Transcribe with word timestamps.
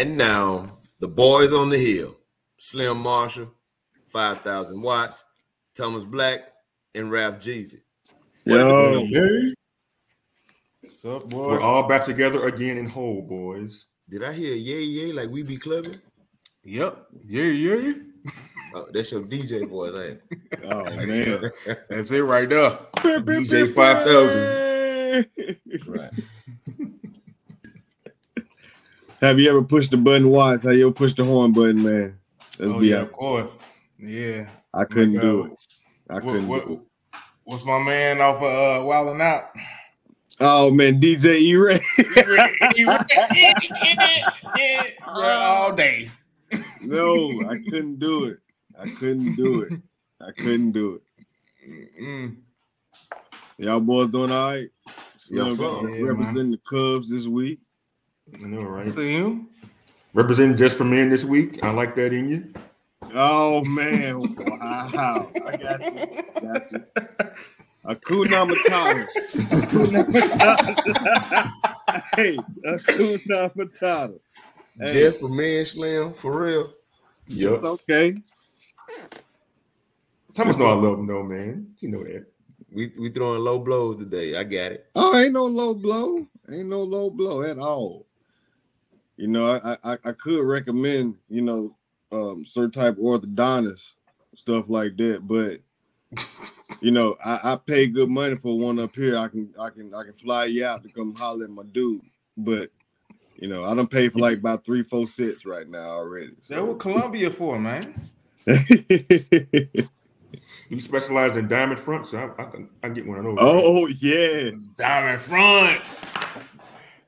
And 0.00 0.16
now 0.16 0.78
the 1.00 1.08
boys 1.08 1.52
on 1.52 1.68
the 1.68 1.76
hill, 1.76 2.16
Slim 2.56 2.96
Marshall, 3.00 3.52
5,000 4.10 4.80
watts, 4.80 5.26
Thomas 5.76 6.04
Black, 6.04 6.40
and 6.94 7.10
Ralph 7.10 7.38
Jeezy. 7.38 7.82
Yo, 8.46 9.06
What's 10.80 11.04
up, 11.04 11.28
boys? 11.28 11.50
we're 11.50 11.60
all 11.60 11.86
back 11.86 12.06
together 12.06 12.46
again 12.48 12.78
in 12.78 12.86
whole, 12.86 13.20
boys. 13.20 13.88
Did 14.08 14.24
I 14.24 14.32
hear 14.32 14.54
yay 14.54 14.80
yay 14.80 15.12
like 15.12 15.28
we 15.28 15.42
be 15.42 15.58
clubbing? 15.58 16.00
Yep. 16.64 17.06
Yeah, 17.26 17.42
yeah. 17.42 17.92
Oh, 18.74 18.86
that's 18.94 19.12
your 19.12 19.20
DJ 19.20 19.68
voice, 19.68 19.92
ain't 19.92 20.22
it? 20.30 20.60
Oh 20.64 20.96
man, 20.96 21.42
that's 21.90 22.10
it 22.10 22.22
right 22.22 22.48
there. 22.48 22.78
DJ 22.94 23.74
5000. 23.74 25.26
Right. 25.86 26.10
Have 29.20 29.38
you 29.38 29.50
ever 29.50 29.62
pushed 29.62 29.90
the 29.90 29.96
button 29.98 30.30
once? 30.30 30.62
How 30.62 30.70
you 30.70 30.90
push 30.92 31.12
the 31.14 31.24
horn 31.24 31.52
button, 31.52 31.82
man? 31.82 32.18
Let's 32.58 32.72
Oh 32.72 32.80
yeah, 32.80 32.96
out. 32.96 33.02
of 33.02 33.12
course. 33.12 33.58
Yeah. 33.98 34.48
I 34.72 34.84
couldn't 34.84 35.14
Like, 35.14 35.22
do 35.22 35.42
uh, 35.42 35.46
it. 35.46 35.52
I 36.08 36.20
couldn't 36.20 36.48
what, 36.48 36.66
do 36.66 36.72
it. 36.74 36.80
what's 37.44 37.64
my 37.64 37.82
man 37.82 38.20
off 38.20 38.36
of 38.36 38.42
uh, 38.42 38.84
Wildin' 38.86 39.20
Out? 39.20 39.50
Oh 40.40 40.70
man, 40.70 40.98
DJ 40.98 41.38
E 41.38 41.54
Ray. 41.54 41.80
all 45.06 45.74
day. 45.74 46.10
no, 46.80 47.42
I 47.48 47.58
couldn't 47.68 47.98
do 47.98 48.24
it. 48.24 48.38
I 48.78 48.88
couldn't 48.88 49.34
do 49.36 49.60
it. 49.62 49.72
I 50.20 50.32
couldn't 50.32 50.72
do 50.72 50.94
it. 50.94 51.02
Mm. 52.02 52.36
Y'all 53.58 53.80
boys 53.80 54.10
doing 54.10 54.32
all 54.32 54.50
right? 54.52 54.68
Yes, 55.28 55.56
Slim 55.56 55.86
sir. 55.86 55.94
Yeah, 55.94 56.06
representing 56.06 56.50
the 56.52 56.60
Cubs 56.68 57.10
this 57.10 57.26
week. 57.26 57.60
I 58.34 58.46
know, 58.46 58.58
right? 58.58 58.84
See 58.84 59.14
you. 59.16 59.48
Representing 60.14 60.56
just 60.56 60.76
for 60.76 60.84
men 60.84 61.10
this 61.10 61.24
week. 61.24 61.64
I 61.64 61.70
like 61.70 61.94
that 61.96 62.12
in 62.12 62.28
you. 62.28 62.52
Oh 63.14 63.64
man, 63.64 64.34
wow! 64.38 65.32
I 65.46 65.52
got 65.56 65.80
you. 65.92 66.06
Got 66.40 66.72
you. 66.72 66.84
Akuna 67.84 68.46
Matata. 68.48 69.06
Akuna 69.50 70.06
Matata. 70.12 71.52
hey, 72.16 72.36
Akuna 72.66 73.54
Matata. 73.54 74.18
Hey, 74.78 74.92
Jeff 74.92 75.16
for 75.18 75.28
man 75.28 75.64
Slim, 75.64 76.12
for 76.12 76.44
real. 76.46 76.72
it's 77.26 77.36
Yup. 77.36 77.62
okay. 77.62 78.14
Thomas 80.34 80.56
know 80.56 80.66
I 80.66 80.74
love 80.74 80.98
him 81.00 81.06
though, 81.06 81.22
man. 81.24 81.74
You 81.80 81.88
know 81.90 82.04
that. 82.04 82.26
We 82.72 82.92
we 82.98 83.10
throwing 83.10 83.42
low 83.42 83.58
blows 83.58 83.96
today. 83.96 84.36
I 84.36 84.44
got 84.44 84.72
it. 84.72 84.86
Oh, 84.94 85.16
ain't 85.18 85.32
no 85.32 85.46
low 85.46 85.74
blow. 85.74 86.26
Ain't 86.50 86.68
no 86.68 86.82
low 86.82 87.10
blow 87.10 87.42
at 87.42 87.58
all. 87.58 88.06
You 89.20 89.28
know, 89.28 89.60
I 89.62 89.76
I, 89.84 89.98
I 90.04 90.12
could 90.12 90.44
recommend, 90.44 91.16
you 91.28 91.42
know, 91.42 91.76
um 92.10 92.44
certain 92.46 92.70
type 92.70 92.94
of 92.94 93.04
orthodontist 93.04 93.82
stuff 94.34 94.70
like 94.70 94.96
that, 94.96 95.26
but 95.26 95.60
you 96.80 96.90
know, 96.90 97.16
I, 97.24 97.52
I 97.52 97.56
pay 97.56 97.86
good 97.86 98.08
money 98.08 98.36
for 98.36 98.58
one 98.58 98.78
up 98.78 98.94
here. 98.94 99.18
I 99.18 99.28
can 99.28 99.52
I 99.58 99.68
can 99.70 99.94
I 99.94 100.04
can 100.04 100.14
fly 100.14 100.46
you 100.46 100.64
out 100.64 100.82
to 100.84 100.88
come 100.88 101.14
holler 101.14 101.44
at 101.44 101.50
my 101.50 101.64
dude. 101.72 102.00
But 102.36 102.70
you 103.36 103.48
know, 103.48 103.64
I 103.64 103.74
don't 103.74 103.90
pay 103.90 104.08
for 104.08 104.20
like 104.20 104.38
about 104.38 104.64
three, 104.64 104.82
four 104.82 105.06
sets 105.06 105.44
right 105.44 105.68
now 105.68 105.88
already. 105.90 106.36
That 106.48 106.66
what 106.66 106.78
Columbia 106.78 107.30
for, 107.30 107.58
man? 107.58 107.94
You 110.68 110.80
specialize 110.80 111.36
in 111.36 111.48
diamond 111.48 111.80
fronts, 111.80 112.10
so 112.12 112.18
I, 112.18 112.42
I, 112.42 112.44
can, 112.46 112.70
I 112.82 112.86
can 112.86 112.94
get 112.94 113.06
one 113.06 113.18
of 113.18 113.24
those. 113.24 113.38
oh 113.40 113.86
yeah. 113.88 114.50
Diamond 114.76 115.20
fronts. 115.20 116.06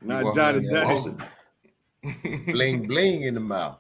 Not 0.01 0.25
Well, 0.25 0.33
Johnny 0.35 0.61
man, 0.63 0.73
Day. 0.73 0.83
Austin. 0.83 1.17
Bling 2.03 2.87
bling 2.89 3.23
in 3.23 3.35
the 3.35 3.41
mouth. 3.41 3.79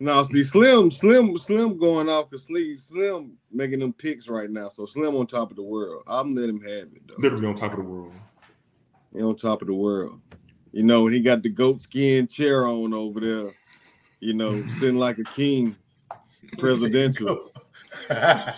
No, 0.00 0.22
see, 0.24 0.42
Slim, 0.42 0.90
Slim, 0.90 1.36
Slim 1.38 1.78
going 1.78 2.08
off 2.08 2.28
because 2.28 2.44
Slim, 2.46 2.76
Slim 2.76 3.32
making 3.52 3.78
them 3.78 3.92
picks 3.92 4.28
right 4.28 4.50
now. 4.50 4.68
So 4.68 4.86
Slim 4.86 5.14
on 5.14 5.26
top 5.26 5.50
of 5.50 5.56
the 5.56 5.62
world. 5.62 6.02
I'm 6.06 6.34
letting 6.34 6.56
him 6.56 6.62
have 6.62 6.88
it 6.94 7.08
though. 7.08 7.14
Literally 7.18 7.46
on 7.46 7.54
top 7.54 7.72
of 7.72 7.78
the 7.78 7.84
world. 7.84 8.12
He 9.14 9.22
on 9.22 9.36
top 9.36 9.62
of 9.62 9.68
the 9.68 9.74
world. 9.74 10.20
You 10.72 10.82
know, 10.82 11.06
he 11.06 11.20
got 11.20 11.42
the 11.42 11.48
goat 11.48 11.82
skin 11.82 12.26
chair 12.26 12.66
on 12.66 12.92
over 12.92 13.20
there. 13.20 13.54
You 14.18 14.34
know, 14.34 14.66
sitting 14.80 14.96
like 14.96 15.18
a 15.18 15.24
king, 15.24 15.76
presidential. 16.58 17.50
That 18.08 18.56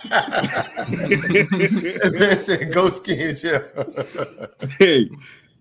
man 2.19 2.39
said 2.39 2.73
go 2.73 2.89
skin 2.89 3.35
chair. 3.35 3.71
hey, 4.79 5.11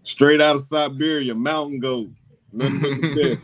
straight 0.03 0.41
out 0.41 0.57
of 0.57 0.63
Siberia, 0.63 1.35
mountain 1.35 1.79
goat. 1.79 2.09
Nothing 2.53 2.81
but 2.81 2.91
the 3.01 3.39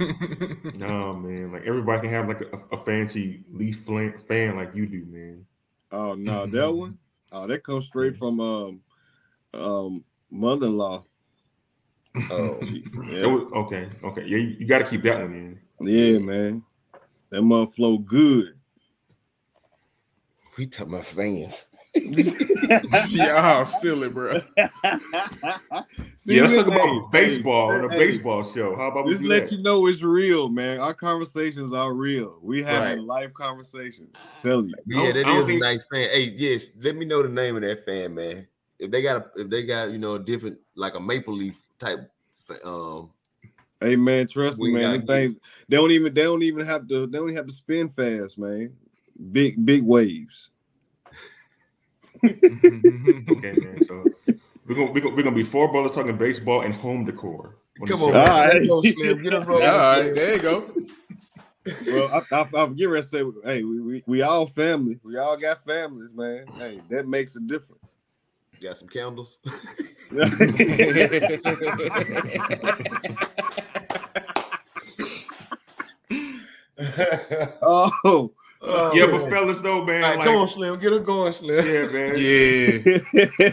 best. 0.65 0.77
No, 0.77 1.15
man. 1.15 1.53
Like 1.53 1.63
everybody 1.67 2.03
can 2.03 2.11
have 2.11 2.29
like 2.29 2.41
a, 2.41 2.59
a 2.77 2.85
fancy 2.85 3.45
leaf 3.53 3.81
flan- 3.81 4.19
fan 4.19 4.57
like 4.57 4.75
you 4.75 4.87
do, 4.87 5.05
man. 5.09 5.45
Oh 5.91 6.15
no, 6.15 6.47
that 6.47 6.73
one. 6.73 6.99
Oh, 7.33 7.47
that 7.47 7.65
comes 7.65 7.87
straight 7.87 8.17
from 8.17 8.41
um, 8.41 8.81
um, 9.55 10.05
mother-in-law. 10.31 11.05
Oh, 12.31 12.59
That 12.61 13.21
Yeah, 13.21 13.27
was- 13.27 13.53
okay, 13.67 13.89
okay. 14.05 14.23
Yeah, 14.27 14.39
you, 14.39 14.57
you 14.61 14.67
got 14.67 14.79
to 14.79 14.85
keep 14.85 15.03
that 15.03 15.21
one 15.23 15.33
in. 15.35 15.61
yeah, 15.81 16.19
man. 16.19 16.65
That 17.31 17.43
mother 17.43 17.71
flow 17.71 17.99
good. 17.99 18.55
we 20.59 20.67
talking 20.67 20.93
about 20.93 21.07
fans. 21.07 21.69
Y'all 21.95 23.65
silly, 23.65 24.09
bro. 24.09 24.41
See, 26.17 26.37
yeah, 26.37 26.43
let's 26.43 26.55
talk 26.57 26.67
about 26.67 26.81
hey, 26.81 27.01
baseball 27.11 27.71
hey, 27.71 27.79
on 27.79 27.85
a 27.85 27.91
hey, 27.91 27.99
baseball 27.99 28.43
show. 28.45 28.75
How 28.77 28.89
about 28.89 29.07
we 29.07 29.13
Just 29.13 29.25
let 29.25 29.45
that? 29.45 29.53
you 29.53 29.63
know 29.63 29.87
it's 29.87 30.03
real, 30.03 30.49
man. 30.49 30.81
Our 30.81 30.95
conversations 30.95 31.73
are 31.73 31.93
real. 31.93 32.39
We 32.43 32.63
having 32.63 32.99
Right. 32.99 33.01
live 33.01 33.35
conversations. 33.35 34.17
Tell 34.41 34.65
you. 34.65 34.75
Yeah, 34.87 35.13
that 35.13 35.29
is 35.29 35.49
that 35.49 35.57
a 35.57 35.59
nice 35.59 35.85
fan. 35.85 36.09
Hey, 36.11 36.33
yes, 36.37 36.69
let 36.81 36.97
me 36.97 37.05
know 37.05 37.23
the 37.23 37.29
name 37.29 37.57
of 37.57 37.63
that 37.63 37.85
fan, 37.85 38.15
man. 38.15 38.47
If 38.79 38.91
they 38.91 39.03
got 39.03 39.17
a, 39.17 39.41
if 39.41 39.51
they 39.51 39.65
got 39.65 39.91
you 39.91 39.99
know 39.99 40.15
a 40.15 40.19
different 40.19 40.59
like 40.75 40.95
a 40.95 41.01
maple 41.01 41.35
leaf 41.35 41.61
type, 41.79 42.11
fa- 42.37 42.67
um, 42.67 43.11
Hey 43.81 43.97
man, 43.97 44.29
trust 44.29 44.59
me, 44.59 44.73
man. 44.73 44.93
Them 44.93 45.07
things 45.07 45.37
they 45.69 45.77
don't 45.77 45.91
even 45.91 46.15
they 46.15 46.23
don't 46.23 46.43
even 46.43 46.65
have 46.65 46.87
to 46.89 47.07
they 47.07 47.19
don't 47.19 47.35
have 47.35 47.49
to 47.49 47.53
spin 47.53 47.89
fast, 47.89 48.39
man. 48.39 48.73
Big 49.33 49.65
big 49.65 49.83
waves. 49.83 50.51
Mm-hmm. 52.25 53.33
Okay, 53.33 53.53
man. 53.53 53.85
So 53.85 54.05
we're 54.67 54.75
gonna 54.75 54.93
we're 54.93 55.01
gonna, 55.01 55.15
we're 55.15 55.23
gonna 55.23 55.37
be 55.37 55.43
four 55.43 55.71
brothers 55.71 55.93
talking 55.93 56.17
baseball 56.17 56.63
and 56.63 56.73
home 56.75 57.05
decor. 57.05 57.57
come 57.87 58.03
on, 58.03 58.09
All 58.09 58.13
man. 58.13 58.29
right. 58.29 58.55
Let's 58.55 58.69
go, 58.69 58.83
Slim. 58.83 59.23
Get 59.23 59.35
us 59.35 59.47
rolling. 59.47 59.65
right, 59.65 60.03
Slim. 60.03 60.15
there 60.15 60.37
you 60.37 60.43
go. 60.43 60.73
Well, 61.87 62.25
I, 62.33 62.37
I, 62.37 62.49
I'm 62.63 62.75
getting 62.75 62.93
ready 62.93 63.03
to 63.05 63.09
say, 63.09 63.23
hey, 63.45 63.63
we, 63.63 63.81
we 63.81 64.03
we 64.07 64.23
all 64.23 64.47
family. 64.47 64.99
We 65.05 65.17
all 65.17 65.37
got 65.37 65.65
families, 65.65 66.13
man. 66.13 66.47
Hey, 66.59 66.81
that 66.91 67.07
makes 67.07 67.37
a 67.37 67.41
difference. 67.41 67.93
Got 68.61 68.77
some 68.77 68.89
candles. 68.89 69.39
oh, 77.63 78.33
Oh, 78.65 78.93
Yeah, 78.95 79.07
man. 79.07 79.21
but 79.21 79.31
fellas, 79.31 79.61
though, 79.61 79.85
man. 79.85 80.03
Right, 80.03 80.17
like- 80.19 80.27
come 80.27 80.37
on, 80.37 80.49
Slim. 80.49 80.79
Get 80.79 80.93
it 80.93 81.05
going, 81.05 81.33
Slim. 81.33 81.67
Yeah, 81.67 81.87
man. 81.89 82.15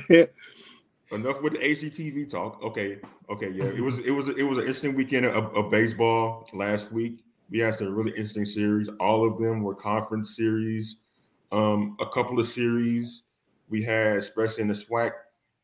Yeah. 0.10 0.26
Enough 1.12 1.42
with 1.42 1.54
the 1.54 1.60
HGTV 1.60 2.30
talk. 2.30 2.62
Okay, 2.62 3.00
okay, 3.32 3.50
yeah. 3.50 3.64
It 3.64 3.82
was 3.82 3.98
it 4.00 4.12
was 4.12 4.30
it 4.30 4.44
was 4.44 4.60
an 4.60 4.66
interesting 4.66 4.94
weekend 4.94 5.26
of, 5.26 5.46
of 5.58 5.72
baseball 5.72 6.48
last 6.54 6.92
week. 6.92 7.24
We 7.50 7.58
had 7.58 7.74
some 7.74 7.96
really 7.96 8.12
interesting 8.12 8.46
series. 8.46 8.90
All 9.00 9.26
of 9.28 9.40
them 9.40 9.64
were 9.64 9.74
conference 9.74 10.36
series. 10.36 10.98
Um, 11.52 11.98
a 12.00 12.06
couple 12.06 12.40
of 12.40 12.46
series 12.46 13.24
we 13.70 13.82
had, 13.82 14.18
especially 14.18 14.62
in 14.62 14.68
the 14.68 14.76
SWAC, 14.76 15.14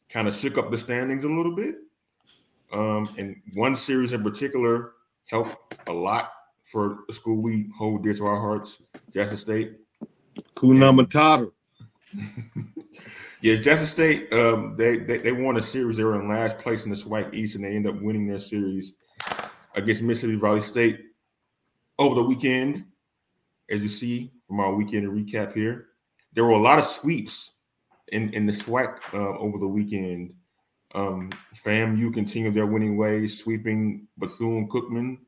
kind 0.09 0.27
of 0.27 0.36
shook 0.36 0.57
up 0.57 0.71
the 0.71 0.80
standings 0.80 1.24
a 1.24 1.27
little 1.27 1.56
bit. 1.56 1.75
Um, 2.74 3.07
and 3.19 3.36
one 3.53 3.75
series 3.75 4.13
in 4.13 4.24
particular 4.24 4.94
helped 5.27 5.75
a 5.88 5.94
lot 5.94 6.31
for 6.75 7.06
the 7.07 7.13
school 7.13 7.42
we 7.42 7.69
hold 7.77 8.04
dear 8.04 8.13
to 8.13 8.25
our 8.25 8.38
hearts, 8.38 8.81
Jackson 9.13 9.38
State. 9.38 9.77
Kuna 10.60 10.92
Matata. 10.92 11.50
Yeah, 13.42 13.57
Jackson 13.57 13.86
State, 13.86 14.33
um, 14.33 14.75
they, 14.75 14.98
they 14.98 15.19
they 15.19 15.31
won 15.31 15.57
a 15.57 15.62
series. 15.62 15.98
They 15.98 16.04
were 16.04 16.19
in 16.19 16.27
last 16.27 16.57
place 16.57 16.83
in 16.83 16.89
the 16.89 16.95
SWAC 16.95 17.31
East, 17.31 17.54
and 17.54 17.63
they 17.63 17.75
ended 17.75 17.94
up 17.94 18.01
winning 18.01 18.25
their 18.25 18.39
series 18.39 18.94
against 19.75 20.01
Mississippi 20.01 20.36
Valley 20.36 20.63
State 20.63 21.00
over 22.00 22.16
the 22.16 22.24
weekend. 22.24 22.86
As 23.69 23.81
you 23.81 23.88
see 23.88 24.31
from 24.48 24.62
our 24.62 24.74
weekend 24.74 25.06
recap 25.10 25.54
here, 25.54 25.89
there 26.33 26.44
were 26.44 26.54
a 26.54 26.62
lot 26.62 26.80
of 26.80 26.86
sweeps 26.86 27.51
in 28.07 28.33
in 28.33 28.48
the 28.48 28.54
SWAC 28.54 28.98
uh, 29.13 29.38
over 29.38 29.60
the 29.60 29.68
weekend. 29.68 30.33
Um, 30.95 31.30
FAMU 31.63 32.16
continued 32.16 32.56
their 32.56 32.66
winning 32.66 32.98
ways, 32.98 33.38
sweeping 33.38 34.07
Bethune 34.18 34.68
Cookman, 34.69 35.19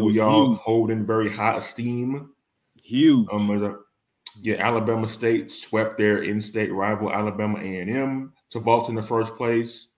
who 0.00 0.10
y'all 0.10 0.50
huge. 0.50 0.58
hold 0.60 0.90
in 0.90 1.06
very 1.06 1.30
high 1.30 1.56
esteem. 1.56 2.30
Huge. 2.82 3.26
Um, 3.32 3.50
a- 3.62 3.78
yeah, 4.42 4.56
Alabama 4.56 5.06
State 5.08 5.50
swept 5.50 5.96
their 5.96 6.22
in-state 6.22 6.72
rival 6.72 7.12
Alabama 7.12 7.58
A&M 7.60 8.32
to 8.50 8.58
vault 8.58 8.88
in 8.88 8.94
the 8.96 9.02
first 9.02 9.36
place. 9.36 9.88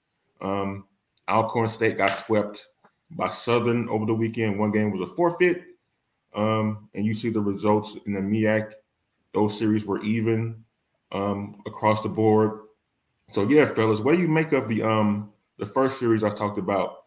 Um, 0.43 0.85
Alcorn 1.29 1.69
State 1.71 1.97
got 1.97 2.11
swept 2.11 2.67
by 3.13 3.29
Southern 3.29 3.89
over 3.89 4.05
the 4.05 4.15
weekend. 4.15 4.59
One 4.59 4.71
game 4.71 4.91
was 4.91 5.11
a 5.11 5.15
forfeit. 5.15 5.65
um, 6.35 6.89
and 6.95 7.07
you 7.07 7.15
see 7.15 7.31
the 7.31 7.41
results 7.41 7.97
in 8.07 8.13
the 8.13 8.21
MEAC. 8.21 8.73
Those 9.33 9.59
series 9.59 9.87
were 9.87 10.03
even 10.03 10.63
um, 11.13 11.63
across 11.67 12.03
the 12.03 12.09
board. 12.11 12.61
So 13.31 13.49
yeah, 13.49 13.65
fellas, 13.67 14.01
what 14.01 14.15
do 14.15 14.21
you 14.21 14.29
make 14.29 14.53
of 14.53 14.69
the 14.69 14.83
um 14.83 15.33
the 15.59 15.67
first 15.67 15.99
series 15.99 16.23
I 16.23 16.31
talked 16.31 16.59
about? 16.59 17.06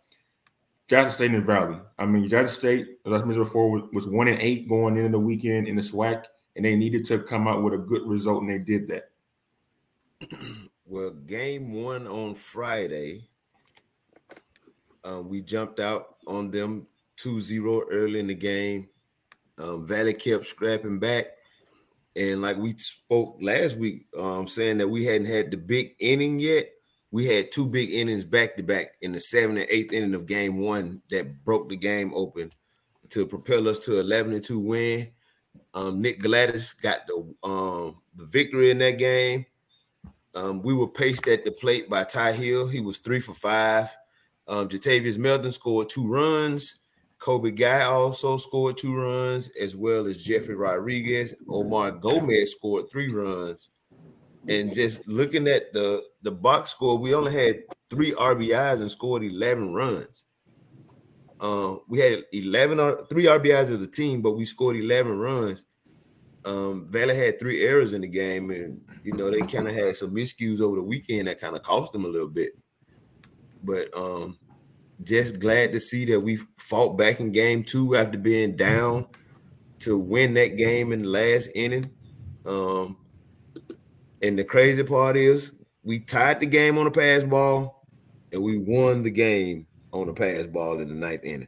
Jackson 0.89 1.13
State 1.13 1.31
and 1.31 1.45
Valley. 1.45 1.77
I 2.00 2.06
mean, 2.07 2.27
Jackson 2.27 2.59
State, 2.59 2.88
as 3.06 3.13
I 3.13 3.18
mentioned 3.19 3.45
before, 3.45 3.88
was, 3.94 4.07
one 4.07 4.27
and 4.27 4.39
eight 4.39 4.68
going 4.68 4.97
into 4.97 5.09
the 5.09 5.19
weekend 5.19 5.68
in 5.68 5.75
the 5.75 5.83
SWAC, 5.83 6.25
and 6.56 6.65
they 6.65 6.75
needed 6.75 7.06
to 7.06 7.19
come 7.19 7.47
out 7.47 7.62
with 7.62 7.75
a 7.75 7.77
good 7.77 8.07
result, 8.07 8.41
and 8.41 8.51
they 8.51 8.57
did 8.57 8.88
that. 8.88 9.12
Well, 10.91 11.12
game 11.12 11.71
one 11.83 12.07
on 12.07 12.33
Friday, 12.33 13.30
um, 15.03 15.30
we 15.30 15.41
jumped 15.41 15.80
out 15.80 16.15
on 16.25 16.50
them 16.50 16.88
2-0 17.18 17.83
early 17.91 18.19
in 18.19 18.25
the 18.25 18.33
game. 18.33 18.89
Um, 19.59 19.86
Valley 19.86 20.15
kept 20.15 20.47
scrapping 20.47 20.97
back. 20.97 21.27
And 22.15 22.41
like 22.41 22.57
we 22.57 22.75
spoke 22.77 23.38
last 23.39 23.77
week, 23.77 24.07
um, 24.18 24.47
saying 24.47 24.80
that 24.80 24.88
we 24.88 25.06
hadn't 25.06 25.27
had 25.27 25.51
the 25.51 25.57
big 25.57 25.94
inning 26.00 26.39
yet. 26.39 26.71
We 27.12 27.26
had 27.26 27.52
two 27.52 27.68
big 27.68 27.92
innings 27.92 28.24
back 28.24 28.56
to 28.56 28.64
back 28.64 28.94
in 29.02 29.12
the 29.12 29.20
seventh 29.20 29.60
and 29.60 29.70
eighth 29.70 29.94
inning 29.94 30.14
of 30.14 30.28
game 30.28 30.60
one 30.60 31.02
that 31.10 31.44
broke 31.44 31.70
the 31.70 31.76
game 31.76 32.14
open 32.14 32.52
to 33.10 33.26
propel 33.26 33.68
us 33.68 33.80
to 33.80 34.00
11 34.00 34.34
and 34.34 34.44
2 34.44 34.60
win. 34.60 35.10
Um, 35.74 36.02
Nick 36.02 36.20
Gladys 36.20 36.74
got 36.74 37.08
the 37.08 37.48
um, 37.48 38.02
the 38.16 38.26
victory 38.26 38.72
in 38.72 38.78
that 38.80 38.98
game. 38.98 39.46
Um, 40.36 40.62
we 40.62 40.74
were 40.74 40.88
paced 40.88 41.28
at 41.28 41.46
the 41.46 41.52
plate 41.52 41.90
by 41.90 42.04
Ty 42.04 42.34
Hill. 42.34 42.68
He 42.68 42.82
was 42.82 43.00
three 43.00 43.20
for 43.20 43.34
five. 43.34 43.96
Um, 44.48 44.68
Jatavius 44.68 45.18
Melton 45.18 45.52
scored 45.52 45.90
two 45.90 46.08
runs. 46.08 46.80
Kobe 47.20 47.52
Guy 47.52 47.82
also 47.82 48.38
scored 48.38 48.78
two 48.78 48.96
runs, 48.96 49.50
as 49.62 49.76
well 49.76 50.08
as 50.08 50.24
Jeffrey 50.24 50.56
Rodriguez. 50.56 51.36
Omar 51.50 51.92
Gomez 51.92 52.54
scored 52.54 52.90
three 52.90 53.12
runs. 53.12 53.72
And 54.50 54.74
just 54.74 55.07
looking 55.07 55.48
at 55.48 55.72
the 55.74 56.04
the 56.24 56.31
box 56.31 56.72
score, 56.72 56.98
we 56.98 57.13
only 57.13 57.31
had 57.31 57.62
three 57.90 58.13
RBIs 58.13 58.81
and 58.81 58.90
scored 58.90 59.24
11 59.24 59.74
runs. 59.74 60.25
Uh, 61.40 61.75
we 61.88 62.00
had 62.00 62.25
11 62.34 62.80
or 62.80 63.06
three 63.10 63.25
RBIs 63.25 63.72
as 63.72 63.81
a 63.81 63.88
team, 63.88 64.22
but 64.22 64.31
we 64.31 64.44
scored 64.46 64.75
11 64.75 65.18
runs. 65.19 65.66
Um, 66.46 66.88
Valley 66.90 67.16
had 67.16 67.40
three 67.40 67.62
errors 67.62 67.94
in 67.94 68.01
the 68.01 68.07
game, 68.07 68.50
and 68.50 68.81
you 69.04 69.13
know 69.13 69.30
they 69.30 69.40
kind 69.42 69.68
of 69.68 69.75
had 69.75 69.96
some 69.96 70.16
miscues 70.16 70.62
over 70.62 70.78
the 70.78 70.84
weekend 70.84 71.28
that 71.28 71.40
kind 71.40 71.56
of 71.56 71.62
cost 71.62 71.94
them 71.94 72.06
a 72.06 72.10
little 72.10 72.28
bit. 72.28 72.54
But 73.63 73.96
um, 73.96 74.40
just 75.04 75.38
glad 75.38 75.74
to 75.74 75.80
see 75.80 76.06
that 76.06 76.19
we 76.19 76.40
fought 76.57 76.98
back 76.98 77.19
in 77.19 77.31
game 77.31 77.63
two 77.63 77.96
after 77.96 78.18
being 78.18 78.56
down 78.56 79.07
to 79.80 79.98
win 79.98 80.34
that 80.34 80.57
game 80.57 80.92
in 80.92 81.04
the 81.04 81.07
last 81.07 81.50
inning. 81.56 81.92
Um, 82.46 82.98
and 84.21 84.38
the 84.38 84.44
crazy 84.44 84.83
part 84.83 85.16
is 85.18 85.51
we 85.83 86.00
tied 86.00 86.39
the 86.39 86.45
game 86.45 86.77
on 86.77 86.88
a 86.88 86.92
pass 86.92 87.24
ball 87.24 87.86
and 88.31 88.42
we 88.42 88.57
won 88.57 89.04
the 89.04 89.12
game 89.12 89.68
on 89.92 90.10
a 90.10 90.13
pass 90.13 90.45
ball 90.45 90.80
in 90.80 90.89
the 90.89 90.94
ninth 90.94 91.24
inning. 91.24 91.48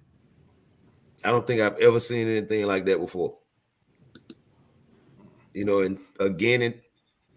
I 1.24 1.30
don't 1.30 1.46
think 1.46 1.62
I've 1.62 1.78
ever 1.78 2.00
seen 2.00 2.28
anything 2.28 2.66
like 2.66 2.86
that 2.86 3.00
before. 3.00 3.38
You 5.54 5.66
know, 5.66 5.80
and 5.80 6.00
again, 6.20 6.62
it, 6.62 6.84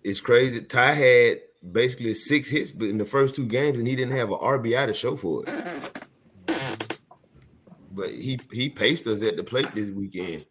it's 0.03 0.21
crazy. 0.21 0.63
Ty 0.63 0.93
had 0.93 1.39
basically 1.73 2.15
six 2.15 2.49
hits 2.49 2.73
but 2.73 2.89
in 2.89 2.99
the 2.99 3.05
first 3.05 3.35
two 3.35 3.47
games, 3.47 3.79
and 3.79 3.87
he 3.87 3.97
didn't 3.97 4.17
have 4.17 4.31
an 4.31 4.39
RBI 4.39 4.87
to 4.87 4.95
show 4.95 5.17
for 5.17 5.45
it. 5.47 6.01
But 7.91 8.11
he 8.11 8.41
he 8.53 8.69
paced 8.69 9.07
us 9.07 9.23
at 9.23 9.37
the 9.37 9.45
plate 9.45 9.73
this 9.75 9.91
weekend, 9.91 10.47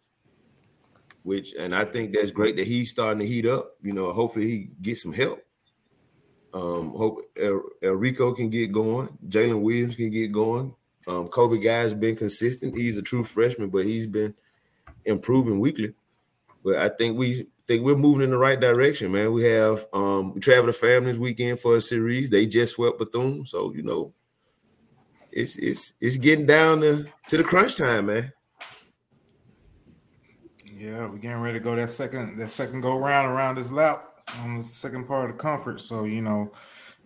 which 1.24 1.54
and 1.54 1.74
I 1.74 1.84
think 1.84 2.14
that's 2.14 2.30
great 2.30 2.56
that 2.56 2.66
he's 2.66 2.90
starting 2.90 3.18
to 3.18 3.26
heat 3.26 3.46
up. 3.46 3.72
You 3.82 3.92
know, 3.92 4.12
hopefully 4.12 4.46
he 4.46 4.68
gets 4.80 5.02
some 5.02 5.12
help. 5.12 5.40
Um, 6.52 6.90
hope 6.90 7.20
El, 7.40 7.62
Rico 7.94 8.32
can 8.32 8.48
get 8.48 8.70
going. 8.70 9.08
Jalen 9.28 9.62
Williams 9.62 9.96
can 9.96 10.10
get 10.10 10.30
going. 10.30 10.72
Um, 11.08 11.26
Kobe 11.28 11.58
Guy's 11.58 11.92
been 11.92 12.14
consistent. 12.14 12.76
He's 12.76 12.96
a 12.96 13.02
true 13.02 13.24
freshman, 13.24 13.70
but 13.70 13.84
he's 13.84 14.06
been 14.06 14.34
improving 15.04 15.58
weekly. 15.58 15.94
But 16.62 16.76
I 16.76 16.88
think 16.88 17.18
we 17.18 17.48
think 17.66 17.84
we're 17.84 17.96
moving 17.96 18.22
in 18.22 18.30
the 18.30 18.38
right 18.38 18.60
direction, 18.60 19.12
man. 19.12 19.32
We 19.32 19.44
have 19.44 19.86
um 19.92 20.34
we 20.34 20.40
travel 20.40 20.70
to 20.70 20.78
FAMU 20.78 21.06
this 21.06 21.18
weekend 21.18 21.58
for 21.58 21.76
a 21.76 21.80
series. 21.80 22.30
They 22.30 22.46
just 22.46 22.74
swept 22.74 22.98
Bethune, 22.98 23.46
so 23.46 23.72
you 23.72 23.82
know 23.82 24.12
it's 25.32 25.56
it's 25.56 25.94
it's 26.00 26.16
getting 26.16 26.46
down 26.46 26.80
to, 26.82 27.06
to 27.28 27.36
the 27.36 27.44
crunch 27.44 27.76
time, 27.76 28.06
man. 28.06 28.32
Yeah, 30.84 31.06
we're 31.06 31.16
getting 31.16 31.40
ready 31.40 31.58
to 31.58 31.64
go 31.64 31.74
that 31.76 31.88
second 31.88 32.36
that 32.36 32.50
second 32.50 32.82
go 32.82 32.98
round 32.98 33.32
around 33.32 33.54
this 33.54 33.72
lap 33.72 34.04
on 34.42 34.58
the 34.58 34.62
second 34.62 35.08
part 35.08 35.30
of 35.30 35.36
the 35.36 35.42
comfort. 35.42 35.80
So 35.80 36.04
you 36.04 36.20
know, 36.20 36.52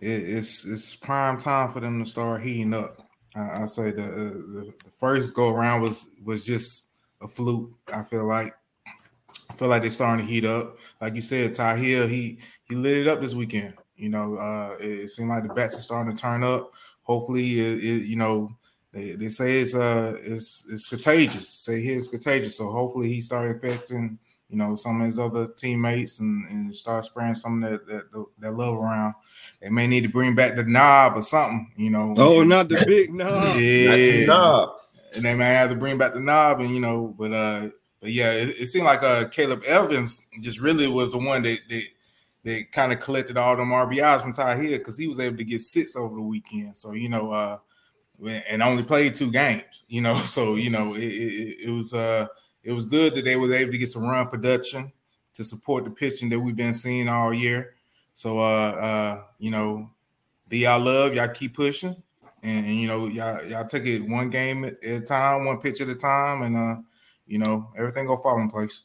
it, 0.01 0.07
it's 0.09 0.67
it's 0.67 0.93
prime 0.95 1.37
time 1.37 1.71
for 1.71 1.79
them 1.79 2.03
to 2.03 2.09
start 2.09 2.41
heating 2.41 2.73
up. 2.73 2.99
I, 3.37 3.63
I 3.63 3.65
say 3.67 3.91
the, 3.91 4.03
uh, 4.03 4.15
the, 4.15 4.73
the 4.83 4.91
first 4.99 5.33
go 5.33 5.55
around 5.55 5.81
was 5.81 6.09
was 6.25 6.43
just 6.43 6.89
a 7.21 7.27
fluke. 7.29 7.71
I 7.93 8.03
feel 8.03 8.25
like 8.25 8.53
I 9.49 9.53
feel 9.53 9.69
like 9.69 9.83
they're 9.83 9.91
starting 9.91 10.25
to 10.25 10.29
heat 10.29 10.43
up. 10.43 10.77
Like 10.99 11.15
you 11.15 11.21
said, 11.21 11.53
Ty 11.53 11.77
Hill, 11.77 12.05
he 12.05 12.39
he 12.67 12.75
lit 12.75 12.97
it 12.97 13.07
up 13.07 13.21
this 13.21 13.33
weekend. 13.33 13.75
You 13.95 14.09
know, 14.09 14.35
uh, 14.35 14.75
it, 14.81 15.03
it 15.03 15.09
seemed 15.09 15.29
like 15.29 15.43
the 15.43 15.53
bats 15.53 15.77
are 15.77 15.81
starting 15.81 16.13
to 16.13 16.21
turn 16.21 16.43
up. 16.43 16.73
Hopefully, 17.03 17.61
it, 17.61 17.77
it, 17.77 18.05
you 18.07 18.17
know, 18.17 18.51
they, 18.91 19.11
they 19.11 19.29
say 19.29 19.59
it's 19.59 19.75
uh 19.75 20.17
it's 20.21 20.65
it's 20.71 20.87
contagious. 20.87 21.47
Say 21.47 21.81
here 21.81 21.97
it's 21.97 22.07
contagious. 22.07 22.57
So 22.57 22.71
hopefully 22.71 23.09
he 23.09 23.21
started 23.21 23.57
affecting 23.57 24.17
you 24.49 24.57
know, 24.57 24.75
some 24.75 24.99
of 24.99 25.05
his 25.05 25.19
other 25.19 25.47
teammates 25.47 26.19
and, 26.19 26.49
and 26.49 26.75
start 26.75 27.05
spreading 27.05 27.35
some 27.35 27.63
of 27.63 27.71
that, 27.71 27.87
that, 27.87 28.25
that 28.39 28.51
love 28.51 28.75
around. 28.75 29.13
They 29.61 29.69
may 29.69 29.85
need 29.85 30.03
to 30.03 30.09
bring 30.09 30.33
back 30.33 30.55
the 30.55 30.63
knob 30.63 31.15
or 31.15 31.21
something, 31.21 31.71
you 31.75 31.91
know. 31.91 32.15
Oh, 32.17 32.43
not 32.43 32.67
the 32.67 32.83
big 32.87 33.13
knob. 33.13 33.55
yeah. 33.57 33.95
The 33.95 34.25
knob. 34.25 34.75
And 35.15 35.23
they 35.23 35.35
may 35.35 35.45
have 35.45 35.69
to 35.69 35.75
bring 35.75 35.97
back 35.97 36.13
the 36.13 36.19
knob 36.19 36.61
and 36.61 36.71
you 36.71 36.79
know, 36.79 37.15
but 37.17 37.31
uh 37.31 37.69
but 38.01 38.11
yeah, 38.11 38.31
it, 38.31 38.49
it 38.59 38.67
seemed 38.67 38.85
like 38.85 39.03
uh 39.03 39.27
Caleb 39.29 39.63
Evans 39.65 40.27
just 40.41 40.59
really 40.59 40.87
was 40.87 41.11
the 41.11 41.17
one 41.17 41.43
that 41.43 41.59
that, 41.69 41.83
that 42.43 42.71
kind 42.71 42.91
of 42.91 42.99
collected 42.99 43.37
all 43.37 43.55
them 43.55 43.69
RBIs 43.69 44.21
from 44.21 44.33
Ty 44.33 44.55
Hill 44.57 44.77
because 44.77 44.97
he 44.97 45.07
was 45.07 45.19
able 45.19 45.37
to 45.37 45.43
get 45.43 45.61
six 45.61 45.95
over 45.95 46.15
the 46.15 46.21
weekend. 46.21 46.77
So 46.77 46.93
you 46.93 47.09
know, 47.09 47.31
uh 47.31 47.57
and 48.27 48.61
only 48.61 48.83
played 48.83 49.13
two 49.13 49.31
games, 49.31 49.85
you 49.87 50.01
know. 50.01 50.15
So 50.25 50.55
you 50.55 50.69
know, 50.69 50.95
it, 50.95 51.03
it, 51.03 51.57
it 51.67 51.71
was 51.71 51.93
uh 51.93 52.27
it 52.63 52.71
was 52.71 52.85
good 52.85 53.15
that 53.15 53.25
they 53.25 53.35
were 53.35 53.53
able 53.53 53.71
to 53.71 53.77
get 53.77 53.89
some 53.89 54.07
run 54.07 54.27
production 54.27 54.91
to 55.33 55.43
support 55.43 55.85
the 55.85 55.91
pitching 55.91 56.29
that 56.29 56.39
we've 56.39 56.55
been 56.55 56.73
seeing 56.73 57.07
all 57.07 57.33
year. 57.33 57.75
So, 58.13 58.39
uh, 58.39 58.41
uh, 58.41 59.23
you 59.37 59.51
know, 59.51 59.89
the 60.49 60.59
y'all 60.59 60.81
love 60.81 61.15
y'all 61.15 61.29
keep 61.29 61.55
pushing, 61.55 61.95
and, 62.43 62.65
and, 62.65 62.75
you 62.75 62.87
know 62.87 63.07
y'all 63.07 63.45
y'all 63.45 63.65
take 63.65 63.85
it 63.85 64.01
one 64.01 64.29
game 64.29 64.65
at 64.65 64.83
a 64.83 64.99
time, 64.99 65.45
one 65.45 65.59
pitch 65.59 65.79
at 65.79 65.89
a 65.89 65.95
time, 65.95 66.41
and 66.41 66.57
uh, 66.57 66.81
you 67.27 67.37
know 67.37 67.71
everything 67.77 68.07
go 68.07 68.17
fall 68.17 68.41
in 68.41 68.49
place. 68.49 68.83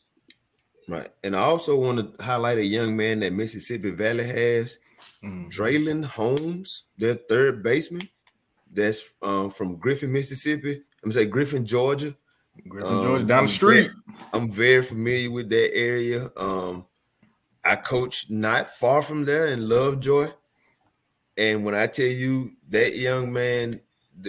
Right, 0.87 1.09
and 1.25 1.35
I 1.35 1.41
also 1.41 1.77
want 1.81 2.17
to 2.17 2.23
highlight 2.23 2.59
a 2.59 2.65
young 2.65 2.97
man 2.97 3.21
that 3.21 3.33
Mississippi 3.33 3.91
Valley 3.91 4.25
has, 4.25 4.79
mm-hmm. 5.25 5.49
Draylon 5.49 6.05
Holmes, 6.05 6.85
their 6.99 7.15
third 7.15 7.63
baseman. 7.63 8.09
That's 8.75 9.17
um, 9.23 9.51
from 9.51 9.77
Griffin, 9.77 10.13
Mississippi. 10.13 10.83
I'm 11.03 11.13
say 11.13 11.25
Griffin, 11.25 11.65
Georgia. 11.65 12.15
Griffin, 12.69 12.93
um, 12.93 13.03
Georgia, 13.03 13.25
down 13.25 13.45
the 13.45 13.49
street. 13.49 13.91
I'm 14.33 14.51
very 14.51 14.83
familiar 14.83 15.31
with 15.31 15.49
that 15.51 15.75
area. 15.75 16.31
Um, 16.37 16.87
I 17.65 17.77
coach 17.77 18.27
not 18.29 18.71
far 18.71 19.01
from 19.03 19.25
there 19.25 19.47
in 19.49 19.69
Lovejoy. 19.69 20.29
And 21.37 21.65
when 21.65 21.75
I 21.75 21.87
tell 21.87 22.07
you 22.07 22.53
that 22.69 22.97
young 22.97 23.33
man, 23.33 23.81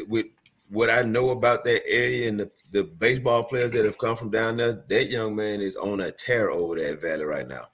with 0.07 0.27
what 0.69 0.89
I 0.89 1.01
know 1.03 1.29
about 1.29 1.63
that 1.65 1.87
area 1.87 2.27
and 2.27 2.39
the, 2.39 2.51
the 2.71 2.83
baseball 2.83 3.43
players 3.43 3.71
that 3.71 3.85
have 3.85 3.97
come 3.97 4.15
from 4.15 4.31
down 4.31 4.57
there, 4.57 4.83
that 4.87 5.09
young 5.09 5.35
man 5.35 5.61
is 5.61 5.75
on 5.75 6.01
a 6.01 6.11
tear 6.11 6.49
over 6.49 6.75
that 6.75 7.01
valley 7.01 7.25
right 7.25 7.47
now. 7.47 7.65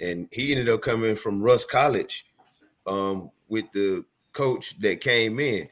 And 0.00 0.28
he 0.32 0.50
ended 0.50 0.68
up 0.68 0.82
coming 0.82 1.14
from 1.14 1.42
Rust 1.42 1.70
College 1.70 2.26
um, 2.86 3.30
with 3.48 3.70
the 3.72 4.04
coach 4.32 4.78
that 4.80 5.00
came 5.00 5.38
in. 5.38 5.68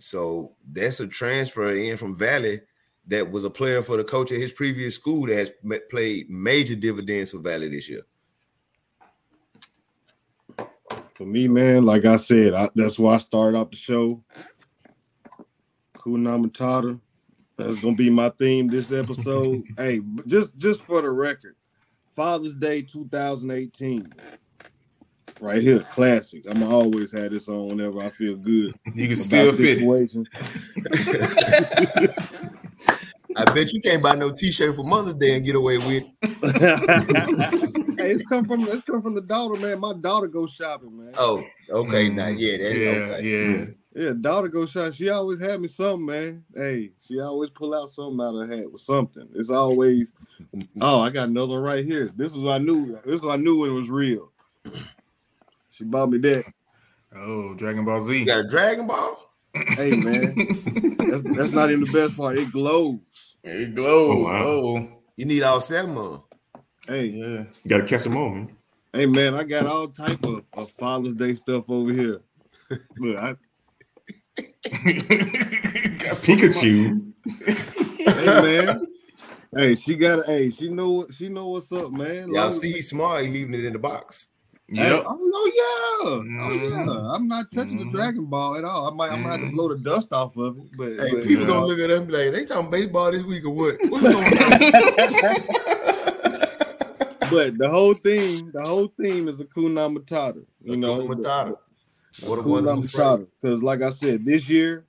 So 0.00 0.54
that's 0.70 1.00
a 1.00 1.06
transfer 1.06 1.72
in 1.74 1.96
from 1.96 2.16
Valley 2.16 2.60
that 3.06 3.30
was 3.30 3.44
a 3.44 3.50
player 3.50 3.82
for 3.82 3.96
the 3.96 4.04
coach 4.04 4.32
at 4.32 4.38
his 4.38 4.52
previous 4.52 4.94
school 4.94 5.26
that 5.26 5.36
has 5.36 5.52
played 5.90 6.30
major 6.30 6.74
dividends 6.74 7.30
for 7.30 7.38
Valley 7.38 7.68
this 7.68 7.88
year. 7.88 8.02
For 11.14 11.26
me, 11.26 11.48
man, 11.48 11.84
like 11.84 12.06
I 12.06 12.16
said, 12.16 12.54
I, 12.54 12.70
that's 12.74 12.98
why 12.98 13.14
I 13.14 13.18
started 13.18 13.58
off 13.58 13.70
the 13.70 13.76
show. 13.76 14.22
Kuna 16.02 16.38
Matata. 16.38 16.98
That's 17.58 17.78
gonna 17.80 17.94
be 17.94 18.08
my 18.08 18.30
theme 18.30 18.68
this 18.68 18.90
episode. 18.90 19.64
hey, 19.76 20.00
just 20.26 20.56
just 20.56 20.80
for 20.80 21.02
the 21.02 21.10
record, 21.10 21.56
Father's 22.16 22.54
Day 22.54 22.80
2018. 22.80 24.10
Right 25.40 25.62
here, 25.62 25.80
classic. 25.90 26.44
I'ma 26.50 26.68
always 26.68 27.10
have 27.12 27.30
this 27.30 27.48
on 27.48 27.68
whenever 27.68 28.00
I 28.00 28.10
feel 28.10 28.36
good. 28.36 28.74
You 28.94 29.08
can 29.08 29.16
still 29.16 29.52
fit 29.52 29.78
it. 29.80 30.20
I 33.36 33.44
bet 33.44 33.72
you 33.72 33.80
can't 33.80 34.02
buy 34.02 34.16
no 34.16 34.32
T-shirt 34.32 34.74
for 34.74 34.82
Mother's 34.84 35.14
Day 35.14 35.36
and 35.36 35.44
get 35.44 35.54
away 35.54 35.78
with. 35.78 36.02
hey, 36.22 38.10
it's 38.10 38.26
come 38.26 38.44
from 38.44 38.64
it's 38.64 38.82
come 38.82 39.00
from 39.00 39.14
the 39.14 39.20
daughter, 39.20 39.54
man. 39.60 39.78
My 39.80 39.94
daughter 39.94 40.26
goes 40.26 40.52
shopping, 40.52 40.98
man. 40.98 41.14
Oh, 41.16 41.42
okay, 41.70 42.10
mm, 42.10 42.16
now 42.16 42.26
yeah, 42.26 42.56
that's 42.58 42.76
yeah, 42.76 42.90
okay. 42.90 43.22
yeah. 43.22 43.66
Yeah, 43.94 44.12
daughter 44.20 44.48
go 44.48 44.66
shop. 44.66 44.92
She 44.92 45.08
always 45.08 45.40
had 45.40 45.60
me 45.60 45.66
something, 45.66 46.06
man. 46.06 46.44
Hey, 46.54 46.90
she 47.04 47.20
always 47.20 47.50
pull 47.50 47.74
out 47.74 47.88
something 47.88 48.20
out 48.24 48.36
of 48.36 48.48
her 48.48 48.56
hat 48.56 48.70
with 48.70 48.82
something. 48.82 49.28
It's 49.34 49.50
always, 49.50 50.12
oh, 50.80 51.00
I 51.00 51.10
got 51.10 51.28
another 51.28 51.54
one 51.54 51.62
right 51.62 51.84
here. 51.84 52.12
This 52.14 52.32
is 52.32 52.38
what 52.38 52.54
I 52.54 52.58
knew. 52.58 52.98
This 53.04 53.16
is 53.16 53.22
what 53.22 53.32
I 53.32 53.42
knew 53.42 53.58
when 53.58 53.70
it 53.70 53.74
was 53.74 53.90
real. 53.90 54.30
She 55.80 55.86
bought 55.86 56.10
me 56.10 56.18
that. 56.18 56.44
Oh, 57.16 57.54
Dragon 57.54 57.86
Ball 57.86 58.02
Z. 58.02 58.18
You 58.18 58.26
got 58.26 58.40
a 58.40 58.46
Dragon 58.46 58.86
Ball? 58.86 59.16
Hey 59.54 59.92
man, 59.92 60.34
that's, 60.98 61.22
that's, 61.36 61.52
not 61.52 61.70
even 61.70 61.84
the 61.84 61.90
best 61.90 62.18
part. 62.18 62.36
It 62.36 62.52
glows. 62.52 62.98
It 63.42 63.74
glows. 63.74 64.10
Oh, 64.10 64.22
wow. 64.22 64.44
oh. 64.44 64.88
you 65.16 65.24
need 65.24 65.42
all 65.42 65.62
seven 65.62 65.96
of 65.96 66.12
them. 66.12 66.22
Hey, 66.86 67.06
yeah, 67.06 67.44
you 67.64 67.68
gotta 67.68 67.86
catch 67.86 68.04
them 68.04 68.18
all, 68.18 68.28
man. 68.28 68.54
Hey 68.92 69.06
man, 69.06 69.34
I 69.34 69.44
got 69.44 69.64
all 69.64 69.88
type 69.88 70.22
of, 70.26 70.44
of 70.52 70.70
Father's 70.72 71.14
Day 71.14 71.34
stuff 71.34 71.64
over 71.68 71.94
here. 71.94 72.20
Look, 72.98 73.16
I 73.16 73.30
got 73.30 73.38
Pikachu. 76.20 77.10
hey 77.96 78.26
man. 78.26 78.86
Hey, 79.56 79.74
she 79.74 79.96
got 79.96 80.26
hey, 80.26 80.50
she 80.50 80.68
know 80.68 81.06
she 81.10 81.30
know 81.30 81.48
what's 81.48 81.72
up, 81.72 81.90
man. 81.90 82.34
Y'all 82.34 82.52
see 82.52 82.70
he's 82.70 82.90
smart, 82.90 83.24
he 83.24 83.30
leaving 83.30 83.54
it 83.54 83.64
in 83.64 83.72
the 83.72 83.78
box. 83.78 84.29
Yeah. 84.70 84.84
Hey, 84.84 85.02
oh, 85.04 85.18
oh, 85.20 85.50
yeah. 85.54 85.60
Mm-hmm. 86.10 86.40
Oh 86.40 86.50
yeah. 86.50 87.14
I'm 87.14 87.26
not 87.26 87.50
touching 87.50 87.80
mm-hmm. 87.80 87.90
the 87.90 87.98
Dragon 87.98 88.26
Ball 88.26 88.56
at 88.56 88.64
all. 88.64 88.88
I 88.88 88.94
might 88.94 89.10
I 89.10 89.16
might 89.16 89.32
have 89.32 89.40
to 89.40 89.50
blow 89.50 89.68
the 89.68 89.78
dust 89.78 90.12
off 90.12 90.36
of 90.36 90.58
it. 90.58 90.76
But, 90.76 90.90
hey, 90.90 91.10
but 91.12 91.24
people 91.24 91.44
gonna 91.44 91.66
look 91.66 91.80
at 91.80 91.88
them 91.88 92.08
like, 92.08 92.30
they 92.32 92.44
talking 92.44 92.70
baseball 92.70 93.10
this 93.10 93.24
week 93.24 93.44
or 93.44 93.50
what? 93.50 93.78
What's 93.88 94.04
going 94.04 94.16
on? 94.16 94.22
but 97.30 97.58
the 97.58 97.68
whole 97.68 97.94
thing, 97.94 98.52
the 98.52 98.62
whole 98.64 98.92
theme 99.00 99.26
is 99.26 99.40
a 99.40 99.44
Hakuna 99.44 99.92
Matata. 99.96 100.44
You 100.62 100.76
know, 100.76 101.04
Matata. 101.06 101.56
What 102.24 102.38
a 102.38 102.42
wonderful 102.42 103.26
Because, 103.40 103.62
like 103.62 103.82
I 103.82 103.90
said, 103.90 104.24
this 104.24 104.48
year, 104.48 104.84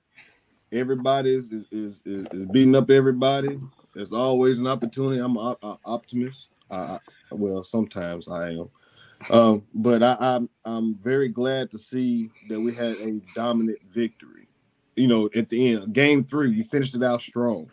everybody 0.70 1.34
is, 1.34 1.50
is, 1.50 1.66
is, 1.72 2.00
is 2.04 2.26
beating 2.50 2.74
up 2.74 2.90
everybody. 2.90 3.58
There's 3.94 4.12
always 4.12 4.58
an 4.58 4.66
opportunity. 4.66 5.20
I'm 5.20 5.36
an 5.36 5.56
optimist. 5.84 6.48
I, 6.70 6.98
well, 7.30 7.64
sometimes 7.64 8.28
I 8.28 8.50
am. 8.50 8.68
Um, 9.30 9.64
but 9.74 10.02
I, 10.02 10.16
I'm 10.18 10.48
I'm 10.64 10.94
very 10.96 11.28
glad 11.28 11.70
to 11.72 11.78
see 11.78 12.30
that 12.48 12.60
we 12.60 12.74
had 12.74 12.96
a 12.96 13.20
dominant 13.34 13.78
victory. 13.90 14.48
You 14.96 15.08
know, 15.08 15.30
at 15.34 15.48
the 15.48 15.74
end, 15.74 15.92
game 15.92 16.24
three, 16.24 16.50
you 16.52 16.64
finished 16.64 16.94
it 16.94 17.02
out 17.02 17.22
strong. 17.22 17.70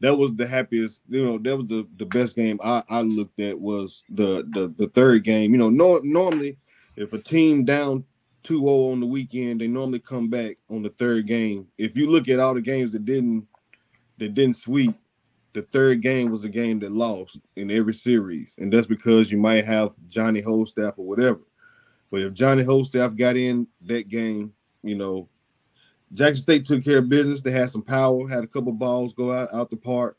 That 0.00 0.16
was 0.16 0.34
the 0.34 0.46
happiest. 0.46 1.00
You 1.08 1.24
know, 1.24 1.38
that 1.38 1.56
was 1.56 1.66
the, 1.66 1.86
the 1.96 2.06
best 2.06 2.34
game 2.34 2.58
I, 2.62 2.82
I 2.88 3.02
looked 3.02 3.38
at 3.40 3.58
was 3.58 4.04
the, 4.08 4.46
the 4.50 4.74
the 4.76 4.88
third 4.88 5.24
game. 5.24 5.52
You 5.52 5.58
know, 5.58 5.70
no, 5.70 6.00
normally 6.02 6.58
if 6.96 7.12
a 7.12 7.18
team 7.18 7.64
down 7.64 8.04
2-0 8.44 8.92
on 8.92 9.00
the 9.00 9.06
weekend, 9.06 9.60
they 9.60 9.66
normally 9.66 10.00
come 10.00 10.28
back 10.28 10.58
on 10.68 10.82
the 10.82 10.90
third 10.90 11.26
game. 11.26 11.68
If 11.78 11.96
you 11.96 12.10
look 12.10 12.28
at 12.28 12.40
all 12.40 12.54
the 12.54 12.60
games 12.60 12.92
that 12.92 13.04
didn't 13.04 13.46
that 14.18 14.34
didn't 14.34 14.56
sweep, 14.56 14.94
the 15.52 15.62
third 15.62 16.00
game 16.00 16.30
was 16.30 16.44
a 16.44 16.48
game 16.48 16.78
that 16.80 16.92
lost 16.92 17.38
in 17.56 17.70
every 17.70 17.94
series, 17.94 18.54
and 18.58 18.72
that's 18.72 18.86
because 18.86 19.30
you 19.30 19.38
might 19.38 19.64
have 19.64 19.92
Johnny 20.08 20.42
Holstaff 20.42 20.98
or 20.98 21.06
whatever. 21.06 21.40
But 22.10 22.22
if 22.22 22.32
Johnny 22.32 22.62
Holstaff 22.62 23.16
got 23.16 23.36
in 23.36 23.66
that 23.82 24.08
game, 24.08 24.52
you 24.82 24.94
know, 24.94 25.28
Jackson 26.14 26.42
State 26.42 26.64
took 26.64 26.84
care 26.84 26.98
of 26.98 27.08
business. 27.08 27.42
They 27.42 27.50
had 27.50 27.70
some 27.70 27.82
power, 27.82 28.28
had 28.28 28.44
a 28.44 28.48
couple 28.48 28.72
balls 28.72 29.12
go 29.12 29.32
out 29.32 29.52
out 29.52 29.70
the 29.70 29.76
park. 29.76 30.16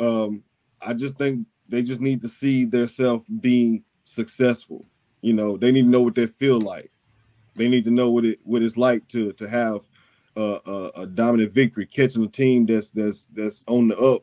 Um, 0.00 0.44
I 0.80 0.94
just 0.94 1.16
think 1.16 1.46
they 1.68 1.82
just 1.82 2.00
need 2.00 2.22
to 2.22 2.28
see 2.28 2.64
themselves 2.64 3.28
being 3.28 3.84
successful. 4.04 4.86
You 5.20 5.32
know, 5.32 5.56
they 5.56 5.72
need 5.72 5.82
to 5.82 5.88
know 5.88 6.02
what 6.02 6.14
they 6.14 6.26
feel 6.26 6.60
like. 6.60 6.90
They 7.56 7.68
need 7.68 7.84
to 7.84 7.90
know 7.90 8.10
what 8.10 8.24
it 8.24 8.38
what 8.44 8.62
it's 8.62 8.76
like 8.76 9.06
to 9.08 9.32
to 9.32 9.48
have 9.48 9.80
a, 10.36 10.60
a, 10.64 10.90
a 11.02 11.06
dominant 11.06 11.52
victory, 11.52 11.86
catching 11.86 12.24
a 12.24 12.28
team 12.28 12.66
that's 12.66 12.90
that's 12.90 13.26
that's 13.32 13.64
on 13.66 13.88
the 13.88 13.96
up 13.96 14.22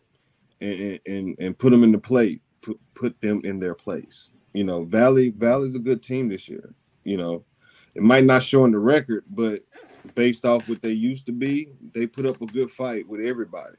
and 1.05 1.35
and 1.39 1.57
put 1.57 1.71
them 1.71 1.83
in 1.83 1.91
the 1.91 1.99
play, 1.99 2.39
put 2.61 2.79
put 2.93 3.19
them 3.21 3.41
in 3.43 3.59
their 3.59 3.75
place. 3.75 4.31
You 4.53 4.63
know, 4.63 4.85
Valley 4.85 5.29
Valley's 5.29 5.75
a 5.75 5.79
good 5.79 6.01
team 6.01 6.29
this 6.29 6.47
year. 6.47 6.73
You 7.03 7.17
know, 7.17 7.45
it 7.93 8.01
might 8.01 8.23
not 8.23 8.43
show 8.43 8.65
in 8.65 8.71
the 8.71 8.79
record, 8.79 9.23
but 9.29 9.63
based 10.15 10.45
off 10.45 10.67
what 10.69 10.81
they 10.81 10.91
used 10.91 11.25
to 11.25 11.31
be, 11.31 11.69
they 11.93 12.05
put 12.05 12.25
up 12.25 12.41
a 12.41 12.45
good 12.45 12.71
fight 12.71 13.07
with 13.07 13.25
everybody. 13.25 13.77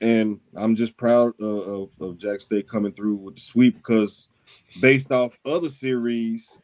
And 0.00 0.40
I'm 0.56 0.74
just 0.74 0.96
proud 0.96 1.40
of, 1.40 1.68
of, 1.68 1.90
of 2.00 2.18
Jack 2.18 2.40
State 2.40 2.68
coming 2.68 2.92
through 2.92 3.14
with 3.14 3.36
the 3.36 3.40
sweep 3.40 3.76
because 3.76 4.28
based 4.80 5.12
off 5.12 5.38
other 5.44 5.68
series, 5.68 6.58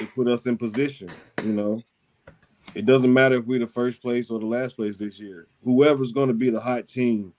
it 0.00 0.12
put 0.14 0.28
us 0.28 0.46
in 0.46 0.56
position. 0.56 1.08
You 1.44 1.52
know, 1.52 1.82
it 2.74 2.86
doesn't 2.86 3.12
matter 3.12 3.36
if 3.36 3.46
we're 3.46 3.60
the 3.60 3.66
first 3.66 4.02
place 4.02 4.30
or 4.30 4.40
the 4.40 4.46
last 4.46 4.76
place 4.76 4.96
this 4.96 5.20
year. 5.20 5.46
Whoever's 5.62 6.12
going 6.12 6.28
to 6.28 6.34
be 6.34 6.50
the 6.50 6.60
hot 6.60 6.88
team 6.88 7.32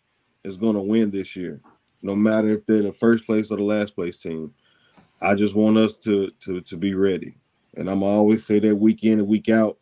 is 0.44 0.58
going 0.58 0.76
to 0.76 0.82
win 0.82 1.12
this 1.12 1.36
year, 1.36 1.62
no 2.02 2.16
matter 2.16 2.50
if 2.50 2.66
they're 2.66 2.82
the 2.82 2.94
first 2.94 3.26
place 3.26 3.52
or 3.52 3.58
the 3.58 3.64
last 3.64 3.96
place 3.96 4.18
team. 4.18 4.54
I 5.22 5.36
just 5.36 5.54
want 5.56 5.78
us 5.78 5.98
to 5.98 6.32
to 6.42 6.62
to 6.62 6.78
be 6.78 6.96
ready, 6.96 7.36
and 7.78 7.90
I'm 7.90 8.02
always 8.02 8.46
say 8.46 8.60
that 8.60 8.76
week 8.76 9.04
in 9.04 9.20
and 9.20 9.28
week 9.28 9.50
out. 9.50 9.78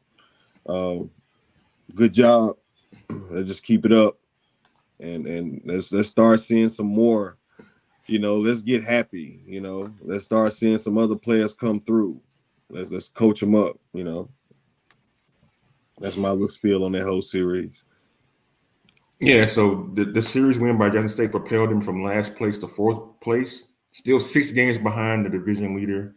Um, 0.68 1.12
good 1.96 2.14
job. 2.14 2.58
Let's 3.10 3.48
just 3.48 3.64
keep 3.64 3.86
it 3.86 3.94
up, 3.94 4.18
and 5.00 5.26
and 5.26 5.62
let's 5.64 5.92
let's 5.92 6.10
start 6.10 6.42
seeing 6.42 6.70
some 6.70 6.88
more. 6.88 7.38
You 8.08 8.20
know, 8.20 8.38
let's 8.38 8.62
get 8.62 8.84
happy. 8.84 9.42
You 9.46 9.62
know, 9.62 9.92
let's 10.02 10.26
start 10.26 10.54
seeing 10.54 10.78
some 10.78 10.98
other 10.98 11.16
players 11.16 11.54
come 11.54 11.80
through. 11.80 12.20
Let's 12.70 12.92
let's 12.92 13.08
coach 13.08 13.40
them 13.40 13.56
up. 13.56 13.78
You 13.94 14.04
know, 14.04 14.30
that's 16.00 16.18
my 16.18 16.32
little 16.32 16.50
spiel 16.50 16.84
on 16.84 16.92
that 16.94 17.04
whole 17.04 17.22
series. 17.22 17.84
Yeah, 19.20 19.46
so 19.46 19.90
the, 19.96 20.06
the 20.06 20.22
series 20.22 20.58
win 20.58 20.78
by 20.78 20.90
Jackson 20.90 21.10
State 21.10 21.32
propelled 21.32 21.70
them 21.70 21.82
from 21.82 22.04
last 22.04 22.36
place 22.36 22.58
to 22.60 22.68
fourth 22.68 23.20
place. 23.20 23.66
Still 23.92 24.20
six 24.20 24.52
games 24.52 24.78
behind 24.78 25.26
the 25.26 25.30
division 25.30 25.76
leader, 25.76 26.16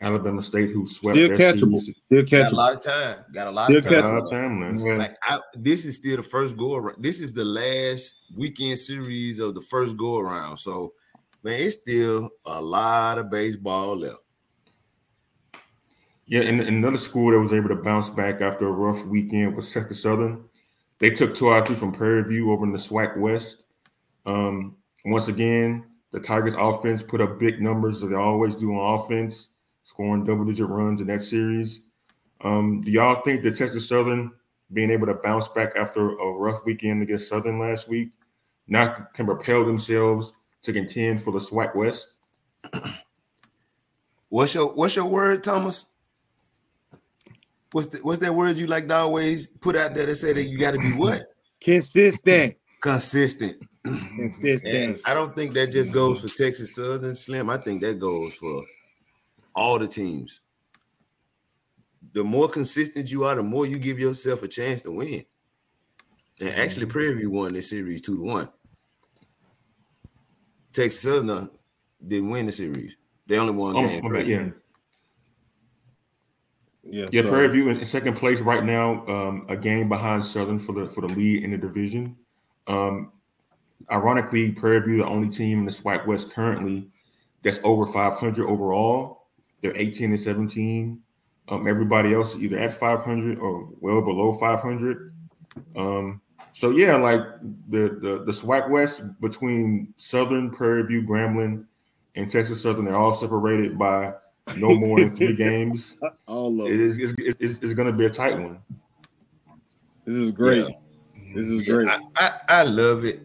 Alabama 0.00 0.42
State, 0.42 0.70
who 0.70 0.86
swept. 0.86 1.18
Still 1.18 1.36
catchable. 1.36 1.80
Series. 1.80 1.96
Still 2.06 2.22
catchable. 2.22 2.30
Got 2.30 2.52
a 2.52 2.56
lot 2.56 2.72
of 2.72 2.82
time. 2.82 3.16
Got 3.34 3.46
a 3.48 3.50
lot 3.50 3.64
still 3.66 3.76
of 3.76 3.84
time. 3.84 4.04
A 4.04 4.08
lot 4.08 4.22
of 4.22 4.30
time, 4.30 4.60
man. 4.60 4.78
Yeah. 4.78 4.94
Like 4.94 5.16
I, 5.22 5.40
this 5.56 5.84
is 5.84 5.96
still 5.96 6.16
the 6.16 6.22
first 6.22 6.56
go 6.56 6.76
around. 6.76 7.02
This 7.02 7.20
is 7.20 7.34
the 7.34 7.44
last 7.44 8.14
weekend 8.34 8.78
series 8.78 9.40
of 9.40 9.54
the 9.54 9.60
first 9.60 9.96
go 9.98 10.18
around. 10.18 10.58
So, 10.58 10.94
man, 11.42 11.60
it's 11.60 11.76
still 11.76 12.30
a 12.46 12.62
lot 12.62 13.18
of 13.18 13.30
baseball 13.30 13.96
left. 13.96 14.20
Yeah, 16.24 16.42
and, 16.42 16.60
and 16.60 16.76
another 16.76 16.98
school 16.98 17.32
that 17.32 17.40
was 17.40 17.52
able 17.52 17.68
to 17.68 17.76
bounce 17.76 18.10
back 18.10 18.40
after 18.40 18.68
a 18.68 18.72
rough 18.72 19.04
weekend 19.04 19.56
was 19.56 19.72
Texas 19.72 20.02
Southern. 20.02 20.44
They 20.98 21.10
took 21.10 21.34
two 21.34 21.52
out 21.52 21.60
of 21.60 21.66
three 21.68 21.76
from 21.76 21.92
Prairie 21.92 22.24
View 22.24 22.50
over 22.50 22.64
in 22.64 22.72
the 22.72 22.78
SWAC 22.78 23.16
West. 23.16 23.62
Um, 24.26 24.76
once 25.04 25.28
again, 25.28 25.86
the 26.10 26.20
Tigers 26.20 26.54
offense 26.58 27.02
put 27.02 27.20
up 27.20 27.38
big 27.38 27.60
numbers 27.60 28.02
as 28.02 28.10
they 28.10 28.16
always 28.16 28.56
do 28.56 28.72
on 28.72 28.98
offense, 28.98 29.48
scoring 29.84 30.24
double 30.24 30.44
digit 30.44 30.68
runs 30.68 31.00
in 31.00 31.06
that 31.08 31.22
series. 31.22 31.80
Um, 32.40 32.80
do 32.80 32.90
y'all 32.90 33.22
think 33.22 33.42
that 33.42 33.56
Texas 33.56 33.88
Southern 33.88 34.32
being 34.72 34.90
able 34.90 35.06
to 35.06 35.14
bounce 35.14 35.48
back 35.48 35.72
after 35.76 36.10
a 36.10 36.32
rough 36.32 36.64
weekend 36.64 37.02
against 37.02 37.28
Southern 37.28 37.58
last 37.58 37.88
week 37.88 38.10
now 38.66 39.06
can 39.14 39.26
propel 39.26 39.64
themselves 39.64 40.32
to 40.62 40.72
contend 40.72 41.22
for 41.22 41.32
the 41.32 41.38
SWAC 41.38 41.74
West? 41.74 42.14
What's 44.28 44.54
your 44.54 44.66
what's 44.74 44.94
your 44.94 45.06
word, 45.06 45.42
Thomas? 45.42 45.86
What's 47.72 47.88
the, 47.88 47.98
what's 47.98 48.20
that 48.20 48.34
word 48.34 48.56
you 48.56 48.66
like 48.66 48.88
to 48.88 48.94
always 48.94 49.46
put 49.46 49.76
out 49.76 49.94
there 49.94 50.06
that 50.06 50.16
say 50.16 50.32
that 50.32 50.44
you 50.44 50.58
got 50.58 50.72
to 50.72 50.78
be 50.78 50.92
what? 50.92 51.22
Consistent. 51.60 52.56
Consistent. 52.80 53.56
Consistent. 53.84 54.74
And 54.74 54.98
I 55.06 55.14
don't 55.14 55.34
think 55.34 55.54
that 55.54 55.72
just 55.72 55.92
goes 55.92 56.20
for 56.20 56.28
Texas 56.28 56.74
Southern 56.74 57.16
Slim. 57.16 57.50
I 57.50 57.56
think 57.56 57.82
that 57.82 57.98
goes 57.98 58.34
for 58.34 58.62
all 59.54 59.78
the 59.78 59.88
teams. 59.88 60.40
The 62.12 62.24
more 62.24 62.48
consistent 62.48 63.10
you 63.10 63.24
are, 63.24 63.34
the 63.34 63.42
more 63.42 63.66
you 63.66 63.78
give 63.78 63.98
yourself 63.98 64.42
a 64.42 64.48
chance 64.48 64.82
to 64.82 64.92
win. 64.92 65.24
And 66.40 66.50
actually, 66.50 66.86
mm-hmm. 66.86 66.92
Prairie 66.92 67.14
View 67.14 67.30
won 67.30 67.52
this 67.52 67.70
series 67.70 68.02
two 68.02 68.16
to 68.16 68.22
one. 68.22 68.48
Texas 70.72 71.02
Southern 71.02 71.50
didn't 72.06 72.30
win 72.30 72.46
the 72.46 72.52
series. 72.52 72.96
They 73.26 73.38
only 73.38 73.52
won 73.52 73.76
oh, 73.76 73.86
game 73.86 74.02
three. 74.02 74.24
Yeah. 74.24 74.48
Yeah, 76.90 77.08
yeah. 77.12 77.22
So. 77.22 77.28
Prairie 77.28 77.48
View 77.48 77.68
in 77.68 77.84
second 77.84 78.14
place 78.14 78.40
right 78.40 78.64
now, 78.64 79.06
um, 79.06 79.46
a 79.48 79.56
game 79.56 79.88
behind 79.88 80.24
Southern 80.24 80.58
for 80.58 80.72
the 80.72 80.88
for 80.88 81.02
the 81.02 81.12
lead 81.14 81.44
in 81.44 81.50
the 81.50 81.58
division. 81.58 82.16
Um, 82.66 83.12
ironically, 83.90 84.52
Prairie 84.52 84.80
View 84.80 84.96
the 84.98 85.06
only 85.06 85.28
team 85.28 85.60
in 85.60 85.64
the 85.66 85.72
SWAC 85.72 86.06
West 86.06 86.32
currently 86.32 86.88
that's 87.42 87.60
over 87.64 87.86
500 87.86 88.46
overall. 88.46 89.26
They're 89.62 89.76
18 89.76 90.10
and 90.10 90.20
17. 90.20 91.00
Um, 91.48 91.66
everybody 91.66 92.14
else 92.14 92.34
is 92.34 92.42
either 92.42 92.58
at 92.58 92.74
500 92.74 93.38
or 93.38 93.68
well 93.80 94.02
below 94.02 94.34
500. 94.34 95.12
Um, 95.76 96.20
So 96.52 96.70
yeah, 96.70 96.96
like 96.96 97.20
the 97.68 97.98
the 98.02 98.24
the 98.24 98.32
SWAC 98.32 98.68
West 98.70 99.02
between 99.20 99.94
Southern, 99.96 100.50
Prairie 100.50 100.82
View, 100.82 101.02
Grambling, 101.02 101.64
and 102.16 102.30
Texas 102.30 102.62
Southern, 102.62 102.86
they're 102.86 102.96
all 102.96 103.12
separated 103.12 103.78
by 103.78 104.12
no 104.56 104.74
more 104.74 105.00
than 105.00 105.14
three 105.14 105.34
games. 105.34 105.98
All 106.26 106.60
of 106.62 106.68
It 106.68 106.74
it. 106.74 106.80
is 106.80 106.98
it's, 106.98 107.36
it's, 107.40 107.58
it's 107.62 107.74
going 107.74 107.90
to 107.90 107.96
be 107.96 108.06
a 108.06 108.10
tight 108.10 108.38
one. 108.38 108.58
This 110.04 110.16
is 110.16 110.30
great. 110.30 110.74
This 111.34 111.46
is 111.48 111.66
Yeah, 111.66 111.74
great. 111.74 111.88
I, 111.88 112.00
I, 112.16 112.30
I 112.48 112.62
love 112.64 113.04
it. 113.04 113.20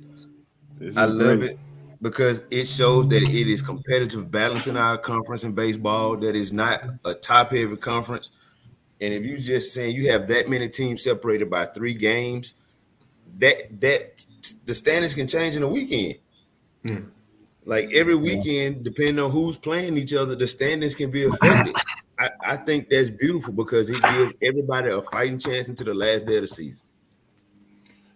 This 0.77 0.97
I 0.97 1.05
love 1.05 1.39
great. 1.39 1.51
it 1.51 1.59
because 2.01 2.43
it 2.51 2.67
shows 2.67 3.07
that 3.07 3.23
it 3.23 3.47
is 3.47 3.61
competitive 3.61 4.29
balance 4.29 4.67
in 4.67 4.75
our 4.75 4.97
conference 4.97 5.45
in 5.45 5.53
baseball. 5.53 6.17
That 6.17 6.35
is 6.35 6.51
not 6.51 6.85
a 7.05 7.13
top 7.13 7.51
heavy 7.51 7.77
conference. 7.77 8.31
And 8.99 9.13
if 9.13 9.23
you 9.23 9.37
just 9.37 9.73
saying 9.73 9.95
you 9.95 10.11
have 10.11 10.27
that 10.27 10.49
many 10.49 10.67
teams 10.69 11.03
separated 11.03 11.49
by 11.49 11.65
three 11.65 11.93
games, 11.93 12.55
that 13.39 13.79
that 13.81 14.25
the 14.65 14.75
standings 14.75 15.13
can 15.13 15.27
change 15.27 15.55
in 15.55 15.63
a 15.63 15.67
weekend. 15.67 16.19
Hmm. 16.85 17.03
Like 17.65 17.91
every 17.93 18.15
weekend, 18.15 18.83
depending 18.83 19.19
on 19.19 19.31
who's 19.31 19.57
playing 19.57 19.97
each 19.97 20.13
other, 20.13 20.35
the 20.35 20.47
standings 20.47 20.95
can 20.95 21.11
be 21.11 21.23
affected. 21.25 21.75
I, 22.19 22.29
I 22.45 22.57
think 22.57 22.89
that's 22.89 23.09
beautiful 23.09 23.53
because 23.53 23.89
it 23.89 24.01
gives 24.01 24.33
everybody 24.41 24.89
a 24.89 25.01
fighting 25.01 25.39
chance 25.39 25.67
into 25.67 25.83
the 25.83 25.93
last 25.93 26.25
day 26.25 26.35
of 26.35 26.41
the 26.41 26.47
season. 26.47 26.87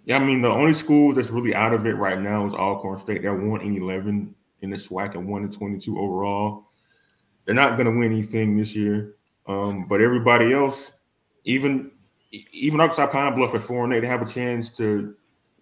Yeah, 0.05 0.17
I 0.17 0.19
mean 0.19 0.41
the 0.41 0.49
only 0.49 0.73
school 0.73 1.13
that's 1.13 1.29
really 1.29 1.53
out 1.53 1.73
of 1.73 1.85
it 1.85 1.95
right 1.95 2.19
now 2.19 2.45
is 2.45 2.53
Alcorn 2.53 2.99
State. 2.99 3.23
They're 3.23 3.35
one 3.35 3.61
in 3.61 3.75
eleven 3.75 4.35
in 4.61 4.69
the 4.69 4.77
SWAC 4.77 5.15
and 5.15 5.27
one 5.27 5.43
in 5.43 5.51
twenty 5.51 5.79
two 5.79 5.99
overall. 5.99 6.67
They're 7.45 7.55
not 7.55 7.77
going 7.77 7.91
to 7.91 7.97
win 7.97 8.11
anything 8.11 8.57
this 8.57 8.75
year. 8.75 9.15
Um, 9.47 9.87
but 9.87 10.01
everybody 10.01 10.53
else, 10.53 10.91
even 11.45 11.91
even 12.51 12.79
outside 12.81 13.11
Pine 13.11 13.35
Bluff 13.35 13.55
at 13.55 13.61
four 13.61 13.83
and 13.83 13.93
eight, 13.93 14.01
they 14.01 14.07
have 14.07 14.21
a 14.21 14.27
chance 14.27 14.69
to 14.71 15.15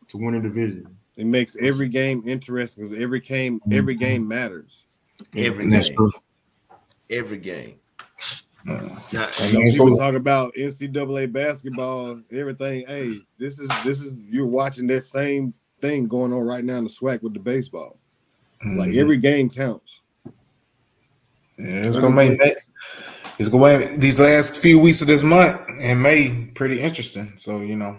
to 0.08 0.18
win 0.18 0.36
a 0.36 0.42
division. 0.42 0.96
It 1.18 1.26
makes 1.26 1.56
every 1.62 1.88
game 1.88 2.24
interesting 2.28 2.84
because 2.84 3.00
every 3.00 3.20
game 3.22 3.62
every 3.72 3.96
game 3.96 4.28
matters. 4.28 4.84
Every 5.38 5.64
And 5.64 5.72
that's 5.74 5.88
game. 5.90 5.98
true. 5.98 6.12
Every 7.10 7.38
game. 7.38 7.76
Uh, 8.68 8.90
Now, 9.14 9.28
I 9.40 9.52
know 9.52 9.60
That's 9.60 9.72
people 9.74 9.88
cool. 9.90 9.98
talk 9.98 10.16
about 10.16 10.54
NCAA 10.56 11.32
basketball, 11.32 12.20
everything. 12.32 12.86
Hey, 12.88 13.20
this 13.38 13.60
is 13.60 13.70
this 13.84 14.02
is 14.02 14.14
you're 14.30 14.48
watching 14.48 14.88
that 14.88 15.04
same 15.04 15.54
thing 15.82 16.08
going 16.08 16.34
on 16.34 16.42
right 16.42 16.64
now 16.66 16.78
in 16.78 16.84
the 16.86 16.90
SWAC 16.90 17.22
with 17.22 17.34
the 17.34 17.40
baseball. 17.40 18.00
Like 18.66 18.92
Mhm. 18.92 18.98
every 18.98 19.18
game 19.18 19.50
counts. 19.50 20.02
Yeah, 21.58 21.84
it's 21.86 21.96
gonna 21.96 22.10
make 22.10 22.38
May, 22.40 22.54
it's 23.38 23.48
gonna 23.50 23.78
make 23.80 24.00
these 24.00 24.20
last 24.20 24.58
few 24.58 24.80
weeks 24.80 25.02
of 25.02 25.08
this 25.08 25.24
month 25.24 25.62
in 25.80 26.02
May 26.02 26.52
pretty 26.56 26.80
interesting. 26.82 27.34
So 27.38 27.62
you 27.62 27.76
know, 27.78 27.98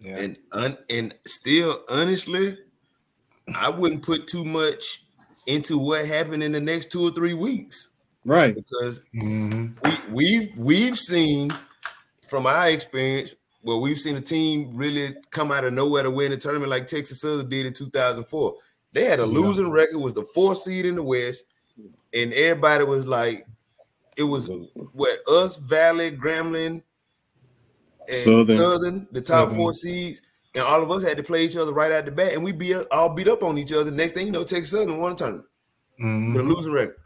yeah, 0.00 0.16
and 0.18 0.36
un, 0.52 0.78
and 0.88 1.14
still 1.26 1.84
honestly, 1.88 2.58
I 3.54 3.68
wouldn't 3.68 4.02
put 4.02 4.26
too 4.26 4.44
much 4.44 5.04
into 5.46 5.78
what 5.78 6.06
happened 6.06 6.42
in 6.42 6.52
the 6.52 6.60
next 6.60 6.92
two 6.92 7.02
or 7.02 7.10
three 7.10 7.34
weeks 7.34 7.88
Right. 8.24 8.54
because 8.54 9.02
Mhm. 9.14 9.76
we 10.12 10.12
we've 10.38 10.58
we've 10.58 10.98
seen 10.98 11.50
from 12.28 12.46
our 12.46 12.68
experience 12.68 13.34
where 13.62 13.76
we've 13.78 13.98
seen 13.98 14.16
a 14.16 14.20
team 14.20 14.70
really 14.74 15.16
come 15.30 15.50
out 15.52 15.64
of 15.64 15.72
nowhere 15.72 16.02
to 16.02 16.10
win 16.10 16.32
a 16.32 16.36
tournament 16.36 16.70
like 16.70 16.86
Texas 16.86 17.20
Southern 17.20 17.48
did 17.48 17.66
in 17.66 17.72
2004. 17.72 18.54
They 18.92 19.04
had 19.04 19.20
a 19.20 19.26
Yeah. 19.26 19.28
losing 19.28 19.70
record, 19.70 19.98
was 19.98 20.14
the 20.14 20.24
fourth 20.34 20.58
seed 20.58 20.86
in 20.86 20.94
the 20.96 21.02
West, 21.02 21.44
and 22.14 22.32
everybody 22.32 22.84
was 22.84 23.06
like, 23.06 23.46
it 24.16 24.22
was 24.24 24.48
what 24.92 25.20
us, 25.28 25.56
Valley, 25.56 26.10
Grambling, 26.10 26.82
and 28.10 28.24
Southern. 28.24 28.56
Southern, 28.56 29.08
the 29.12 29.20
top 29.20 29.26
Southern. 29.48 29.56
four 29.56 29.72
seeds, 29.72 30.22
and 30.54 30.64
all 30.64 30.82
of 30.82 30.90
us 30.90 31.02
had 31.02 31.16
to 31.16 31.22
play 31.22 31.44
each 31.44 31.56
other 31.56 31.72
right 31.72 31.92
out 31.92 32.04
the 32.04 32.10
bat, 32.10 32.32
and 32.32 32.42
we 32.44 32.52
beat 32.52 32.76
all 32.90 33.10
beat 33.10 33.28
up 33.28 33.42
on 33.42 33.56
each 33.58 33.72
other. 33.72 33.90
Next 33.90 34.12
thing 34.12 34.26
you 34.26 34.32
know, 34.32 34.44
Texas 34.44 34.70
Southern 34.70 34.98
won 34.98 35.12
a 35.12 35.14
tournament 35.14 35.46
Mhm. 36.00 36.34
with 36.34 36.44
a 36.44 36.48
losing 36.48 36.72
record. 36.72 36.96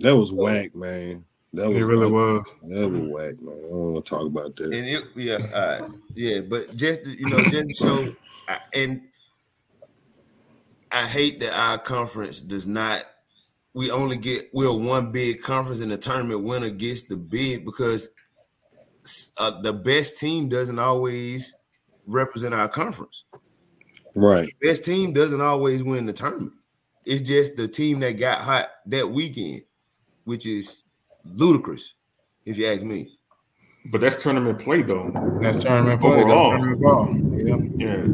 That 0.00 0.16
was 0.16 0.32
whack, 0.32 0.74
man. 0.74 1.24
That 1.52 1.68
was 1.68 1.78
it 1.78 1.82
really 1.84 2.10
whack. 2.10 2.44
was. 2.44 2.54
That 2.62 2.88
was 2.88 3.02
whack, 3.02 3.42
man. 3.42 3.54
I 3.54 3.68
don't 3.68 3.92
want 3.92 4.06
to 4.06 4.10
talk 4.10 4.26
about 4.26 4.56
that. 4.56 4.64
And 4.72 4.86
it, 4.88 5.04
yeah, 5.14 5.36
all 5.80 5.86
right, 5.88 5.90
yeah, 6.14 6.40
but 6.40 6.74
just 6.76 7.06
you 7.06 7.26
know, 7.28 7.42
just 7.44 7.76
so 7.76 8.14
I, 8.48 8.58
and 8.74 9.02
I 10.90 11.06
hate 11.06 11.40
that 11.40 11.58
our 11.58 11.78
conference 11.78 12.40
does 12.40 12.66
not. 12.66 13.04
We 13.74 13.90
only 13.90 14.16
get 14.16 14.48
we're 14.52 14.72
one 14.72 15.12
big 15.12 15.42
conference, 15.42 15.80
and 15.80 15.92
the 15.92 15.98
tournament 15.98 16.42
winner 16.42 16.70
gets 16.70 17.04
the 17.04 17.16
bid 17.16 17.64
because 17.64 18.08
uh, 19.38 19.60
the 19.60 19.72
best 19.72 20.18
team 20.18 20.48
doesn't 20.48 20.78
always 20.78 21.54
represent 22.06 22.54
our 22.54 22.68
conference. 22.68 23.24
Right. 24.14 24.48
Best 24.60 24.84
team 24.84 25.12
doesn't 25.12 25.40
always 25.40 25.82
win 25.82 26.06
the 26.06 26.12
tournament. 26.12 26.52
It's 27.04 27.22
just 27.22 27.56
the 27.56 27.66
team 27.66 28.00
that 28.00 28.12
got 28.12 28.38
hot 28.38 28.68
that 28.86 29.10
weekend, 29.10 29.62
which 30.24 30.46
is 30.46 30.82
ludicrous, 31.24 31.94
if 32.44 32.58
you 32.58 32.66
ask 32.66 32.82
me. 32.82 33.18
But 33.86 34.00
that's 34.00 34.22
tournament 34.22 34.60
play 34.60 34.82
though. 34.82 35.10
That's 35.40 35.58
tournament 35.58 36.00
play. 36.00 36.22
That's 36.22 36.30
tournament 36.30 36.80
ball. 36.80 37.16
Yeah. 37.34 37.56
Yeah, 37.76 38.04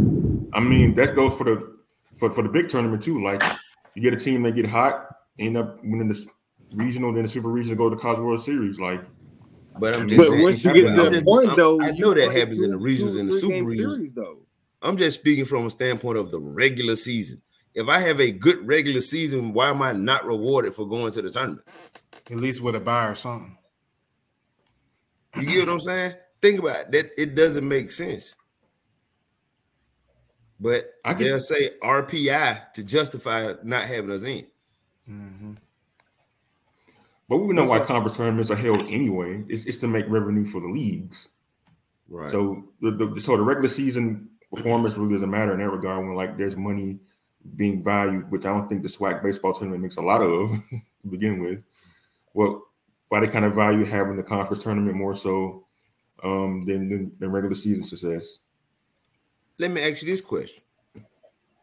I 0.55 0.61
mean 0.61 0.94
that 0.94 1.14
goes 1.14 1.35
for 1.35 1.44
the 1.44 1.77
for, 2.16 2.31
for 2.31 2.42
the 2.42 2.48
big 2.48 2.70
tournament 2.70 3.03
too. 3.03 3.22
Like 3.22 3.42
you 3.94 4.01
get 4.01 4.14
a 4.14 4.16
team 4.16 4.42
that 4.44 4.53
get 4.53 4.64
hot, 4.66 5.07
end 5.38 5.59
up 5.59 5.79
winning 5.85 6.09
the 6.09 6.27
regional, 6.72 7.12
then 7.12 7.24
the 7.24 7.29
super 7.29 7.48
regional, 7.48 7.77
go 7.77 7.90
to 7.90 7.96
the 7.96 8.01
College 8.01 8.20
World 8.20 8.42
Series. 8.42 8.81
Like 8.81 9.03
But 9.81 9.95
I'm 9.95 10.09
just 10.09 10.19
But 10.19 10.29
saying, 10.29 10.43
once 10.43 10.64
you 10.64 10.75
get 10.75 10.81
to 10.83 10.88
I'm 10.88 11.12
that 11.12 11.25
point, 11.25 11.49
I'm- 11.49 11.57
though, 11.57 11.81
I 11.81 11.91
know 11.93 12.14
that 12.14 12.27
play 12.31 12.38
happens 12.41 12.61
in 12.61 12.71
the 12.71 12.77
regions 12.79 13.14
regionals 13.17 13.21
and 13.21 13.29
the 13.31 13.38
super 13.38 13.53
three-game 13.64 13.91
series, 13.93 14.14
though. 14.14 14.38
I'm 14.83 14.97
just 14.97 15.19
speaking 15.19 15.45
from 15.45 15.67
a 15.67 15.71
standpoint 15.71 16.19
of 16.19 16.31
the 16.31 16.38
regular 16.41 16.97
season. 16.97 17.43
If 17.75 17.88
I 17.88 17.99
have 18.01 18.21
a 18.21 18.31
good 18.33 18.67
regular 18.67 19.01
season, 19.01 19.53
why 19.53 19.71
am 19.71 19.83
I 19.83 19.93
not 19.93 20.25
rewarded 20.25 20.75
for 20.75 20.87
going 20.87 21.12
to 21.12 21.23
the 21.23 21.31
tournament? 21.31 21.67
At 22.31 22.37
least 22.37 22.61
with 22.61 22.75
a 22.77 22.81
buy 22.81 23.09
or 23.09 23.14
something. 23.14 23.57
You 25.37 25.45
get 25.47 25.67
what 25.67 25.75
I'm 25.75 25.81
saying? 25.81 26.12
Think 26.41 26.61
about 26.61 26.77
it. 26.81 26.93
that. 26.93 27.21
It 27.23 27.35
doesn't 27.35 27.67
make 27.67 27.91
sense. 27.91 28.35
But 30.61 30.93
I 31.05 31.14
get- 31.14 31.25
they'll 31.25 31.41
say 31.41 31.71
RPI 31.83 32.73
to 32.75 32.83
justify 32.83 33.55
not 33.62 33.85
having 33.85 34.11
us 34.11 34.23
in. 34.23 34.47
Mhm. 35.09 35.57
But 37.29 37.38
we 37.38 37.55
know 37.55 37.62
That's 37.62 37.71
why 37.71 37.79
right. 37.79 37.87
conference 37.87 38.17
tournaments 38.17 38.51
are 38.51 38.57
held 38.57 38.83
anyway. 38.85 39.45
It's, 39.49 39.64
it's 39.64 39.79
to 39.79 39.88
make 39.88 40.09
revenue 40.09 40.47
for 40.47 40.61
the 40.61 40.69
leagues. 40.69 41.29
Right. 42.09 42.31
So 42.31 42.64
the, 42.81 42.91
the 42.93 43.21
so 43.21 43.37
the 43.37 43.43
regular 43.43 43.69
season 43.69 44.31
performance 44.55 44.97
really 44.97 45.12
doesn't 45.12 45.31
matter 45.31 45.53
in 45.53 45.59
that 45.59 45.69
regard 45.69 46.07
when 46.07 46.14
like 46.14 46.38
there's 46.38 46.57
money 46.57 46.99
being 47.57 47.85
valued, 47.85 48.31
which 48.31 48.47
I 48.47 48.53
don't 48.53 48.69
think 48.69 48.83
the 48.83 48.88
SWAC 48.88 49.23
baseball 49.23 49.53
tournament 49.53 49.83
makes 49.83 49.97
a 49.97 50.03
lot 50.03 50.23
of 50.23 50.51
to 51.03 51.09
begin 51.09 51.41
with. 51.41 51.64
Well, 52.33 52.62
why 53.09 53.21
they 53.21 53.29
kind 53.29 53.45
of 53.45 53.55
value 53.55 53.85
having 53.85 54.17
the 54.17 54.23
conference 54.23 54.62
tournament 54.62 54.97
more 54.97 55.14
so 55.14 55.67
um, 56.23 56.64
than, 56.67 56.88
than 56.88 57.12
than 57.19 57.31
regular 57.31 57.55
season 57.55 57.85
success. 57.85 58.38
Let 59.59 59.71
me 59.71 59.83
ask 59.83 60.03
you 60.03 60.09
this 60.09 60.21
question: 60.21 60.62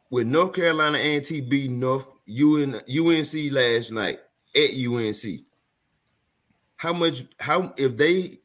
With 0.09 0.27
North 0.27 0.53
Carolina 0.53 0.97
A&T 0.97 1.41
beating 1.41 1.79
North 1.79 2.07
UN, 2.25 2.75
UNC 2.75 3.51
last 3.51 3.91
night 3.91 4.19
at 4.55 4.71
UNC, 4.71 5.45
how 6.85 6.93
much? 6.93 7.25
How 7.39 7.73
if 7.77 7.97
they 7.97 8.37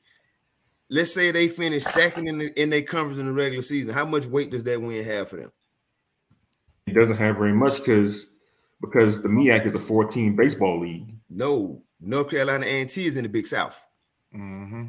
let's 0.89 1.13
say 1.15 1.31
they 1.31 1.47
finish 1.49 1.85
second 1.85 2.27
in 2.27 2.39
the, 2.39 2.61
in 2.61 2.71
their 2.71 2.83
conference 2.83 3.19
in 3.19 3.27
the 3.27 3.33
regular 3.33 3.63
season, 3.63 3.93
how 3.95 4.05
much 4.07 4.27
weight 4.27 4.51
does 4.51 4.65
that 4.65 4.81
win 4.81 5.05
have 5.05 5.29
for 5.29 5.37
them? 5.37 5.53
It 6.87 6.95
doesn't 6.95 7.17
have 7.19 7.37
very 7.37 7.53
much 7.53 7.77
because 7.79 8.27
because 8.81 9.21
the 9.23 9.29
MEAC 9.29 9.67
is 9.67 9.75
a 9.75 9.79
14 9.79 10.35
baseball 10.35 10.81
league. 10.81 11.15
No, 11.29 11.83
North 12.01 12.31
Carolina 12.31 12.65
A&T 12.67 13.05
is 13.05 13.17
in 13.19 13.23
the 13.25 13.29
Big 13.29 13.47
South. 13.47 13.87
Mm-hmm. 14.35 14.87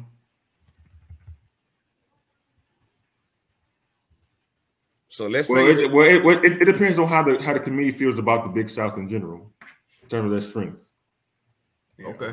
So 5.08 5.28
let's 5.28 5.48
Well, 5.50 5.58
say 5.66 5.72
it, 5.72 5.76
that- 5.76 5.92
well, 5.92 6.08
it, 6.08 6.24
well, 6.24 6.42
it, 6.42 6.62
it 6.62 6.64
depends 6.64 6.98
on 6.98 7.06
how 7.06 7.22
the 7.22 7.40
how 7.42 7.52
the 7.52 7.60
committee 7.60 7.90
feels 7.92 8.18
about 8.18 8.44
the 8.44 8.50
Big 8.50 8.70
South 8.70 8.96
in 8.96 9.08
general, 9.10 9.52
in 10.02 10.08
terms 10.08 10.24
of 10.26 10.30
their 10.32 10.40
strength. 10.40 10.90
okay, 12.02 12.32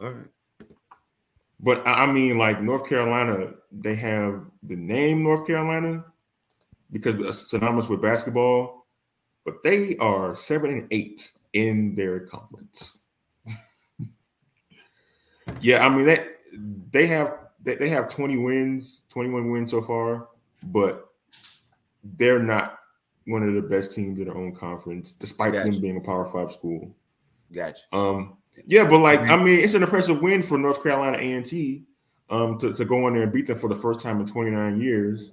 all 0.00 0.10
right. 0.10 0.26
But 1.60 1.86
I 1.86 2.06
mean, 2.06 2.38
like 2.38 2.62
North 2.62 2.88
Carolina, 2.88 3.52
they 3.72 3.96
have 3.96 4.44
the 4.62 4.76
name 4.76 5.22
North 5.22 5.46
Carolina 5.46 6.04
because 6.92 7.20
it's 7.20 7.50
synonymous 7.50 7.88
with 7.88 8.00
basketball, 8.00 8.86
but 9.44 9.62
they 9.64 9.96
are 9.96 10.36
seven 10.36 10.70
and 10.70 10.86
eight 10.90 11.32
in 11.52 11.96
their 11.96 12.20
conference. 12.20 12.98
yeah, 15.60 15.84
I 15.84 15.88
mean 15.88 16.06
they 16.06 16.26
they 16.92 17.06
have 17.08 17.38
they, 17.62 17.74
they 17.74 17.88
have 17.88 18.08
20 18.08 18.38
wins, 18.38 19.02
21 19.10 19.50
wins 19.50 19.70
so 19.70 19.82
far, 19.82 20.28
but 20.62 21.08
they're 22.16 22.38
not 22.38 22.78
one 23.26 23.42
of 23.42 23.54
the 23.54 23.62
best 23.62 23.94
teams 23.94 24.18
in 24.18 24.24
their 24.24 24.36
own 24.36 24.54
conference, 24.54 25.12
despite 25.12 25.52
Gotcha. 25.52 25.70
them 25.70 25.80
being 25.80 25.96
a 25.96 26.00
power 26.00 26.24
five 26.24 26.50
school. 26.50 26.94
Gotcha. 27.52 27.82
Um, 27.92 28.37
yeah, 28.66 28.88
but 28.88 28.98
like 28.98 29.20
I 29.20 29.36
mean, 29.36 29.60
it's 29.60 29.74
an 29.74 29.82
impressive 29.82 30.20
win 30.20 30.42
for 30.42 30.58
North 30.58 30.82
Carolina 30.82 31.18
A 31.18 31.32
and 31.32 31.46
T. 31.46 31.84
um, 32.30 32.58
to, 32.58 32.72
to 32.72 32.84
go 32.84 33.06
in 33.08 33.14
there 33.14 33.24
and 33.24 33.32
beat 33.32 33.46
them 33.46 33.58
for 33.58 33.68
the 33.68 33.76
first 33.76 34.00
time 34.00 34.20
in 34.20 34.26
29 34.26 34.80
years. 34.80 35.32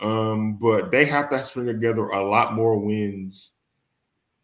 Um, 0.00 0.58
but 0.58 0.90
they 0.90 1.06
have 1.06 1.30
to 1.30 1.42
string 1.44 1.66
together 1.66 2.06
a 2.08 2.22
lot 2.22 2.52
more 2.52 2.78
wins 2.78 3.52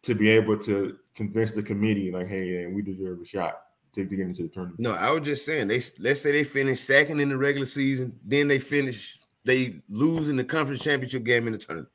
to 0.01 0.15
be 0.15 0.29
able 0.29 0.57
to 0.57 0.97
convince 1.15 1.51
the 1.51 1.61
committee, 1.61 2.11
like, 2.11 2.27
hey, 2.27 2.65
we 2.65 2.81
deserve 2.81 3.21
a 3.21 3.25
shot 3.25 3.61
to, 3.93 4.05
to 4.05 4.15
get 4.15 4.27
into 4.27 4.43
the 4.43 4.49
tournament. 4.49 4.79
No, 4.79 4.91
I 4.91 5.11
was 5.11 5.23
just 5.23 5.45
saying 5.45 5.67
they 5.67 5.81
let's 5.99 6.21
say 6.21 6.31
they 6.31 6.43
finish 6.43 6.79
second 6.79 7.19
in 7.19 7.29
the 7.29 7.37
regular 7.37 7.65
season, 7.65 8.19
then 8.25 8.47
they 8.47 8.59
finish 8.59 9.19
they 9.45 9.81
lose 9.89 10.29
in 10.29 10.37
the 10.37 10.43
conference 10.43 10.83
championship 10.83 11.23
game 11.23 11.47
in 11.47 11.53
the 11.53 11.59
tournament. 11.59 11.89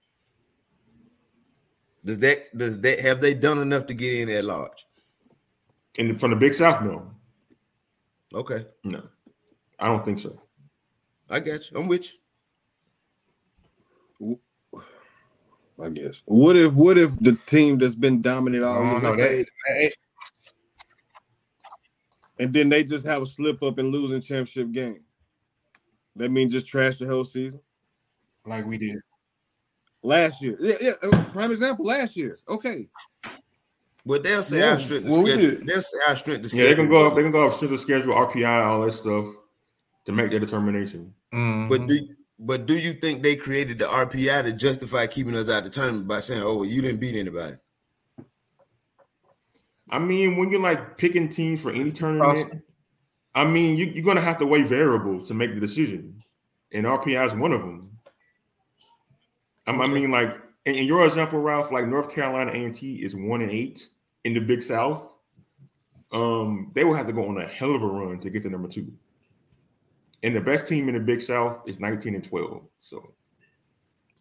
Does 2.04 2.18
that 2.18 2.56
does 2.56 2.80
that 2.80 3.00
have 3.00 3.20
they 3.20 3.34
done 3.34 3.58
enough 3.58 3.86
to 3.86 3.94
get 3.94 4.14
in 4.14 4.28
at 4.30 4.44
large? 4.44 4.86
And 5.98 6.18
from 6.18 6.30
the 6.30 6.36
Big 6.36 6.54
South, 6.54 6.82
no. 6.82 7.10
Okay. 8.32 8.64
No, 8.84 9.02
I 9.78 9.88
don't 9.88 10.04
think 10.04 10.20
so. 10.20 10.40
I 11.28 11.40
got 11.40 11.70
you. 11.70 11.78
I'm 11.78 11.88
with 11.88 12.12
you. 14.20 14.38
I 15.82 15.90
guess. 15.90 16.22
What 16.24 16.56
if 16.56 16.72
what 16.72 16.98
if 16.98 17.18
the 17.20 17.38
team 17.46 17.78
that's 17.78 17.94
been 17.94 18.20
dominant 18.20 18.64
all 18.64 18.84
year, 18.84 19.00
no, 19.00 19.16
that, 19.16 19.46
that, 19.66 19.92
and 22.40 22.52
then 22.52 22.68
they 22.68 22.82
just 22.82 23.06
have 23.06 23.22
a 23.22 23.26
slip 23.26 23.62
up 23.62 23.78
and 23.78 23.90
losing 23.90 24.20
championship 24.20 24.72
game? 24.72 25.00
That 26.16 26.30
means 26.30 26.52
just 26.52 26.66
trash 26.66 26.98
the 26.98 27.06
whole 27.06 27.24
season, 27.24 27.60
like 28.44 28.66
we 28.66 28.78
did 28.78 28.98
last 30.02 30.42
year. 30.42 30.56
Yeah, 30.60 30.76
yeah. 30.80 31.24
Prime 31.32 31.52
example, 31.52 31.84
last 31.84 32.16
year. 32.16 32.38
Okay. 32.48 32.88
But 34.08 34.22
they'll 34.22 34.42
say 34.42 34.60
yeah. 34.60 34.70
our 34.70 34.78
strength 34.78 35.06
well, 35.06 35.26
schedule. 35.26 35.60
They'll 35.66 35.82
say 35.82 35.98
our 36.08 36.16
strength 36.16 36.42
to 36.42 36.48
schedule. 36.48 36.64
Yeah, 36.64 36.70
they 36.70 36.76
can 36.76 36.88
go 36.88 37.06
up, 37.06 37.14
they 37.14 37.20
can 37.20 37.30
go 37.30 37.46
off 37.46 37.56
strength 37.56 37.74
of 37.74 37.80
schedule, 37.80 38.14
RPI, 38.14 38.64
all 38.64 38.80
that 38.86 38.92
stuff 38.92 39.26
to 40.06 40.12
make 40.12 40.30
their 40.30 40.40
determination. 40.40 41.12
Mm-hmm. 41.30 41.68
But 41.68 41.86
do 41.86 42.08
but 42.38 42.64
do 42.64 42.78
you 42.78 42.94
think 42.94 43.22
they 43.22 43.36
created 43.36 43.78
the 43.78 43.84
RPI 43.84 44.44
to 44.44 44.52
justify 44.54 45.06
keeping 45.08 45.36
us 45.36 45.50
out 45.50 45.58
of 45.58 45.64
the 45.64 45.70
tournament 45.70 46.08
by 46.08 46.20
saying, 46.20 46.42
"Oh, 46.42 46.56
well, 46.56 46.64
you 46.64 46.80
didn't 46.80 47.00
beat 47.00 47.16
anybody"? 47.16 47.56
I 49.90 49.98
mean, 49.98 50.38
when 50.38 50.48
you're 50.48 50.62
like 50.62 50.96
picking 50.96 51.28
teams 51.28 51.60
for 51.60 51.70
any 51.70 51.92
tournament, 51.92 52.46
awesome. 52.46 52.62
I 53.34 53.44
mean, 53.44 53.76
you, 53.76 54.00
are 54.00 54.04
going 54.04 54.16
to 54.16 54.22
have 54.22 54.38
to 54.38 54.46
weigh 54.46 54.62
variables 54.62 55.28
to 55.28 55.34
make 55.34 55.52
the 55.52 55.60
decision, 55.60 56.24
and 56.72 56.86
RPI 56.86 57.26
is 57.26 57.34
one 57.34 57.52
of 57.52 57.60
them. 57.60 57.98
I, 59.66 59.72
I 59.72 59.86
mean, 59.86 60.10
like 60.10 60.34
in, 60.64 60.76
in, 60.76 60.86
your 60.86 61.04
example, 61.04 61.40
Ralph, 61.40 61.70
like 61.70 61.86
North 61.86 62.10
Carolina 62.10 62.52
A&T 62.52 63.02
is 63.02 63.14
one 63.14 63.42
and 63.42 63.50
eight 63.50 63.86
in 64.28 64.34
the 64.34 64.40
Big 64.40 64.62
South. 64.62 65.16
Um, 66.12 66.70
they 66.74 66.84
will 66.84 66.94
have 66.94 67.06
to 67.06 67.12
go 67.12 67.28
on 67.28 67.38
a 67.38 67.46
hell 67.46 67.74
of 67.74 67.82
a 67.82 67.86
run 67.86 68.20
to 68.20 68.30
get 68.30 68.42
to 68.42 68.50
number 68.50 68.68
two. 68.68 68.92
And 70.22 70.36
the 70.36 70.40
best 70.40 70.66
team 70.66 70.88
in 70.88 70.94
the 70.94 71.00
Big 71.00 71.22
South 71.22 71.62
is 71.66 71.80
19 71.80 72.14
and 72.14 72.24
12. 72.24 72.62
So 72.80 73.14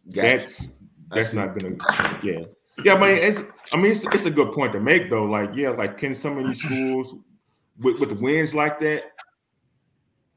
gotcha. 0.06 0.20
that's 0.20 0.68
that's 1.10 1.34
not 1.34 1.58
gonna 1.58 1.76
yeah. 2.22 2.44
Yeah, 2.84 2.94
I 2.94 3.00
mean, 3.00 3.18
it's, 3.18 3.40
I 3.72 3.76
mean, 3.76 3.90
it's, 3.90 4.04
it's 4.14 4.26
a 4.26 4.30
good 4.30 4.52
point 4.52 4.72
to 4.72 4.80
make 4.80 5.10
though. 5.10 5.24
Like, 5.24 5.50
yeah, 5.54 5.70
like 5.70 5.98
can 5.98 6.14
some 6.14 6.38
of 6.38 6.46
these 6.46 6.62
schools 6.62 7.14
with, 7.80 7.98
with 7.98 8.12
wins 8.20 8.54
like 8.54 8.78
that 8.80 9.02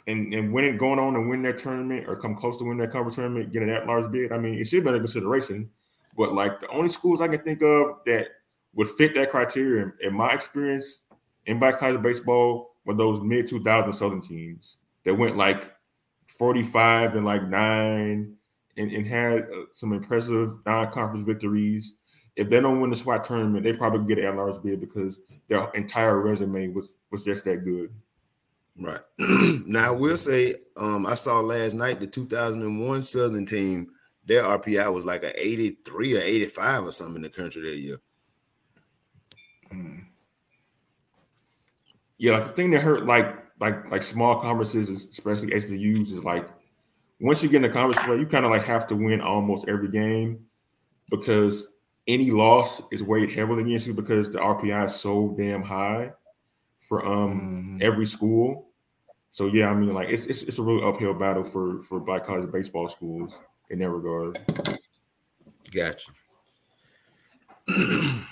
and 0.08 0.34
and 0.34 0.52
winning 0.52 0.78
going 0.78 1.00
on 1.00 1.16
and 1.16 1.30
win 1.30 1.44
their 1.44 1.54
tournament 1.54 2.08
or 2.08 2.16
come 2.16 2.36
close 2.36 2.58
to 2.58 2.64
win 2.64 2.78
that 2.78 2.92
conference 2.92 3.16
tournament, 3.16 3.54
getting 3.54 3.68
that 3.70 3.86
large 3.86 4.12
bid. 4.12 4.32
I 4.32 4.38
mean, 4.38 4.56
it 4.56 4.68
should 4.68 4.84
be 4.84 4.90
a 4.90 4.98
consideration. 4.98 5.70
But 6.18 6.34
like 6.34 6.60
the 6.60 6.68
only 6.70 6.90
schools 6.90 7.22
I 7.22 7.28
can 7.28 7.42
think 7.42 7.62
of 7.62 8.00
that 8.06 8.28
would 8.74 8.90
fit 8.90 9.14
that 9.16 9.32
criteria, 9.32 9.92
in 10.02 10.14
my 10.14 10.34
experience, 10.34 11.02
in 11.46 11.60
black 11.60 11.80
college 11.80 12.02
baseball, 12.02 12.76
were 12.86 12.94
those 12.94 13.22
mid 13.22 13.48
2000 13.48 13.94
Southern 13.94 14.22
teams 14.22 14.78
that 15.06 15.14
went 15.14 15.38
like 15.38 15.72
45 16.28 17.16
and 17.16 17.26
like 17.26 17.48
nine 17.48 18.36
and, 18.78 18.92
and 18.92 19.06
had 19.06 19.44
uh, 19.44 19.66
some 19.74 19.94
impressive 19.94 20.58
non-conference 20.66 21.26
victories. 21.26 21.96
If 22.36 22.50
they 22.50 22.62
don't 22.62 22.80
win 22.80 22.90
the 22.90 22.96
SWAC 22.96 23.26
tournament, 23.26 23.64
they 23.64 23.74
probably 23.74 24.16
get 24.16 24.24
an 24.24 24.38
large 24.38 24.62
bid 24.64 24.80
because 24.80 25.20
their 25.50 25.70
entire 25.72 26.20
resume 26.22 26.70
was 26.70 26.94
was 27.12 27.24
just 27.24 27.46
that 27.46 27.66
good. 27.66 27.92
Right. 28.80 29.02
now 29.68 29.90
I 29.90 29.92
will 29.92 30.18
say, 30.18 30.56
um, 30.78 31.06
I 31.06 31.16
saw 31.16 31.42
last 31.42 31.74
night 31.74 32.00
the 32.00 32.08
2001 32.08 33.02
Southern 33.02 33.46
team, 33.46 33.92
their 34.26 34.44
RPI 34.44 34.94
was 34.94 35.04
like 35.04 35.24
a 35.24 35.46
83 35.46 36.18
or 36.18 36.22
85 36.22 36.86
or 36.86 36.92
something 36.92 37.18
in 37.18 37.22
the 37.24 37.30
country 37.30 37.62
that 37.64 37.78
year. 37.78 38.00
Mm. 39.72 40.06
Yeah, 42.18 42.34
like 42.34 42.46
the 42.46 42.52
thing 42.52 42.72
that 42.72 42.82
hurt 42.82 43.06
like 43.06 43.36
like 43.60 43.90
like 43.90 44.04
small 44.04 44.40
conferences, 44.40 44.90
especially 45.06 45.50
HBCUs, 45.52 46.12
is 46.12 46.24
like 46.24 46.48
once 47.20 47.42
you 47.42 47.50
get 47.50 47.58
in 47.58 47.62
the 47.64 47.70
conference 47.70 48.06
play, 48.06 48.18
you 48.18 48.26
kind 48.26 48.46
of 48.46 48.52
like 48.52 48.64
have 48.64 48.88
to 48.88 48.96
win 48.96 49.22
almost 49.22 49.68
every 49.68 49.88
game 49.88 50.46
because 51.10 51.66
any 52.08 52.32
loss 52.32 52.82
is 52.92 53.04
weighed 53.04 53.32
heavily 53.32 53.62
against 53.64 53.88
you 53.88 53.94
because 53.94 54.30
the 54.30 54.40
RPI 54.40 54.88
is 54.88 54.96
so 54.96 55.36
damn 55.38 55.62
high 55.62 56.12
for 56.82 57.06
um 57.06 57.30
mm-hmm. 57.30 57.78
every 57.82 58.06
school. 58.06 58.68
So 59.32 59.46
yeah, 59.46 59.70
I 59.70 59.74
mean 59.74 59.94
like 59.94 60.10
it's, 60.10 60.26
it's 60.26 60.42
it's 60.44 60.60
a 60.60 60.62
really 60.62 60.84
uphill 60.84 61.14
battle 61.14 61.44
for 61.44 61.82
for 61.84 62.00
black 62.00 62.26
college 62.26 62.52
baseball 62.52 62.88
schools 62.90 63.40
in 63.70 63.80
that 63.80 63.90
regard. 63.90 64.40
Gotcha. 65.74 66.12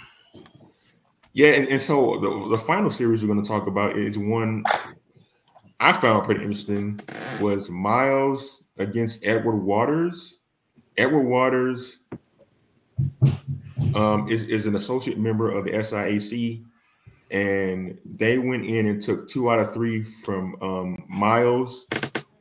yeah, 1.33 1.49
and, 1.49 1.67
and 1.67 1.81
so 1.81 2.19
the, 2.19 2.57
the 2.57 2.63
final 2.63 2.89
series 2.89 3.21
we're 3.21 3.33
going 3.33 3.43
to 3.43 3.47
talk 3.47 3.67
about 3.67 3.97
is 3.97 4.17
one 4.17 4.63
I 5.79 5.93
found 5.93 6.25
pretty 6.25 6.41
interesting 6.41 6.99
was 7.39 7.69
Miles 7.69 8.63
against 8.77 9.25
Edward 9.25 9.57
Waters. 9.57 10.39
Edward 10.97 11.23
Waters 11.23 11.99
um, 13.95 14.27
is, 14.29 14.43
is 14.43 14.65
an 14.65 14.75
associate 14.75 15.17
member 15.17 15.49
of 15.49 15.63
the 15.65 15.71
SIAC 15.71 16.65
and 17.31 17.97
they 18.03 18.39
went 18.39 18.65
in 18.65 18.87
and 18.87 19.01
took 19.01 19.27
two 19.29 19.49
out 19.49 19.59
of 19.59 19.73
three 19.73 20.03
from 20.03 20.55
um, 20.61 21.05
Miles, 21.07 21.85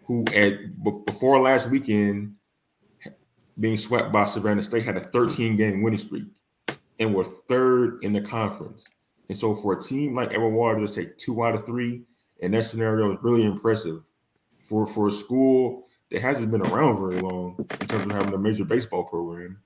who 0.05 0.25
at 0.35 0.83
b- 0.83 1.03
before 1.07 1.41
last 1.41 1.69
weekend 1.69 2.35
being 3.61 3.77
swept 3.77 4.13
by 4.13 4.25
Savannah 4.25 4.63
State 4.63 4.85
had 4.85 4.97
a 4.97 5.01
13 5.01 5.57
game 5.57 5.83
winning 5.83 5.99
streak 5.99 6.25
and 6.99 7.15
were 7.15 7.25
third 7.25 8.03
in 8.03 8.13
the 8.13 8.21
conference. 8.21 8.87
And 9.29 9.39
so 9.39 9.55
for 9.55 9.79
a 9.79 9.83
team 9.83 10.15
like 10.15 10.33
Edward 10.33 10.51
Waters 10.51 10.93
to 10.93 11.05
take 11.05 11.19
two 11.19 11.45
out 11.45 11.55
of 11.55 11.67
three 11.67 12.03
in 12.41 12.53
that 12.53 12.65
scenario 12.65 13.13
is 13.13 13.19
really 13.23 13.45
impressive 13.45 14.03
for 14.65 14.87
for 14.87 15.09
a 15.09 15.13
school 15.13 15.87
that 16.11 16.23
hasn't 16.23 16.51
been 16.51 16.63
around 16.63 16.99
very 16.99 17.21
long 17.21 17.57
in 17.59 17.87
terms 17.87 18.07
of 18.07 18.13
having 18.13 18.35
a 18.35 18.39
major 18.39 18.65
baseball 18.65 19.05
program. 19.05 19.59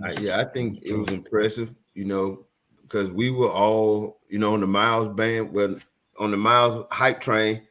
Right. 0.00 0.20
Yeah, 0.20 0.38
I 0.38 0.44
think 0.44 0.80
it 0.82 0.94
was 0.94 1.08
impressive, 1.08 1.74
you 1.94 2.04
know, 2.04 2.46
because 2.82 3.10
we 3.10 3.30
were 3.30 3.50
all, 3.50 4.18
you 4.28 4.38
know, 4.38 4.54
on 4.54 4.60
the 4.60 4.66
Miles 4.66 5.08
band, 5.08 5.52
well, 5.52 5.76
on 6.18 6.30
the 6.30 6.36
Miles 6.36 6.86
hype 6.90 7.20
train 7.20 7.62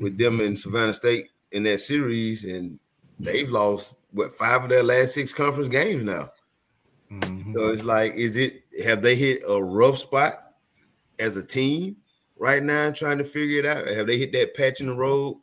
with 0.00 0.18
them 0.18 0.40
in 0.40 0.56
Savannah 0.56 0.94
State 0.94 1.28
in 1.52 1.62
that 1.64 1.80
series, 1.80 2.44
and 2.44 2.78
they've 3.18 3.50
lost 3.50 3.96
what 4.12 4.32
five 4.32 4.64
of 4.64 4.70
their 4.70 4.82
last 4.82 5.14
six 5.14 5.32
conference 5.32 5.68
games 5.68 6.04
now. 6.04 6.28
Mm-hmm. 7.10 7.54
So 7.54 7.70
it's 7.70 7.84
like, 7.84 8.14
is 8.14 8.36
it 8.36 8.64
have 8.84 9.02
they 9.02 9.16
hit 9.16 9.42
a 9.48 9.62
rough 9.62 9.98
spot 9.98 10.34
as 11.18 11.36
a 11.36 11.42
team 11.44 11.96
right 12.38 12.62
now, 12.62 12.90
trying 12.90 13.18
to 13.18 13.24
figure 13.24 13.58
it 13.58 13.66
out? 13.66 13.86
Have 13.86 14.06
they 14.06 14.18
hit 14.18 14.32
that 14.32 14.54
patch 14.54 14.80
in 14.80 14.88
the 14.88 14.94
road 14.94 15.38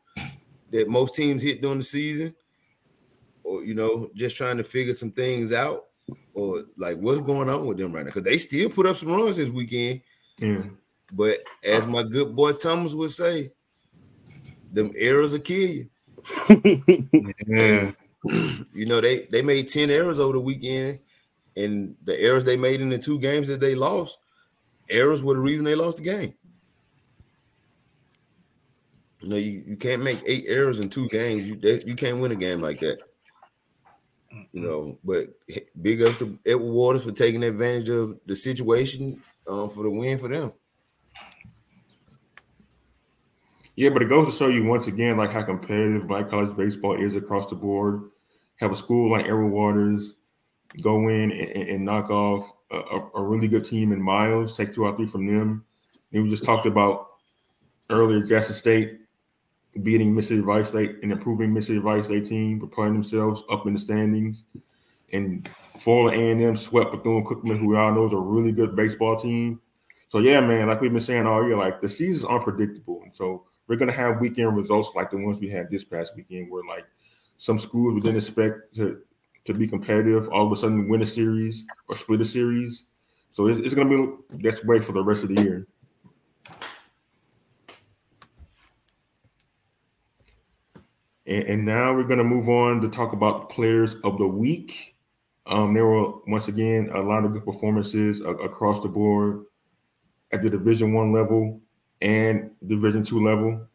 that 0.71 0.89
most 0.89 1.15
teams 1.15 1.41
hit 1.41 1.61
during 1.61 1.79
the 1.79 1.83
season? 1.83 2.35
or 3.45 3.63
you 3.63 3.75
know, 3.75 4.09
just 4.15 4.35
trying 4.35 4.57
to 4.57 4.63
figure 4.63 4.93
some 4.93 5.11
things 5.11 5.53
out, 5.53 5.85
or 6.33 6.63
like 6.77 6.97
what's 6.97 7.21
going 7.21 7.49
on 7.49 7.65
with 7.65 7.77
them 7.77 7.93
right 7.93 8.03
now? 8.03 8.07
Because 8.07 8.23
they 8.23 8.37
still 8.37 8.69
put 8.69 8.87
up 8.87 8.97
some 8.97 9.09
runs 9.09 9.37
this 9.37 9.49
weekend. 9.49 10.01
Yeah. 10.39 10.63
But 11.13 11.37
as 11.63 11.85
my 11.85 12.03
good 12.03 12.35
boy 12.35 12.53
Thomas 12.53 12.93
would 12.93 13.11
say, 13.11 13.51
them 14.73 14.91
errors 14.97 15.31
will 15.31 15.39
kill 15.39 15.69
you. 15.69 15.89
yeah. 17.47 17.91
You 18.73 18.85
know, 18.87 19.01
they 19.01 19.27
they 19.31 19.41
made 19.41 19.67
10 19.67 19.89
errors 19.89 20.19
over 20.19 20.33
the 20.33 20.39
weekend, 20.39 20.99
and 21.55 21.95
the 22.03 22.19
errors 22.19 22.43
they 22.43 22.57
made 22.57 22.81
in 22.81 22.89
the 22.89 22.97
two 22.97 23.19
games 23.19 23.47
that 23.47 23.59
they 23.59 23.75
lost, 23.75 24.17
errors 24.89 25.21
were 25.23 25.35
the 25.35 25.39
reason 25.41 25.65
they 25.65 25.75
lost 25.75 25.97
the 25.97 26.03
game. 26.03 26.33
You 29.21 29.29
know, 29.29 29.35
you, 29.37 29.63
you 29.67 29.75
can't 29.77 30.03
make 30.03 30.21
eight 30.25 30.45
errors 30.47 30.79
in 30.79 30.89
two 30.89 31.07
games. 31.07 31.47
You 31.47 31.55
they, 31.55 31.81
you 31.85 31.95
can't 31.95 32.19
win 32.19 32.31
a 32.31 32.35
game 32.35 32.61
like 32.61 32.79
that. 32.81 32.99
You 34.51 34.61
know, 34.61 34.99
but 35.03 35.29
big 35.81 36.01
ups 36.01 36.17
to 36.17 36.37
Edward 36.45 36.71
Waters 36.71 37.03
for 37.05 37.11
taking 37.11 37.43
advantage 37.43 37.89
of 37.89 38.19
the 38.25 38.35
situation 38.35 39.21
um, 39.47 39.69
for 39.69 39.83
the 39.83 39.89
win 39.89 40.17
for 40.17 40.27
them. 40.27 40.51
Yeah, 43.75 43.89
but 43.89 44.01
it 44.01 44.09
goes 44.09 44.27
to 44.27 44.33
show 44.33 44.47
you 44.47 44.63
once 44.63 44.87
again 44.87 45.17
like 45.17 45.31
how 45.31 45.43
competitive 45.43 46.07
black 46.07 46.29
college 46.29 46.55
baseball 46.55 46.95
is 46.95 47.15
across 47.15 47.49
the 47.49 47.55
board. 47.55 48.09
Have 48.57 48.71
a 48.71 48.75
school 48.75 49.11
like 49.11 49.25
Edward 49.25 49.49
Waters 49.49 50.15
go 50.81 51.09
in 51.09 51.31
and, 51.31 51.69
and 51.69 51.85
knock 51.85 52.09
off 52.09 52.51
a, 52.71 52.99
a, 53.15 53.23
really 53.23 53.47
good 53.47 53.65
team 53.65 53.91
in 53.91 54.01
Miles, 54.01 54.57
take 54.57 54.73
two 54.73 54.87
out 54.87 54.97
three 54.97 55.07
from 55.07 55.27
them, 55.27 55.63
And 56.11 56.23
we 56.23 56.29
just 56.29 56.43
talked 56.43 56.65
about 56.65 57.07
earlier 57.89 58.25
Jackson 58.25 58.55
State 58.55 58.99
beating 59.83 60.15
Mississippi 60.15 60.45
Valley 60.45 60.65
State 60.65 60.97
and 61.03 61.11
improving 61.11 61.53
Mississippi 61.53 61.79
Valley 61.79 62.03
State 62.03 62.25
team, 62.25 62.59
preparing 62.59 62.93
themselves 62.93 63.43
up 63.49 63.67
in 63.67 63.73
the 63.73 63.79
standings. 63.79 64.43
And 65.11 65.47
Florida 65.47 66.17
A&M 66.17 66.55
swept 66.55 66.91
Bethune-Cookman, 66.91 67.59
who 67.59 67.67
we 67.67 67.77
all 67.77 67.93
know 67.93 68.05
is 68.05 68.13
a 68.13 68.17
really 68.17 68.51
good 68.51 68.75
baseball 68.75 69.17
team. 69.17 69.61
So 70.07 70.19
yeah, 70.19 70.39
man, 70.41 70.67
like 70.67 70.81
we've 70.81 70.91
been 70.91 71.01
saying 71.01 71.27
all 71.27 71.45
year, 71.45 71.57
like 71.57 71.81
the 71.81 71.89
season's 71.89 72.25
unpredictable, 72.25 73.01
and 73.03 73.15
so 73.15 73.45
we're 73.67 73.75
gonna 73.75 73.91
have 73.91 74.19
weekend 74.19 74.55
results 74.55 74.91
like 74.95 75.11
the 75.11 75.17
ones 75.17 75.39
we 75.39 75.49
had 75.49 75.69
this 75.69 75.83
past 75.83 76.15
weekend, 76.15 76.51
where 76.51 76.63
like 76.67 76.85
some 77.37 77.59
schools 77.59 77.93
we 77.93 78.01
didn't 78.01 78.17
expect 78.17 78.73
to 78.75 79.01
to 79.45 79.53
be 79.53 79.67
competitive 79.67 80.27
all 80.29 80.45
of 80.45 80.51
a 80.51 80.55
sudden 80.55 80.89
win 80.89 81.01
a 81.01 81.05
series 81.05 81.65
or 81.87 81.95
split 81.95 82.21
a 82.21 82.25
series. 82.25 82.85
So 83.31 83.47
it's, 83.47 83.65
it's 83.65 83.75
gonna 83.75 83.89
be 83.89 84.43
that's 84.43 84.63
way 84.63 84.79
for 84.79 84.91
the 84.91 85.03
rest 85.03 85.23
of 85.23 85.35
the 85.35 85.41
year. 85.41 85.67
And, 91.27 91.43
and 91.43 91.65
now 91.65 91.93
we're 91.93 92.03
going 92.03 92.19
to 92.19 92.23
move 92.23 92.49
on 92.49 92.81
to 92.81 92.89
talk 92.89 93.13
about 93.13 93.49
players 93.49 93.95
of 94.03 94.17
the 94.17 94.27
week. 94.27 94.95
Um, 95.47 95.73
there 95.73 95.85
were 95.85 96.19
once 96.27 96.47
again 96.47 96.89
a 96.93 97.01
lot 97.01 97.25
of 97.25 97.33
good 97.33 97.45
performances 97.45 98.21
uh, 98.21 98.35
across 98.37 98.81
the 98.81 98.89
board 98.89 99.45
at 100.31 100.41
the 100.41 100.49
Division 100.49 100.93
One 100.93 101.11
level 101.11 101.61
and 102.01 102.51
Division 102.65 103.03
Two 103.03 103.23
level. 103.23 103.67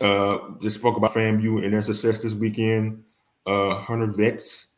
Uh, 0.00 0.38
just 0.60 0.76
spoke 0.76 0.96
about 0.96 1.14
FAMU 1.14 1.64
and 1.64 1.72
their 1.72 1.82
success 1.82 2.18
this 2.20 2.34
weekend. 2.34 3.02
Uh, 3.46 3.76
Hunter 3.78 4.06
Vex 4.06 4.68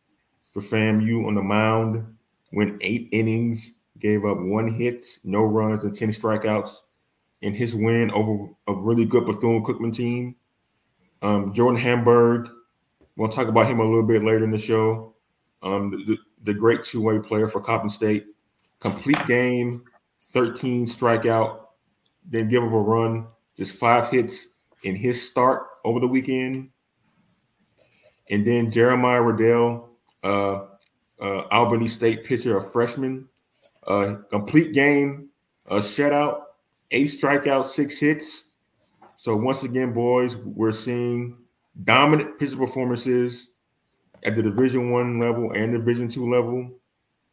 for 0.53 0.61
FAMU 0.61 1.27
on 1.27 1.35
the 1.35 1.43
mound 1.43 2.17
went 2.53 2.79
eight 2.81 3.09
innings, 3.13 3.79
gave 3.99 4.25
up 4.25 4.39
one 4.39 4.73
hit, 4.73 5.07
no 5.25 5.43
runs, 5.43 5.85
and 5.85 5.95
ten 5.95 6.11
strikeouts 6.11 6.77
in 7.43 7.53
his 7.53 7.75
win 7.75 8.11
over 8.13 8.49
a 8.67 8.75
really 8.75 9.05
good 9.05 9.27
Bethune 9.27 9.65
Cookman 9.65 9.95
team. 9.95 10.37
Um, 11.23 11.53
Jordan 11.53 11.81
Hamburg, 11.81 12.49
we'll 13.17 13.29
talk 13.29 13.49
about 13.49 13.69
him 13.69 13.81
a 13.81 13.85
little 13.85 14.03
bit 14.03 14.23
later 14.23 14.45
in 14.45 14.51
the 14.51 14.59
show. 14.59 15.15
Um, 15.63 15.91
the, 16.07 16.19
the 16.45 16.55
great 16.55 16.85
two 16.85 17.01
way 17.01 17.19
player 17.19 17.49
for 17.49 17.61
Coppin 17.61 17.91
State, 17.91 18.27
complete 18.81 19.25
game, 19.27 19.83
13 20.33 20.87
strikeout, 20.87 21.61
didn't 22.31 22.49
give 22.49 22.63
up 22.63 22.73
a 22.73 22.79
run, 22.79 23.29
just 23.57 23.77
five 23.77 24.11
hits 24.11 24.49
in 24.83 24.95
his 24.95 25.29
start 25.29 25.67
over 25.85 26.01
the 26.01 26.09
weekend. 26.09 26.71
And 28.31 28.47
then 28.47 28.71
Jeremiah 28.71 29.23
Riddell, 29.23 29.89
uh, 30.23 30.67
uh, 31.21 31.41
Albany 31.51 31.89
State 31.89 32.25
pitcher, 32.25 32.57
a 32.59 32.63
freshman, 32.63 33.29
uh, 33.87 34.17
complete 34.31 34.73
game, 34.73 35.31
a 35.67 35.77
shutout, 35.77 36.43
eight 36.91 37.09
strikeouts, 37.09 37.67
six 37.67 37.99
hits, 37.99 38.45
so 39.19 39.35
once 39.35 39.65
again, 39.65 39.93
boys, 39.93 40.37
we're 40.37 40.71
seeing 40.71 41.37
dominant 41.83 42.39
pitcher 42.39 42.57
performances 42.57 43.49
at 44.23 44.37
the 44.37 44.43
Division 44.45 44.93
One 44.93 45.19
level 45.19 45.51
and 45.51 45.73
Division 45.73 46.09
Two 46.09 46.31
level. 46.31 46.71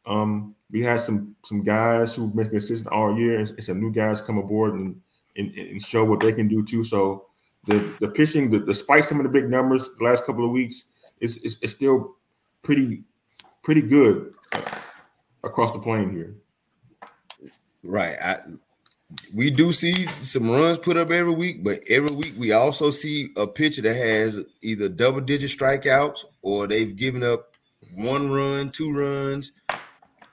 Um, 0.07 0.55
we 0.71 0.81
had 0.81 1.01
some 1.01 1.35
some 1.45 1.63
guys 1.63 2.15
who've 2.15 2.35
been 2.35 2.49
consistent 2.49 2.91
all 2.93 3.17
year, 3.17 3.39
and, 3.39 3.63
some 3.63 3.79
new 3.79 3.91
guys 3.91 4.21
come 4.21 4.37
aboard 4.37 4.73
and, 4.73 4.99
and, 5.37 5.53
and 5.55 5.81
show 5.81 6.03
what 6.03 6.19
they 6.19 6.33
can 6.33 6.47
do 6.47 6.63
too. 6.63 6.83
So 6.83 7.25
the 7.65 7.93
the 7.99 8.09
pitching, 8.09 8.51
the, 8.51 8.59
despite 8.59 9.05
some 9.05 9.19
of 9.19 9.23
the 9.23 9.29
big 9.29 9.49
numbers 9.49 9.89
the 9.97 10.05
last 10.05 10.25
couple 10.25 10.45
of 10.45 10.51
weeks, 10.51 10.85
is 11.19 11.37
is, 11.37 11.57
is 11.61 11.71
still 11.71 12.15
pretty 12.63 13.03
pretty 13.63 13.81
good 13.81 14.33
across 15.43 15.71
the 15.71 15.79
plane 15.79 16.09
here. 16.09 16.35
Right. 17.83 18.15
I, 18.21 18.37
we 19.33 19.51
do 19.51 19.71
see 19.71 19.93
some 20.07 20.49
runs 20.49 20.79
put 20.79 20.97
up 20.97 21.11
every 21.11 21.33
week, 21.33 21.63
but 21.63 21.79
every 21.87 22.11
week 22.11 22.33
we 22.37 22.51
also 22.51 22.89
see 22.89 23.29
a 23.37 23.45
pitcher 23.45 23.81
that 23.83 23.95
has 23.95 24.43
either 24.61 24.89
double 24.89 25.21
digit 25.21 25.51
strikeouts 25.51 26.25
or 26.41 26.67
they've 26.67 26.95
given 26.95 27.23
up 27.23 27.53
one 27.93 28.31
run, 28.31 28.71
two 28.71 28.91
runs. 28.91 29.51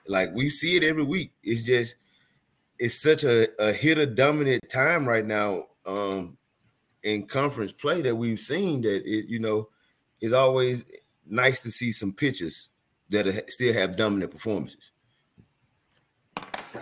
Like 0.07 0.33
we 0.33 0.49
see 0.49 0.75
it 0.75 0.83
every 0.83 1.03
week. 1.03 1.31
It's 1.43 1.61
just 1.61 1.95
it's 2.79 3.01
such 3.01 3.23
a, 3.23 3.47
a 3.59 3.71
hitter 3.71 4.05
dominant 4.05 4.67
time 4.69 5.07
right 5.07 5.25
now 5.25 5.63
um 5.85 6.37
in 7.03 7.25
conference 7.25 7.71
play 7.71 8.01
that 8.01 8.15
we've 8.15 8.39
seen 8.39 8.81
that 8.81 9.03
it 9.05 9.27
you 9.27 9.37
know 9.39 9.67
it's 10.19 10.33
always 10.33 10.85
nice 11.25 11.61
to 11.61 11.71
see 11.71 11.91
some 11.91 12.13
pitchers 12.13 12.69
that 13.09 13.49
still 13.49 13.73
have 13.73 13.95
dominant 13.95 14.31
performances. 14.31 14.91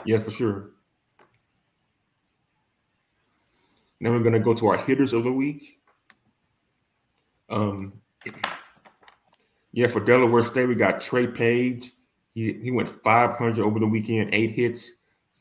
Yeah, 0.06 0.20
for 0.20 0.32
sure. 0.32 0.70
Then 4.00 4.14
we're 4.14 4.32
to 4.32 4.40
go 4.40 4.54
to 4.56 4.68
our 4.68 4.78
hitters 4.78 5.14
of 5.14 5.24
the 5.24 5.32
week. 5.32 5.80
Um, 7.50 7.94
yeah, 9.74 9.88
for 9.88 10.00
Delaware 10.00 10.46
State, 10.46 10.66
we 10.66 10.76
got 10.76 11.02
Trey 11.02 11.28
Page. 11.28 11.92
He, 12.34 12.72
went 12.72 12.90
500 12.90 13.64
over 13.64 13.80
the 13.80 13.88
weekend, 13.88 14.34
eight 14.34 14.52
hits, 14.52 14.92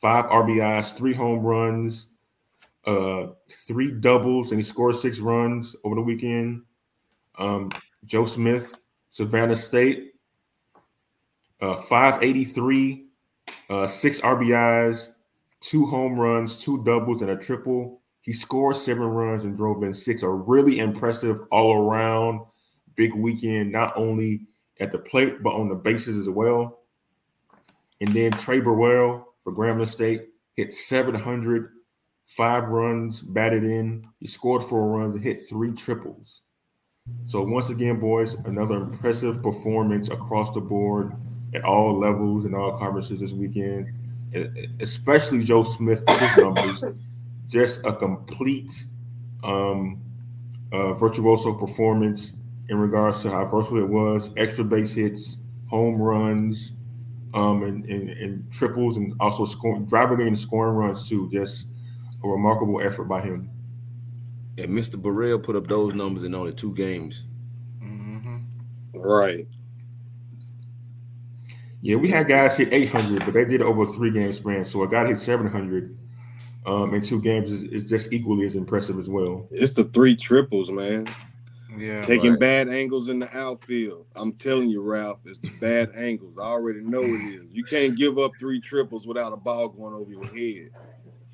five 0.01 0.25
RBIs, 0.27 0.97
three 0.97 1.15
home 1.15 1.41
runs, 1.41 2.09
uh, 2.85 3.29
three 3.49 3.93
doubles, 3.93 4.51
and 4.51 4.59
he 4.61 4.65
scored 4.65 4.97
six 4.97 5.21
runs 5.21 5.77
over 5.85 5.95
the 5.95 6.01
weekend. 6.01 6.63
Um, 7.39 7.71
Joe 8.05 8.25
Smith, 8.25 8.83
Savannah 9.11 9.57
State, 9.57 10.15
uh, 11.61 11.77
583, 11.77 13.07
uh, 13.69 13.87
six 13.87 14.21
RBIs, 14.21 15.09
two 15.61 15.87
home 15.87 16.19
runs, 16.19 16.59
two 16.59 16.83
doubles, 16.85 17.23
and 17.23 17.31
a 17.31 17.37
triple. 17.37 18.01
He 18.23 18.33
scored 18.33 18.77
seven 18.77 19.05
runs 19.05 19.45
and 19.45 19.57
drove 19.57 19.83
in 19.83 19.95
six. 19.95 20.23
A 20.23 20.29
really 20.29 20.79
impressive 20.79 21.41
all 21.51 21.75
around 21.75 22.41
big 22.97 23.15
weekend, 23.15 23.73
not 23.73 23.97
only 23.97 24.47
at 24.81 24.93
the 24.93 24.99
plate, 24.99 25.43
but 25.43 25.55
on 25.55 25.69
the 25.69 25.75
bases 25.75 26.19
as 26.19 26.29
well. 26.29 26.80
And 28.01 28.13
then 28.15 28.33
Trey 28.33 28.61
Burwell 28.61 29.35
for 29.45 29.53
Grambling 29.53 29.89
State 29.89 30.29
hit 30.55 30.73
700, 30.73 31.71
five 32.27 32.69
runs, 32.69 33.21
batted 33.21 33.65
in. 33.65 34.05
He 34.19 34.27
scored 34.27 34.65
four 34.65 34.89
runs 34.89 35.15
and 35.15 35.25
hit 35.25 35.47
three 35.49 35.73
triples. 35.73 36.43
So, 37.27 37.43
once 37.43 37.71
again, 37.71 37.99
boys, 37.99 38.35
another 38.45 38.77
impressive 38.77 39.43
performance 39.43 40.11
across 40.11 40.51
the 40.53 40.61
board 40.61 41.13
at 41.55 41.65
all 41.65 41.99
levels 41.99 42.45
and 42.45 42.55
all 42.55 42.77
conferences 42.77 43.21
this 43.21 43.33
weekend, 43.33 43.93
especially 44.81 45.45
Joe 45.45 45.65
Smith, 45.65 46.05
his 46.09 46.37
numbers 46.37 46.85
just 47.49 47.81
a 47.85 47.93
complete 47.93 48.85
um, 49.43 50.01
uh, 50.73 50.93
virtuoso 50.95 51.53
performance 51.53 52.33
in 52.69 52.79
regards 52.79 53.23
to 53.23 53.31
how 53.31 53.45
versatile 53.47 53.81
it 53.81 53.89
was, 53.89 54.31
extra 54.37 54.65
base 54.65 54.95
hits, 54.95 55.39
home 55.67 56.01
runs, 56.01 56.73
um, 57.35 57.63
and, 57.63 57.85
and, 57.85 58.11
and 58.11 58.53
triples, 58.53 58.97
and 58.97 59.15
also 59.21 59.45
scoring, 59.45 59.87
driving 59.87 60.21
and 60.27 60.39
scoring 60.39 60.75
runs 60.75 61.09
too. 61.09 61.29
Just 61.33 61.67
a 62.23 62.29
remarkable 62.29 62.81
effort 62.81 63.05
by 63.05 63.21
him. 63.21 63.51
And 64.59 64.71
Mr. 64.71 65.01
Burrell 65.01 65.39
put 65.39 65.57
up 65.57 65.67
those 65.67 65.95
numbers 65.95 66.25
in 66.25 66.35
only 66.35 66.53
two 66.53 66.75
games. 66.75 67.27
Mm-hmm. 67.83 68.39
Right. 68.95 69.47
Yeah, 71.83 71.97
we 71.97 72.09
had 72.09 72.29
guys 72.29 72.57
hit 72.57 72.73
800, 72.73 73.25
but 73.25 73.33
they 73.33 73.45
did 73.45 73.55
it 73.55 73.63
over 73.63 73.85
a 73.85 73.87
three 73.87 74.11
game 74.11 74.33
span. 74.33 74.65
So 74.65 74.83
a 74.83 74.89
guy 74.89 75.07
hit 75.07 75.19
700 75.19 75.97
um, 76.67 76.95
in 76.95 77.03
two 77.03 77.23
games 77.23 77.51
is, 77.51 77.63
is, 77.65 77.89
just 77.89 78.13
equally 78.13 78.45
as 78.45 78.55
impressive 78.55 78.99
as 78.99 79.09
well. 79.09 79.49
It's 79.51 79.73
the 79.73 79.85
three 79.85 80.15
triples, 80.15 80.71
man. 80.71 81.07
Yeah, 81.81 82.03
taking 82.03 82.33
right. 82.33 82.41
bad 82.41 82.69
angles 82.69 83.09
in 83.09 83.19
the 83.19 83.37
outfield. 83.37 84.07
I'm 84.15 84.33
telling 84.35 84.69
you, 84.69 84.83
Ralph, 84.83 85.21
it's 85.25 85.39
the 85.39 85.51
bad 85.61 85.91
angles. 85.97 86.37
I 86.39 86.43
already 86.43 86.81
know 86.81 87.03
it 87.03 87.35
is. 87.35 87.45
You 87.53 87.65
can't 87.65 87.97
give 87.97 88.19
up 88.19 88.33
three 88.39 88.61
triples 88.61 89.07
without 89.07 89.33
a 89.33 89.37
ball 89.37 89.69
going 89.69 89.95
over 89.95 90.11
your 90.11 90.27
head. 90.27 90.71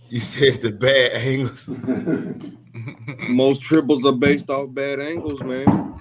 You 0.08 0.20
say 0.20 0.46
it's 0.46 0.58
the 0.58 0.70
bad 0.70 1.12
angles. 1.12 1.68
Most 3.28 3.62
triples 3.62 4.06
are 4.06 4.12
based 4.12 4.48
off 4.48 4.72
bad 4.72 5.00
angles, 5.00 5.42
man. 5.42 6.00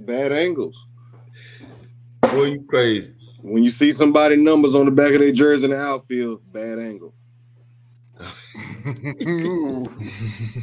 bad 0.00 0.32
angles. 0.32 0.86
Boy, 2.22 2.44
you 2.44 2.64
crazy. 2.68 3.14
When 3.42 3.62
you 3.62 3.70
see 3.70 3.92
somebody 3.92 4.36
numbers 4.36 4.74
on 4.74 4.86
the 4.86 4.90
back 4.90 5.12
of 5.12 5.20
their 5.20 5.32
jersey 5.32 5.66
in 5.66 5.70
the 5.70 5.78
outfield, 5.78 6.42
bad 6.52 6.78
angle. 6.78 7.14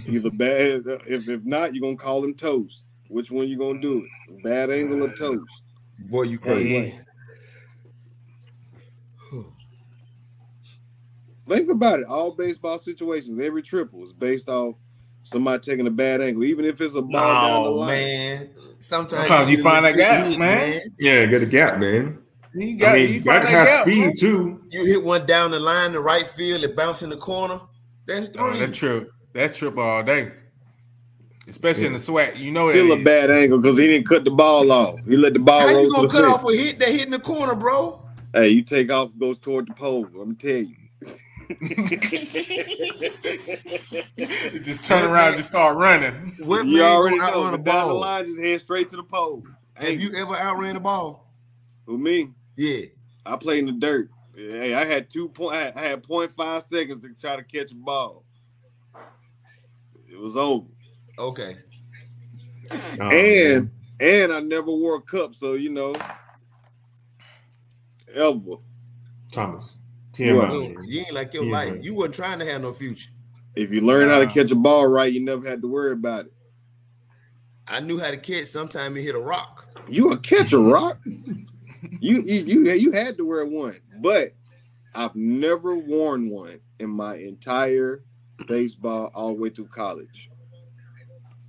Either 0.07 0.31
bad, 0.31 0.83
if, 1.07 1.29
if 1.29 1.43
not, 1.45 1.73
you're 1.73 1.81
gonna 1.81 1.95
call 1.95 2.23
him 2.23 2.33
toast. 2.33 2.83
Which 3.09 3.31
one 3.31 3.47
you 3.47 3.57
gonna 3.57 3.79
do 3.79 4.03
it? 4.03 4.43
Bad 4.43 4.69
angle 4.69 5.03
or 5.03 5.13
toast? 5.13 5.63
Boy, 5.99 6.23
you 6.23 6.37
crazy. 6.39 6.99
Think 11.47 11.71
about 11.71 12.01
it. 12.01 12.05
All 12.07 12.31
baseball 12.31 12.77
situations, 12.77 13.39
every 13.39 13.61
triple 13.61 14.03
is 14.03 14.11
based 14.11 14.49
off 14.49 14.75
somebody 15.23 15.63
taking 15.63 15.87
a 15.87 15.91
bad 15.91 16.21
angle, 16.21 16.43
even 16.43 16.65
if 16.65 16.81
it's 16.81 16.95
a 16.95 17.01
ball 17.01 17.21
down 17.21 17.63
the 17.63 17.69
oh, 17.69 17.73
line. 17.75 17.87
Man, 17.87 18.49
sometimes, 18.79 19.11
sometimes 19.11 19.49
you, 19.49 19.57
you 19.57 19.63
find 19.63 19.85
a 19.85 19.93
gap, 19.93 20.27
man. 20.31 20.39
man. 20.39 20.81
Yeah, 20.99 21.25
get 21.25 21.41
a 21.41 21.45
gap, 21.45 21.79
man. 21.79 22.21
You 22.53 22.85
I 22.85 22.93
mean, 22.93 23.13
you 23.13 23.21
got 23.21 23.41
to 23.41 23.47
have 23.47 23.81
speed 23.81 24.15
too. 24.19 24.61
You 24.71 24.85
hit 24.85 25.03
one 25.03 25.25
down 25.25 25.51
the 25.51 25.59
line, 25.59 25.93
the 25.93 25.99
right 25.99 26.27
field, 26.27 26.63
it 26.63 26.75
bounce 26.75 27.03
in 27.03 27.09
the 27.09 27.17
corner. 27.17 27.61
That's 28.07 28.29
three. 28.29 28.41
Oh, 28.43 28.55
that 28.57 28.73
trip, 28.73 29.11
that 29.33 29.53
trip 29.53 29.77
all 29.77 30.01
day. 30.03 30.31
Especially 31.47 31.83
yeah. 31.83 31.87
in 31.87 31.93
the 31.93 31.99
sweat, 31.99 32.37
you 32.37 32.51
know 32.51 32.69
Still 32.71 32.91
a 32.91 33.03
bad 33.03 33.31
angle 33.31 33.57
because 33.59 33.77
he 33.77 33.87
didn't 33.87 34.05
cut 34.07 34.25
the 34.25 34.31
ball 34.31 34.69
off. 34.71 34.99
He 35.05 35.15
let 35.15 35.33
the 35.33 35.39
ball 35.39 35.61
How 35.61 35.67
roll. 35.73 35.83
you 35.83 35.91
gonna 35.93 36.07
to 36.07 36.13
cut 36.13 36.21
the 36.23 36.27
off 36.27 36.43
a 36.43 36.55
hit 36.57 36.79
that 36.79 36.89
hit 36.89 37.03
in 37.05 37.11
the 37.11 37.19
corner, 37.19 37.55
bro? 37.55 38.03
Hey, 38.33 38.49
you 38.49 38.63
take 38.63 38.91
off, 38.91 39.11
goes 39.17 39.39
toward 39.39 39.67
the 39.67 39.73
pole. 39.73 40.07
Let 40.13 40.27
me 40.27 40.35
tell 40.35 40.57
you. 40.57 40.75
just 44.61 44.83
turn 44.83 45.05
around 45.09 45.29
and 45.29 45.37
just 45.37 45.49
start 45.49 45.77
running. 45.77 46.13
What 46.39 46.65
you 46.67 46.81
already 46.83 47.17
gonna 47.17 47.31
know. 47.31 47.37
outrun 47.39 47.53
a 47.53 47.57
But 47.57 47.63
down 47.71 47.87
the 47.87 47.93
ball? 47.93 48.01
line, 48.01 48.25
just 48.27 48.41
head 48.41 48.59
straight 48.59 48.89
to 48.89 48.97
the 48.97 49.03
pole. 49.03 49.43
Have 49.75 50.01
you 50.01 50.13
ever 50.17 50.35
outran 50.35 50.73
the 50.73 50.81
ball? 50.81 51.31
With 51.85 51.99
me, 52.01 52.33
Yeah. 52.57 52.87
I 53.25 53.37
played 53.37 53.59
in 53.59 53.65
the 53.67 53.71
dirt. 53.73 54.09
Hey, 54.37 54.75
I 54.75 54.85
had 54.85 55.09
two 55.09 55.29
point. 55.29 55.55
I 55.55 55.59
had- 55.63 55.75
I 55.75 55.81
had 55.81 56.03
0.5 56.03 56.63
seconds 56.67 57.01
to 57.01 57.13
try 57.15 57.35
to 57.35 57.43
catch 57.43 57.71
a 57.71 57.75
ball. 57.75 58.23
It 60.07 60.17
was 60.19 60.37
over, 60.37 60.67
Okay. 61.17 61.57
Oh, 62.99 63.09
and 63.09 63.71
and 63.99 64.31
I 64.31 64.39
never 64.39 64.67
wore 64.71 64.95
a 64.95 65.01
cup, 65.01 65.33
so 65.33 65.53
you 65.53 65.69
know, 65.71 65.93
ever. 68.13 68.57
Thomas, 69.31 69.79
What? 70.11 70.13
TMI. 70.13 70.53
You, 70.53 70.75
man. 70.75 70.83
you 70.87 70.99
ain't 71.01 71.13
like 71.13 71.33
your 71.33 71.45
Yeah, 71.45 71.51
life. 71.51 71.73
man. 71.73 71.83
You 71.83 71.95
wasn't 71.95 72.15
trying 72.15 72.39
to 72.39 72.45
have 72.45 72.61
no 72.61 72.73
future. 72.73 73.09
If 73.55 73.71
you 73.71 73.81
learn 73.81 74.09
how 74.09 74.19
to 74.19 74.27
catch 74.27 74.51
a 74.51 74.55
ball 74.55 74.87
right, 74.87 75.11
you 75.11 75.19
never 75.19 75.47
had 75.47 75.61
to 75.61 75.67
worry 75.67 75.93
about 75.93 76.27
it. 76.27 76.33
I 77.67 77.79
knew 77.79 77.99
how 77.99 78.11
to 78.11 78.17
catch. 78.17 78.47
Sometime 78.47 78.95
you 78.95 79.01
hit 79.03 79.15
a 79.15 79.19
rock. 79.19 79.67
You 79.87 80.11
a 80.11 80.17
catcher, 80.17 80.59
rock. 80.59 80.99
you, 81.05 82.21
you 82.21 82.21
you 82.21 82.71
you 82.71 82.91
had 82.91 83.17
to 83.17 83.25
wear 83.25 83.45
one, 83.45 83.79
but 84.01 84.33
I've 84.95 85.15
never 85.15 85.75
worn 85.75 86.29
one 86.29 86.59
in 86.79 86.89
my 86.89 87.15
entire 87.15 88.03
baseball 88.47 89.11
all 89.13 89.29
the 89.29 89.33
way 89.41 89.49
through 89.49 89.67
college. 89.67 90.29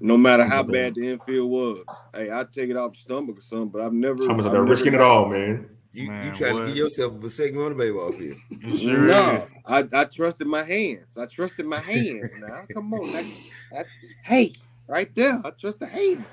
No 0.01 0.17
matter 0.17 0.45
how 0.45 0.63
bad 0.63 0.95
the 0.95 1.09
infield 1.09 1.51
was, 1.51 1.85
hey, 2.15 2.31
I 2.31 2.45
take 2.45 2.71
it 2.71 2.77
off 2.77 2.93
the 2.93 2.99
stomach 2.99 3.39
or 3.39 3.43
something, 3.43 3.69
but 3.69 3.83
I've 3.83 3.93
never. 3.93 4.23
I'm 4.31 4.37
they're 4.39 4.53
never 4.53 4.65
risking 4.65 4.95
it 4.95 5.01
all, 5.01 5.29
man. 5.29 5.69
You 5.93 6.05
you 6.05 6.09
Man, 6.09 6.35
trying 6.35 6.55
to 6.55 6.61
what? 6.61 6.67
give 6.67 6.77
yourself 6.77 7.25
a 7.25 7.31
segment 7.31 7.67
on 7.67 7.77
the 7.77 7.85
baseball 7.85 8.13
field. 8.13 8.37
Sure 8.79 9.07
no. 9.09 9.47
I, 9.67 9.89
I 9.93 10.05
trusted 10.05 10.47
my 10.47 10.63
hands. 10.63 11.17
I 11.17 11.27
trusted 11.27 11.67
my 11.67 11.81
hands. 11.81 12.31
Now, 12.41 12.65
come 12.73 12.93
on, 12.95 13.13
that, 13.13 13.25
that's 13.73 13.91
hey, 14.25 14.53
right 14.87 15.13
there. 15.15 15.41
I 15.45 15.51
trust 15.51 15.81
the 15.81 15.87
hands. 15.87 16.27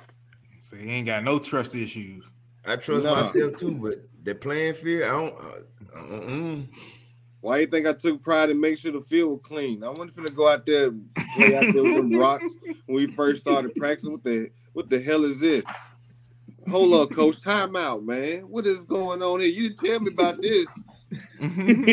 So 0.62 0.75
he 0.75 0.89
ain't 0.91 1.06
got 1.08 1.23
no 1.23 1.39
trust 1.39 1.75
issues. 1.75 2.32
I 2.65 2.75
trust 2.75 3.06
No. 3.06 3.15
myself 3.15 3.56
too, 3.56 3.78
but 3.78 3.99
the 4.25 4.35
playing 4.35 4.73
field, 4.73 5.03
I 5.03 5.07
don't. 5.07 5.33
Uh, 5.33 5.59
uh-uh. 5.97 6.61
Why 7.41 7.59
you 7.59 7.67
think 7.67 7.85
I 7.85 7.93
took 7.93 8.23
pride 8.23 8.49
in 8.49 8.59
make 8.59 8.79
sure 8.79 8.91
the 8.91 9.01
field 9.01 9.29
was 9.29 9.41
clean? 9.43 9.83
I 9.83 9.89
wasn't 9.89 10.15
finna 10.15 10.33
go 10.33 10.47
out 10.47 10.65
there 10.65 10.88
and 10.88 11.07
play 11.35 11.55
out 11.55 11.71
there 11.71 11.83
with 11.83 11.95
them 11.95 12.11
rocks 12.19 12.43
when 12.88 12.95
we 12.95 13.05
first 13.11 13.43
started 13.43 13.75
practicing. 13.75 14.13
What 14.13 14.23
the 14.23 14.49
what 14.73 14.89
the 14.89 14.99
hell 14.99 15.23
is 15.25 15.39
this? 15.39 15.63
Hold 16.67 16.93
up, 16.95 17.15
coach. 17.15 17.39
Time 17.41 17.75
out, 17.75 18.03
man. 18.03 18.49
What 18.49 18.65
is 18.65 18.83
going 18.85 19.21
on 19.21 19.41
here? 19.41 19.49
You 19.49 19.69
didn't 19.69 19.77
tell 19.77 19.99
me 19.99 20.11
about 20.11 20.41
this. 20.41 20.65
Mm-hmm. 21.39 21.85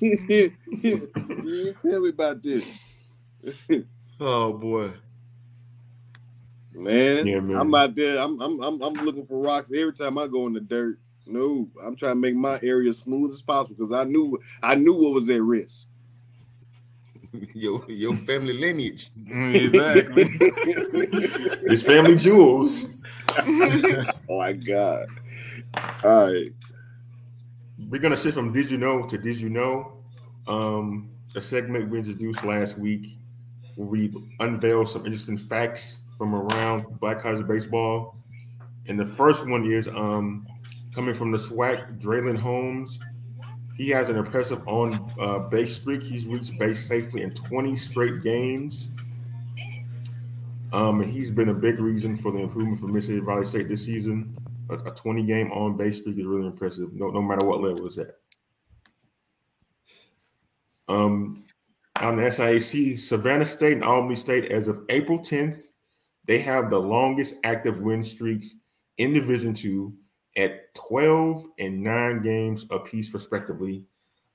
you 0.80 1.10
didn't 1.42 1.78
tell 1.80 2.00
me 2.00 2.10
about 2.10 2.42
this. 2.42 2.94
Oh 4.20 4.52
boy. 4.52 4.90
Man, 6.78 7.26
Yeah, 7.26 7.40
man. 7.40 7.56
I'm 7.58 7.74
out 7.74 7.94
there. 7.94 8.18
I'm, 8.18 8.40
I'm 8.40 8.60
I'm 8.62 8.82
I'm 8.82 8.92
looking 8.94 9.26
for 9.26 9.40
rocks 9.40 9.70
every 9.74 9.92
time 9.92 10.18
I 10.18 10.26
go 10.26 10.46
in 10.46 10.52
the 10.52 10.60
dirt. 10.60 10.98
No, 11.26 11.68
I'm 11.84 11.94
trying 11.96 12.12
to 12.12 12.20
make 12.20 12.34
my 12.34 12.58
area 12.62 12.92
smooth 12.92 13.32
as 13.32 13.42
possible 13.42 13.74
because 13.76 13.92
I 13.92 14.04
knew 14.04 14.38
I 14.62 14.74
knew 14.76 14.94
what 14.94 15.12
was 15.12 15.28
at 15.28 15.42
risk. 15.42 15.86
Your 17.54 17.84
your 17.88 18.14
family 18.14 18.54
lineage. 18.54 19.10
exactly. 19.28 20.24
It's 21.70 21.82
family 21.82 22.16
jewels. 22.16 22.86
oh 23.38 24.38
my 24.38 24.52
god! 24.54 25.06
All 26.02 26.32
right, 26.32 26.50
We're 27.90 28.00
gonna 28.00 28.16
shift 28.16 28.34
from 28.34 28.52
Did 28.52 28.70
You 28.70 28.78
Know 28.78 29.02
to 29.06 29.18
Did 29.18 29.38
You 29.38 29.50
Know? 29.50 29.92
Um, 30.46 31.10
a 31.34 31.42
segment 31.42 31.90
we 31.90 31.98
introduced 31.98 32.42
last 32.44 32.78
week 32.78 33.18
where 33.76 33.86
we 33.86 34.12
unveil 34.40 34.86
some 34.86 35.04
interesting 35.04 35.36
facts 35.36 35.98
from 36.18 36.34
around 36.34 36.84
Black 37.00 37.20
College 37.20 37.46
baseball. 37.46 38.18
And 38.86 38.98
the 38.98 39.06
first 39.06 39.48
one 39.48 39.64
is 39.64 39.88
um 39.88 40.46
coming 40.94 41.14
from 41.14 41.30
the 41.30 41.38
SWAC, 41.38 42.00
Draylon 42.00 42.36
Holmes. 42.36 42.98
He 43.76 43.88
has 43.90 44.10
an 44.10 44.16
impressive 44.16 44.66
on 44.66 45.12
uh, 45.20 45.38
base 45.38 45.76
streak. 45.76 46.02
He's 46.02 46.26
reached 46.26 46.58
base 46.58 46.84
safely 46.86 47.22
in 47.22 47.32
20 47.32 47.76
straight 47.76 48.22
games. 48.22 48.90
Um, 50.72 51.00
and 51.00 51.10
he's 51.10 51.30
been 51.30 51.50
a 51.50 51.54
big 51.54 51.78
reason 51.78 52.16
for 52.16 52.32
the 52.32 52.38
improvement 52.38 52.80
for 52.80 52.88
Mississippi 52.88 53.24
Valley 53.24 53.46
State 53.46 53.68
this 53.68 53.84
season. 53.84 54.36
A, 54.68 54.74
a 54.74 54.90
20 54.90 55.22
game 55.22 55.52
on 55.52 55.76
base 55.76 55.98
streak 55.98 56.18
is 56.18 56.26
really 56.26 56.46
impressive, 56.46 56.92
no, 56.92 57.10
no 57.10 57.22
matter 57.22 57.46
what 57.46 57.60
level 57.60 57.86
it's 57.86 57.96
at. 57.98 58.16
Um, 60.88 61.44
on 62.00 62.16
the 62.16 62.22
SIAC, 62.22 62.98
Savannah 62.98 63.46
State 63.46 63.74
and 63.74 63.84
Albany 63.84 64.16
State, 64.16 64.50
as 64.50 64.68
of 64.68 64.84
April 64.88 65.20
10th, 65.20 65.66
they 66.28 66.38
have 66.38 66.70
the 66.70 66.78
longest 66.78 67.34
active 67.42 67.80
win 67.80 68.04
streaks 68.04 68.54
in 68.98 69.14
Division 69.14 69.54
Two 69.54 69.94
at 70.36 70.72
12 70.74 71.46
and 71.58 71.82
nine 71.82 72.22
games 72.22 72.66
apiece, 72.70 73.12
respectively. 73.12 73.84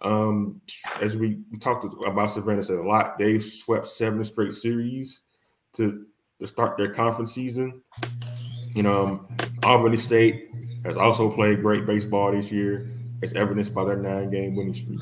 Um, 0.02 0.60
as 1.02 1.16
we, 1.16 1.40
we 1.50 1.58
talked 1.60 1.86
about 2.06 2.32
Savannah 2.32 2.64
said 2.64 2.78
a 2.78 2.84
lot, 2.84 3.18
they've 3.18 3.44
swept 3.44 3.88
seven 3.88 4.22
straight 4.26 4.52
series 4.52 5.22
to, 5.74 6.06
to 6.42 6.48
start 6.48 6.78
their 6.78 6.92
conference 6.92 7.34
season. 7.34 7.82
You 8.76 8.84
know, 8.84 9.06
um, 9.06 9.38
Albany 9.64 9.98
State 9.98 10.50
has 10.84 10.98
also 10.98 11.30
played 11.30 11.62
great 11.62 11.86
baseball 11.86 12.34
this 12.34 12.52
year, 12.52 12.92
as 13.22 13.32
evidenced 13.34 13.74
by 13.74 13.86
their 13.86 13.98
nine 13.98 14.30
game 14.30 14.56
winning 14.56 14.74
streak. 14.74 15.00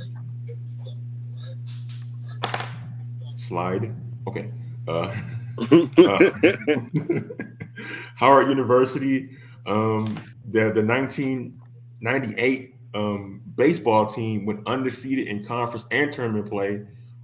Slide. 3.37 3.95
Okay. 4.27 4.51
Uh, 4.87 4.91
uh, 4.91 5.17
Howard 8.15 8.49
University, 8.49 9.29
um, 9.65 10.05
the, 10.49 10.71
the 10.71 10.83
1998 10.83 12.75
um, 12.93 13.41
baseball 13.55 14.05
team 14.05 14.45
went 14.45 14.65
undefeated 14.67 15.27
in 15.27 15.43
conference 15.43 15.85
and 15.91 16.11
tournament 16.11 16.49
play, 16.49 16.81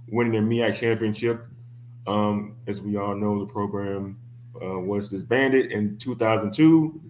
winning 0.08 0.32
the 0.32 0.56
MEAC 0.56 0.80
championship. 0.80 1.46
Um, 2.06 2.56
as 2.66 2.80
we 2.80 2.96
all 2.96 3.14
know, 3.14 3.38
the 3.38 3.52
program 3.52 4.18
uh, 4.62 4.78
was 4.78 5.08
disbanded 5.08 5.72
in 5.72 5.98
2002, 5.98 7.00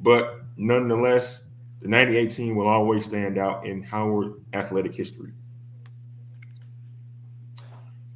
but 0.00 0.42
nonetheless, 0.56 1.40
the 1.82 1.88
98 1.88 2.30
team 2.30 2.56
will 2.56 2.66
always 2.66 3.04
stand 3.04 3.38
out 3.38 3.66
in 3.66 3.82
Howard 3.82 4.34
athletic 4.52 4.94
history. 4.94 5.32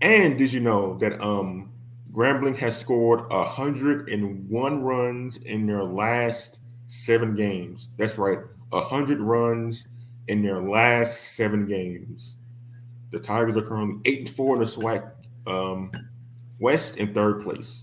And 0.01 0.37
did 0.37 0.53
you 0.53 0.61
know 0.61 0.99
that 0.99 1.21
um, 1.21 1.72
Grambling 2.13 2.57
has 2.57 2.79
scored 2.79 3.27
101 3.31 4.83
runs 4.83 5.37
in 5.39 5.67
their 5.67 5.83
last 5.83 6.61
seven 6.87 7.35
games? 7.35 7.89
That's 7.97 8.19
right, 8.19 8.39
100 8.69 9.21
runs 9.21 9.89
in 10.29 10.43
their 10.43 10.61
last 10.61 11.37
seven 11.37 11.67
games. 11.67 12.37
The 13.13 13.19
Tigers 13.19 13.57
are 13.57 13.63
currently 13.63 14.01
8 14.05 14.19
and 14.21 14.31
4 14.31 14.55
in 14.57 14.61
the 14.61 14.67
SWAC 14.67 15.11
um, 15.47 15.91
West 16.59 16.99
in 16.99 17.15
third 17.15 17.43
place. 17.43 17.83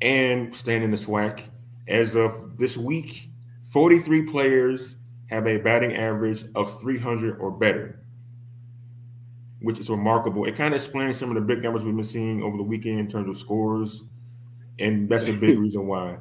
And 0.00 0.54
staying 0.54 0.84
in 0.84 0.90
the 0.92 0.96
SWAC, 0.96 1.42
as 1.88 2.14
of 2.14 2.58
this 2.58 2.76
week, 2.76 3.28
43 3.72 4.30
players 4.30 4.96
have 5.30 5.48
a 5.48 5.58
batting 5.58 5.96
average 5.96 6.44
of 6.54 6.80
300 6.80 7.38
or 7.38 7.50
better 7.50 8.03
which 9.64 9.78
is 9.78 9.90
remarkable. 9.90 10.44
It 10.44 10.54
kind 10.54 10.74
of 10.74 10.80
explains 10.80 11.18
some 11.18 11.30
of 11.30 11.34
the 11.34 11.40
big 11.40 11.62
numbers 11.62 11.84
we've 11.84 11.96
been 11.96 12.04
seeing 12.04 12.42
over 12.42 12.56
the 12.56 12.62
weekend 12.62 13.00
in 13.00 13.08
terms 13.08 13.28
of 13.28 13.36
scores, 13.38 14.04
and 14.78 15.08
that's 15.08 15.26
a 15.28 15.32
big 15.32 15.58
reason 15.64 15.86
why 15.86 16.18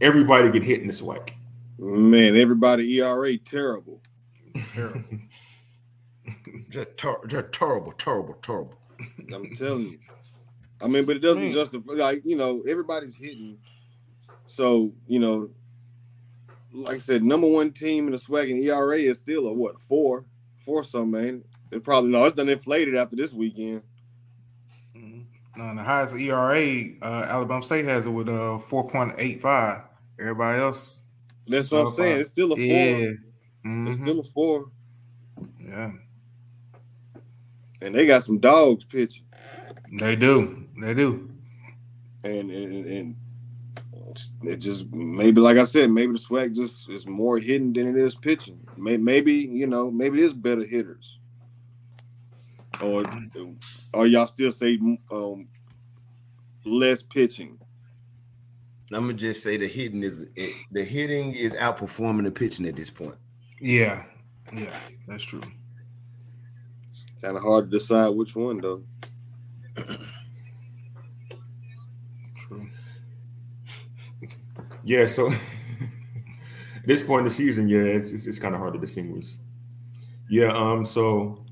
everybody 0.00 0.50
get 0.50 0.62
hit 0.62 0.80
in 0.80 0.86
the 0.86 0.92
SWAC. 0.92 1.30
man, 1.78 2.36
everybody 2.36 2.98
ERA 3.00 3.36
terrible. 3.38 4.00
Terrible. 4.72 5.04
Just, 6.68 6.96
ter- 6.98 7.26
just 7.26 7.52
terrible, 7.52 7.92
terrible, 7.92 8.34
terrible. 8.42 8.74
I'm 9.34 9.56
telling 9.56 9.92
you. 9.92 9.98
I 10.82 10.86
mean, 10.86 11.06
but 11.06 11.16
it 11.16 11.20
doesn't 11.20 11.42
Man. 11.42 11.52
justify 11.52 11.92
like 11.94 12.22
you 12.24 12.36
know 12.36 12.62
everybody's 12.68 13.16
hitting. 13.16 13.56
So 14.46 14.92
you 15.06 15.18
know, 15.20 15.48
like 16.72 16.96
I 16.96 16.98
said, 16.98 17.24
number 17.24 17.48
one 17.48 17.72
team 17.72 18.06
in 18.06 18.12
the 18.12 18.18
SWAC 18.18 18.50
and 18.50 18.62
ERA 18.62 18.98
is 18.98 19.18
still 19.18 19.46
a 19.46 19.52
what 19.52 19.80
four, 19.80 20.26
four 20.64 20.84
something, 20.84 21.10
man. 21.10 21.44
It 21.70 21.84
probably 21.84 22.10
no, 22.10 22.24
it's 22.24 22.36
done 22.36 22.48
inflated 22.48 22.94
after 22.96 23.16
this 23.16 23.32
weekend. 23.32 23.82
Mhm. 24.96 25.24
Uh, 25.58 25.74
the 25.74 25.82
highest 25.82 26.16
ERA, 26.16 26.84
uh, 27.02 27.26
Alabama 27.28 27.62
State 27.62 27.84
has 27.84 28.06
it 28.06 28.10
with 28.10 28.28
a 28.28 28.32
uh, 28.32 28.58
4.85. 28.58 29.84
Everybody 30.20 30.60
else. 30.60 31.02
That's 31.46 31.70
what 31.70 31.86
I'm 31.86 31.94
saying. 31.94 32.20
It's 32.20 32.30
still 32.30 32.52
a 32.52 32.56
four. 32.56 32.64
Yeah. 32.64 33.12
Mm-hmm. 33.64 33.88
It's 33.88 34.00
still 34.00 34.20
a 34.20 34.24
four. 34.24 34.70
Yeah. 35.60 35.92
And 37.80 37.94
they 37.94 38.06
got 38.06 38.24
some 38.24 38.38
dogs 38.38 38.84
pitching. 38.84 39.24
They 39.98 40.16
do. 40.16 40.64
They 40.80 40.94
do. 40.94 41.30
And 42.24 42.50
and, 42.50 42.86
and 42.86 43.16
it 44.42 44.56
just 44.56 44.90
maybe 44.92 45.40
like 45.40 45.56
I 45.56 45.64
said, 45.64 45.90
maybe 45.90 46.12
the 46.12 46.18
SWAC 46.18 46.54
just 46.54 46.88
is 46.90 47.06
more 47.06 47.38
hidden 47.38 47.72
than 47.72 47.88
it 47.88 47.96
is 47.96 48.16
pitching. 48.16 48.58
Maybe 48.76 49.34
you 49.34 49.66
know, 49.66 49.90
maybe 49.90 50.18
it 50.18 50.24
is 50.24 50.32
better 50.32 50.64
hitters. 50.64 51.17
Or 52.80 53.02
or 53.92 54.06
y'all 54.06 54.28
still 54.28 54.52
say 54.52 54.78
um, 55.10 55.48
less 56.64 57.02
pitching. 57.02 57.58
I'm 58.92 59.02
gonna 59.02 59.14
just 59.14 59.42
say 59.42 59.56
the 59.56 59.66
hitting 59.66 60.02
is 60.02 60.28
the 60.70 60.84
hitting 60.84 61.34
is 61.34 61.52
outperforming 61.54 62.24
the 62.24 62.30
pitching 62.30 62.66
at 62.66 62.76
this 62.76 62.88
point. 62.90 63.16
Yeah, 63.60 64.04
yeah, 64.52 64.78
that's 65.06 65.24
true. 65.24 65.42
Kind 67.20 67.36
of 67.36 67.42
hard 67.42 67.70
to 67.70 67.78
decide 67.78 68.08
which 68.08 68.34
one 68.34 68.60
though. 68.60 68.82
true. 72.36 72.68
Yeah, 74.84 75.06
so 75.06 75.30
at 75.30 75.38
this 76.86 77.02
point 77.02 77.20
in 77.20 77.24
the 77.24 77.34
season, 77.34 77.68
yeah, 77.68 77.80
it's 77.80 78.10
it's, 78.10 78.26
it's 78.26 78.38
kind 78.38 78.54
of 78.54 78.60
hard 78.60 78.72
to 78.72 78.80
distinguish. 78.80 79.34
Yeah, 80.30 80.52
um, 80.52 80.86
so 80.86 81.44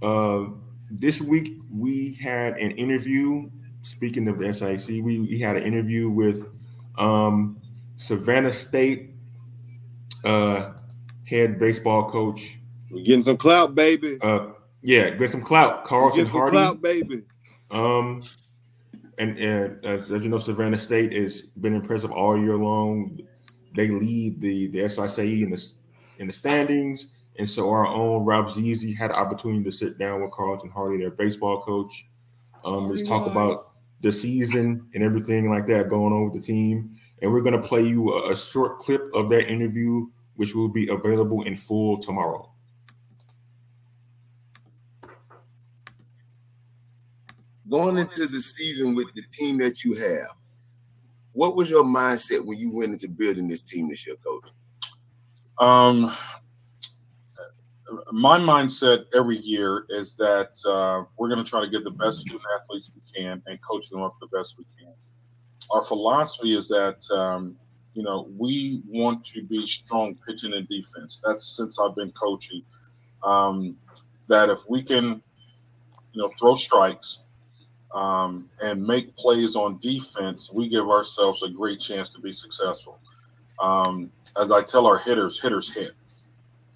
uh, 0.00 0.46
this 0.90 1.20
week 1.20 1.58
we 1.70 2.14
had 2.14 2.56
an 2.58 2.72
interview. 2.72 3.50
Speaking 3.82 4.28
of 4.28 4.38
the 4.38 4.46
SIAC, 4.46 5.02
we, 5.02 5.20
we 5.20 5.40
had 5.40 5.56
an 5.56 5.62
interview 5.62 6.10
with 6.10 6.48
um, 6.96 7.60
Savannah 7.96 8.52
State 8.52 9.10
uh, 10.24 10.72
head 11.24 11.58
baseball 11.58 12.10
coach. 12.10 12.58
We're 12.90 13.04
getting 13.04 13.22
some 13.22 13.36
clout, 13.36 13.74
baby. 13.74 14.18
Uh, 14.20 14.48
yeah, 14.82 15.10
get 15.10 15.30
some 15.30 15.42
clout. 15.42 15.84
Carlton 15.84 16.26
Hardy, 16.26 16.52
clout, 16.52 16.82
baby. 16.82 17.22
Um, 17.70 18.22
and, 19.18 19.38
and 19.38 19.84
as, 19.84 20.10
as, 20.10 20.22
you 20.22 20.28
know, 20.28 20.38
Savannah 20.38 20.78
State 20.78 21.12
has 21.12 21.42
been 21.42 21.74
impressive 21.74 22.10
all 22.10 22.38
year 22.38 22.56
long. 22.56 23.20
They 23.74 23.88
lead 23.88 24.40
the 24.40 24.68
the 24.68 24.78
SIAC 24.80 25.42
in 25.42 25.50
the 25.50 25.70
in 26.18 26.26
the 26.26 26.32
standings, 26.32 27.06
and 27.38 27.48
so 27.48 27.70
our 27.70 27.86
own 27.86 28.24
Rob 28.24 28.50
Zizi 28.50 28.92
had 28.92 29.10
the 29.10 29.16
opportunity 29.16 29.62
to 29.62 29.70
sit 29.70 29.96
down 29.96 30.20
with 30.20 30.32
Carlton 30.32 30.70
Hardy, 30.70 30.98
their 30.98 31.12
baseball 31.12 31.62
coach, 31.62 32.08
um, 32.64 32.90
just 32.92 33.06
talk 33.06 33.30
about 33.30 33.70
the 34.00 34.10
season 34.10 34.88
and 34.92 35.02
everything 35.04 35.48
like 35.48 35.66
that 35.68 35.88
going 35.88 36.12
on 36.12 36.24
with 36.24 36.34
the 36.34 36.40
team. 36.40 36.98
And 37.22 37.32
we're 37.32 37.42
going 37.42 37.60
to 37.60 37.66
play 37.66 37.82
you 37.82 38.12
a, 38.12 38.32
a 38.32 38.36
short 38.36 38.80
clip 38.80 39.02
of 39.14 39.28
that 39.30 39.48
interview, 39.48 40.06
which 40.34 40.54
will 40.54 40.68
be 40.68 40.88
available 40.88 41.42
in 41.44 41.56
full 41.56 41.98
tomorrow. 41.98 42.50
Going 47.70 47.98
into 47.98 48.26
the 48.26 48.40
season 48.40 48.94
with 48.94 49.12
the 49.14 49.22
team 49.32 49.58
that 49.58 49.84
you 49.84 49.94
have, 49.94 50.36
what 51.32 51.54
was 51.54 51.70
your 51.70 51.84
mindset 51.84 52.44
when 52.44 52.58
you 52.58 52.74
went 52.74 52.92
into 52.92 53.08
building 53.08 53.46
this 53.46 53.62
team 53.62 53.88
this 53.88 54.06
year, 54.06 54.16
coach? 54.16 54.50
Um, 55.58 56.12
my 58.12 58.38
mindset 58.38 59.04
every 59.14 59.38
year 59.38 59.86
is 59.88 60.16
that 60.16 60.58
uh, 60.66 61.04
we're 61.16 61.28
going 61.28 61.42
to 61.42 61.48
try 61.48 61.60
to 61.60 61.68
get 61.68 61.84
the 61.84 61.90
best 61.90 62.20
student 62.20 62.42
athletes 62.60 62.90
we 62.94 63.02
can 63.12 63.42
and 63.46 63.58
coach 63.62 63.88
them 63.88 64.02
up 64.02 64.16
the 64.20 64.26
best 64.26 64.56
we 64.58 64.64
can. 64.78 64.92
Our 65.70 65.82
philosophy 65.82 66.56
is 66.56 66.68
that 66.68 66.98
um, 67.10 67.56
you 67.94 68.02
know 68.02 68.28
we 68.36 68.82
want 68.86 69.24
to 69.26 69.42
be 69.42 69.66
strong 69.66 70.16
pitching 70.26 70.54
and 70.54 70.68
defense. 70.68 71.20
That's 71.24 71.44
since 71.44 71.78
I've 71.78 71.94
been 71.94 72.12
coaching. 72.12 72.62
Um, 73.22 73.76
that 74.28 74.50
if 74.50 74.60
we 74.68 74.82
can, 74.82 75.22
you 76.12 76.22
know, 76.22 76.28
throw 76.38 76.54
strikes 76.54 77.20
um, 77.94 78.48
and 78.62 78.86
make 78.86 79.16
plays 79.16 79.56
on 79.56 79.78
defense, 79.78 80.50
we 80.52 80.68
give 80.68 80.88
ourselves 80.88 81.42
a 81.42 81.48
great 81.48 81.80
chance 81.80 82.10
to 82.10 82.20
be 82.20 82.30
successful. 82.30 82.98
Um, 83.58 84.12
as 84.40 84.52
I 84.52 84.62
tell 84.62 84.86
our 84.86 84.98
hitters, 84.98 85.40
hitters 85.40 85.72
hit. 85.72 85.92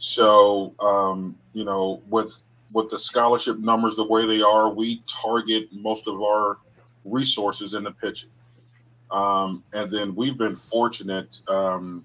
So 0.02 0.74
um, 0.80 1.38
you 1.52 1.64
know, 1.64 2.02
with 2.08 2.42
with 2.72 2.90
the 2.90 2.98
scholarship 2.98 3.60
numbers 3.60 3.94
the 3.94 4.04
way 4.04 4.26
they 4.26 4.42
are, 4.42 4.68
we 4.68 5.00
target 5.06 5.68
most 5.70 6.08
of 6.08 6.20
our 6.20 6.58
resources 7.04 7.74
in 7.74 7.84
the 7.84 7.92
pitching. 7.92 8.30
Um, 9.12 9.62
and 9.72 9.88
then 9.88 10.16
we've 10.16 10.36
been 10.36 10.56
fortunate. 10.56 11.40
Um, 11.46 12.04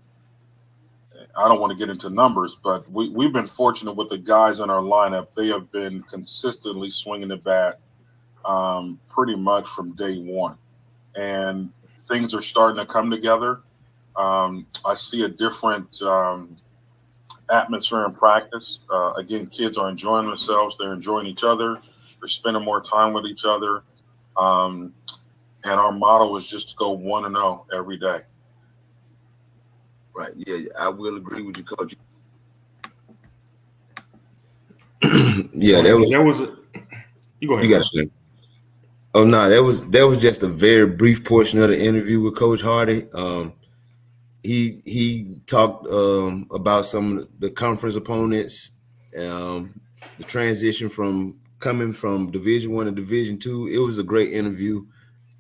I 1.36 1.48
don't 1.48 1.60
want 1.60 1.72
to 1.72 1.78
get 1.78 1.90
into 1.90 2.12
numbers, 2.12 2.56
but 2.64 2.88
we, 2.92 3.10
we've 3.10 3.34
been 3.34 3.48
fortunate 3.48 3.94
with 3.94 4.10
the 4.10 4.20
guys 4.20 4.60
in 4.60 4.70
our 4.70 4.82
lineup. 4.82 5.34
They 5.34 5.48
have 5.48 5.72
been 5.72 6.04
consistently 6.04 6.92
swinging 6.92 7.30
the 7.30 7.38
bat 7.38 7.80
um, 8.46 9.00
pretty 9.10 9.36
much 9.36 9.68
from 9.68 9.94
day 9.94 10.20
one. 10.20 10.56
And 11.16 11.72
things 12.08 12.36
are 12.36 12.44
starting 12.44 12.78
to 12.78 12.86
come 12.86 13.10
together. 13.10 13.62
Um, 14.16 14.68
I 14.86 14.94
see 14.94 15.24
a 15.24 15.30
different 15.30 16.00
um, 16.04 16.58
atmosphere 17.52 18.06
in 18.06 18.14
practice. 18.14 18.82
Uh, 18.92 19.14
again, 19.14 19.48
kids 19.48 19.78
are 19.78 19.90
enjoying 19.90 20.26
themselves. 20.26 20.78
They're 20.78 20.94
enjoying 20.94 21.28
each 21.28 21.44
other. 21.44 21.80
They're 22.20 22.28
spending 22.28 22.64
more 22.64 22.82
time 22.82 23.14
with 23.14 23.26
each 23.26 23.46
other. 23.46 23.84
Um, 24.36 24.94
and 25.64 25.80
our 25.80 25.92
motto 25.92 26.36
is 26.36 26.48
just 26.48 26.72
to 26.72 26.76
go 26.76 26.92
one 26.92 27.26
and 27.26 27.36
zero 27.36 27.66
oh 27.70 27.78
every 27.78 27.98
day. 27.98 28.22
Right. 30.16 30.32
Yeah, 30.36 30.60
I 30.80 30.90
will 30.90 31.18
agree 31.18 31.44
with 31.44 31.58
you, 31.58 31.64
coach. 31.64 31.96
yeah, 35.54 35.82
that 35.82 35.96
was 35.96 36.12
that 36.12 36.24
was. 36.24 36.40
A, 36.40 36.58
you 37.40 37.48
go 37.48 37.54
ahead. 37.54 37.66
You 37.66 37.72
got 37.72 37.84
to 37.84 37.84
say. 37.84 38.10
Oh 39.14 39.24
no, 39.24 39.50
that 39.50 39.64
was 39.64 39.88
that 39.90 40.08
was 40.08 40.22
just 40.22 40.44
a 40.44 40.48
very 40.48 40.88
brief 40.88 41.24
portion 41.24 41.62
of 41.62 41.70
the 41.70 41.80
interview 41.80 42.20
with 42.22 42.36
Coach 42.36 42.62
Hardy. 42.62 43.08
Um, 43.14 43.54
he 44.48 44.82
he 44.86 45.42
talked 45.46 45.88
um, 45.88 46.48
about 46.52 46.86
some 46.86 47.18
of 47.18 47.28
the 47.40 47.50
conference 47.50 47.98
opponents, 47.98 48.72
um, 49.20 49.80
the 50.18 50.24
transition 50.24 50.88
from 50.88 51.38
coming 51.60 51.92
from 51.92 52.32
Division 52.32 52.72
One 52.72 52.86
to 52.86 52.94
Division 52.94 53.40
Two. 53.40 53.68
It 53.68 53.80
was 53.80 53.98
a 53.98 54.04
great 54.04 54.32
interview, 54.32 54.86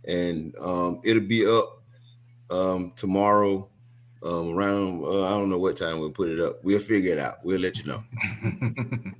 and 0.05 0.53
um, 0.61 0.99
it'll 1.05 1.23
be 1.23 1.47
up 1.47 1.81
um, 2.51 2.91
tomorrow 2.97 3.69
um, 4.23 4.49
around. 4.49 5.05
Uh, 5.05 5.23
I 5.23 5.29
don't 5.29 5.49
know 5.49 5.59
what 5.59 5.77
time 5.77 5.99
we'll 5.99 6.11
put 6.11 6.27
it 6.27 6.41
up. 6.41 6.61
We'll 6.61 6.79
figure 6.79 7.13
it 7.13 7.19
out. 7.19 7.37
We'll 7.45 7.61
let 7.61 7.77
you 7.77 7.85
know. 7.85 8.03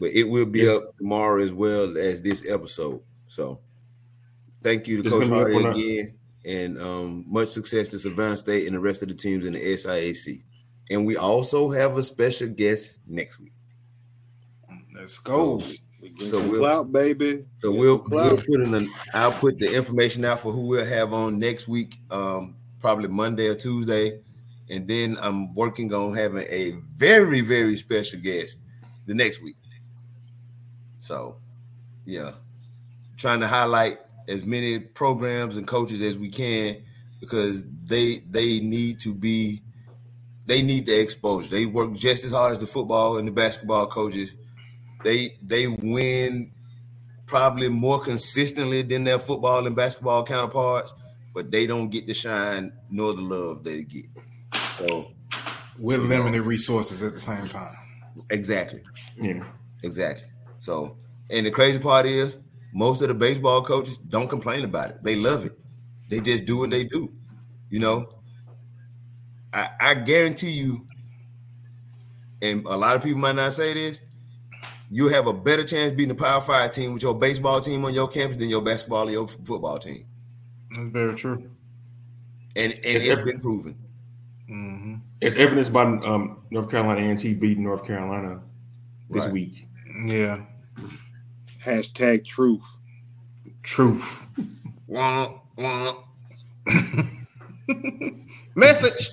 but 0.00 0.12
it 0.12 0.24
will 0.24 0.46
be 0.46 0.66
up 0.66 0.96
tomorrow 0.96 1.42
as 1.42 1.52
well 1.52 1.98
as 1.98 2.22
this 2.22 2.48
episode. 2.50 3.02
So, 3.28 3.60
thank 4.62 4.88
you 4.88 5.02
to 5.02 5.10
Coach 5.10 5.28
Hardy 5.28 5.58
again 5.58 6.16
and 6.46 6.80
um, 6.80 7.24
much 7.26 7.48
success 7.48 7.88
to 7.90 7.98
Savannah 7.98 8.36
State 8.36 8.66
and 8.66 8.76
the 8.76 8.80
rest 8.80 9.02
of 9.02 9.08
the 9.08 9.14
teams 9.14 9.44
in 9.44 9.54
the 9.54 9.60
SIAC. 9.60 10.42
And 10.90 11.04
we 11.04 11.16
also 11.16 11.70
have 11.70 11.98
a 11.98 12.02
special 12.02 12.48
guest 12.48 13.00
next 13.06 13.40
week. 13.40 13.52
Let's 14.94 15.18
go. 15.18 15.60
So, 16.18 16.40
we'll 16.48 16.60
clout, 16.60 16.92
baby. 16.92 17.44
So 17.56 17.72
we'll, 17.72 18.04
we'll 18.08 18.36
put 18.36 18.60
in 18.60 18.72
an 18.74 18.88
I'll 19.12 19.32
put 19.32 19.58
the 19.58 19.74
information 19.74 20.24
out 20.24 20.40
for 20.40 20.52
who 20.52 20.66
we'll 20.66 20.86
have 20.86 21.12
on 21.12 21.40
next 21.40 21.66
week, 21.66 21.96
um, 22.12 22.54
probably 22.80 23.08
Monday 23.08 23.48
or 23.48 23.56
Tuesday. 23.56 24.20
And 24.70 24.86
then 24.86 25.18
I'm 25.20 25.52
working 25.54 25.92
on 25.92 26.14
having 26.14 26.46
a 26.48 26.72
very, 26.94 27.40
very 27.40 27.76
special 27.76 28.20
guest 28.20 28.64
the 29.06 29.14
next 29.14 29.42
week. 29.42 29.56
So 31.00 31.36
yeah. 32.04 32.32
Trying 33.16 33.40
to 33.40 33.48
highlight 33.48 33.98
as 34.28 34.44
many 34.44 34.78
programs 34.78 35.56
and 35.56 35.66
coaches 35.66 36.02
as 36.02 36.18
we 36.18 36.28
can 36.28 36.76
because 37.20 37.64
they 37.84 38.18
they 38.30 38.60
need 38.60 38.98
to 39.00 39.14
be 39.14 39.62
they 40.46 40.62
need 40.62 40.86
the 40.86 41.00
exposure. 41.00 41.50
They 41.50 41.66
work 41.66 41.92
just 41.92 42.24
as 42.24 42.32
hard 42.32 42.52
as 42.52 42.60
the 42.60 42.66
football 42.66 43.18
and 43.18 43.26
the 43.26 43.32
basketball 43.32 43.86
coaches. 43.86 44.36
They 45.04 45.36
they 45.42 45.66
win 45.66 46.52
probably 47.26 47.68
more 47.68 48.00
consistently 48.00 48.82
than 48.82 49.04
their 49.04 49.18
football 49.18 49.66
and 49.66 49.74
basketball 49.74 50.24
counterparts, 50.24 50.94
but 51.34 51.50
they 51.50 51.66
don't 51.66 51.88
get 51.88 52.06
the 52.06 52.14
shine 52.14 52.72
nor 52.90 53.12
the 53.12 53.22
love 53.22 53.64
they 53.64 53.82
get. 53.82 54.06
So 54.78 55.10
with 55.78 56.00
limited 56.00 56.38
know, 56.38 56.44
resources 56.44 57.02
at 57.02 57.12
the 57.12 57.20
same 57.20 57.48
time. 57.48 57.74
Exactly. 58.30 58.82
Yeah. 59.20 59.44
Exactly. 59.82 60.28
So 60.60 60.96
and 61.30 61.44
the 61.46 61.50
crazy 61.50 61.80
part 61.80 62.06
is 62.06 62.38
most 62.72 63.02
of 63.02 63.08
the 63.08 63.14
baseball 63.14 63.62
coaches 63.62 63.98
don't 63.98 64.28
complain 64.28 64.64
about 64.64 64.90
it. 64.90 65.02
They 65.02 65.16
love 65.16 65.44
it. 65.46 65.58
They 66.08 66.20
just 66.20 66.44
do 66.44 66.58
what 66.58 66.70
they 66.70 66.84
do. 66.84 67.12
You 67.70 67.80
know, 67.80 68.08
I, 69.52 69.70
I 69.80 69.94
guarantee 69.94 70.50
you, 70.50 70.86
and 72.42 72.64
a 72.66 72.76
lot 72.76 72.96
of 72.96 73.02
people 73.02 73.18
might 73.18 73.36
not 73.36 73.52
say 73.52 73.74
this, 73.74 74.02
you 74.90 75.08
have 75.08 75.26
a 75.26 75.32
better 75.32 75.64
chance 75.64 75.92
beating 75.92 76.14
the 76.16 76.22
Power 76.22 76.40
Five 76.40 76.70
team 76.70 76.94
with 76.94 77.02
your 77.02 77.14
baseball 77.14 77.60
team 77.60 77.84
on 77.84 77.92
your 77.92 78.06
campus 78.06 78.36
than 78.36 78.48
your 78.48 78.62
basketball 78.62 79.08
or 79.08 79.10
your 79.10 79.26
football 79.26 79.78
team. 79.78 80.04
That's 80.70 80.88
very 80.88 81.14
true. 81.16 81.50
And 82.54 82.72
and 82.72 82.80
it's, 82.84 83.06
it's 83.06 83.20
been 83.20 83.40
proven. 83.40 83.76
Mm-hmm. 84.48 84.94
It's 85.20 85.36
evidenced 85.36 85.72
by 85.72 85.82
um, 85.82 86.42
North 86.50 86.70
Carolina 86.70 87.10
A&T 87.10 87.34
beating 87.34 87.64
North 87.64 87.84
Carolina 87.84 88.40
this 89.10 89.24
right. 89.24 89.32
week. 89.32 89.66
Yeah. 90.04 90.44
Hashtag 91.66 92.24
truth. 92.24 92.62
Truth. 93.64 94.24
wah, 94.86 95.40
wah. 95.56 95.96
Message. 98.54 99.10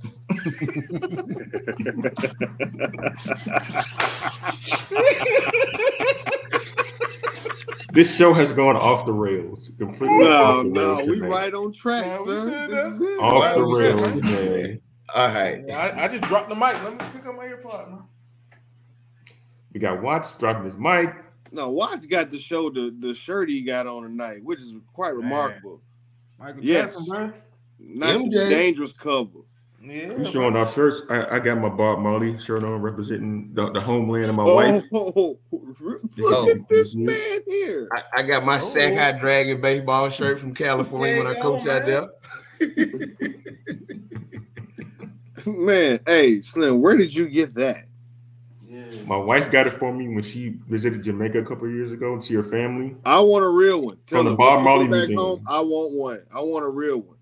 this 7.91 8.15
show 8.15 8.33
has 8.35 8.53
gone 8.53 8.77
off 8.77 9.07
the 9.07 9.11
rails 9.11 9.71
completely. 9.79 10.19
No, 10.19 10.61
no, 10.61 11.03
we 11.07 11.21
right 11.21 11.55
on 11.55 11.73
track, 11.73 12.05
sir. 12.05 13.17
Off 13.19 13.55
the 13.55 13.63
rails, 13.63 14.05
man. 14.21 14.79
All 15.15 15.27
right. 15.29 15.71
I, 15.71 16.03
I, 16.03 16.07
just 16.07 16.21
dropped 16.25 16.49
the 16.49 16.55
mic. 16.55 16.75
Let 16.83 16.93
me 16.93 17.05
pick 17.13 17.25
up 17.25 17.35
my 17.35 17.45
earpod, 17.45 17.89
man. 17.89 18.03
We 19.73 19.79
got 19.79 20.03
Watts 20.03 20.37
dropping 20.37 20.65
his 20.65 20.77
mic. 20.77 21.22
No, 21.53 21.69
Watts 21.69 22.07
got 22.07 22.31
to 22.31 22.39
show 22.39 22.71
the, 22.71 22.93
the 22.99 23.13
shirt 23.13 23.47
he 23.47 23.61
got 23.61 23.85
on 23.85 24.01
tonight, 24.01 24.43
which 24.43 24.59
is 24.59 24.75
quite 24.91 25.15
remarkable. 25.15 25.81
Michael 26.39 26.63
yes. 26.63 26.95
Jackson, 26.95 27.05
bro. 27.05 27.31
Not 27.79 28.15
MJ. 28.15 28.49
dangerous 28.49 28.91
cover. 28.91 29.41
Yeah, 29.79 30.13
we 30.13 30.23
showing 30.23 30.55
off 30.55 30.73
shirts. 30.73 31.01
I, 31.09 31.35
I, 31.35 31.39
got 31.39 31.57
my 31.57 31.67
Bob 31.69 31.99
Marley 31.99 32.39
shirt 32.39 32.63
on, 32.63 32.81
representing 32.81 33.53
the, 33.53 33.69
the 33.69 33.81
homeland 33.81 34.25
of 34.27 34.35
my 34.35 34.43
oh, 34.43 34.55
wife. 34.55 34.85
Oh, 34.93 35.37
look 36.17 36.49
at 36.49 36.67
this 36.69 36.95
man 36.95 37.41
here. 37.47 37.89
I, 37.93 38.03
I 38.17 38.23
got 38.23 38.45
my 38.45 38.55
oh. 38.55 38.61
Sac 38.61 38.95
High 38.95 39.19
Dragon 39.19 39.59
baseball 39.59 40.09
shirt 40.09 40.39
from 40.39 40.53
California 40.53 41.17
when 41.17 41.27
I 41.27 41.33
coached 41.33 41.67
out 41.67 41.85
there. 41.85 42.07
man, 45.53 45.99
hey 46.07 46.39
Slim, 46.41 46.81
where 46.81 46.95
did 46.95 47.13
you 47.13 47.27
get 47.27 47.53
that? 47.55 47.85
My 49.05 49.17
wife 49.17 49.51
got 49.51 49.67
it 49.67 49.73
for 49.73 49.93
me 49.93 50.07
when 50.07 50.23
she 50.23 50.55
visited 50.67 51.03
Jamaica 51.03 51.39
a 51.39 51.45
couple 51.45 51.69
years 51.69 51.91
ago 51.91 52.17
to 52.17 52.21
see 52.21 52.33
her 52.35 52.43
family. 52.43 52.95
I 53.05 53.19
want 53.19 53.43
a 53.43 53.49
real 53.49 53.81
one. 53.81 53.97
Tell 54.07 54.19
From 54.19 54.31
the 54.31 54.35
Bob 54.35 54.63
Marley 54.63 54.87
Museum. 54.87 55.17
Home, 55.17 55.43
I 55.47 55.59
want 55.59 55.93
one. 55.93 56.21
I 56.33 56.41
want 56.41 56.65
a 56.65 56.69
real 56.69 56.99
one. 56.99 57.17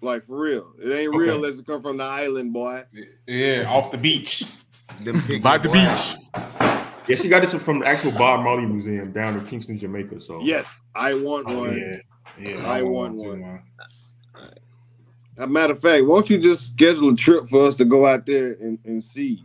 Like 0.00 0.24
for 0.24 0.38
real. 0.38 0.72
It 0.78 0.92
ain't 0.92 1.08
okay. 1.08 1.18
real 1.18 1.36
unless 1.36 1.58
it 1.58 1.66
come 1.66 1.82
from 1.82 1.96
the 1.96 2.04
island, 2.04 2.52
boy. 2.52 2.84
Yeah, 3.26 3.64
off 3.68 3.90
the 3.90 3.98
beach. 3.98 4.44
By 5.42 5.58
the 5.58 5.70
beach. 5.70 6.42
Yeah, 7.08 7.16
she 7.16 7.28
got 7.28 7.40
this 7.40 7.54
from 7.54 7.80
the 7.80 7.86
actual 7.86 8.12
Bob 8.12 8.44
Marley 8.44 8.66
Museum 8.66 9.12
down 9.12 9.36
in 9.36 9.44
Kingston, 9.46 9.78
Jamaica. 9.78 10.20
So 10.20 10.40
yes, 10.40 10.66
I 10.94 11.14
want 11.14 11.46
oh, 11.48 11.60
one. 11.60 11.76
Yeah, 11.76 11.96
yeah, 12.38 12.66
I, 12.66 12.78
I 12.78 12.82
want, 12.82 13.16
want 13.16 13.40
one. 13.40 13.62
As 15.36 15.44
a 15.44 15.46
matter 15.46 15.72
of 15.72 15.80
fact, 15.80 16.04
won't 16.04 16.30
you 16.30 16.38
just 16.38 16.68
schedule 16.68 17.10
a 17.10 17.16
trip 17.16 17.48
for 17.48 17.66
us 17.66 17.76
to 17.76 17.84
go 17.84 18.06
out 18.06 18.24
there 18.24 18.52
and, 18.60 18.78
and 18.84 19.02
see 19.02 19.42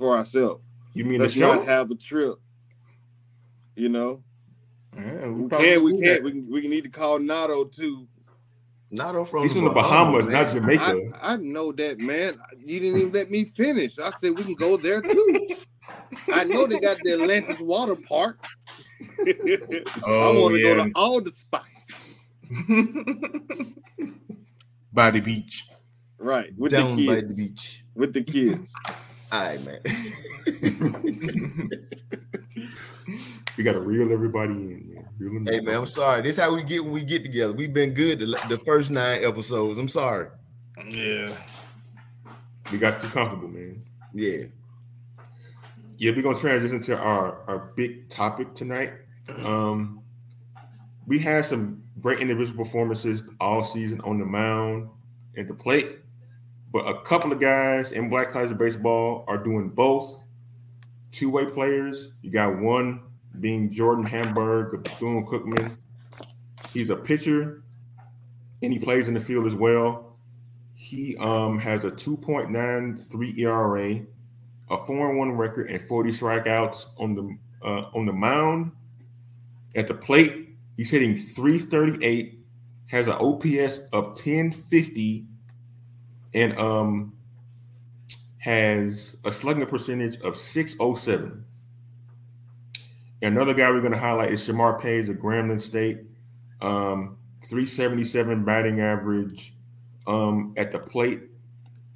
for 0.00 0.16
ourselves? 0.16 0.64
You 0.94 1.04
mean 1.04 1.20
Let's 1.20 1.34
the 1.34 1.40
show? 1.40 1.54
Not 1.54 1.66
have 1.66 1.90
a 1.90 1.94
trip. 1.94 2.38
You 3.76 3.88
know. 3.88 4.22
Yeah, 4.96 5.28
we, 5.28 5.42
we 5.42 5.48
can. 5.48 5.84
We 5.84 6.00
can. 6.00 6.24
We 6.24 6.30
can. 6.32 6.50
We 6.50 6.68
need 6.68 6.82
to 6.82 6.90
call 6.90 7.20
Nato 7.20 7.64
too 7.64 8.08
not 8.90 9.28
from 9.28 9.42
He's 9.42 9.52
from 9.52 9.64
the 9.64 9.70
Bahamas, 9.70 10.26
man. 10.26 10.32
not 10.32 10.52
Jamaica. 10.52 11.12
I, 11.22 11.34
I, 11.34 11.36
know 11.36 11.70
that, 11.72 11.98
man. 11.98 12.40
You 12.58 12.80
didn't 12.80 12.98
even 12.98 13.12
let 13.12 13.30
me 13.30 13.44
finish. 13.44 13.98
I 13.98 14.10
said 14.10 14.36
we 14.36 14.42
can 14.42 14.54
go 14.54 14.76
there 14.76 15.00
too. 15.00 15.48
I 16.32 16.44
know 16.44 16.66
they 16.66 16.80
got 16.80 16.98
the 17.02 17.12
Atlantis 17.12 17.60
Water 17.60 17.94
Park. 17.94 18.44
oh, 20.06 20.36
I 20.36 20.40
want 20.40 20.54
to 20.54 20.60
yeah. 20.60 20.74
go 20.74 20.84
to 20.84 20.92
all 20.96 21.20
the 21.20 21.30
spots. 21.30 21.66
by 24.92 25.10
the 25.10 25.20
beach. 25.20 25.68
Right. 26.18 26.52
With 26.56 26.72
Down 26.72 26.96
the 26.96 27.06
kids. 27.06 27.08
by 27.08 27.28
the 27.28 27.34
beach. 27.34 27.84
With 27.94 28.12
the 28.12 28.22
kids. 28.22 28.74
all 29.32 29.44
right, 29.44 29.64
man. 29.64 29.80
we 33.56 33.64
got 33.64 33.72
to 33.72 33.80
reel 33.80 34.12
everybody 34.12 34.52
in, 34.52 34.94
man. 34.94 35.00
Hey 35.46 35.60
man, 35.60 35.76
I'm 35.76 35.86
sorry. 35.86 36.22
This 36.22 36.38
is 36.38 36.42
how 36.42 36.54
we 36.54 36.62
get 36.62 36.82
when 36.82 36.94
we 36.94 37.04
get 37.04 37.22
together. 37.22 37.52
We've 37.52 37.74
been 37.74 37.92
good 37.92 38.20
the, 38.20 38.26
the 38.48 38.56
first 38.56 38.90
nine 38.90 39.22
episodes. 39.22 39.78
I'm 39.78 39.86
sorry. 39.86 40.28
Yeah. 40.88 41.30
We 42.72 42.78
got 42.78 43.02
too 43.02 43.08
comfortable, 43.08 43.48
man. 43.48 43.84
Yeah. 44.14 44.44
Yeah, 45.98 46.12
we're 46.12 46.22
gonna 46.22 46.38
transition 46.38 46.80
to 46.80 46.96
our, 46.96 47.42
our 47.46 47.72
big 47.76 48.08
topic 48.08 48.54
tonight. 48.54 48.92
Um 49.44 50.00
we 51.06 51.18
had 51.18 51.44
some 51.44 51.82
great 52.00 52.20
individual 52.20 52.64
performances 52.64 53.22
all 53.40 53.62
season 53.62 54.00
on 54.02 54.18
the 54.18 54.24
mound 54.24 54.88
and 55.36 55.46
the 55.46 55.54
plate, 55.54 55.98
but 56.72 56.88
a 56.88 57.00
couple 57.02 57.32
of 57.32 57.40
guys 57.40 57.92
in 57.92 58.08
Black 58.08 58.30
College 58.30 58.56
baseball 58.56 59.24
are 59.26 59.38
doing 59.38 59.68
both 59.68 60.24
two-way 61.12 61.46
players. 61.46 62.12
You 62.22 62.30
got 62.30 62.58
one 62.58 63.00
being 63.38 63.70
Jordan 63.70 64.04
Hamburg 64.04 64.74
of 64.74 64.82
Bethune 64.82 65.26
Cookman. 65.26 65.76
He's 66.72 66.90
a 66.90 66.96
pitcher 66.96 67.62
and 68.62 68.72
he 68.72 68.78
plays 68.78 69.08
in 69.08 69.14
the 69.14 69.20
field 69.20 69.46
as 69.46 69.54
well. 69.54 70.16
He 70.74 71.16
um, 71.18 71.58
has 71.58 71.84
a 71.84 71.90
2.93 71.90 73.38
ERA, 73.38 74.02
a 74.70 74.76
4-1 74.76 75.36
record, 75.36 75.70
and 75.70 75.80
40 75.82 76.10
strikeouts 76.10 76.86
on 76.98 77.14
the 77.14 77.38
uh, 77.62 77.90
on 77.94 78.06
the 78.06 78.12
mound. 78.12 78.72
At 79.74 79.86
the 79.86 79.94
plate, 79.94 80.56
he's 80.76 80.90
hitting 80.90 81.16
338, 81.16 82.40
has 82.86 83.06
an 83.06 83.14
OPS 83.14 83.80
of 83.92 84.06
1050, 84.06 85.26
and 86.34 86.56
um, 86.58 87.12
has 88.38 89.16
a 89.24 89.32
slugging 89.32 89.66
percentage 89.66 90.20
of 90.20 90.36
607. 90.36 91.44
Another 93.22 93.52
guy 93.52 93.70
we're 93.70 93.80
going 93.80 93.92
to 93.92 93.98
highlight 93.98 94.32
is 94.32 94.46
Shamar 94.46 94.80
Page 94.80 95.08
of 95.08 95.16
Grambling 95.16 95.60
State. 95.60 96.00
Um, 96.60 97.16
377 97.42 98.44
batting 98.44 98.80
average 98.80 99.54
um, 100.06 100.52
at 100.56 100.72
the 100.72 100.78
plate 100.78 101.22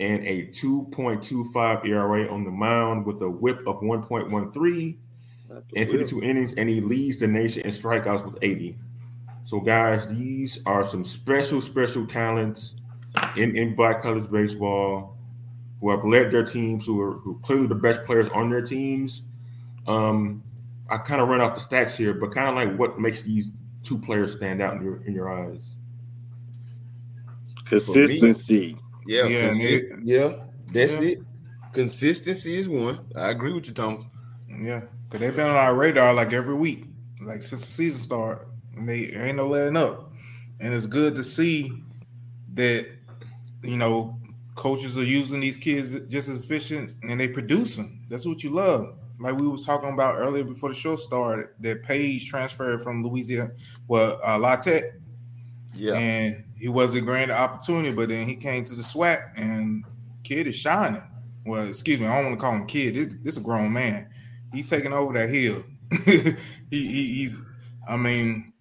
and 0.01 0.27
a 0.27 0.47
2.25 0.49 1.87
ERA 1.87 2.33
on 2.33 2.45
the 2.45 2.51
mound 2.51 3.07
with 3.07 3.21
a 3.23 3.31
whip 3.31 3.61
of 3.67 3.81
1.13 3.81 4.97
and 5.77 5.91
52 5.91 6.17
whip. 6.17 6.25
innings, 6.25 6.53
and 6.55 6.69
he 6.69 6.81
leads 6.81 7.21
the 7.21 7.27
nation 7.27 7.63
in 7.63 7.71
strikeouts 7.71 8.25
with 8.25 8.39
80. 8.43 8.77
So, 9.45 9.61
guys, 9.61 10.07
these 10.09 10.59
are 10.67 10.85
some 10.85 11.05
special, 11.05 11.61
special 11.61 12.07
talents 12.07 12.75
in, 13.37 13.57
in 13.57 13.75
black 13.75 14.03
college 14.03 14.31
baseball 14.31 15.17
who 15.81 15.91
have 15.91 16.05
led 16.05 16.31
their 16.31 16.45
teams, 16.45 16.87
who 16.87 17.01
are, 17.01 17.13
who 17.19 17.33
are 17.33 17.39
clearly 17.41 17.67
the 17.67 17.75
best 17.75 18.05
players 18.05 18.29
on 18.31 18.51
their 18.51 18.63
teams. 18.63 19.23
Um, 19.87 20.43
I 20.89 20.99
kind 20.99 21.21
of 21.21 21.29
run 21.29 21.41
off 21.41 21.55
the 21.55 21.61
stats 21.61 21.97
here, 21.97 22.15
but 22.15 22.33
kind 22.33 22.49
of 22.49 22.55
like 22.55 22.79
what 22.79 22.99
makes 22.99 23.23
these 23.23 23.51
two 23.83 23.99
players 23.99 24.33
stand 24.33 24.63
out 24.63 24.75
in 24.77 24.83
your 24.83 25.03
in 25.05 25.13
your 25.13 25.31
eyes? 25.33 25.75
Consistency. 27.65 28.77
Yeah, 29.07 29.27
yeah, 29.27 29.43
consist- 29.49 29.85
yeah 30.03 30.33
that's 30.73 31.01
yeah. 31.01 31.09
it. 31.09 31.19
Consistency 31.73 32.57
is 32.57 32.69
one. 32.69 33.01
I 33.17 33.31
agree 33.31 33.53
with 33.53 33.67
you, 33.67 33.75
Thomas. 33.75 34.05
Yeah, 34.49 34.83
because 35.05 35.21
they've 35.21 35.35
been 35.35 35.47
on 35.47 35.57
our 35.57 35.75
radar 35.75 36.15
like 36.15 36.33
every 36.33 36.55
week, 36.55 36.87
like 37.21 37.43
since 37.43 37.61
the 37.63 37.67
season 37.67 38.01
started, 38.01 38.47
and 38.77 38.89
they 38.89 39.07
ain't 39.07 39.37
no 39.37 39.47
letting 39.47 39.77
up. 39.77 40.13
And 40.61 40.73
it's 40.73 40.87
good 40.87 41.15
to 41.17 41.25
see 41.25 41.73
that 42.55 42.87
you 43.65 43.77
know 43.77 44.19
coaches 44.55 44.97
are 44.97 45.05
using 45.05 45.41
these 45.41 45.57
kids 45.57 45.89
just 46.09 46.29
as 46.29 46.39
efficient 46.39 46.93
and 47.03 47.19
they 47.19 47.29
produce 47.29 47.77
them. 47.77 48.05
That's 48.09 48.27
what 48.27 48.43
you 48.45 48.51
love 48.51 48.95
like 49.21 49.37
we 49.37 49.49
was 49.49 49.65
talking 49.65 49.93
about 49.93 50.19
earlier 50.19 50.45
before 50.45 50.69
the 50.69 50.75
show 50.75 50.97
started, 50.97 51.49
that 51.61 51.83
Page 51.83 52.29
transferred 52.29 52.83
from 52.83 53.03
Louisiana, 53.03 53.51
well, 53.89 54.21
uh, 54.25 54.39
La 54.39 54.57
Tech. 54.57 54.85
Yeah. 55.73 55.95
And 55.95 56.45
he 56.59 56.69
wasn't 56.69 57.07
granted 57.07 57.35
opportunity, 57.35 57.93
but 57.93 58.09
then 58.09 58.27
he 58.27 58.37
came 58.37 58.65
to 58.65 58.75
the 58.75 58.83
SWAC 58.83 59.33
and 59.37 59.85
kid 60.23 60.47
is 60.47 60.57
shining. 60.57 61.03
Well, 61.45 61.69
excuse 61.69 61.99
me, 61.99 62.07
I 62.07 62.17
don't 62.17 62.27
want 62.27 62.39
to 62.39 62.41
call 62.41 62.55
him 62.55 62.67
kid. 62.67 62.95
This, 62.95 63.07
this 63.23 63.35
is 63.35 63.39
a 63.39 63.45
grown 63.45 63.73
man. 63.73 64.09
He's 64.53 64.71
taking 64.71 64.93
over 64.93 65.13
that 65.15 65.29
hill. 65.29 65.65
he, 66.05 66.37
he, 66.71 67.15
he's, 67.15 67.45
I 67.89 67.97
mean, 67.97 68.53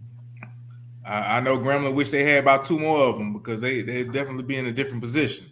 I, 1.06 1.38
I 1.38 1.40
know 1.40 1.58
Grambling 1.58 1.96
wish 1.96 2.12
they 2.12 2.24
had 2.24 2.44
about 2.44 2.64
two 2.64 2.80
more 2.80 3.00
of 3.00 3.18
them 3.18 3.34
because 3.34 3.62
they 3.62 3.82
they 3.82 4.04
definitely 4.04 4.44
be 4.44 4.58
in 4.58 4.66
a 4.68 4.72
different 4.72 5.02
position. 5.02 5.48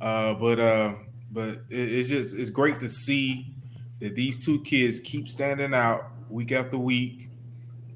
Uh, 0.00 0.34
but 0.34 0.58
uh, 0.60 0.94
but 1.30 1.48
it, 1.70 1.92
it's 1.92 2.08
just 2.08 2.38
it's 2.38 2.50
great 2.50 2.80
to 2.80 2.88
see 2.88 3.54
that 4.00 4.14
these 4.14 4.44
two 4.44 4.62
kids 4.62 5.00
keep 5.00 5.28
standing 5.28 5.74
out 5.74 6.10
week 6.30 6.52
after 6.52 6.78
week 6.78 7.30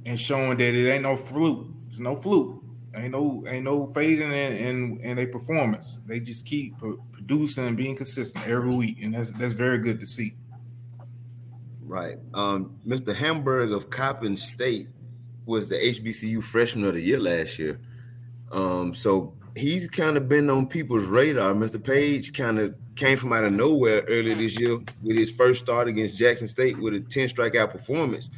and 0.04 0.18
showing 0.18 0.58
that 0.58 0.74
it 0.74 0.90
ain't 0.90 1.04
no 1.04 1.16
fluke. 1.16 1.68
It's 1.88 2.00
no 2.00 2.16
fluke. 2.16 2.62
Ain't 2.94 3.12
no 3.12 3.42
ain't 3.48 3.64
no 3.64 3.86
fading 3.92 4.32
in 4.32 4.52
in, 4.56 5.00
in 5.00 5.18
a 5.18 5.26
performance. 5.26 6.00
They 6.06 6.20
just 6.20 6.44
keep 6.44 6.76
producing 6.78 7.66
and 7.66 7.76
being 7.76 7.96
consistent 7.96 8.46
every 8.46 8.74
week, 8.74 9.02
and 9.02 9.14
that's 9.14 9.32
that's 9.32 9.54
very 9.54 9.78
good 9.78 9.98
to 10.00 10.06
see. 10.06 10.34
Right. 11.80 12.16
Um, 12.34 12.78
Mr. 12.86 13.14
Hamburg 13.14 13.72
of 13.72 13.90
Coppin 13.90 14.36
State 14.36 14.88
was 15.52 15.68
the 15.68 15.76
HBCU 15.76 16.42
freshman 16.42 16.88
of 16.88 16.94
the 16.94 17.02
year 17.02 17.20
last 17.20 17.58
year. 17.58 17.78
Um, 18.50 18.94
so 18.94 19.34
he's 19.54 19.86
kind 19.86 20.16
of 20.16 20.26
been 20.26 20.48
on 20.48 20.66
people's 20.66 21.04
radar. 21.04 21.52
Mr. 21.52 21.82
Page 21.82 22.32
kind 22.32 22.58
of 22.58 22.74
came 22.96 23.18
from 23.18 23.34
out 23.34 23.44
of 23.44 23.52
nowhere 23.52 24.02
earlier 24.08 24.34
this 24.34 24.58
year 24.58 24.78
with 25.02 25.18
his 25.18 25.30
first 25.30 25.60
start 25.60 25.88
against 25.88 26.16
Jackson 26.16 26.48
State 26.48 26.78
with 26.78 26.94
a 26.94 27.00
10 27.00 27.28
strikeout 27.28 27.70
performance. 27.70 28.30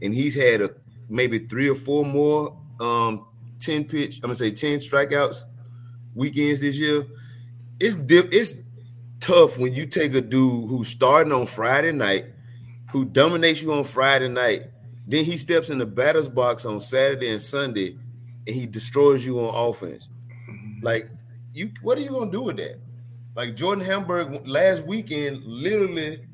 And 0.00 0.14
he's 0.14 0.34
had 0.34 0.62
a 0.62 0.70
maybe 1.10 1.40
three 1.40 1.68
or 1.68 1.74
four 1.74 2.06
more 2.06 2.56
um 2.80 3.26
10 3.58 3.84
pitch, 3.84 4.16
I'm 4.16 4.22
gonna 4.22 4.34
say 4.34 4.50
10 4.50 4.78
strikeouts 4.78 5.44
weekends 6.14 6.60
this 6.60 6.78
year. 6.78 7.04
It's 7.78 7.96
dip, 7.96 8.32
it's 8.32 8.54
tough 9.20 9.58
when 9.58 9.74
you 9.74 9.84
take 9.84 10.14
a 10.14 10.22
dude 10.22 10.70
who's 10.70 10.88
starting 10.88 11.34
on 11.34 11.44
Friday 11.44 11.92
night, 11.92 12.24
who 12.92 13.04
dominates 13.04 13.62
you 13.62 13.74
on 13.74 13.84
Friday 13.84 14.28
night, 14.28 14.71
then 15.06 15.24
he 15.24 15.36
steps 15.36 15.70
in 15.70 15.78
the 15.78 15.86
batter's 15.86 16.28
box 16.28 16.64
on 16.64 16.80
Saturday 16.80 17.30
and 17.30 17.42
Sunday, 17.42 17.98
and 18.46 18.54
he 18.54 18.66
destroys 18.66 19.24
you 19.24 19.40
on 19.40 19.70
offense. 19.70 20.08
Like, 20.82 21.10
you 21.52 21.70
what 21.82 21.98
are 21.98 22.02
you 22.02 22.10
gonna 22.10 22.30
do 22.30 22.42
with 22.42 22.56
that? 22.56 22.80
Like 23.34 23.56
Jordan 23.56 23.84
Hamburg 23.84 24.46
last 24.46 24.86
weekend, 24.86 25.42
literally 25.44 26.26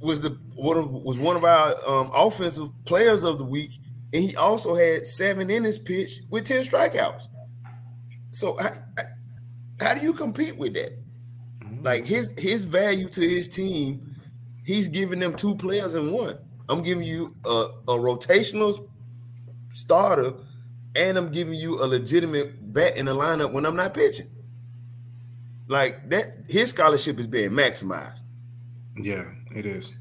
was 0.00 0.20
the 0.20 0.30
one 0.54 0.76
of 0.76 0.90
was 0.92 1.18
one 1.18 1.36
of 1.36 1.44
our 1.44 1.74
um, 1.86 2.10
offensive 2.14 2.70
players 2.84 3.24
of 3.24 3.38
the 3.38 3.44
week, 3.44 3.72
and 4.12 4.22
he 4.22 4.36
also 4.36 4.74
had 4.74 5.06
seven 5.06 5.50
innings 5.50 5.78
pitched 5.78 6.22
with 6.30 6.44
ten 6.44 6.62
strikeouts. 6.62 7.28
So 8.32 8.56
how, 8.58 8.70
how 9.80 9.94
do 9.94 10.00
you 10.00 10.12
compete 10.12 10.56
with 10.56 10.74
that? 10.74 10.98
Like 11.82 12.04
his 12.04 12.34
his 12.38 12.64
value 12.64 13.08
to 13.08 13.20
his 13.20 13.48
team, 13.48 14.16
he's 14.64 14.88
giving 14.88 15.20
them 15.20 15.34
two 15.34 15.54
players 15.56 15.94
in 15.94 16.12
one. 16.12 16.38
I'm 16.68 16.82
giving 16.82 17.04
you 17.04 17.34
a, 17.44 17.68
a 17.88 17.98
rotational 17.98 18.88
starter, 19.72 20.32
and 20.94 21.16
I'm 21.16 21.30
giving 21.30 21.54
you 21.54 21.82
a 21.82 21.86
legitimate 21.86 22.72
bat 22.72 22.96
in 22.96 23.06
the 23.06 23.14
lineup 23.14 23.52
when 23.52 23.66
I'm 23.66 23.76
not 23.76 23.94
pitching. 23.94 24.30
Like 25.68 26.08
that, 26.10 26.44
his 26.48 26.70
scholarship 26.70 27.18
is 27.18 27.26
being 27.26 27.50
maximized. 27.50 28.22
Yeah, 28.96 29.32
it 29.54 29.66
is. 29.66 29.92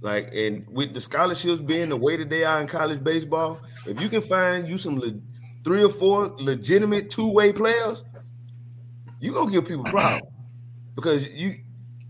Like, 0.00 0.30
and 0.32 0.66
with 0.68 0.94
the 0.94 1.00
scholarships 1.00 1.60
being 1.60 1.90
the 1.90 1.96
way 1.96 2.16
that 2.16 2.30
they 2.30 2.44
are 2.44 2.60
in 2.60 2.66
college 2.66 3.04
baseball, 3.04 3.60
if 3.86 4.00
you 4.00 4.08
can 4.08 4.22
find 4.22 4.68
you 4.68 4.78
some 4.78 4.98
le- 4.98 5.20
three 5.62 5.84
or 5.84 5.90
four 5.90 6.28
legitimate 6.38 7.10
two-way 7.10 7.52
players, 7.52 8.04
you 9.18 9.32
gonna 9.32 9.50
give 9.50 9.68
people 9.68 9.84
problems 9.84 10.34
because 10.94 11.28
you 11.34 11.56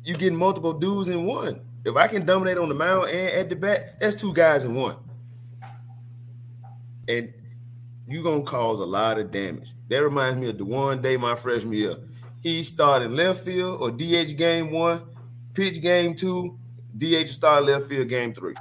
you 0.04 0.16
getting 0.16 0.38
multiple 0.38 0.72
dudes 0.72 1.08
in 1.08 1.26
one. 1.26 1.66
If 1.84 1.96
I 1.96 2.08
can 2.08 2.26
dominate 2.26 2.58
on 2.58 2.68
the 2.68 2.74
mound 2.74 3.08
and 3.08 3.30
at 3.30 3.48
the 3.48 3.56
bat, 3.56 3.98
that's 4.00 4.16
two 4.16 4.34
guys 4.34 4.64
in 4.64 4.74
one, 4.74 4.96
and 7.08 7.32
you're 8.06 8.22
gonna 8.22 8.42
cause 8.42 8.80
a 8.80 8.84
lot 8.84 9.18
of 9.18 9.30
damage. 9.30 9.72
That 9.88 10.02
reminds 10.02 10.38
me 10.38 10.48
of 10.48 10.58
the 10.58 10.64
one 10.64 11.00
day 11.00 11.16
my 11.16 11.34
freshman 11.34 11.72
year. 11.72 11.96
He 12.42 12.62
started 12.62 13.12
left 13.12 13.44
field 13.44 13.80
or 13.80 13.90
DH 13.90 14.36
game 14.36 14.72
one, 14.72 15.02
pitch 15.54 15.80
game 15.80 16.14
two, 16.14 16.58
DH 16.96 17.28
started 17.28 17.66
left 17.66 17.88
field 17.88 18.08
game 18.08 18.34
three. 18.34 18.54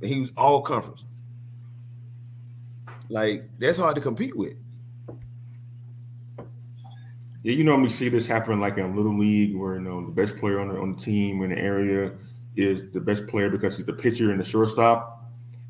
And 0.00 0.10
he 0.10 0.20
was 0.20 0.32
all 0.36 0.62
conference. 0.62 1.04
Like 3.08 3.48
that's 3.58 3.78
hard 3.78 3.94
to 3.96 4.00
compete 4.00 4.36
with. 4.36 4.54
Yeah, 7.42 7.52
you 7.52 7.64
normally 7.64 7.90
see 7.90 8.08
this 8.08 8.26
happen 8.26 8.60
like 8.60 8.78
in 8.78 8.96
little 8.96 9.16
league 9.16 9.56
where 9.56 9.76
you 9.76 9.80
know 9.80 10.04
the 10.04 10.12
best 10.12 10.36
player 10.36 10.60
on 10.60 10.68
the 10.68 10.80
on 10.80 10.96
the 10.96 11.00
team 11.00 11.42
in 11.42 11.50
the 11.50 11.58
area 11.58 12.12
is 12.58 12.90
the 12.90 13.00
best 13.00 13.26
player 13.28 13.48
because 13.48 13.76
he's 13.76 13.86
the 13.86 13.92
pitcher 13.92 14.30
and 14.32 14.40
the 14.40 14.44
shortstop, 14.44 15.24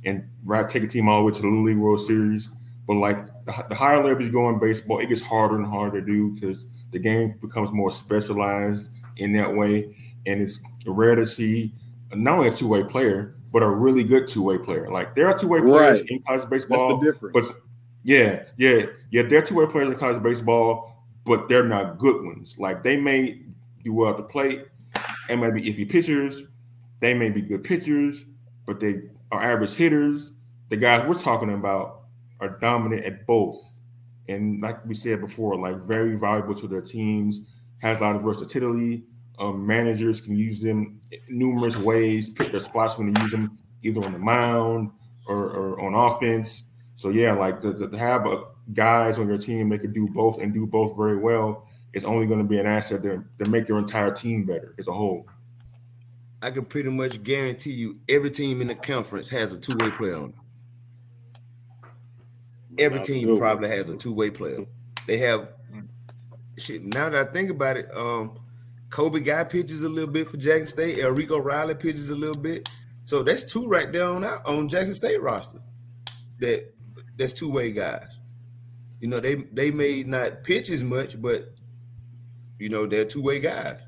and 0.05 0.29
right 0.45 0.69
take 0.69 0.83
a 0.83 0.87
team 0.87 1.09
all 1.09 1.19
the 1.21 1.25
way 1.27 1.33
to 1.33 1.43
the 1.43 1.47
Little 1.49 1.65
League 1.65 1.77
World 1.77 2.01
Series. 2.01 2.49
But 2.87 2.95
like 2.95 3.27
the, 3.45 3.67
the 3.69 3.75
higher 3.75 4.03
level 4.03 4.23
you 4.25 4.33
go 4.33 4.49
in 4.49 4.59
baseball, 4.59 4.99
it 5.01 5.09
gets 5.09 5.21
harder 5.21 5.57
and 5.57 5.67
harder 5.67 6.01
to 6.01 6.07
do 6.07 6.31
because 6.35 6.65
the 6.93 6.99
game 6.99 7.35
becomes 7.43 7.71
more 7.71 7.91
specialized 7.91 8.91
in 9.19 9.33
that 9.35 9.55
way, 9.55 9.95
and 10.27 10.41
it's 10.41 10.59
rare 10.87 11.15
to 11.15 11.27
see 11.27 11.75
not 12.15 12.39
only 12.39 12.49
a 12.49 12.53
two 12.53 12.67
way 12.69 12.83
player 12.83 13.35
but 13.51 13.63
a 13.63 13.69
really 13.69 14.05
good 14.05 14.29
two 14.29 14.43
way 14.43 14.59
player. 14.59 14.91
Like 14.91 15.15
there 15.15 15.27
are 15.29 15.39
two 15.39 15.49
way 15.49 15.61
players 15.61 16.01
Right. 16.01 16.11
in 16.11 16.23
college 16.23 16.49
baseball, 16.51 16.89
That's 16.99 17.01
the 17.07 17.13
difference. 17.29 17.49
but 17.49 17.57
yeah, 18.05 18.45
yeah, 18.59 18.87
yeah, 19.11 19.23
they're 19.23 19.41
two 19.43 19.55
way 19.55 19.67
players 19.67 19.89
in 19.89 19.97
college 19.97 20.23
baseball, 20.23 21.05
but 21.25 21.49
they're 21.49 21.65
not 21.65 21.97
good 21.99 22.25
ones. 22.25 22.57
Like 22.59 22.83
they 22.83 22.99
may 23.01 23.41
do 23.85 23.93
well 23.95 24.11
at 24.11 24.17
the 24.19 24.23
plate, 24.23 24.67
and 25.31 25.41
maybe 25.41 25.67
if 25.69 25.77
iffy 25.77 25.89
pitchers. 25.91 26.43
They 27.01 27.15
may 27.15 27.31
be 27.31 27.43
good 27.43 27.65
pitchers, 27.65 28.25
but 28.67 28.81
they 28.81 29.03
are 29.31 29.43
average 29.43 29.75
hitters. 29.75 30.33
The 30.69 30.77
guys 30.77 31.07
we're 31.07 31.15
talking 31.15 31.53
about 31.53 32.03
are 32.41 32.59
dominant 32.61 33.05
at 33.05 33.27
both, 33.27 33.81
and 34.29 34.61
like 34.61 34.85
we 34.85 34.95
said 34.95 35.21
before, 35.21 35.57
like 35.57 35.83
very 35.83 36.15
valuable 36.17 36.55
to 36.57 36.69
their 36.69 36.83
teams. 36.83 37.41
Has 37.81 38.01
a 38.01 38.03
lot 38.03 38.17
of 38.17 38.23
versatility. 38.23 39.05
Um, 39.39 39.65
managers 39.65 40.21
can 40.21 40.37
use 40.37 40.61
them 40.61 41.01
numerous 41.29 41.77
ways, 41.77 42.29
pick 42.29 42.49
their 42.49 42.59
spots 42.59 42.99
when 42.99 43.15
to 43.15 43.23
use 43.23 43.31
them, 43.31 43.57
either 43.85 44.05
on 44.05 44.13
the 44.13 44.19
mound 44.19 44.91
or, 45.29 45.51
or 45.51 45.81
on 45.81 45.95
offense. 45.95 46.65
So 46.97 47.11
yeah, 47.11 47.33
like 47.33 47.63
to, 47.63 47.89
to 47.89 47.97
have 47.97 48.27
a, 48.27 48.43
guys 48.73 49.19
on 49.19 49.29
your 49.29 49.39
team 49.39 49.69
that 49.71 49.79
can 49.79 49.93
do 49.93 50.09
both 50.09 50.39
and 50.39 50.53
do 50.53 50.67
both 50.67 50.97
very 50.97 51.17
well 51.17 51.67
is 51.95 52.05
only 52.05 52.27
going 52.27 52.41
to 52.41 52.45
be 52.45 52.59
an 52.59 52.67
asset 52.67 53.03
to, 53.03 53.25
to 53.43 53.51
make 53.51 53.69
your 53.69 53.79
entire 53.79 54.13
team 54.13 54.45
better 54.45 54.75
as 54.79 54.89
a 54.89 54.93
whole. 54.93 55.27
I 56.41 56.51
can 56.51 56.65
pretty 56.65 56.91
much 56.91 57.23
guarantee 57.23 57.73
you 57.73 57.97
every 58.09 58.31
team 58.31 58.61
in 58.61 58.69
the 58.69 58.75
conference 58.75 59.29
has 59.31 59.53
a 59.53 59.59
two-way 59.59 59.91
player 59.91 60.17
on 60.17 60.29
it. 60.31 60.35
Every 62.81 63.03
team 63.03 63.37
probably 63.39 63.69
has 63.71 63.89
a 63.89 63.97
two-way 63.97 64.31
player. 64.31 64.65
They 65.07 65.17
have 65.19 65.49
shit. 66.57 66.85
Now 66.85 67.09
that 67.09 67.29
I 67.29 67.33
think 67.33 67.51
about 67.51 67.77
it, 67.77 67.91
um, 67.97 68.39
Kobe 68.91 69.21
Guy 69.21 69.45
pitches 69.45 69.83
a 69.83 69.89
little 69.89 70.11
bit 70.11 70.29
for 70.29 70.37
Jackson 70.37 70.67
State. 70.67 70.99
Enrico 70.99 71.39
Riley 71.39 71.75
pitches 71.75 72.11
a 72.11 72.17
little 72.17 72.41
bit. 72.41 72.69
So 73.05 73.23
that's 73.23 73.43
two 73.43 73.67
right 73.67 73.91
there 73.91 74.07
on 74.07 74.25
out 74.25 74.47
on 74.47 74.69
Jackson 74.69 74.95
State 74.95 75.21
roster. 75.23 75.61
That 76.39 76.73
that's 77.17 77.33
two-way 77.33 77.73
guys. 77.73 78.21
You 79.01 79.09
know, 79.09 79.19
they 79.19 79.35
they 79.35 79.71
may 79.71 80.05
not 80.05 80.45
pitch 80.45 80.71
as 80.71 80.85
much, 80.85 81.21
but 81.21 81.55
you 82.59 82.69
know, 82.69 82.87
they're 82.87 83.05
two-way 83.05 83.41
guys. 83.41 83.81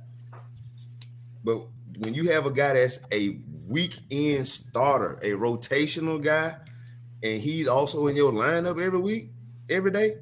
But 1.45 1.67
when 2.01 2.15
you 2.15 2.31
have 2.31 2.47
a 2.47 2.51
guy 2.51 2.73
that's 2.73 2.99
a 3.13 3.39
weekend 3.69 4.49
starter, 4.49 5.19
a 5.23 5.33
rotational 5.33 6.23
guy, 6.23 6.57
and 7.23 7.43
he's 7.43 7.69
also 7.69 8.07
in 8.07 8.17
your 8.17 8.33
lineup 8.33 8.83
every 8.83 8.99
week, 8.99 9.31
every 9.69 9.91
day, 9.91 10.15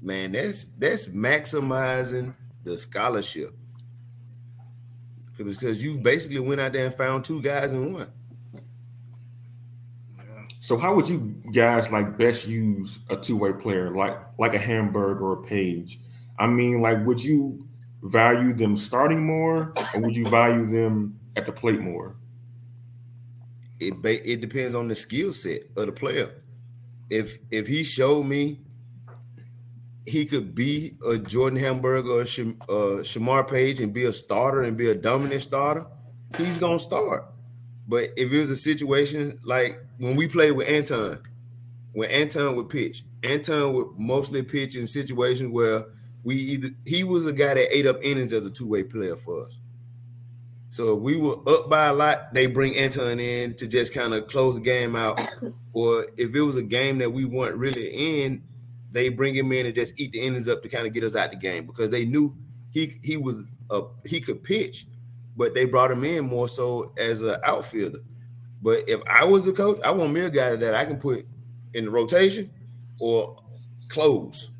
man, 0.00 0.30
that's 0.30 0.66
that's 0.78 1.08
maximizing 1.08 2.36
the 2.62 2.78
scholarship. 2.78 3.52
Because 5.36 5.82
you 5.82 5.98
basically 5.98 6.38
went 6.38 6.60
out 6.60 6.72
there 6.72 6.84
and 6.84 6.94
found 6.94 7.24
two 7.24 7.42
guys 7.42 7.72
in 7.72 7.92
one. 7.92 8.12
So 10.60 10.78
how 10.78 10.94
would 10.94 11.08
you 11.08 11.34
guys 11.52 11.90
like 11.90 12.16
best 12.16 12.46
use 12.46 13.00
a 13.10 13.16
two-way 13.16 13.54
player 13.54 13.90
like 13.90 14.16
like 14.38 14.54
a 14.54 14.58
Hamburg 14.58 15.20
or 15.20 15.32
a 15.32 15.42
Page? 15.42 15.98
I 16.38 16.46
mean, 16.46 16.80
like 16.80 17.04
would 17.04 17.22
you 17.22 17.66
value 18.04 18.52
them 18.52 18.76
starting 18.76 19.26
more 19.26 19.72
or 19.94 20.00
would 20.00 20.14
you 20.14 20.28
value 20.28 20.66
them 20.66 21.18
at 21.36 21.46
the 21.46 21.52
plate 21.52 21.80
more? 21.80 22.16
It 23.80 24.00
ba- 24.00 24.30
it 24.30 24.40
depends 24.40 24.74
on 24.74 24.88
the 24.88 24.94
skill 24.94 25.32
set 25.32 25.62
of 25.76 25.86
the 25.86 25.92
player. 25.92 26.30
If 27.10 27.38
if 27.50 27.66
he 27.66 27.82
showed 27.82 28.24
me 28.24 28.60
he 30.06 30.26
could 30.26 30.54
be 30.54 30.96
a 31.06 31.16
Jordan 31.16 31.58
Hamburg 31.58 32.06
or 32.06 32.20
a 32.20 32.24
uh, 32.24 33.02
Shamar 33.02 33.48
Page 33.48 33.80
and 33.80 33.92
be 33.92 34.04
a 34.04 34.12
starter 34.12 34.62
and 34.62 34.76
be 34.76 34.90
a 34.90 34.94
dominant 34.94 35.40
starter, 35.40 35.86
he's 36.36 36.58
gonna 36.58 36.78
start. 36.78 37.24
But 37.88 38.10
if 38.16 38.32
it 38.32 38.38
was 38.38 38.50
a 38.50 38.56
situation 38.56 39.38
like 39.44 39.82
when 39.98 40.14
we 40.14 40.28
played 40.28 40.52
with 40.52 40.68
Anton, 40.68 41.18
when 41.92 42.10
Anton 42.10 42.54
would 42.56 42.68
pitch, 42.68 43.02
Anton 43.22 43.72
would 43.72 43.98
mostly 43.98 44.42
pitch 44.42 44.76
in 44.76 44.86
situations 44.86 45.50
where 45.50 45.86
we 46.24 46.36
either 46.36 46.70
he 46.86 47.04
was 47.04 47.26
a 47.26 47.32
guy 47.32 47.54
that 47.54 47.76
ate 47.76 47.86
up 47.86 47.98
innings 48.02 48.32
as 48.32 48.46
a 48.46 48.50
two-way 48.50 48.82
player 48.82 49.14
for 49.14 49.44
us. 49.44 49.60
So 50.70 50.96
if 50.96 51.02
we 51.02 51.16
were 51.16 51.36
up 51.48 51.70
by 51.70 51.86
a 51.86 51.94
lot, 51.94 52.34
they 52.34 52.46
bring 52.46 52.76
Anton 52.76 53.20
in 53.20 53.54
to 53.54 53.68
just 53.68 53.94
kind 53.94 54.12
of 54.12 54.26
close 54.26 54.56
the 54.56 54.62
game 54.62 54.96
out. 54.96 55.20
Or 55.76 56.06
if 56.16 56.32
it 56.36 56.40
was 56.40 56.56
a 56.56 56.62
game 56.62 56.98
that 56.98 57.12
we 57.12 57.24
weren't 57.24 57.56
really 57.56 57.88
in, 57.88 58.44
they 58.92 59.08
bring 59.08 59.34
him 59.34 59.50
in 59.50 59.66
and 59.66 59.74
just 59.74 60.00
eat 60.00 60.12
the 60.12 60.20
innings 60.20 60.48
up 60.48 60.62
to 60.62 60.68
kind 60.68 60.86
of 60.86 60.92
get 60.92 61.02
us 61.02 61.16
out 61.16 61.32
the 61.32 61.36
game 61.36 61.66
because 61.66 61.90
they 61.90 62.04
knew 62.04 62.32
he 62.70 62.92
he 63.02 63.16
was 63.16 63.44
a 63.70 63.82
he 64.06 64.20
could 64.20 64.44
pitch, 64.44 64.86
but 65.36 65.52
they 65.52 65.64
brought 65.64 65.90
him 65.90 66.04
in 66.04 66.26
more 66.26 66.46
so 66.46 66.92
as 66.96 67.22
an 67.22 67.36
outfielder. 67.42 67.98
But 68.62 68.88
if 68.88 69.00
I 69.10 69.24
was 69.24 69.44
the 69.44 69.52
coach, 69.52 69.80
I 69.84 69.90
want 69.90 70.12
me 70.12 70.20
a 70.20 70.30
guy 70.30 70.54
that 70.54 70.74
I 70.74 70.84
can 70.84 70.98
put 70.98 71.26
in 71.74 71.86
the 71.86 71.90
rotation 71.90 72.50
or 73.00 73.42
close. 73.88 74.52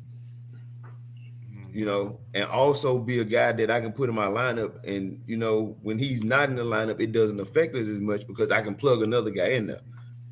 You 1.75 1.85
know, 1.85 2.21
and 2.33 2.45
also 2.45 2.97
be 2.97 3.19
a 3.19 3.25
guy 3.25 3.51
that 3.51 3.69
I 3.69 3.81
can 3.81 3.91
put 3.91 4.07
in 4.07 4.15
my 4.15 4.27
lineup. 4.27 4.81
And 4.85 5.21
you 5.27 5.35
know, 5.35 5.77
when 5.81 5.99
he's 5.99 6.23
not 6.23 6.47
in 6.47 6.55
the 6.55 6.63
lineup, 6.63 7.01
it 7.01 7.11
doesn't 7.11 7.37
affect 7.37 7.75
us 7.75 7.89
as 7.89 7.99
much 7.99 8.25
because 8.25 8.49
I 8.49 8.61
can 8.61 8.75
plug 8.75 9.03
another 9.03 9.29
guy 9.29 9.49
in 9.49 9.67
there. 9.67 9.81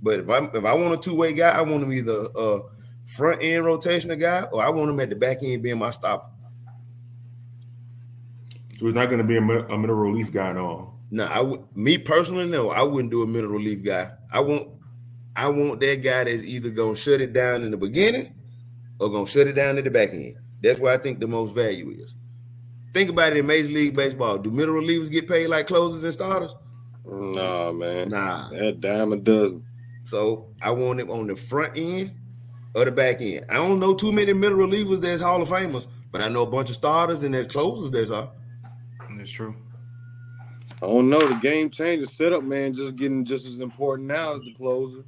But 0.01 0.21
if 0.21 0.29
I 0.29 0.37
if 0.37 0.63
I 0.63 0.73
want 0.73 0.93
a 0.93 0.97
two 0.97 1.17
way 1.17 1.33
guy, 1.33 1.49
I 1.49 1.61
want 1.61 1.83
him 1.83 1.91
either 1.91 2.27
a 2.33 2.61
front 3.03 3.43
end 3.43 3.65
rotational 3.65 4.17
guy 4.17 4.43
or 4.53 4.63
I 4.63 4.69
want 4.69 4.89
him 4.89 5.01
at 5.01 5.09
the 5.09 5.17
back 5.17 5.43
end 5.43 5.61
being 5.61 5.79
my 5.79 5.91
stopper. 5.91 6.29
So 8.79 8.85
he's 8.85 8.95
not 8.95 9.07
going 9.07 9.17
to 9.17 9.25
be 9.25 9.35
a, 9.35 9.41
a 9.41 9.77
middle 9.77 9.97
relief 9.97 10.31
guy 10.31 10.51
at 10.51 10.57
all. 10.57 10.97
No, 11.11 11.25
I 11.25 11.41
would. 11.41 11.61
Me 11.75 11.97
personally, 11.97 12.47
no, 12.47 12.69
I 12.69 12.83
wouldn't 12.83 13.11
do 13.11 13.21
a 13.21 13.27
middle 13.27 13.51
relief 13.51 13.83
guy. 13.83 14.11
I 14.31 14.39
want, 14.39 14.69
I 15.35 15.49
want 15.49 15.81
that 15.81 16.01
guy 16.01 16.23
that's 16.23 16.43
either 16.43 16.69
gonna 16.69 16.95
shut 16.95 17.19
it 17.19 17.33
down 17.33 17.63
in 17.63 17.71
the 17.71 17.77
beginning 17.77 18.33
or 18.99 19.09
gonna 19.09 19.27
shut 19.27 19.47
it 19.47 19.53
down 19.53 19.77
at 19.77 19.83
the 19.83 19.91
back 19.91 20.13
end. 20.13 20.37
That's 20.64 20.80
where 20.80 20.93
I 20.93 20.97
think 20.97 21.20
the 21.20 21.28
most 21.28 21.53
value 21.53 21.91
is. 21.91 22.16
Think 22.93 23.09
about 23.09 23.34
it 23.34 23.38
in 23.38 23.45
Major 23.45 23.70
League 23.70 23.95
Baseball. 23.95 24.38
Do 24.38 24.49
middle 24.49 24.76
relievers 24.76 25.11
get 25.11 25.28
paid 25.28 25.47
like 25.47 25.68
closers 25.68 26.03
and 26.03 26.14
starters? 26.14 26.55
Nah, 27.05 27.72
man. 27.74 28.07
Nah. 28.07 28.49
That 28.49 28.80
diamond 28.80 29.26
doesn't. 29.26 29.64
So 30.05 30.47
I 30.61 30.72
want 30.72 31.01
him 31.01 31.11
on 31.11 31.28
the 31.28 31.36
front 31.36 31.74
end 31.76 32.14
or 32.76 32.86
the 32.86 32.91
back 32.91 33.22
end. 33.22 33.45
I 33.49 33.55
don't 33.55 33.80
know 33.80 33.93
too 33.93 34.11
many 34.11 34.32
middle 34.34 34.57
relievers 34.57 35.01
that's 35.01 35.22
Hall 35.22 35.41
of 35.41 35.49
Famers, 35.49 35.88
but 36.11 36.22
I 36.22 36.30
know 36.30 36.43
a 36.43 36.49
bunch 36.49 36.70
of 36.70 36.76
starters 36.76 37.24
and 37.24 37.34
there's 37.34 37.47
closers 37.47 37.89
that's 37.89 38.11
are. 38.11 38.32
That's 39.18 39.32
true. 39.32 39.55
I 40.82 40.86
don't 40.86 41.09
know. 41.09 41.20
The 41.20 41.36
game 41.36 41.70
change, 41.70 42.05
the 42.05 42.14
setup, 42.14 42.43
man, 42.43 42.74
just 42.74 42.95
getting 42.95 43.26
just 43.26 43.45
as 43.45 43.59
important 43.59 44.07
now 44.07 44.36
as 44.36 44.43
the 44.43 44.53
closer. 44.53 45.03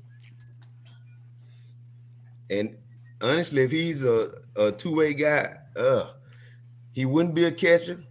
And 2.50 2.78
honestly, 3.22 3.64
if 3.64 3.72
he's 3.72 4.04
a, 4.04 4.32
a 4.56 4.72
two 4.72 4.96
way 4.96 5.14
guy, 5.14 5.56
uh, 5.76 6.14
he 6.94 7.06
wouldn't 7.06 7.36
be 7.36 7.46
a 7.46 7.52
catcher. 7.52 8.04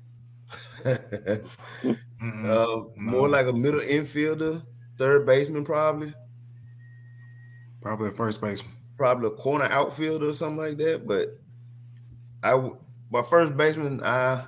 uh, 0.85 1.39
No. 2.21 2.95
More 2.97 3.29
like 3.29 3.47
a 3.47 3.53
middle 3.53 3.81
infielder, 3.81 4.67
third 4.99 5.27
baseman, 5.27 5.65
probably, 5.65 6.15
Probably 7.81 8.09
a 8.09 8.13
first 8.13 8.41
baseman. 8.41 8.73
probably 8.97 9.29
a 9.29 9.31
corner 9.31 9.67
outfielder 9.67 10.29
or 10.29 10.33
something 10.33 10.57
like 10.59 10.79
that. 10.79 11.07
But 11.07 11.29
I, 12.43 12.71
my 13.11 13.23
first 13.23 13.57
baseman, 13.57 14.03
I 14.03 14.47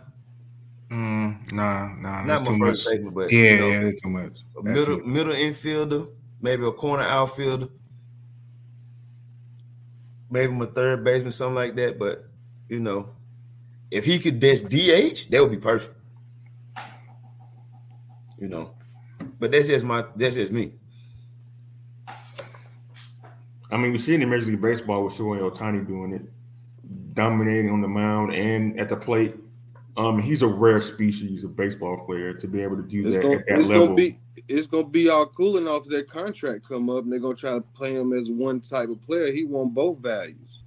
Mm, 0.91 1.53
nah, 1.53 1.95
nah, 1.97 2.25
not 2.25 2.43
that's 2.43 2.45
my 2.45 2.53
too 2.53 2.57
much. 2.59 2.77
first 2.77 2.85
baseman, 2.85 3.15
but 3.15 3.31
Yeah, 3.31 3.43
you 3.47 3.57
know, 3.57 3.73
yeah, 3.73 3.83
that's 3.85 4.01
too 4.01 4.11
much. 4.11 4.39
a 4.59 4.63
That's 4.63 4.89
middle 4.89 5.01
it. 5.01 5.05
middle 5.07 5.35
infielder, 5.35 6.15
maybe 6.41 6.65
a 6.67 6.73
corner 6.73 7.05
outfielder, 7.05 7.69
maybe 10.31 10.53
him 10.53 10.63
a 10.63 10.67
third 10.67 11.05
baseman, 11.05 11.33
something 11.33 11.55
like 11.55 11.75
that. 11.77 11.99
But 11.99 12.25
you 12.69 12.81
know, 12.81 13.11
if 13.91 14.05
he 14.05 14.19
could 14.19 14.41
dash 14.41 14.61
DH, 14.61 15.31
that 15.31 15.41
would 15.41 15.51
be 15.51 15.59
perfect. 15.59 15.95
You 18.39 18.49
know, 18.49 18.71
but 19.39 19.53
that's 19.53 19.67
just 19.67 19.85
my 19.85 20.05
that's 20.15 20.37
just 20.37 20.53
me. 20.53 20.73
I 23.71 23.77
mean, 23.77 23.93
we 23.93 23.99
see 23.99 24.15
in 24.15 24.21
the 24.21 24.27
Major 24.27 24.47
League 24.47 24.61
Baseball 24.61 25.05
with 25.05 25.15
Shohei 25.15 25.41
Ohtani 25.41 25.87
doing 25.87 26.13
it, 26.13 27.15
dominating 27.15 27.71
on 27.71 27.81
the 27.81 27.89
mound 27.89 28.33
and 28.35 28.79
at 28.79 28.89
the 28.89 28.97
plate. 28.97 29.35
Um, 29.97 30.21
he's 30.21 30.43
a 30.43 30.47
rare 30.47 30.81
species 30.81 31.43
of 31.43 31.57
baseball 31.57 32.05
player 32.05 32.35
to 32.35 32.47
be 32.47 32.61
able 32.63 32.77
to 32.77 32.83
do 32.83 33.07
It's 33.07 33.17
that 33.17 33.23
gonna, 33.23 33.37
at 33.37 33.47
that 33.49 33.59
it's 33.61 33.69
level. 33.69 33.87
gonna 33.87 33.97
be 33.97 34.19
it's 34.49 34.67
gonna 34.67 34.87
be 34.87 35.09
all 35.09 35.27
cooling 35.27 35.67
off 35.67 35.87
their 35.87 36.03
contract 36.03 36.69
come 36.69 36.91
up, 36.91 37.05
and 37.05 37.13
they're 37.13 37.19
gonna 37.21 37.35
try 37.35 37.55
to 37.55 37.63
play 37.75 37.95
him 37.95 38.13
as 38.13 38.31
one 38.31 38.61
type 38.61 38.91
of 38.91 39.01
player. 39.03 39.33
He 39.33 39.45
won 39.45 39.71
both 39.71 39.99
values. 39.99 40.61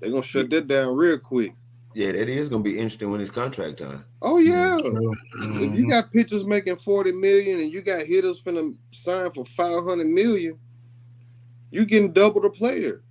They're 0.00 0.10
gonna 0.10 0.22
shut 0.22 0.50
that 0.50 0.66
down 0.66 0.96
real 0.96 1.18
quick. 1.18 1.54
Yeah, 1.94 2.10
that 2.12 2.28
is 2.28 2.48
gonna 2.48 2.64
be 2.64 2.76
interesting 2.76 3.12
when 3.12 3.20
it's 3.20 3.30
contract 3.30 3.78
time. 3.78 4.04
Oh 4.20 4.38
yeah. 4.38 4.78
True. 4.82 5.12
If 5.34 5.78
you 5.78 5.86
Mhm. 5.86 5.90
got 5.90 6.12
pitchers 6.12 6.44
making 6.44 6.76
40 6.76 7.12
million 7.12 7.60
and 7.60 7.72
you 7.72 7.80
got 7.80 8.04
hitters 8.04 8.42
finna 8.42 8.74
sign 8.90 9.30
for 9.30 9.44
500 9.44 10.08
million, 10.08 10.58
you 11.70 11.84
getting 11.84 12.12
double 12.12 12.40
the 12.40 12.50
player. 12.50 13.02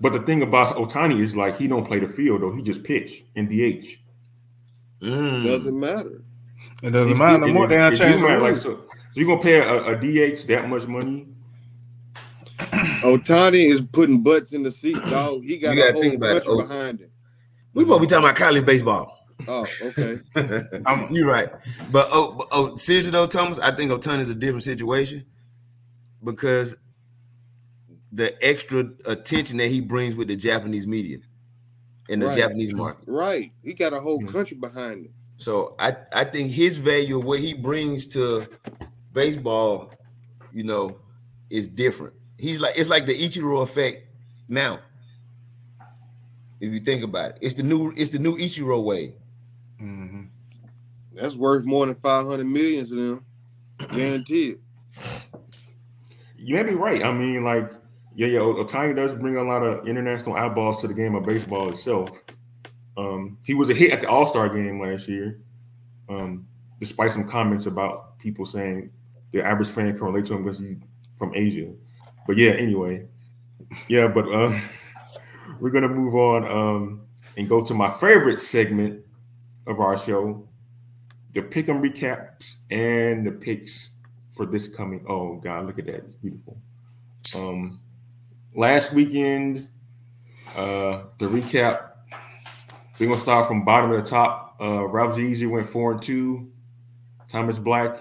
But 0.00 0.12
the 0.12 0.20
thing 0.20 0.42
about 0.42 0.76
Ohtani 0.76 1.20
is 1.20 1.34
like 1.34 1.58
he 1.58 1.66
don't 1.66 1.84
play 1.84 1.98
the 1.98 2.06
field 2.06 2.42
though; 2.42 2.54
he 2.54 2.62
just 2.62 2.84
pitch 2.84 3.24
in 3.34 3.48
DH. 3.48 3.98
Mm. 5.02 5.44
Doesn't 5.44 5.78
matter. 5.78 6.22
It 6.82 6.90
doesn't 6.90 7.12
If 7.12 7.18
matter 7.18 7.46
you- 7.46 7.52
no 7.52 7.54
more. 7.54 7.64
if- 7.64 7.70
They 7.70 7.76
if 7.76 7.82
don't 7.82 7.92
you 7.92 8.18
change 8.18 8.20
the 8.20 8.38
like 8.38 8.56
so. 8.56 8.62
So 8.62 8.86
you're 9.14 9.26
gonna 9.26 9.40
pay 9.42 9.58
a, 9.58 9.84
a 9.86 9.96
DH 9.96 10.46
that 10.48 10.68
much 10.68 10.86
money? 10.86 11.26
Ohtani 12.58 13.66
is 13.70 13.80
putting 13.80 14.22
butts 14.22 14.52
in 14.52 14.62
the 14.62 14.70
seat, 14.70 14.96
dog. 15.10 15.44
He 15.44 15.58
got 15.58 15.76
a 15.76 15.92
whole 15.92 16.02
bunch 16.02 16.14
about 16.14 16.36
it. 16.36 16.42
Oh. 16.46 16.62
behind 16.62 17.00
him. 17.00 17.10
We 17.74 17.84
supposed 17.84 17.98
to 18.02 18.06
be 18.06 18.10
talking 18.10 18.24
about 18.24 18.36
college 18.36 18.66
baseball. 18.66 19.16
Oh, 19.48 19.66
okay. 19.86 20.18
You're 21.10 21.26
right, 21.26 21.48
but 21.90 22.08
oh, 22.12 22.32
but, 22.32 22.48
oh, 22.52 22.76
seriously 22.76 23.10
though, 23.10 23.26
Thomas, 23.26 23.58
I 23.58 23.74
think 23.74 23.90
Ohtani 23.90 24.20
is 24.20 24.28
a 24.28 24.34
different 24.34 24.62
situation 24.64 25.24
because 26.22 26.76
the 28.12 28.34
extra 28.46 28.90
attention 29.06 29.56
that 29.58 29.68
he 29.68 29.80
brings 29.80 30.14
with 30.16 30.28
the 30.28 30.36
Japanese 30.36 30.86
media 30.86 31.18
and 32.10 32.20
the 32.22 32.26
Right. 32.26 32.36
Japanese 32.36 32.74
market. 32.74 33.04
right. 33.06 33.52
He 33.62 33.72
got 33.74 33.92
a 33.92 34.00
whole 34.00 34.22
Yeah. 34.22 34.30
country 34.32 34.56
behind 34.56 35.06
him. 35.06 35.14
So 35.38 35.74
I 35.78 35.96
I 36.12 36.24
think 36.24 36.50
his 36.50 36.76
value 36.78 37.18
what 37.18 37.40
he 37.40 37.54
brings 37.54 38.06
to 38.08 38.46
baseball, 39.12 39.92
you 40.52 40.64
know, 40.64 40.98
is 41.48 41.66
different. 41.68 42.14
He's 42.38 42.60
like 42.60 42.74
it's 42.76 42.88
like 42.90 43.06
the 43.06 43.14
Ichiro 43.14 43.62
effect 43.62 44.06
now. 44.48 44.80
If 46.60 46.72
you 46.74 46.80
think 46.80 47.02
about 47.02 47.30
it, 47.32 47.38
it's 47.40 47.54
the 47.54 47.62
new 47.62 47.92
it's 47.96 48.10
the 48.10 48.18
new 48.18 48.36
Ichiro 48.36 48.82
way. 48.84 49.14
Mhm. 49.80 50.28
That's 51.14 51.34
worth 51.36 51.64
more 51.64 51.86
than 51.86 51.94
500 51.96 52.46
million 52.46 52.86
to 52.88 52.94
them. 52.94 53.24
Guaranteed. 53.88 54.58
You 56.36 56.54
may 56.54 56.62
be 56.62 56.74
right. 56.74 57.02
I 57.02 57.12
mean, 57.12 57.44
like, 57.44 57.72
yeah, 58.14 58.26
yeah, 58.26 58.38
Ohtani 58.40 58.94
does 58.96 59.14
bring 59.14 59.36
a 59.36 59.42
lot 59.42 59.62
of 59.62 59.86
international 59.86 60.36
eyeballs 60.36 60.80
to 60.80 60.88
the 60.88 60.94
game 60.94 61.14
of 61.14 61.24
baseball 61.24 61.68
itself. 61.70 62.10
Um, 62.96 63.38
he 63.46 63.54
was 63.54 63.70
a 63.70 63.74
hit 63.74 63.92
at 63.92 64.00
the 64.00 64.08
All 64.08 64.26
Star 64.26 64.48
game 64.48 64.80
last 64.80 65.08
year, 65.08 65.40
um, 66.08 66.46
despite 66.80 67.12
some 67.12 67.28
comments 67.28 67.66
about 67.66 68.18
people 68.18 68.44
saying 68.44 68.90
the 69.32 69.42
average 69.42 69.70
fan 69.70 69.96
can 69.96 70.06
relate 70.06 70.24
to 70.26 70.34
him 70.34 70.42
because 70.42 70.58
he's 70.58 70.76
from 71.16 71.32
Asia. 71.34 71.70
But 72.26 72.36
yeah, 72.36 72.50
anyway, 72.50 73.06
yeah, 73.88 74.08
but 74.08 74.28
uh, 74.28 74.58
we're 75.60 75.70
gonna 75.70 75.88
move 75.88 76.14
on 76.14 76.44
um, 76.50 77.02
and 77.36 77.48
go 77.48 77.64
to 77.64 77.74
my 77.74 77.90
favorite 77.90 78.40
segment 78.40 79.04
of 79.66 79.78
our 79.80 79.96
show, 79.96 80.48
the 81.32 81.42
pick 81.42 81.68
'em 81.68 81.80
recaps 81.80 82.56
and 82.70 83.26
the 83.26 83.32
picks 83.32 83.90
for 84.34 84.46
this 84.46 84.66
coming. 84.66 85.04
Oh 85.08 85.36
God, 85.36 85.66
look 85.66 85.78
at 85.78 85.86
that! 85.86 86.04
It's 86.06 86.16
beautiful. 86.16 86.58
Um, 87.38 87.80
last 88.54 88.92
weekend, 88.92 89.68
uh, 90.56 91.04
the 91.18 91.26
recap. 91.26 91.90
We're 92.98 93.06
gonna 93.06 93.20
start 93.20 93.46
from 93.46 93.64
bottom 93.64 93.90
to 93.92 93.96
the 93.98 94.02
top. 94.02 94.56
Uh, 94.60 94.86
Ralph 94.86 95.18
Easy 95.18 95.46
went 95.46 95.66
four 95.66 95.92
and 95.92 96.02
two. 96.02 96.50
Thomas 97.28 97.58
Black, 97.58 97.96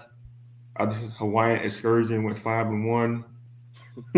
uh, 0.76 0.88
Hawaiian 0.88 1.64
Excursion 1.64 2.24
went 2.24 2.38
five 2.38 2.68
and 2.68 2.88
one. 2.88 3.24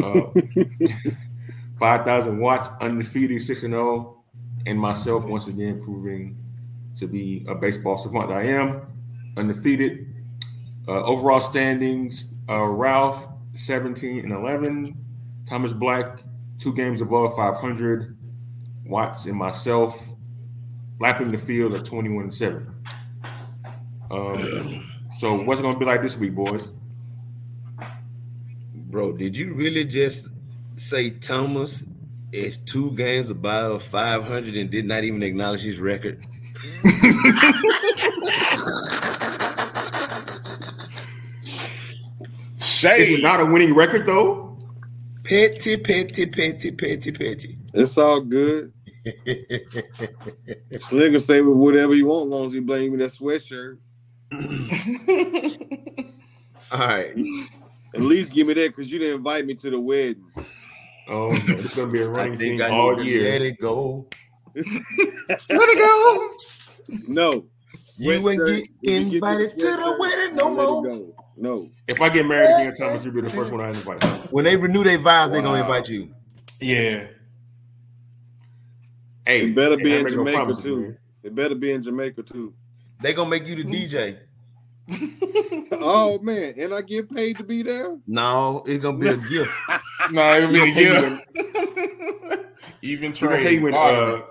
Uh, 0.01 0.21
five 1.79 2.05
thousand 2.05 2.39
watts 2.39 2.69
undefeated 2.79 3.41
six 3.43 3.63
and 3.63 3.73
zero, 3.73 4.23
and 4.65 4.79
myself 4.79 5.25
once 5.25 5.47
again 5.47 5.84
proving 5.84 6.38
to 6.97 7.07
be 7.07 7.45
a 7.47 7.53
baseball 7.53 7.97
savant. 7.97 8.32
I 8.32 8.43
am 8.43 8.82
undefeated. 9.38 10.07
Uh, 10.88 11.03
overall 11.03 11.41
standings: 11.41 12.25
uh, 12.49 12.63
Ralph 12.65 13.27
seventeen 13.53 14.23
and 14.23 14.32
eleven, 14.32 15.01
Thomas 15.47 15.73
Black 15.73 16.19
two 16.57 16.73
games 16.73 17.01
above 17.01 17.35
five 17.35 17.57
hundred, 17.57 18.17
Watts 18.85 19.25
and 19.25 19.35
myself 19.35 20.09
lapping 20.99 21.29
the 21.29 21.37
field 21.37 21.73
at 21.73 21.85
twenty 21.85 22.09
one 22.09 22.25
and 22.25 22.33
seven. 22.33 22.73
Um, 24.09 24.91
so 25.17 25.41
what's 25.43 25.59
it 25.59 25.63
gonna 25.63 25.77
be 25.77 25.85
like 25.85 26.01
this 26.01 26.17
week, 26.17 26.35
boys? 26.35 26.71
Bro, 28.73 29.13
did 29.13 29.37
you 29.37 29.53
really 29.53 29.85
just 29.85 30.29
say 30.75 31.11
Thomas 31.11 31.85
is 32.31 32.57
two 32.57 32.91
games 32.91 33.29
above 33.29 33.83
500 33.83 34.55
and 34.55 34.69
did 34.69 34.85
not 34.85 35.03
even 35.03 35.23
acknowledge 35.23 35.63
his 35.63 35.79
record? 35.79 36.25
Is 42.83 43.19
it 43.19 43.23
not 43.23 43.39
a 43.39 43.45
winning 43.45 43.75
record 43.75 44.05
though? 44.05 44.51
Petty, 45.32 45.77
petty, 45.77 46.25
petty, 46.25 46.71
petty, 46.71 47.11
petty. 47.13 47.55
It's 47.73 47.97
all 47.97 48.19
good. 48.19 48.73
Slinger 50.89 51.19
say 51.19 51.39
with 51.39 51.55
whatever 51.55 51.95
you 51.95 52.07
want, 52.07 52.27
long 52.27 52.47
as 52.47 52.53
you 52.53 52.61
blame 52.61 52.91
me 52.91 52.97
that 52.97 53.13
sweatshirt. 53.13 53.77
All 56.73 56.79
right. 56.79 57.15
At 57.95 58.01
least 58.01 58.34
give 58.34 58.47
me 58.47 58.55
that 58.55 58.75
because 58.75 58.91
you 58.91 58.99
didn't 58.99 59.19
invite 59.19 59.45
me 59.45 59.55
to 59.55 59.69
the 59.69 59.79
wedding. 59.79 60.21
Oh, 61.07 61.29
it's 61.32 61.77
gonna 61.77 61.89
be 61.93 62.01
a 62.01 62.07
I 62.09 62.09
running 62.09 62.38
think 62.38 62.59
thing 62.59 62.69
I 62.69 62.75
all 62.75 62.97
to 62.97 63.03
year. 63.05 63.21
let 63.21 63.41
it 63.41 63.57
go. 63.61 64.07
Let 64.53 64.65
it 65.49 65.77
go. 65.77 66.29
No. 67.07 67.45
You 67.97 68.11
ain't 68.11 68.23
Sweatshirt, 68.25 68.47
get 68.84 68.91
when 68.91 69.11
you 69.11 69.15
invited 69.15 69.57
to 69.59 69.65
the 69.65 69.95
wedding 69.97 70.36
no 70.36 70.53
more. 70.53 71.13
Go. 71.41 71.55
No. 71.55 71.69
If 71.87 72.01
I 72.01 72.09
get 72.09 72.25
married 72.25 72.53
again, 72.53 72.75
Thomas, 72.75 73.03
you'll 73.03 73.13
be 73.13 73.21
the 73.21 73.29
first 73.29 73.51
one 73.51 73.61
I 73.61 73.69
invite. 73.69 74.03
When 74.31 74.45
they 74.45 74.55
renew 74.55 74.83
their 74.83 74.97
vows, 74.99 75.31
they're 75.31 75.41
gonna 75.41 75.61
invite 75.61 75.89
you. 75.89 76.13
Yeah. 76.59 77.07
Hey, 79.25 79.45
It 79.47 79.55
better 79.55 79.77
be 79.77 79.95
in 79.95 80.03
make 80.03 80.13
no 80.13 80.19
Jamaica 80.19 80.37
promises, 80.37 80.63
too. 80.63 80.77
man. 80.81 80.97
It 81.23 81.35
better 81.35 81.55
be 81.55 81.71
in 81.71 81.81
Jamaica 81.83 82.23
too. 82.23 82.53
They 83.01 83.13
gonna 83.13 83.29
make 83.29 83.47
you 83.47 83.55
the 83.55 83.63
DJ. 83.63 84.17
oh 85.73 86.17
man, 86.19 86.55
and 86.57 86.73
I 86.73 86.81
get 86.81 87.09
paid 87.11 87.37
to 87.37 87.43
be 87.43 87.61
there. 87.63 87.97
No, 88.07 88.63
it's 88.65 88.83
gonna 88.83 88.97
be 88.97 89.07
a 89.07 89.17
gift. 89.29 89.51
No, 90.11 90.35
it'll 90.37 90.51
be 90.51 90.59
a 90.59 90.73
gift. 90.73 91.27
Even 92.81 93.11
We're 93.11 93.27
gonna 93.29 93.35
pay 93.37 93.43
trade. 93.43 93.59
you 93.61 93.67
in 93.67 93.73
uh, 93.75 94.21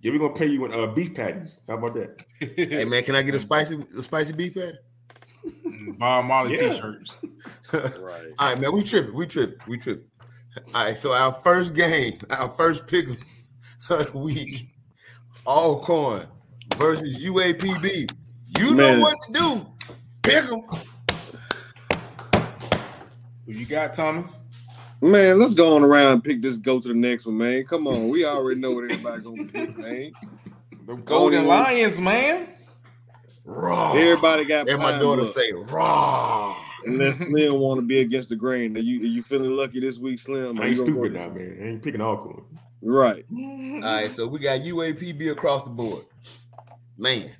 yeah, 0.00 0.12
we're 0.12 0.18
gonna 0.18 0.34
pay 0.34 0.46
you 0.46 0.64
in 0.64 0.72
uh 0.72 0.86
beef 0.86 1.14
patties. 1.14 1.60
How 1.68 1.74
about 1.74 1.94
that? 1.94 2.24
hey 2.56 2.84
man, 2.84 3.02
can 3.02 3.16
I 3.16 3.22
get 3.22 3.34
a 3.34 3.38
spicy 3.40 3.84
a 3.98 4.02
spicy 4.02 4.32
beef 4.34 4.54
patty? 4.54 4.78
Bob 5.98 6.24
Marley 6.26 6.52
Yeah. 6.56 6.70
t-shirts. 6.70 7.16
Right. 7.72 8.32
All 8.38 8.48
right, 8.48 8.60
man, 8.60 8.72
we 8.72 8.82
tripping, 8.82 9.14
we 9.14 9.26
tripping, 9.26 9.58
we 9.66 9.78
tripping. 9.78 10.04
All 10.74 10.84
right, 10.84 10.98
so 10.98 11.12
our 11.12 11.32
first 11.32 11.74
game, 11.74 12.18
our 12.30 12.48
first 12.50 12.86
pick 12.86 13.08
of 13.08 13.16
the 14.12 14.18
week, 14.18 14.68
Alcorn 15.46 16.26
versus 16.76 17.22
UAPB. 17.24 18.10
You 18.58 18.74
Man. 18.74 18.76
know 18.76 19.00
what 19.00 19.16
to 19.26 19.32
do. 19.32 19.66
Pick 20.22 20.44
them. 20.44 20.60
Who 23.46 23.52
you 23.52 23.66
got, 23.66 23.94
Thomas? 23.94 24.40
Man, 25.00 25.38
let's 25.40 25.54
go 25.54 25.74
on 25.74 25.82
around 25.82 26.12
and 26.12 26.24
pick 26.24 26.42
this. 26.42 26.56
Go 26.58 26.78
to 26.80 26.86
the 26.88 26.94
next 26.94 27.26
one, 27.26 27.38
man. 27.38 27.64
Come 27.64 27.88
on, 27.88 28.08
we 28.08 28.24
already 28.24 28.60
know 28.60 28.70
what 28.70 28.84
everybody 28.84 29.20
gonna 29.22 29.44
pick, 29.46 29.76
man. 29.76 30.12
The 30.86 30.94
Golden 30.94 31.04
Golden- 31.04 31.46
Lions, 31.46 32.00
man. 32.00 32.48
Raw. 33.44 33.92
Everybody 33.94 34.44
got. 34.44 34.68
And 34.68 34.80
my 34.80 34.98
daughter 34.98 35.22
look. 35.22 35.30
say 35.30 35.52
raw. 35.52 36.54
Unless 36.84 37.18
Slim 37.18 37.58
want 37.60 37.78
to 37.80 37.86
be 37.86 38.00
against 38.00 38.28
the 38.28 38.36
grain. 38.36 38.76
Are 38.76 38.80
you 38.80 39.00
are 39.02 39.06
you 39.06 39.22
feeling 39.22 39.52
lucky 39.52 39.80
this 39.80 39.98
week, 39.98 40.20
Slim? 40.20 40.58
Are 40.58 40.62
I 40.62 40.66
ain't 40.66 40.76
you 40.76 40.84
stupid 40.84 41.12
now, 41.12 41.28
man. 41.28 41.58
I 41.60 41.66
ain't 41.66 41.82
picking 41.82 42.00
Alcorn. 42.00 42.44
Right. 42.80 43.24
All 43.32 43.80
right, 43.80 44.12
so 44.12 44.26
we 44.26 44.40
got 44.40 44.60
UAPB 44.60 45.30
across 45.30 45.62
the 45.62 45.70
board. 45.70 46.04
Man. 46.96 47.32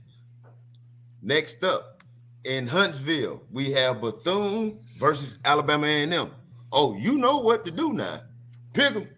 Next 1.20 1.62
up 1.62 2.02
in 2.44 2.66
Huntsville, 2.66 3.42
we 3.50 3.70
have 3.72 4.00
Bethune 4.00 4.80
versus 4.98 5.38
Alabama 5.44 5.86
A&M. 5.86 6.30
Oh, 6.72 6.96
you 6.96 7.18
know 7.18 7.38
what 7.38 7.64
to 7.64 7.70
do 7.70 7.92
now. 7.92 8.20
Pick 8.72 8.94
them. 8.94 9.08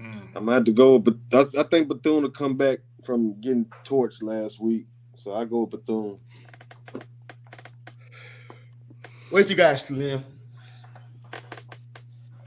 Mm. 0.00 0.28
I'm 0.28 0.44
gonna 0.44 0.52
have 0.52 0.64
to 0.64 0.72
go, 0.72 0.98
but 0.98 1.14
that's, 1.28 1.54
I 1.54 1.64
think 1.64 1.88
Bethune 1.88 2.22
will 2.22 2.30
come 2.30 2.56
back 2.56 2.78
from 3.06 3.40
getting 3.40 3.66
torched 3.84 4.22
last 4.22 4.60
week, 4.60 4.86
so 5.14 5.32
I 5.32 5.44
go 5.44 5.60
with 5.60 5.70
Bethune. 5.70 6.18
What 9.30 9.48
you 9.48 9.56
guys, 9.56 9.84
Slim? 9.84 10.24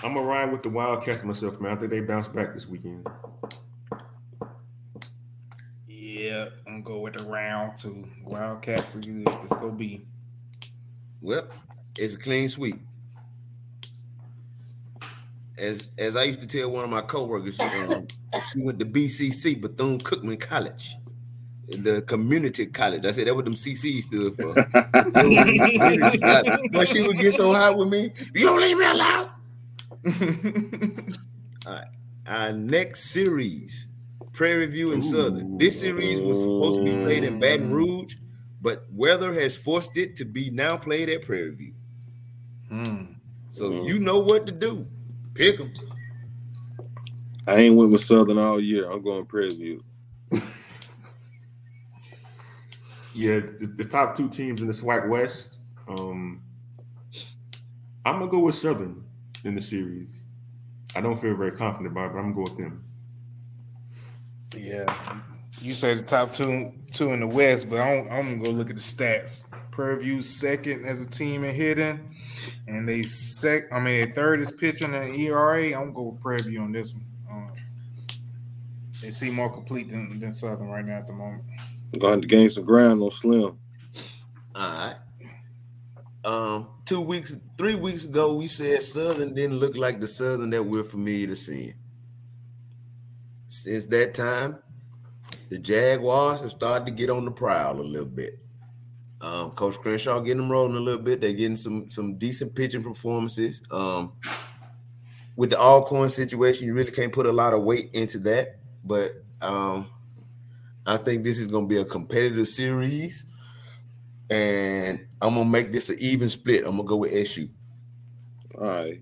I'm 0.01 0.14
gonna 0.14 0.22
ride 0.22 0.51
with 0.51 0.64
the 0.64 0.70
Wildcats 0.70 1.24
myself, 1.24 1.60
man. 1.60 1.76
I 1.78 1.80
think 1.80 1.91
they 1.91 2.01
bounce 2.01 2.28
back 2.28 2.53
this 2.53 2.68
weekend. 2.68 3.07
Yeah, 5.88 6.47
I'm 6.68 6.82
gonna 6.82 6.84
go 6.84 6.99
with 7.01 7.14
the 7.14 7.24
round 7.24 7.78
two. 7.78 8.07
Wildcats 8.24 8.95
are 8.95 8.99
good. 8.99 9.28
It's 9.43 9.53
gonna 9.55 9.72
be. 9.72 10.05
Well, 11.22 11.47
it's 11.97 12.16
a 12.16 12.20
clean 12.20 12.47
sweep. 12.47 12.80
As 15.60 15.88
as 15.97 16.16
I 16.16 16.24
used 16.24 16.41
to 16.41 16.47
tell 16.47 16.70
one 16.72 16.84
of 16.84 16.89
my 16.89 17.01
coworkers, 17.01 17.60
um, 17.60 18.07
she 18.51 18.60
went 18.62 18.80
to 18.80 18.86
BCC, 18.86 19.60
Bethune 19.60 19.99
Cookman 19.99 20.39
College, 20.39 20.95
the 21.68 22.01
community 22.03 22.66
college. 22.68 23.05
I 23.05 23.12
said 23.12 23.28
that 23.28 23.36
what 23.36 23.45
them 23.45 23.55
CC 23.55 24.01
stood 24.01 24.36
for. 24.36 24.53
But 26.72 26.88
she 26.88 27.01
would 27.01 27.18
get 27.20 27.34
so 27.34 27.51
hot 27.53 27.78
with 27.78 27.89
me. 27.89 28.12
You 28.34 28.45
don't 28.45 28.62
leave 28.62 28.78
me 28.78 28.86
alone. 28.86 29.30
All 31.66 31.74
right, 31.74 31.86
our 32.28 32.53
next 32.53 33.05
series, 33.12 33.88
Prairie 34.32 34.68
View 34.68 34.93
and 34.93 35.03
Southern. 35.03 35.57
This 35.57 35.78
series 35.80 36.22
was 36.22 36.39
supposed 36.41 36.80
to 36.80 36.86
be 36.86 36.91
played 37.03 37.24
in 37.26 37.39
Baton 37.39 37.74
Rouge, 37.74 38.16
but 38.62 38.86
weather 38.93 39.34
has 39.34 39.57
forced 39.57 39.97
it 39.97 40.16
to 40.18 40.26
be 40.26 40.51
now 40.51 40.78
played 40.78 41.10
at 41.10 41.24
Prairie 41.24 41.55
View. 41.55 41.74
Hmm. 42.70 43.03
So 43.49 43.72
Mhm. 43.72 43.88
you 43.88 43.99
know 43.99 44.20
what 44.20 44.45
to 44.45 44.51
do. 44.53 44.86
Pick 45.40 45.58
them. 45.58 45.72
I 47.48 47.56
ain't 47.56 47.78
went 47.78 47.94
with 47.94 48.04
Southern 48.04 48.38
all 48.38 48.60
year. 48.60 48.92
I'm 48.92 49.02
going 49.02 49.26
Prairie 49.26 49.56
View. 49.56 49.84
Yeah, 53.16 53.40
the, 53.40 53.74
the 53.78 53.86
top 53.86 54.18
two 54.18 54.28
teams 54.28 54.60
in 54.60 54.68
the 54.68 54.74
SWAC 54.74 55.08
West. 55.08 55.60
Um, 55.88 56.42
I'm 58.06 58.20
gonna 58.20 58.30
go 58.30 58.40
with 58.40 58.56
Southern 58.56 59.02
in 59.46 59.56
the 59.56 59.62
series. 59.62 60.24
I 60.94 61.00
don't 61.00 61.16
feel 61.16 61.38
very 61.38 61.54
confident 61.54 61.94
about 61.94 62.08
it, 62.08 62.14
but 62.14 62.20
I'm 62.20 62.34
gonna 62.34 62.46
go 62.46 62.52
with 62.52 62.58
them. 62.58 62.84
Yeah, 64.54 65.22
you 65.62 65.74
say 65.74 65.94
the 65.94 66.04
top 66.04 66.34
two 66.34 66.74
two 66.92 67.14
in 67.14 67.22
the 67.22 67.28
West, 67.28 67.70
but 67.70 67.80
I'm, 67.80 68.10
I'm 68.12 68.40
gonna 68.40 68.44
go 68.44 68.52
look 68.52 68.70
at 68.70 68.76
the 68.76 68.82
stats. 68.82 69.48
Prairie 69.72 70.04
View 70.04 70.22
second 70.22 70.86
as 70.86 71.00
a 71.00 71.08
team 71.10 71.46
in 71.46 71.56
hitting, 71.56 72.14
and 72.68 72.88
they 72.88 73.04
sec. 73.04 73.72
I 73.72 73.80
mean, 73.80 74.06
their 74.06 74.14
third 74.14 74.41
is 74.41 74.52
pitching 74.52 74.93
and 74.93 75.16
ERA. 75.16 75.66
I'm 75.66 75.72
gonna 75.72 75.91
go 75.91 76.02
with 76.10 76.22
Prairie 76.22 76.41
View 76.41 76.62
on 76.62 76.72
this 76.72 76.93
one. 76.93 77.06
Um, 77.30 77.52
they 79.02 79.12
seem 79.12 79.36
more 79.36 79.52
complete 79.52 79.89
than, 79.89 80.20
than 80.20 80.32
Southern 80.32 80.70
right 80.70 80.86
now 80.86 80.97
at 80.97 81.08
the 81.08 81.14
moment. 81.14 81.43
I'm 81.93 82.00
going 82.00 82.22
to 82.22 82.28
gain 82.28 82.50
some 82.50 82.66
ground 82.66 83.02
on 83.02 83.12
Slim. 83.12 83.58
All 84.56 84.70
right. 84.70 84.95
Um, 86.24 86.68
two 86.86 87.00
weeks, 87.00 87.34
three 87.58 87.76
weeks 87.76 88.04
ago, 88.04 88.34
we 88.36 88.47
said 88.47 88.82
Southern 88.82 89.34
didn't 89.34 89.58
look 89.58 89.76
like 89.76 90.00
the 90.00 90.08
Southern 90.08 90.50
that 90.50 90.64
we're 90.64 90.84
familiar 90.84 91.28
to 91.28 91.36
seeing. 91.36 91.76
Since 93.47 93.86
that 93.88 94.14
time, 94.14 94.60
the 95.50 95.58
Jaguars 95.58 96.41
have 96.41 96.52
started 96.52 96.86
to 96.86 96.91
get 96.91 97.10
on 97.10 97.26
the 97.26 97.32
prowl 97.32 97.80
a 97.80 97.82
little 97.82 98.06
bit. 98.06 98.39
Um, 99.22 99.52
Coach 99.52 99.78
Crenshaw 99.80 100.20
getting 100.22 100.42
them 100.42 100.52
rolling 100.52 100.78
a 100.78 100.80
little 100.80 101.02
bit. 101.02 101.20
They're 101.22 101.34
getting 101.34 101.58
some 101.58 101.90
some 101.90 102.16
decent 102.16 102.56
pitching 102.56 102.84
performances. 102.84 103.62
Um, 103.70 104.14
with 105.36 105.50
the 105.50 105.60
Alcorn 105.60 106.10
situation, 106.10 106.68
you 106.68 106.74
really 106.74 106.92
can't 106.92 107.12
put 107.12 107.26
a 107.26 107.32
lot 107.32 107.54
of 107.54 107.64
weight 107.64 107.90
into 107.94 108.20
that. 108.20 108.60
But 108.84 109.24
um, 109.42 109.88
I 110.86 110.98
think 110.98 111.24
this 111.24 111.40
is 111.40 111.48
going 111.48 111.66
to 111.66 111.70
be 111.70 111.82
a 111.82 111.86
competitive 111.86 112.48
series, 112.48 113.26
and 114.30 115.06
I'm 115.22 115.36
gonna 115.36 115.46
make 115.46 115.72
this 115.74 115.90
an 115.90 115.98
even 116.00 116.30
split. 116.30 116.66
I'm 116.66 116.78
gonna 116.78 116.84
go 116.84 116.98
with 116.98 117.14
SU. 117.14 117.50
All 118.58 118.64
right. 118.66 119.02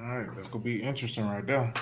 All 0.00 0.18
right, 0.18 0.28
that's 0.34 0.48
gonna 0.48 0.64
be 0.64 0.82
interesting 0.82 1.26
right 1.26 1.46
there. 1.46 1.72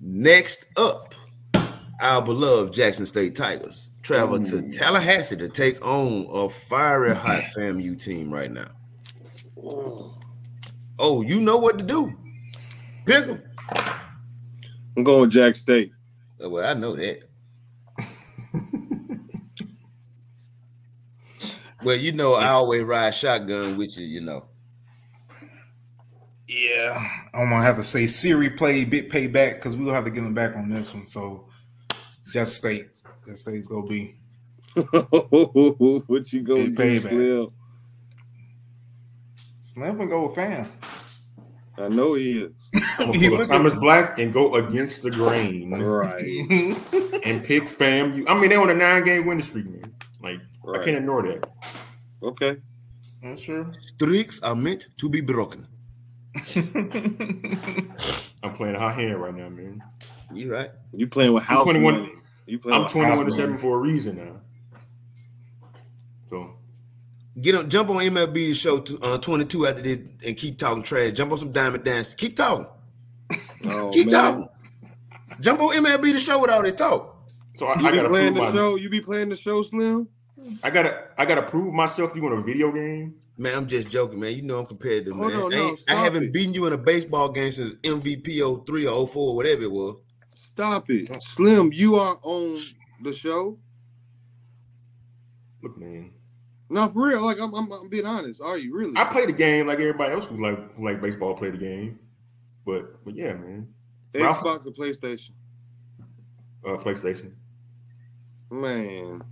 Next 0.00 0.66
up, 0.76 1.05
our 2.00 2.22
beloved 2.22 2.72
Jackson 2.72 3.06
State 3.06 3.34
Tigers 3.34 3.90
travel 4.02 4.38
to 4.38 4.56
mm. 4.56 4.78
Tallahassee 4.78 5.36
to 5.36 5.48
take 5.48 5.84
on 5.84 6.26
a 6.30 6.48
fiery 6.48 7.14
hot 7.14 7.40
FAMU 7.56 8.02
team 8.02 8.32
right 8.32 8.50
now. 8.50 8.68
Mm. 9.56 10.12
Oh, 10.98 11.22
you 11.22 11.40
know 11.40 11.58
what 11.58 11.78
to 11.78 11.84
do. 11.84 12.16
Pick 13.04 13.26
them. 13.26 13.42
I'm 14.96 15.04
going 15.04 15.30
Jack 15.30 15.56
State. 15.56 15.92
Uh, 16.42 16.48
well, 16.50 16.68
I 16.68 16.74
know 16.74 16.96
that. 16.96 17.20
well, 21.82 21.96
you 21.96 22.12
know, 22.12 22.34
I 22.34 22.48
always 22.48 22.82
ride 22.82 23.14
shotgun 23.14 23.76
with 23.76 23.98
you, 23.98 24.06
you 24.06 24.20
know. 24.22 24.46
Yeah, 26.48 26.96
I'm 27.34 27.50
gonna 27.50 27.62
have 27.62 27.76
to 27.76 27.82
say 27.82 28.06
Siri 28.06 28.50
play 28.50 28.84
bit 28.84 29.10
payback 29.10 29.56
because 29.56 29.76
we 29.76 29.84
will 29.84 29.92
have 29.92 30.04
to 30.04 30.10
get 30.10 30.22
them 30.22 30.34
back 30.34 30.56
on 30.56 30.70
this 30.70 30.94
one. 30.94 31.04
So, 31.04 31.45
just 32.32 32.56
state, 32.56 32.88
just 33.26 33.42
state's 33.42 33.66
gonna 33.66 33.86
be. 33.86 34.16
what 34.74 36.32
you 36.32 36.42
going 36.42 36.74
to 36.76 36.82
Hey, 36.82 36.98
do, 36.98 37.00
payback. 37.00 37.08
Slim? 37.08 37.48
Slim 39.58 39.96
can 39.98 40.08
go 40.08 40.26
with 40.26 40.34
fam. 40.36 40.70
I 41.78 41.88
know 41.88 42.14
he 42.14 42.38
is. 42.42 42.52
I'm 42.98 43.12
He 43.14 43.24
gonna 43.28 43.36
look 43.38 43.48
Thomas 43.48 43.74
Black 43.74 44.18
and 44.18 44.32
go 44.32 44.54
against 44.54 45.02
the 45.02 45.10
grain 45.10 45.70
Right. 45.70 46.24
and 47.24 47.44
pick 47.44 47.64
FAMU. 47.64 48.24
I 48.28 48.38
mean, 48.40 48.48
they 48.50 48.56
on 48.56 48.70
a 48.70 48.74
nine 48.74 49.04
game 49.04 49.26
winning 49.26 49.42
streak, 49.42 49.66
man. 49.66 49.92
Like 50.22 50.40
I 50.74 50.78
can't 50.84 50.96
ignore 50.96 51.22
that. 51.22 51.46
Okay. 52.22 52.56
That's 53.22 53.42
true. 53.44 53.70
Streaks 53.78 54.40
are 54.42 54.54
meant 54.54 54.86
to 54.98 55.08
be 55.10 55.20
broken. 55.20 55.66
I'm 58.42 58.54
playing 58.54 58.74
hot 58.76 58.94
hand 58.94 59.20
right 59.20 59.34
now, 59.34 59.48
man. 59.48 59.82
You 60.34 60.52
right. 60.52 60.70
You 60.92 61.06
playing 61.06 61.32
with 61.32 61.44
house 61.44 61.62
21 61.64 61.94
money. 61.94 62.12
You 62.46 62.58
playing 62.58 62.76
I'm 62.76 62.82
with 62.84 62.92
21 62.92 63.16
house 63.16 63.24
to 63.26 63.32
seven 63.32 63.50
money. 63.50 63.62
for 63.62 63.76
a 63.78 63.80
reason 63.80 64.16
now. 64.16 64.40
So 66.28 66.52
Get 67.40 67.54
on, 67.54 67.68
jump 67.68 67.90
on 67.90 67.96
MLB 67.96 68.34
to 68.34 68.54
show 68.54 68.78
to, 68.78 68.98
uh, 69.02 69.18
22 69.18 69.66
after 69.66 69.82
this 69.82 69.98
and 70.26 70.36
keep 70.36 70.56
talking 70.56 70.82
trash. 70.82 71.12
Jump 71.12 71.32
on 71.32 71.38
some 71.38 71.52
Diamond 71.52 71.84
Dynasty. 71.84 72.16
Keep 72.26 72.36
talking. 72.36 72.66
Oh, 73.66 73.90
keep 73.94 74.10
man. 74.10 74.22
talking. 74.22 74.48
Jump 75.40 75.60
on 75.60 75.70
MLB 75.76 76.12
the 76.12 76.18
show 76.18 76.40
with 76.40 76.50
all 76.50 76.62
this 76.62 76.74
talk. 76.74 77.12
So 77.54 77.66
I, 77.66 77.78
You 77.80 77.86
I 77.88 77.94
gotta 77.94 78.08
playing 78.08 78.34
the 78.34 78.40
my, 78.40 78.52
show? 78.52 78.76
You 78.76 78.88
be 78.88 79.00
playing 79.00 79.28
the 79.28 79.36
show, 79.36 79.62
Slim? 79.62 80.08
I 80.64 80.70
gotta 80.70 81.04
I 81.18 81.26
gotta 81.26 81.42
prove 81.42 81.74
myself 81.74 82.12
you 82.14 82.26
in 82.26 82.32
a 82.38 82.42
video 82.42 82.72
game. 82.72 83.14
Man, 83.38 83.54
I'm 83.54 83.66
just 83.66 83.88
joking, 83.88 84.18
man. 84.20 84.32
You 84.34 84.40
know 84.42 84.58
I'm 84.58 84.64
competitive, 84.66 85.14
Hold 85.14 85.32
man. 85.32 85.42
on, 85.42 85.52
I, 85.52 85.56
no, 85.56 85.66
ain't- 85.68 85.80
I 85.88 85.94
haven't 85.94 86.22
it. 86.24 86.32
beaten 86.32 86.54
you 86.54 86.66
in 86.66 86.72
a 86.72 86.78
baseball 86.78 87.28
game 87.30 87.52
since 87.52 87.74
MVP 87.82 88.40
03 88.66 88.86
or 88.86 89.06
04, 89.06 89.36
whatever 89.36 89.62
it 89.62 89.70
was. 89.70 89.98
Stop 90.56 90.88
it. 90.88 91.22
Slim, 91.22 91.70
you 91.70 91.96
are 91.96 92.18
on 92.22 92.56
the 93.02 93.12
show. 93.12 93.58
Look, 95.62 95.76
man. 95.76 96.12
No, 96.70 96.88
for 96.88 97.08
real. 97.08 97.20
Like 97.20 97.38
I'm, 97.38 97.52
I'm, 97.52 97.70
I'm 97.70 97.90
being 97.90 98.06
honest. 98.06 98.40
Are 98.40 98.56
you 98.56 98.74
really? 98.74 98.94
I 98.96 99.04
play 99.04 99.26
the 99.26 99.34
game 99.34 99.66
like 99.66 99.80
everybody 99.80 100.14
else 100.14 100.24
who 100.24 100.42
like 100.42 100.74
who 100.74 100.82
like 100.82 101.02
baseball 101.02 101.34
play 101.34 101.50
the 101.50 101.58
game. 101.58 101.98
But 102.64 103.04
but 103.04 103.14
yeah, 103.14 103.34
man. 103.34 103.68
Ralph- 104.14 104.38
Xbox 104.38 104.66
or 104.66 104.70
PlayStation? 104.70 105.32
Uh 106.64 106.78
PlayStation. 106.78 107.32
Man. 108.50 109.22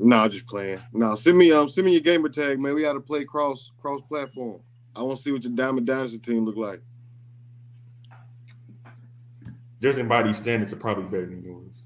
Nah, 0.00 0.26
just 0.26 0.48
playing. 0.48 0.80
No, 0.92 1.14
send 1.14 1.38
me 1.38 1.52
um 1.52 1.68
send 1.68 1.86
me 1.86 1.92
your 1.92 2.00
gamer 2.00 2.28
tag, 2.28 2.58
man. 2.58 2.74
We 2.74 2.82
gotta 2.82 2.98
play 2.98 3.24
cross 3.24 3.70
cross 3.80 4.00
platform. 4.02 4.62
I 4.96 5.02
want 5.02 5.18
to 5.18 5.22
see 5.22 5.30
what 5.30 5.44
your 5.44 5.52
Diamond 5.52 5.86
Dynasty 5.86 6.18
team 6.18 6.44
look 6.44 6.56
like. 6.56 6.82
Judging 9.82 10.08
by 10.08 10.22
these 10.22 10.38
standards 10.38 10.72
are 10.72 10.76
probably 10.76 11.04
better 11.04 11.26
than 11.26 11.42
yours. 11.42 11.82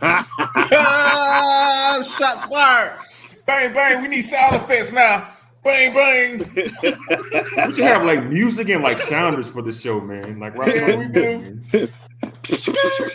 Shots 2.18 2.44
fired. 2.46 2.98
Bang, 3.46 3.72
bang. 3.72 4.02
We 4.02 4.08
need 4.08 4.22
sound 4.22 4.56
effects 4.56 4.92
now. 4.92 5.28
Bang, 5.64 5.94
bang. 5.94 6.50
We 7.68 7.74
should 7.74 7.84
have 7.84 8.04
like 8.04 8.24
music 8.26 8.68
and 8.70 8.82
like 8.82 8.98
sounders 8.98 9.48
for 9.48 9.62
the 9.62 9.70
show, 9.72 10.00
man. 10.00 10.40
Like 10.40 10.54
right 10.56 10.74
Yeah, 10.76 10.96
we 10.96 11.06
do. 11.08 11.60
do. 11.70 11.88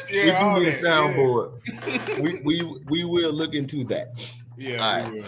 Yeah, 0.10 0.54
we 0.56 0.60
do 0.60 0.66
need 0.66 0.68
a 0.68 0.72
that, 0.72 0.84
soundboard. 0.84 2.22
we, 2.22 2.40
we 2.44 2.62
we 2.86 3.04
will 3.04 3.34
look 3.34 3.54
into 3.54 3.84
that. 3.86 4.10
Yeah, 4.58 4.78
All 4.78 4.78
yeah 4.78 5.04
right. 5.04 5.12
we 5.12 5.20
will. 5.20 5.26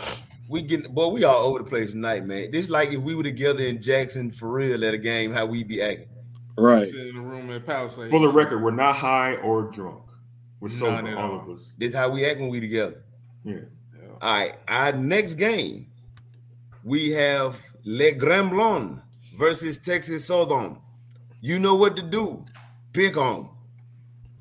We 0.49 0.61
get 0.63 0.93
boy, 0.93 1.07
we 1.09 1.23
all 1.25 1.45
over 1.45 1.59
the 1.59 1.65
place 1.69 1.91
tonight, 1.91 2.25
man. 2.25 2.51
This 2.51 2.69
like 2.69 2.89
if 2.89 2.99
we 3.01 3.15
were 3.15 3.23
together 3.23 3.63
in 3.63 3.81
Jackson 3.81 4.31
for 4.31 4.49
real 4.49 4.83
at 4.85 4.93
a 4.93 4.97
game, 4.97 5.31
how 5.31 5.45
we'd 5.45 5.67
be 5.67 5.81
acting. 5.81 6.08
Right. 6.59 6.85
Sit 6.85 7.07
in 7.07 7.15
the 7.15 7.21
room 7.21 7.49
in 7.49 7.61
Palisades. 7.61 8.11
For 8.11 8.19
the 8.19 8.29
record, 8.29 8.61
we're 8.61 8.71
not 8.71 8.95
high 8.95 9.35
or 9.37 9.63
drunk. 9.63 10.03
We're 10.59 10.69
sober, 10.69 11.17
all 11.17 11.31
all. 11.31 11.39
of 11.41 11.57
us. 11.57 11.71
This 11.77 11.89
is 11.89 11.95
how 11.95 12.09
we 12.09 12.25
act 12.25 12.39
when 12.39 12.49
we 12.49 12.59
together. 12.59 13.03
Yeah. 13.43 13.59
All 14.21 14.33
right, 14.33 14.55
our 14.67 14.91
next 14.91 15.35
game, 15.35 15.87
we 16.83 17.11
have 17.11 17.63
Grambling 17.85 19.01
versus 19.37 19.77
Texas 19.77 20.25
Southern. 20.25 20.81
You 21.39 21.59
know 21.59 21.75
what 21.75 21.95
to 21.95 22.01
do. 22.01 22.45
Pick 22.91 23.15
on. 23.15 23.49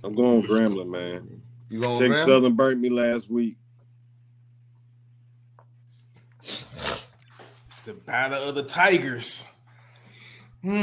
I'm 0.03 0.14
going 0.14 0.43
Grambling, 0.43 0.89
man. 0.89 1.43
You 1.69 1.81
going 1.81 2.01
Texas 2.01 2.25
Graham? 2.25 2.29
Southern 2.29 2.55
burnt 2.55 2.81
me 2.81 2.89
last 2.89 3.31
week. 3.31 3.57
It's 6.41 7.12
the 7.85 7.95
battle 7.95 8.49
of 8.49 8.57
the 8.57 8.64
Tigers. 8.64 9.45
Hmm. 10.62 10.83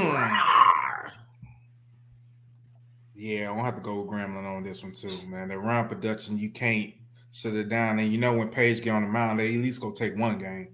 Yeah, 3.16 3.50
I'm 3.50 3.56
gonna 3.56 3.66
have 3.66 3.76
to 3.76 3.82
go 3.82 4.02
with 4.02 4.10
Grambling 4.12 4.46
on 4.46 4.64
this 4.64 4.84
one 4.84 4.92
too, 4.92 5.10
man. 5.28 5.48
The 5.50 5.58
run 5.58 5.88
production, 5.88 6.38
you 6.38 6.50
can't 6.50 6.94
shut 7.32 7.54
it 7.54 7.70
down. 7.70 8.00
And 8.00 8.12
you 8.12 8.18
know 8.18 8.38
when 8.38 8.50
Page 8.50 8.82
get 8.82 8.92
on 8.92 9.04
the 9.04 9.08
mound, 9.08 9.40
they 9.40 9.56
at 9.56 9.62
least 9.62 9.82
go 9.82 9.92
take 9.92 10.18
one 10.18 10.38
game. 10.38 10.70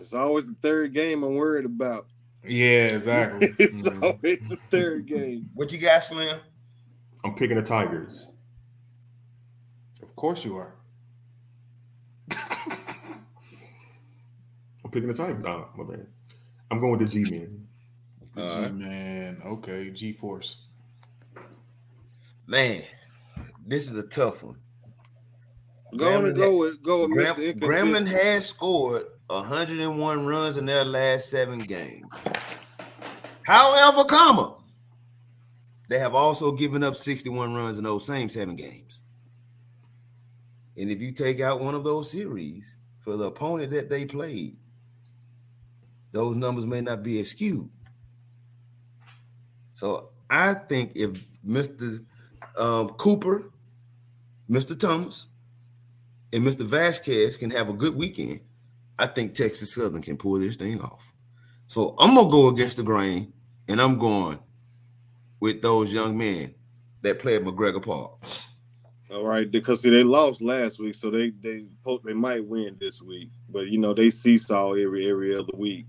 It's 0.00 0.14
always 0.14 0.46
the 0.46 0.54
third 0.62 0.94
game 0.94 1.22
I'm 1.22 1.34
worried 1.34 1.66
about. 1.66 2.06
Yeah, 2.42 2.86
exactly. 2.86 3.52
it's 3.58 3.82
Mhm. 3.82 4.02
always 4.02 4.38
the 4.48 4.56
third 4.70 5.06
game. 5.06 5.50
What 5.54 5.70
you 5.72 5.78
got, 5.78 6.02
Slim? 6.02 6.40
I'm 7.24 7.34
picking 7.34 7.56
the 7.56 7.62
Tigers. 7.62 8.28
Of 10.02 10.14
course 10.16 10.44
you 10.44 10.56
are. 10.56 10.74
I'm 12.30 12.38
picking 14.90 15.08
the 15.08 15.14
Tigers. 15.14 15.44
Oh, 15.46 15.68
my 15.76 15.84
bad. 15.84 16.06
I'm 16.70 16.80
going 16.80 16.98
with 16.98 17.10
the 17.10 17.24
G 17.24 17.30
men. 17.30 17.40
All 17.40 17.46
G 17.50 17.56
right. 18.38 18.64
Uh, 18.66 18.68
man, 18.70 19.42
okay, 19.44 19.90
G 19.90 20.12
Force. 20.12 20.66
Man, 22.46 22.82
this 23.66 23.90
is 23.90 23.98
a 23.98 24.02
tough 24.02 24.42
one. 24.42 24.58
Go 25.96 26.16
on 26.16 26.22
Grambling 26.22 26.28
and 26.28 26.36
go 26.36 26.56
with 26.56 26.82
go 26.82 27.02
with 27.02 27.10
Gram- 27.12 27.36
Mr. 27.36 27.58
Grambling 27.60 28.06
has 28.08 28.46
scored 28.46 29.04
101 29.28 30.26
runs 30.26 30.56
in 30.56 30.66
their 30.66 30.84
last 30.84 31.30
seven 31.30 31.60
games. 31.60 32.06
However, 33.42 34.04
comma, 34.04 34.56
they 35.88 35.98
have 35.98 36.14
also 36.14 36.52
given 36.52 36.82
up 36.82 36.96
61 36.96 37.54
runs 37.54 37.78
in 37.78 37.84
those 37.84 38.06
same 38.06 38.28
seven 38.28 38.56
games. 38.56 39.02
And 40.76 40.90
if 40.90 41.00
you 41.00 41.12
take 41.12 41.40
out 41.40 41.60
one 41.60 41.74
of 41.74 41.82
those 41.82 42.10
series 42.10 42.76
for 43.00 43.16
the 43.16 43.24
opponent 43.24 43.70
that 43.72 43.88
they 43.88 44.04
played, 44.04 44.58
those 46.12 46.36
numbers 46.36 46.66
may 46.66 46.80
not 46.80 47.02
be 47.02 47.20
as 47.20 47.30
skewed. 47.30 47.70
So 49.78 50.08
I 50.28 50.54
think 50.54 50.96
if 50.96 51.24
Mr. 51.46 52.04
Um, 52.56 52.88
Cooper, 52.88 53.52
Mr. 54.50 54.76
Thomas, 54.76 55.28
and 56.32 56.44
Mr. 56.44 56.66
Vasquez 56.66 57.36
can 57.36 57.52
have 57.52 57.68
a 57.68 57.72
good 57.72 57.94
weekend, 57.94 58.40
I 58.98 59.06
think 59.06 59.34
Texas 59.34 59.72
Southern 59.72 60.02
can 60.02 60.16
pull 60.16 60.40
this 60.40 60.56
thing 60.56 60.80
off. 60.80 61.12
So 61.68 61.94
I'm 62.00 62.16
gonna 62.16 62.28
go 62.28 62.48
against 62.48 62.78
the 62.78 62.82
grain, 62.82 63.32
and 63.68 63.80
I'm 63.80 63.98
going 63.98 64.40
with 65.38 65.62
those 65.62 65.92
young 65.92 66.18
men 66.18 66.56
that 67.02 67.20
play 67.20 67.36
at 67.36 67.44
MacGregor 67.44 67.78
Park. 67.78 68.14
All 69.12 69.24
right, 69.24 69.48
because 69.48 69.82
see, 69.82 69.90
they 69.90 70.02
lost 70.02 70.42
last 70.42 70.80
week, 70.80 70.96
so 70.96 71.08
they 71.08 71.30
they 71.30 71.66
they 72.04 72.14
might 72.14 72.44
win 72.44 72.76
this 72.80 73.00
week. 73.00 73.30
But 73.48 73.68
you 73.68 73.78
know 73.78 73.94
they 73.94 74.10
seesaw 74.10 74.72
every 74.72 75.08
every 75.08 75.36
other 75.36 75.52
week. 75.54 75.86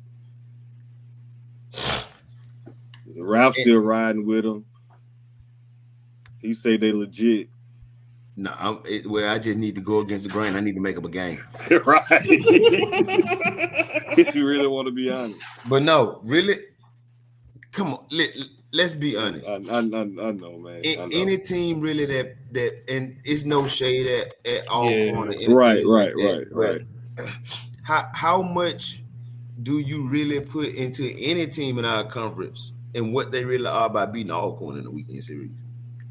Ralph 3.18 3.56
still 3.56 3.78
riding 3.80 4.26
with 4.26 4.44
them. 4.44 4.66
He 6.42 6.54
say 6.54 6.78
they 6.78 6.92
legit. 6.92 7.50
No, 8.36 8.54
I'm, 8.58 8.80
it, 8.86 9.06
well, 9.06 9.30
I 9.30 9.38
just 9.40 9.58
need 9.58 9.76
to 9.76 9.82
go 9.82 10.00
against 10.00 10.26
the 10.26 10.32
grain. 10.32 10.56
I 10.56 10.62
need 10.62 10.76
to 10.76 10.80
make 10.82 10.98
up 10.98 11.04
a 11.04 11.10
game. 11.10 11.40
right. 11.86 12.04
if 14.18 14.34
you 14.36 14.48
really 14.48 14.68
want 14.68 14.88
to 14.88 14.94
be 14.94 15.10
honest, 15.10 15.44
But 15.68 15.84
no, 15.84 16.22
really, 16.24 16.60
come 17.74 17.94
on. 17.96 18.06
Let, 18.12 18.30
let's 18.72 18.96
be 18.96 19.18
honest. 19.18 19.50
I, 19.50 19.56
I, 19.56 19.80
I, 19.80 19.82
I 19.82 19.82
know, 20.32 20.58
man. 20.58 20.82
I 20.86 20.88
A- 20.88 20.96
know. 20.98 21.10
any 21.12 21.38
team 21.38 21.82
really 21.82 22.06
that 22.06 22.36
that 22.54 22.84
and 22.90 23.18
it's 23.26 23.44
no 23.44 23.68
shade 23.68 24.08
at, 24.08 24.34
at 24.50 24.68
all 24.70 24.90
Yeah. 24.90 25.12
corner, 25.14 25.34
anything 25.34 25.54
Right, 25.54 25.86
like 25.86 26.16
right, 26.16 26.16
that, 26.16 26.48
right, 26.52 26.82
but 27.18 27.28
How 27.84 28.10
how 28.14 28.42
much 28.42 29.04
do 29.62 29.80
you 29.80 30.08
really 30.08 30.40
put 30.40 30.70
into 30.70 31.12
any 31.20 31.46
team 31.48 31.78
in 31.78 31.84
our 31.84 32.06
conference 32.06 32.72
and 32.96 33.14
what 33.14 33.32
they 33.32 33.46
really 33.46 33.68
are 33.68 33.90
by 33.90 34.06
beating 34.06 34.32
Alcorn 34.32 34.78
in 34.78 34.84
the 34.84 34.92
weekend 34.92 35.24
series? 35.24 35.52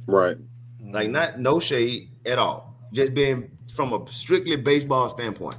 right. 0.06 0.36
Like 0.80 1.10
not 1.10 1.38
no 1.38 1.60
shade 1.60 2.10
at 2.24 2.38
all. 2.38 2.74
Just 2.92 3.12
being 3.12 3.50
from 3.74 3.92
a 3.92 4.06
strictly 4.10 4.56
baseball 4.56 5.08
standpoint. 5.10 5.56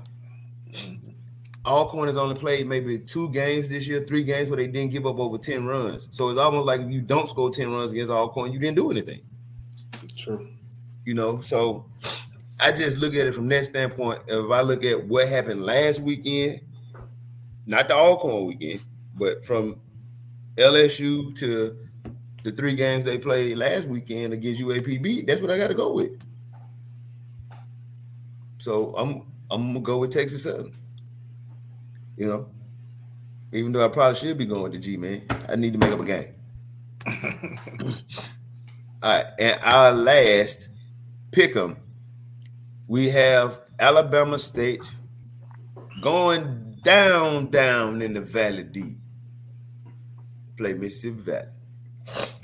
Alcorn 1.65 2.07
has 2.07 2.17
only 2.17 2.35
played 2.35 2.67
maybe 2.67 2.97
two 2.99 3.29
games 3.29 3.69
this 3.69 3.87
year, 3.87 4.03
three 4.05 4.23
games 4.23 4.49
where 4.49 4.57
they 4.57 4.67
didn't 4.67 4.91
give 4.91 5.05
up 5.05 5.19
over 5.19 5.37
10 5.37 5.65
runs. 5.67 6.07
So 6.11 6.29
it's 6.29 6.39
almost 6.39 6.65
like 6.65 6.81
if 6.81 6.89
you 6.89 7.01
don't 7.01 7.29
score 7.29 7.51
10 7.51 7.71
runs 7.71 7.91
against 7.91 8.11
Alcorn, 8.11 8.51
you 8.51 8.59
didn't 8.59 8.77
do 8.77 8.89
anything. 8.91 9.21
True. 10.17 10.49
You 11.05 11.13
know, 11.13 11.41
so 11.41 11.85
I 12.59 12.71
just 12.71 12.97
look 12.97 13.13
at 13.13 13.27
it 13.27 13.33
from 13.33 13.47
that 13.49 13.65
standpoint. 13.65 14.21
If 14.27 14.49
I 14.49 14.61
look 14.61 14.83
at 14.83 15.05
what 15.05 15.27
happened 15.27 15.63
last 15.63 15.99
weekend, 16.01 16.61
not 17.65 17.87
the 17.87 17.95
Alcorn 17.95 18.47
weekend, 18.47 18.81
but 19.15 19.45
from 19.45 19.79
LSU 20.59 21.35
to 21.39 21.77
the 22.43 22.51
three 22.51 22.75
games 22.75 23.05
they 23.05 23.17
played 23.17 23.57
last 23.57 23.87
weekend 23.87 24.33
against 24.33 24.61
UAPB, 24.61 25.27
that's 25.27 25.41
what 25.41 25.51
I 25.51 25.57
got 25.57 25.67
to 25.69 25.73
go 25.73 25.93
with. 25.93 26.11
So 28.59 28.93
I'm 28.97 29.23
I'm 29.49 29.67
gonna 29.67 29.79
go 29.79 29.97
with 29.99 30.11
Texas 30.11 30.43
Southern. 30.43 30.73
You 32.17 32.27
know, 32.27 32.49
even 33.53 33.71
though 33.71 33.85
I 33.85 33.87
probably 33.87 34.15
should 34.15 34.37
be 34.37 34.45
going 34.45 34.71
to 34.73 34.79
G 34.79 34.97
man, 34.97 35.23
I 35.47 35.55
need 35.55 35.73
to 35.73 35.79
make 35.79 35.91
up 35.91 35.99
a 35.99 36.05
game. 36.05 36.33
All 39.01 39.11
right, 39.11 39.25
and 39.39 39.59
our 39.63 39.93
last 39.93 40.67
pick 41.31 41.55
'em, 41.55 41.77
we 42.87 43.09
have 43.09 43.61
Alabama 43.79 44.37
State 44.37 44.91
going 46.01 46.77
down, 46.83 47.49
down 47.49 48.01
in 48.01 48.13
the 48.13 48.21
Valley 48.21 48.63
Deep. 48.63 48.98
Play 50.59 50.73
Mississippi 50.73 51.21
Valley. 51.21 51.45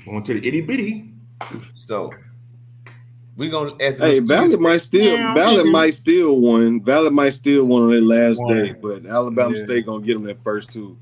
Going 0.06 0.22
to 0.24 0.40
the 0.40 0.40
Itta 0.40 0.66
Bena. 0.66 1.60
So 1.74 2.10
we're 3.36 3.50
gonna 3.50 3.72
ask 3.78 3.98
the 3.98 4.06
Hey, 4.06 4.20
mosquitoes- 4.20 4.26
Ballard 4.56 4.60
might 4.60 4.80
still 4.80 5.18
Yeah, 5.18 5.34
Ballard 5.34 5.56
maybe. 5.58 5.70
might 5.70 5.94
still 5.94 6.40
one. 6.40 6.78
Ballard 6.80 7.12
might 7.12 7.34
still 7.34 7.66
one 7.66 7.82
on 7.82 7.90
their 7.90 8.00
last 8.00 8.38
One. 8.38 8.56
day, 8.56 8.72
but 8.72 9.04
Alabama 9.04 9.54
Yeah. 9.54 9.64
State 9.64 9.84
gonna 9.84 10.02
get 10.02 10.14
them 10.14 10.22
that 10.24 10.42
first 10.42 10.70
two. 10.70 10.96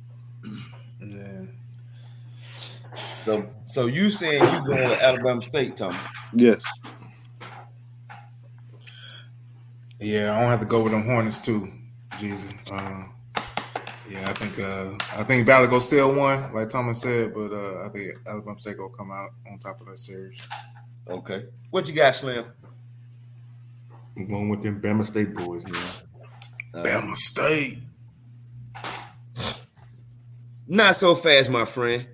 Yeah. 1.01 1.43
So, 3.25 3.49
so 3.65 3.87
you 3.87 4.11
saying 4.11 4.43
you 4.43 4.67
going 4.67 4.89
to 4.89 5.03
Alabama 5.05 5.41
State, 5.41 5.77
Tom? 5.77 5.97
Yes. 6.35 6.61
Yeah, 10.01 10.37
I 10.37 10.41
don't 10.41 10.51
have 10.51 10.61
to 10.61 10.67
go 10.67 10.83
with 10.83 10.93
them 10.93 11.05
Hornets 11.05 11.41
too, 11.41 11.71
Jesus. 12.19 12.53
Uh, 12.69 13.05
yeah, 14.15 14.31
I 14.31 14.33
think 14.33 14.59
uh, 14.61 14.93
I 15.13 15.25
think 15.25 15.45
Valley 15.45 15.67
go 15.69 15.81
still 15.81 16.15
one, 16.15 16.53
like 16.55 16.69
Thomas 16.69 17.01
said, 17.03 17.35
but 17.35 17.53
uh, 17.53 17.85
I 17.85 17.89
think 17.89 18.13
Alabama 18.27 18.59
State 18.61 18.79
will 18.79 18.89
come 18.89 19.11
out 19.11 19.31
on 19.51 19.59
top 19.59 19.81
of 19.81 19.87
that 19.89 19.99
series. 19.99 20.41
Okay. 21.09 21.47
What 21.71 21.89
you 21.89 21.95
got, 21.95 22.15
Slim? 22.15 22.45
I'm 24.17 24.29
going 24.29 24.49
with 24.49 24.63
them 24.63 24.81
Bama 24.81 25.05
State 25.05 25.35
boys, 25.35 25.65
man. 25.67 25.83
Uh, 26.73 26.83
Bama 26.85 27.17
State. 27.17 27.79
Not 30.67 30.95
so 30.95 31.15
fast, 31.15 31.51
my 31.51 31.65
friend. 31.65 32.07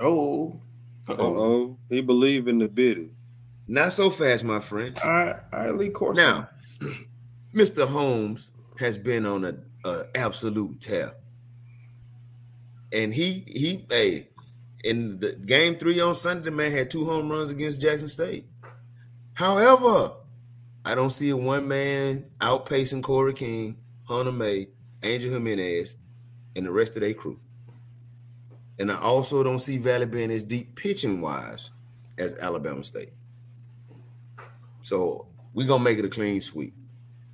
Oh, 0.00 0.60
Uh 1.08 1.12
Uh-oh. 1.12 1.36
oh. 1.36 1.78
He 1.90 2.00
believe 2.00 2.48
in 2.48 2.58
the 2.58 2.68
biddy. 2.68 3.10
Not 3.68 3.92
so 3.92 4.10
fast, 4.10 4.44
my 4.44 4.60
friend. 4.60 4.98
all 5.04 5.12
right, 5.12 5.36
all 5.52 5.60
right, 5.60 5.74
Lee 5.76 5.90
Corso. 5.90 6.20
Now, 6.20 6.48
Mr. 7.54 7.86
Holmes 7.86 8.50
has 8.78 8.98
been 8.98 9.24
on 9.26 9.44
a, 9.44 9.54
a 9.88 10.04
absolute 10.14 10.80
tear. 10.80 11.12
And 12.94 13.12
he 13.12 13.44
he 13.48 13.84
hey 13.90 14.28
in 14.84 15.18
the 15.18 15.32
game 15.32 15.76
three 15.76 16.00
on 16.00 16.14
Sunday, 16.14 16.44
the 16.44 16.50
man 16.52 16.70
had 16.70 16.90
two 16.90 17.04
home 17.04 17.28
runs 17.28 17.50
against 17.50 17.80
Jackson 17.80 18.08
State. 18.08 18.46
However, 19.32 20.12
I 20.84 20.94
don't 20.94 21.10
see 21.10 21.30
a 21.30 21.36
one 21.36 21.66
man 21.66 22.26
outpacing 22.40 23.02
Corey 23.02 23.34
King, 23.34 23.78
Hunter 24.04 24.30
May, 24.30 24.68
Angel 25.02 25.32
Jimenez, 25.32 25.96
and 26.54 26.66
the 26.66 26.70
rest 26.70 26.96
of 26.96 27.02
their 27.02 27.14
crew. 27.14 27.40
And 28.78 28.92
I 28.92 29.00
also 29.00 29.42
don't 29.42 29.58
see 29.58 29.78
Valley 29.78 30.06
being 30.06 30.30
as 30.30 30.42
deep 30.42 30.76
pitching 30.76 31.20
wise 31.20 31.70
as 32.16 32.38
Alabama 32.38 32.84
State. 32.84 33.12
So 34.82 35.26
we're 35.52 35.66
gonna 35.66 35.82
make 35.82 35.98
it 35.98 36.04
a 36.04 36.08
clean 36.08 36.40
sweep. 36.40 36.74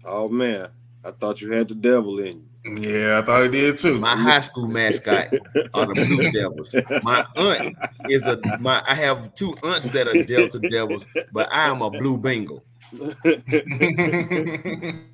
Oh 0.04 0.28
man, 0.28 0.68
I 1.04 1.10
thought 1.10 1.42
you 1.42 1.50
had 1.50 1.68
the 1.68 1.74
devil 1.74 2.18
in 2.20 2.38
you. 2.38 2.49
Yeah, 2.64 3.18
I 3.18 3.22
thought 3.26 3.42
he 3.44 3.48
did 3.48 3.78
too. 3.78 3.98
My 3.98 4.16
high 4.16 4.40
school 4.40 4.68
mascot 4.68 5.32
are 5.74 5.86
the 5.86 5.94
Blue 5.94 6.30
Devils. 6.30 6.74
My 7.02 7.24
aunt 7.36 7.76
is 8.08 8.26
a 8.26 8.38
my. 8.58 8.82
I 8.86 8.94
have 8.94 9.34
two 9.34 9.54
aunts 9.62 9.86
that 9.88 10.08
are 10.08 10.22
Delta 10.24 10.58
Devils, 10.58 11.06
but 11.32 11.52
I 11.52 11.68
am 11.68 11.82
a 11.82 11.90
Blue 11.90 12.16
Bengal. 12.18 12.64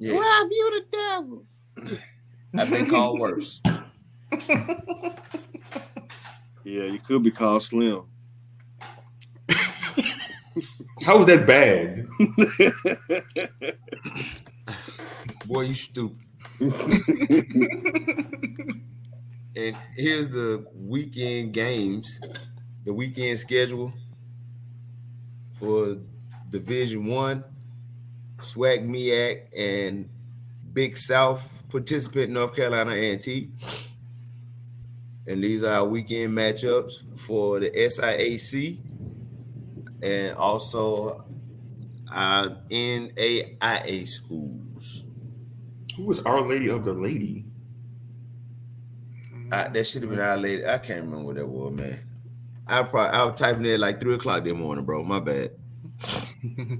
Yeah, 0.00 0.12
Rob, 0.12 0.48
you 0.48 0.70
the 0.70 0.84
devil. 0.92 1.44
I've 2.56 2.70
been 2.70 2.88
called 2.88 3.18
worse. 3.18 3.60
Yeah, 6.64 6.84
you 6.84 7.00
could 7.00 7.24
be 7.24 7.32
called 7.32 7.64
Slim. 7.64 8.04
How 11.02 11.16
was 11.16 11.26
that 11.26 11.46
bad? 11.46 12.06
Boy, 15.48 15.62
you 15.62 15.74
stupid. 15.74 16.18
And 19.56 19.76
here's 19.96 20.28
the 20.28 20.64
weekend 20.72 21.52
games, 21.52 22.20
the 22.84 22.94
weekend 22.94 23.40
schedule 23.40 23.92
for 25.54 25.96
Division 26.48 27.06
One. 27.06 27.42
SWAC 28.36 28.86
MEAC 28.86 29.48
and 29.56 30.08
Big 30.72 30.96
South 30.96 31.64
participant 31.68 32.30
North 32.30 32.54
Carolina 32.54 32.92
A&T. 32.92 33.50
And 35.26 35.42
these 35.42 35.64
are 35.64 35.80
our 35.80 35.88
weekend 35.88 36.38
matchups 36.38 37.18
for 37.18 37.58
the 37.58 37.70
SIAC 37.70 38.78
and 40.00 40.36
also 40.36 41.24
our 42.12 42.50
NAIA 42.70 44.06
schools. 44.06 44.67
Who 45.98 46.04
was 46.04 46.20
Our 46.20 46.40
Lady 46.40 46.70
of 46.70 46.84
the 46.84 46.94
Lady? 46.94 47.44
I, 49.50 49.68
that 49.68 49.84
should 49.86 50.02
have 50.02 50.10
been 50.10 50.20
our 50.20 50.36
lady. 50.36 50.64
I 50.66 50.78
can't 50.78 51.00
remember 51.00 51.24
what 51.24 51.36
that 51.36 51.46
was, 51.46 51.72
man. 51.72 51.98
I 52.66 52.82
probably 52.84 53.18
I 53.18 53.24
was 53.24 53.40
typing 53.40 53.64
it 53.64 53.72
at 53.72 53.80
like 53.80 53.98
three 53.98 54.14
o'clock 54.14 54.44
that 54.44 54.54
morning, 54.54 54.84
bro. 54.84 55.02
My 55.02 55.20
bad. 55.20 55.50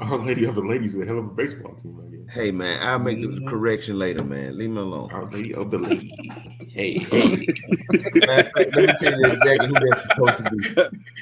Our 0.00 0.16
Lady 0.18 0.44
of 0.44 0.54
the 0.54 0.60
Ladies 0.60 0.94
is 0.94 1.02
a 1.02 1.04
hell 1.04 1.18
of 1.18 1.26
a 1.26 1.30
baseball 1.30 1.74
team, 1.74 2.00
I 2.00 2.06
guess. 2.14 2.32
Hey 2.34 2.52
man, 2.52 2.78
I'll 2.80 3.00
make 3.00 3.20
the 3.20 3.26
mm-hmm. 3.26 3.48
correction 3.48 3.98
later, 3.98 4.22
man. 4.22 4.56
Leave 4.56 4.70
me 4.70 4.80
alone. 4.80 5.10
Our 5.10 5.28
Lady 5.28 5.52
of 5.54 5.70
the 5.70 5.78
Lady. 5.78 6.12
Hey, 6.70 6.92
hey. 6.92 7.46
Matter 8.14 8.40
of 8.40 8.52
fact, 8.52 8.76
let 8.76 8.76
me 8.76 8.94
tell 9.00 9.18
you 9.18 9.24
exactly 9.24 9.66
who 9.66 9.74
that's 9.74 10.02
supposed 10.02 10.44
to 10.44 10.50
be. 10.50 10.58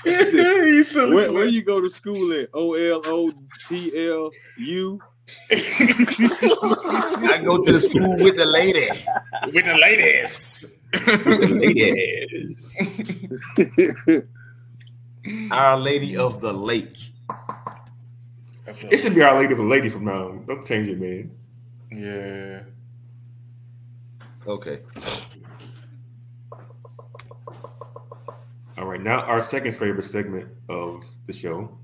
you 0.04 0.12
Where, 0.34 0.84
Slim. 0.84 1.34
where 1.34 1.46
you 1.46 1.62
go 1.62 1.80
to 1.80 1.88
school 1.88 2.30
at? 2.32 2.50
O 2.52 2.74
L 2.74 3.00
O 3.06 3.32
T 3.66 4.06
L 4.10 4.30
U. 4.58 5.00
I 5.50 7.42
go 7.44 7.58
to 7.62 7.72
the 7.72 7.80
school 7.80 8.16
with 8.18 8.36
the 8.36 8.46
lady. 8.46 8.88
with 9.52 9.64
the 9.64 9.76
ladies. 9.76 10.80
with 10.92 11.40
the 11.40 11.48
ladies. 11.48 12.76
Our 15.50 15.76
Lady 15.78 16.16
of 16.16 16.40
the 16.40 16.52
Lake. 16.52 16.96
It 18.66 18.98
should 18.98 19.14
be 19.14 19.22
Our 19.22 19.38
Lady 19.40 19.52
of 19.52 19.58
the 19.58 19.64
Lady 19.64 19.88
from 19.88 20.04
now 20.04 20.28
on. 20.28 20.44
Don't 20.46 20.66
change 20.66 20.88
it, 20.88 21.00
man. 21.00 21.30
Yeah. 21.90 22.62
Okay. 24.46 24.80
All 28.78 28.84
right, 28.84 29.00
now 29.00 29.20
our 29.22 29.42
second 29.42 29.74
favorite 29.74 30.04
segment 30.04 30.50
of 30.68 31.02
the 31.26 31.32
show, 31.32 31.78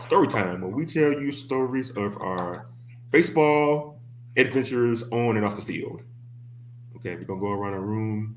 story 0.00 0.28
time, 0.28 0.60
where 0.60 0.70
we 0.70 0.86
tell 0.86 1.12
you 1.12 1.32
stories 1.32 1.90
of 1.90 2.16
our 2.20 2.68
baseball 3.10 4.00
adventures 4.36 5.02
on 5.10 5.36
and 5.36 5.44
off 5.44 5.56
the 5.56 5.62
field. 5.62 6.02
Okay, 6.96 7.14
we're 7.14 7.22
gonna 7.22 7.40
go 7.40 7.52
around 7.52 7.72
the 7.72 7.80
room. 7.80 8.36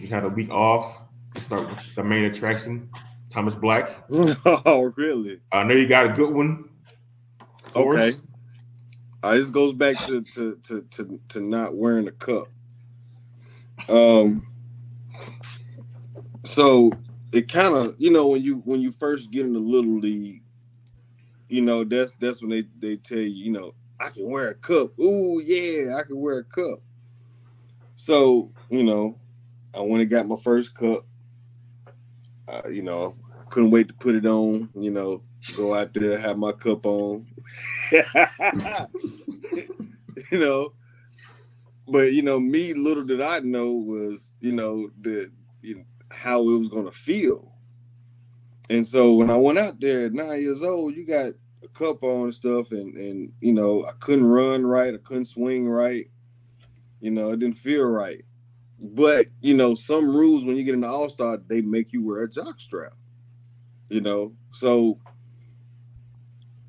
We 0.00 0.06
had 0.06 0.24
a 0.24 0.28
week 0.28 0.50
off. 0.50 1.02
Let's 1.34 1.46
start 1.46 1.68
with 1.68 1.94
the 1.94 2.04
main 2.04 2.24
attraction, 2.24 2.90
Thomas 3.30 3.54
Black. 3.54 4.04
oh, 4.10 4.92
really? 4.96 5.40
I 5.52 5.64
know 5.64 5.74
you 5.74 5.86
got 5.86 6.06
a 6.06 6.12
good 6.12 6.32
one. 6.34 6.68
Okay. 7.74 8.12
Uh, 9.22 9.34
this 9.34 9.50
goes 9.50 9.72
back 9.72 9.96
to, 10.06 10.20
to 10.22 10.58
to 10.66 10.82
to 10.90 11.20
to 11.28 11.40
not 11.40 11.76
wearing 11.76 12.08
a 12.08 12.12
cup. 12.12 12.48
Um. 13.88 14.46
So 16.44 16.90
it 17.32 17.50
kind 17.50 17.74
of 17.74 17.96
you 17.98 18.10
know 18.10 18.28
when 18.28 18.42
you 18.42 18.56
when 18.64 18.80
you 18.80 18.92
first 18.92 19.30
get 19.30 19.46
in 19.46 19.52
the 19.54 19.58
little 19.58 19.98
league, 19.98 20.42
you 21.48 21.62
know 21.62 21.82
that's 21.84 22.12
that's 22.14 22.40
when 22.40 22.50
they 22.50 22.64
they 22.78 22.96
tell 22.96 23.18
you 23.18 23.28
you 23.28 23.50
know 23.50 23.74
I 23.98 24.10
can 24.10 24.30
wear 24.30 24.50
a 24.50 24.54
cup. 24.54 24.98
Ooh 24.98 25.40
yeah, 25.40 25.96
I 25.96 26.02
can 26.02 26.20
wear 26.20 26.38
a 26.38 26.44
cup. 26.44 26.80
So 27.96 28.50
you 28.68 28.82
know, 28.82 29.18
I 29.74 29.80
went 29.80 30.02
and 30.02 30.10
got 30.10 30.28
my 30.28 30.36
first 30.42 30.74
cup. 30.74 31.06
Uh, 32.48 32.68
you 32.68 32.82
know, 32.82 33.16
I 33.40 33.44
couldn't 33.44 33.70
wait 33.70 33.88
to 33.88 33.94
put 33.94 34.14
it 34.14 34.26
on. 34.26 34.68
You 34.74 34.90
know, 34.90 35.22
go 35.56 35.74
out 35.74 35.94
there 35.94 36.18
have 36.18 36.36
my 36.36 36.52
cup 36.52 36.84
on. 36.84 37.26
you 40.30 40.38
know, 40.38 40.72
but 41.88 42.12
you 42.12 42.22
know, 42.22 42.38
me 42.40 42.74
little 42.74 43.04
did 43.04 43.22
I 43.22 43.38
know 43.40 43.70
was 43.70 44.32
you 44.40 44.52
know 44.52 44.90
the 45.00 45.30
you 45.62 45.76
know, 45.76 45.84
how 46.12 46.40
it 46.48 46.58
was 46.58 46.68
gonna 46.68 46.92
feel. 46.92 47.52
And 48.70 48.86
so 48.86 49.12
when 49.12 49.30
I 49.30 49.36
went 49.36 49.58
out 49.58 49.80
there 49.80 50.06
at 50.06 50.12
nine 50.12 50.40
years 50.40 50.62
old, 50.62 50.94
you 50.94 51.04
got 51.04 51.32
a 51.62 51.68
cup 51.68 52.02
on 52.02 52.24
and 52.24 52.34
stuff, 52.34 52.72
and 52.72 52.96
and 52.96 53.32
you 53.40 53.52
know 53.52 53.84
I 53.86 53.92
couldn't 54.00 54.26
run 54.26 54.64
right, 54.64 54.94
I 54.94 54.98
couldn't 54.98 55.26
swing 55.26 55.68
right. 55.68 56.08
You 57.00 57.10
know, 57.10 57.32
it 57.32 57.40
didn't 57.40 57.56
feel 57.56 57.84
right. 57.84 58.24
But 58.80 59.26
you 59.40 59.54
know, 59.54 59.74
some 59.74 60.14
rules 60.14 60.44
when 60.44 60.56
you 60.56 60.64
get 60.64 60.74
into 60.74 60.88
All 60.88 61.08
Star, 61.08 61.38
they 61.48 61.60
make 61.60 61.92
you 61.92 62.04
wear 62.04 62.22
a 62.22 62.30
jock 62.30 62.60
strap. 62.60 62.94
You 63.88 64.00
know, 64.00 64.32
so 64.52 64.98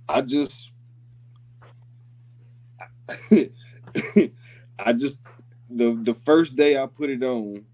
I 0.09 0.21
just 0.21 0.71
I 4.79 4.93
just 4.93 5.19
the 5.69 5.99
the 6.03 6.13
first 6.13 6.55
day 6.55 6.77
I 6.77 6.85
put 6.85 7.09
it 7.09 7.23
on, 7.23 7.65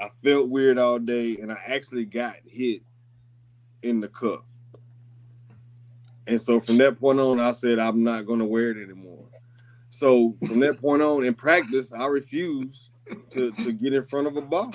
I 0.00 0.08
felt 0.24 0.48
weird 0.48 0.78
all 0.78 0.98
day, 0.98 1.36
and 1.36 1.52
I 1.52 1.58
actually 1.66 2.06
got 2.06 2.36
hit 2.46 2.82
in 3.82 4.00
the 4.00 4.08
cup. 4.08 4.46
And 6.26 6.40
so 6.40 6.60
from 6.60 6.78
that 6.78 6.98
point 6.98 7.20
on, 7.20 7.40
I 7.40 7.52
said 7.52 7.78
I'm 7.78 8.02
not 8.02 8.26
going 8.26 8.38
to 8.38 8.44
wear 8.44 8.70
it 8.70 8.82
anymore. 8.82 9.26
So 9.90 10.36
from 10.46 10.60
that 10.60 10.80
point 10.80 11.02
on, 11.02 11.24
in 11.24 11.34
practice, 11.34 11.92
I 11.92 12.06
refuse 12.06 12.90
to 13.32 13.50
to 13.52 13.72
get 13.72 13.92
in 13.92 14.04
front 14.04 14.26
of 14.26 14.36
a 14.36 14.40
ball. 14.40 14.72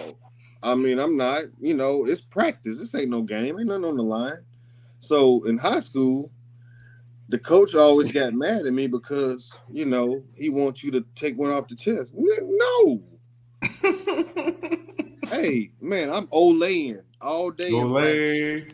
I 0.62 0.76
mean, 0.76 1.00
I'm 1.00 1.18
not. 1.18 1.46
You 1.60 1.74
know, 1.74 2.06
it's 2.06 2.22
practice. 2.22 2.80
This 2.80 2.94
ain't 2.94 3.10
no 3.10 3.22
game. 3.22 3.58
Ain't 3.58 3.68
nothing 3.68 3.86
on 3.86 3.98
the 3.98 4.04
line. 4.04 4.40
So 5.00 5.44
in 5.46 5.58
high 5.58 5.80
school, 5.80 6.30
the 7.30 7.40
coach 7.40 7.74
always 7.74 8.12
got 8.12 8.34
mad 8.34 8.66
at 8.66 8.74
me 8.74 8.88
because 8.88 9.52
you 9.72 9.86
know 9.86 10.24
he 10.36 10.50
wants 10.50 10.84
you 10.84 10.92
to 10.92 11.06
take 11.16 11.38
one 11.38 11.52
off 11.52 11.68
the 11.68 11.76
chest. 11.76 12.14
No. 12.16 13.02
Hey 15.42 15.72
man, 15.82 16.10
I'm 16.10 16.28
olaying 16.28 17.02
all 17.22 17.52
day. 17.52 17.72
Olay. 17.72 18.72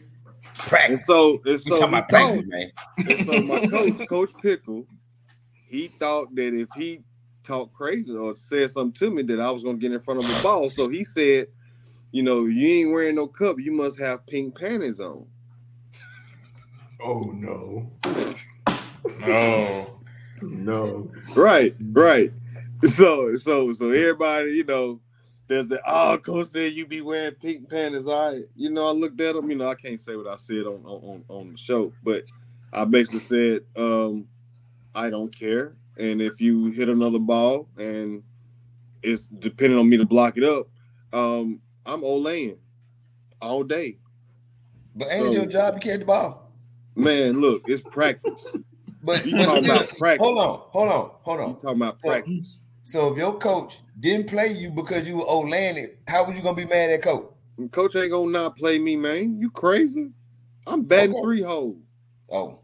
Practice. 0.56 0.92
And 0.94 1.04
so, 1.04 1.42
and 1.46 1.60
so, 1.62 1.70
talking 1.80 1.88
about 1.90 2.10
practice, 2.10 2.42
thought- 2.42 2.48
man. 2.50 2.72
and 2.98 3.20
so 3.26 3.42
my 3.42 3.60
coach, 3.70 3.94
Coach 4.08 4.30
Pickle, 4.42 4.86
he 5.68 5.88
thought 6.00 6.34
that 6.36 6.54
if 6.54 6.70
he 6.76 7.02
talked 7.44 7.74
crazy 7.74 8.14
or 8.16 8.36
said 8.36 8.70
something 8.72 8.94
to 8.94 9.14
me, 9.14 9.24
that 9.24 9.40
I 9.40 9.50
was 9.52 9.64
gonna 9.64 9.78
get 9.78 9.92
in 9.92 10.00
front 10.00 10.20
of 10.20 10.28
the 10.28 10.34
ball. 10.44 10.70
So 10.70 10.88
he 10.90 11.04
said, 11.04 11.48
you 12.12 12.24
know, 12.24 12.46
you 12.46 12.68
ain't 12.68 12.92
wearing 12.92 13.16
no 13.16 13.28
cup, 13.28 13.60
you 13.60 13.72
must 13.72 13.98
have 14.00 14.26
pink 14.28 14.58
panties 14.60 15.00
on. 15.00 15.26
Oh 17.04 17.32
no, 17.34 17.92
No. 19.20 20.00
no. 20.42 21.12
Right, 21.36 21.76
right. 21.94 22.32
So, 22.86 23.36
so, 23.38 23.74
so 23.74 23.90
everybody, 23.90 24.52
you 24.52 24.64
know, 24.64 25.00
there's 25.52 25.68
the 25.68 25.82
oh, 25.86 26.18
coach 26.18 26.48
said 26.48 26.72
you 26.72 26.86
be 26.88 27.02
wearing 27.02 27.36
pink 27.36 27.69
panties. 27.69 28.07
I, 28.07 28.40
you 28.56 28.69
know, 28.69 28.88
I 28.88 28.91
looked 28.91 29.19
at 29.19 29.36
him. 29.36 29.49
You 29.49 29.57
know, 29.57 29.68
I 29.68 29.76
can't 29.76 29.99
say 29.99 30.15
what 30.15 30.28
I 30.28 30.38
said 30.38 30.65
on 30.65 30.82
on 30.86 31.26
on 31.28 31.52
the 31.52 31.57
show, 31.57 31.91
but 32.03 32.23
I 32.72 32.86
basically 32.86 33.19
said, 33.19 33.61
um, 33.76 34.30
I 34.95 35.10
don't 35.10 35.38
care, 35.38 35.76
and 35.98 36.22
if 36.22 36.40
you 36.40 36.68
hit 36.68 36.88
another 36.88 37.19
ball 37.19 37.68
and 37.78 38.23
it's 39.03 39.26
depending 39.26 39.78
on 39.78 39.90
me 39.90 39.98
to 39.98 40.06
block 40.06 40.38
it 40.38 40.45
up, 40.45 40.69
um, 41.11 41.60
I'm 41.86 42.02
olaying 42.02 42.57
all 43.41 43.64
day. 43.64 43.98
But 44.95 45.10
ain't 45.11 45.28
it 45.28 45.34
So- 45.34 45.40
your 45.41 45.45
job 45.48 45.73
to 45.73 45.86
catch 45.86 45.99
the 45.99 46.06
ball? 46.06 46.49
Man, 46.95 47.41
look, 47.41 47.64
it's 47.68 47.82
practice. 47.82 48.41
But, 49.03 49.26
You 49.26 49.36
talking 49.36 49.65
about 49.65 49.90
practice? 49.98 50.26
hold 50.26 50.38
on, 50.38 50.60
hold 50.69 50.90
on, 50.90 51.11
hold 51.23 51.40
on. 51.41 51.49
You 51.49 51.56
talking 51.56 51.69
about 51.82 51.99
practice? 51.99 52.60
So 52.84 53.12
if 53.12 53.18
your 53.18 53.38
coach 53.38 53.82
didn't 53.99 54.28
play 54.28 54.48
you 54.53 54.72
because 54.72 55.08
you 55.08 55.18
were 55.18 55.26
old 55.26 55.49
landed, 55.49 55.98
how 56.08 56.26
was 56.26 56.36
you 56.38 56.44
gonna 56.44 56.56
be 56.56 56.66
mad 56.66 56.90
at 56.90 57.02
coach? 57.02 57.30
Coach 57.72 57.95
ain't 57.95 58.12
gonna 58.12 58.32
not 58.32 58.58
play 58.58 58.80
me, 58.80 58.95
man. 58.95 59.38
You 59.40 59.52
crazy? 59.52 60.10
I'm 60.66 60.84
batting 60.84 61.12
Okay. 61.12 61.22
three 61.22 61.41
holes. 61.41 61.78
Oh, 62.32 62.60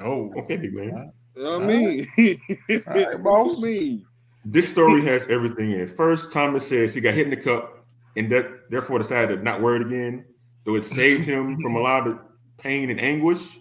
Oh. 0.00 0.32
Okay, 0.38 0.56
big 0.56 0.72
man. 0.74 1.12
You 1.36 1.42
know 1.42 1.58
what 1.58 1.60
I 1.60 1.62
All 1.62 1.66
mean? 1.66 2.06
All 2.18 2.94
right, 2.94 3.20
what 3.20 3.22
boss. 3.22 3.60
you 3.60 3.66
mean? 3.66 4.06
This 4.44 4.68
story 4.68 5.02
has 5.04 5.26
everything 5.26 5.72
in 5.72 5.80
it. 5.80 5.90
First, 5.90 6.32
Thomas 6.32 6.66
says 6.66 6.94
he 6.94 7.00
got 7.00 7.14
hit 7.14 7.24
in 7.24 7.30
the 7.30 7.36
cup 7.36 7.84
and 8.16 8.30
that 8.32 8.70
therefore 8.70 8.98
decided 8.98 9.36
to 9.36 9.42
not 9.42 9.60
wear 9.60 9.76
it 9.76 9.82
again. 9.82 10.24
So 10.64 10.74
it 10.76 10.84
saved 10.84 11.24
him 11.24 11.58
from 11.62 11.76
a 11.76 11.80
lot 11.80 12.06
of 12.06 12.18
pain 12.56 12.90
and 12.90 13.00
anguish. 13.00 13.58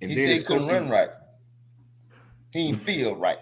And 0.00 0.10
he 0.10 0.16
then 0.16 0.28
said 0.28 0.36
he 0.38 0.42
couldn't 0.44 0.68
run 0.68 0.88
right. 0.88 1.10
He 2.52 2.70
didn't 2.70 2.82
feel 2.82 3.16
right. 3.16 3.38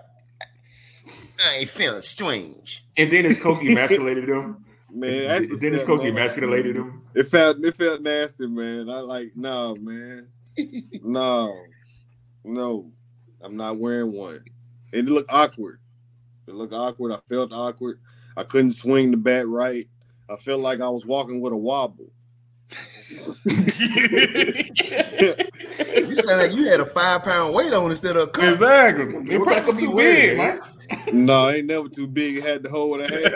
I 1.44 1.56
ain't 1.56 1.68
feeling 1.68 2.00
strange. 2.02 2.84
And 2.96 3.10
then 3.10 3.24
his 3.24 3.40
coach 3.40 3.62
emasculated 3.64 4.28
him. 4.28 4.64
Man, 4.92 5.12
And 5.12 5.50
that's 5.50 5.60
then 5.60 5.72
his 5.74 5.82
coach 5.82 6.02
that, 6.02 6.08
emasculated 6.08 6.76
him. 6.76 7.02
It 7.14 7.24
felt 7.28 7.62
it 7.62 7.76
felt 7.76 8.00
nasty, 8.00 8.46
man. 8.46 8.88
I 8.88 9.00
like 9.00 9.32
no, 9.34 9.74
man. 9.76 10.28
No, 11.02 11.54
no, 12.44 12.90
I'm 13.42 13.56
not 13.56 13.76
wearing 13.78 14.12
one. 14.12 14.42
It 14.92 15.04
looked 15.04 15.30
awkward. 15.30 15.80
It 16.46 16.54
looked 16.54 16.72
awkward. 16.72 17.12
I 17.12 17.18
felt 17.28 17.52
awkward. 17.52 18.00
I 18.38 18.44
couldn't 18.44 18.72
swing 18.72 19.10
the 19.10 19.18
bat 19.18 19.46
right. 19.48 19.86
I 20.30 20.36
felt 20.36 20.60
like 20.60 20.80
I 20.80 20.88
was 20.88 21.04
walking 21.04 21.40
with 21.42 21.52
a 21.52 21.56
wobble. 21.58 22.10
You 25.96 26.14
sound 26.14 26.40
like 26.42 26.52
you 26.52 26.68
had 26.68 26.80
a 26.80 26.86
five 26.86 27.22
pound 27.22 27.54
weight 27.54 27.72
on 27.72 27.90
instead 27.90 28.16
of 28.16 28.28
a 28.28 28.30
cup. 28.30 28.44
Exactly. 28.44 29.04
It 29.32 29.38
What 29.38 29.48
probably 29.48 29.72
cup 29.72 29.80
you 29.80 29.88
too 29.88 29.94
wearing, 29.94 30.36
big, 30.36 30.38
man. 30.38 30.60
No, 31.12 31.48
I 31.48 31.54
ain't 31.56 31.66
never 31.66 31.88
too 31.88 32.06
big. 32.06 32.36
It 32.38 32.44
had 32.44 32.62
to 32.64 32.70
hold 32.70 32.90
what 32.90 33.02
I 33.02 33.06
had. 33.14 33.34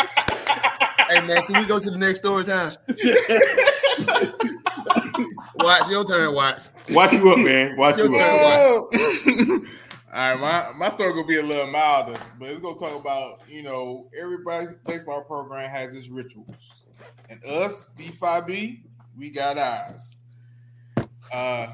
Hey 1.08 1.20
man, 1.20 1.40
can 1.44 1.60
we 1.60 1.66
go 1.66 1.78
to 1.78 1.88
the 1.90 1.96
next 1.96 2.18
story 2.18 2.42
time? 2.44 2.72
Watch 5.60 5.88
your 5.88 6.04
turn, 6.04 6.34
Watch. 6.34 6.62
Watch 6.90 7.12
you 7.12 7.30
up, 7.30 7.38
man. 7.38 7.76
Watch 7.76 7.96
you 7.96 8.10
Your 8.10 8.12
up. 8.12 8.18
turn. 8.92 8.98
Oh. 8.98 8.98
All 10.12 10.34
right, 10.34 10.40
my, 10.40 10.72
my 10.76 10.88
story 10.88 11.12
gonna 11.12 11.26
be 11.26 11.38
a 11.38 11.42
little 11.42 11.68
milder, 11.68 12.14
but 12.38 12.48
it's 12.48 12.58
gonna 12.58 12.76
talk 12.76 13.00
about 13.00 13.40
you 13.48 13.62
know 13.62 14.08
everybody's 14.18 14.72
baseball 14.84 15.22
program 15.22 15.70
has 15.70 15.94
its 15.94 16.08
rituals, 16.08 16.82
and 17.30 17.42
us 17.44 17.88
B5B 17.96 18.80
we 19.16 19.30
got 19.30 19.58
ours. 19.58 20.16
Uh, 21.32 21.68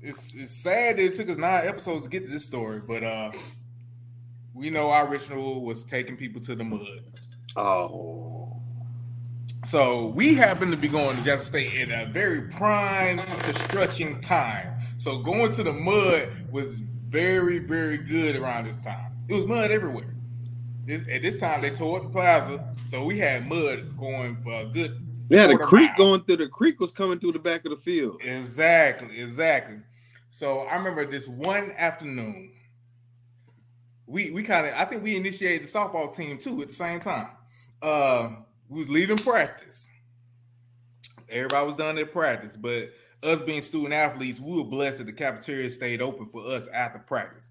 it's 0.00 0.34
it's 0.34 0.52
sad 0.54 0.96
that 0.96 1.04
it 1.04 1.14
took 1.14 1.28
us 1.28 1.36
nine 1.36 1.66
episodes 1.66 2.04
to 2.04 2.10
get 2.10 2.24
to 2.24 2.30
this 2.30 2.44
story, 2.44 2.80
but 2.86 3.02
uh, 3.02 3.30
we 4.54 4.70
know 4.70 4.90
our 4.90 5.08
ritual 5.08 5.62
was 5.62 5.84
taking 5.84 6.16
people 6.16 6.40
to 6.42 6.54
the 6.54 6.64
mud. 6.64 7.02
Oh, 7.56 8.60
So 9.64 10.08
we 10.08 10.34
happen 10.34 10.70
to 10.70 10.76
be 10.76 10.88
going 10.88 11.16
to 11.16 11.22
Jackson 11.22 11.46
State 11.46 11.74
in 11.74 11.90
a 11.90 12.06
very 12.06 12.42
prime 12.42 13.18
construction 13.40 14.20
time. 14.20 14.78
So 14.96 15.18
going 15.18 15.50
to 15.52 15.62
the 15.64 15.72
mud 15.72 16.28
was 16.50 16.80
very, 16.80 17.58
very 17.58 17.98
good 17.98 18.36
around 18.36 18.66
this 18.66 18.84
time. 18.84 19.12
It 19.28 19.34
was 19.34 19.46
mud 19.46 19.70
everywhere. 19.70 20.14
This, 20.86 21.02
at 21.12 21.22
this 21.22 21.38
time, 21.40 21.60
they 21.60 21.70
tore 21.70 21.98
up 21.98 22.04
the 22.04 22.10
plaza, 22.10 22.72
so 22.86 23.04
we 23.04 23.18
had 23.18 23.46
mud 23.46 23.96
going 23.96 24.36
for 24.36 24.62
a 24.62 24.66
good. 24.66 25.04
yeah. 25.28 25.46
The 25.46 25.58
creek 25.58 25.90
mile. 25.90 25.96
going 25.98 26.20
through 26.22 26.38
the 26.38 26.48
creek 26.48 26.80
was 26.80 26.90
coming 26.90 27.18
through 27.18 27.32
the 27.32 27.38
back 27.38 27.64
of 27.64 27.70
the 27.72 27.76
field. 27.76 28.20
Exactly, 28.24 29.20
exactly. 29.20 29.76
So 30.38 30.60
I 30.60 30.76
remember 30.76 31.04
this 31.04 31.26
one 31.26 31.72
afternoon. 31.72 32.52
We 34.06 34.30
we 34.30 34.44
kind 34.44 34.68
of 34.68 34.74
I 34.74 34.84
think 34.84 35.02
we 35.02 35.16
initiated 35.16 35.64
the 35.64 35.66
softball 35.66 36.14
team 36.14 36.38
too 36.38 36.62
at 36.62 36.68
the 36.68 36.74
same 36.74 37.00
time. 37.00 37.30
Uh, 37.82 38.28
we 38.68 38.78
was 38.78 38.88
leaving 38.88 39.16
practice. 39.16 39.90
Everybody 41.28 41.66
was 41.66 41.74
done 41.74 41.96
their 41.96 42.06
practice, 42.06 42.56
but 42.56 42.90
us 43.24 43.42
being 43.42 43.60
student 43.60 43.92
athletes, 43.92 44.38
we 44.38 44.56
were 44.56 44.62
blessed 44.62 44.98
that 44.98 45.06
the 45.08 45.12
cafeteria 45.12 45.68
stayed 45.70 46.00
open 46.00 46.26
for 46.26 46.46
us 46.46 46.68
after 46.68 47.00
practice. 47.00 47.50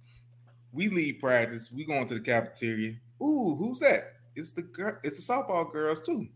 We 0.71 0.87
leave 0.87 1.19
practice, 1.19 1.69
we 1.69 1.83
go 1.83 1.95
into 1.95 2.13
the 2.13 2.21
cafeteria. 2.21 2.93
Ooh, 3.21 3.57
who's 3.57 3.81
that? 3.81 4.13
It's 4.33 4.53
the 4.53 4.61
girl, 4.61 4.97
it's 5.03 5.27
the 5.27 5.33
softball 5.33 5.73
girls 5.73 6.01
too. 6.01 6.29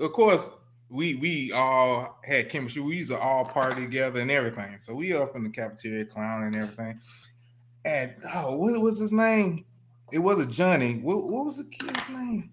Of 0.00 0.12
course, 0.14 0.52
we 0.92 1.14
we 1.14 1.52
all 1.52 2.18
had 2.22 2.50
chemistry. 2.50 2.82
We 2.82 2.98
used 2.98 3.10
to 3.10 3.18
all 3.18 3.46
party 3.46 3.82
together 3.82 4.20
and 4.20 4.30
everything. 4.30 4.78
So 4.78 4.94
we 4.94 5.14
up 5.14 5.34
in 5.34 5.42
the 5.42 5.50
cafeteria 5.50 6.04
clown 6.04 6.44
and 6.44 6.54
everything. 6.54 7.00
And 7.84 8.14
oh, 8.34 8.56
what 8.56 8.78
was 8.80 9.00
his 9.00 9.12
name? 9.12 9.64
It 10.12 10.18
wasn't 10.18 10.52
Johnny. 10.52 10.98
What, 10.98 11.24
what 11.24 11.46
was 11.46 11.56
the 11.56 11.64
kid's 11.64 12.10
name? 12.10 12.52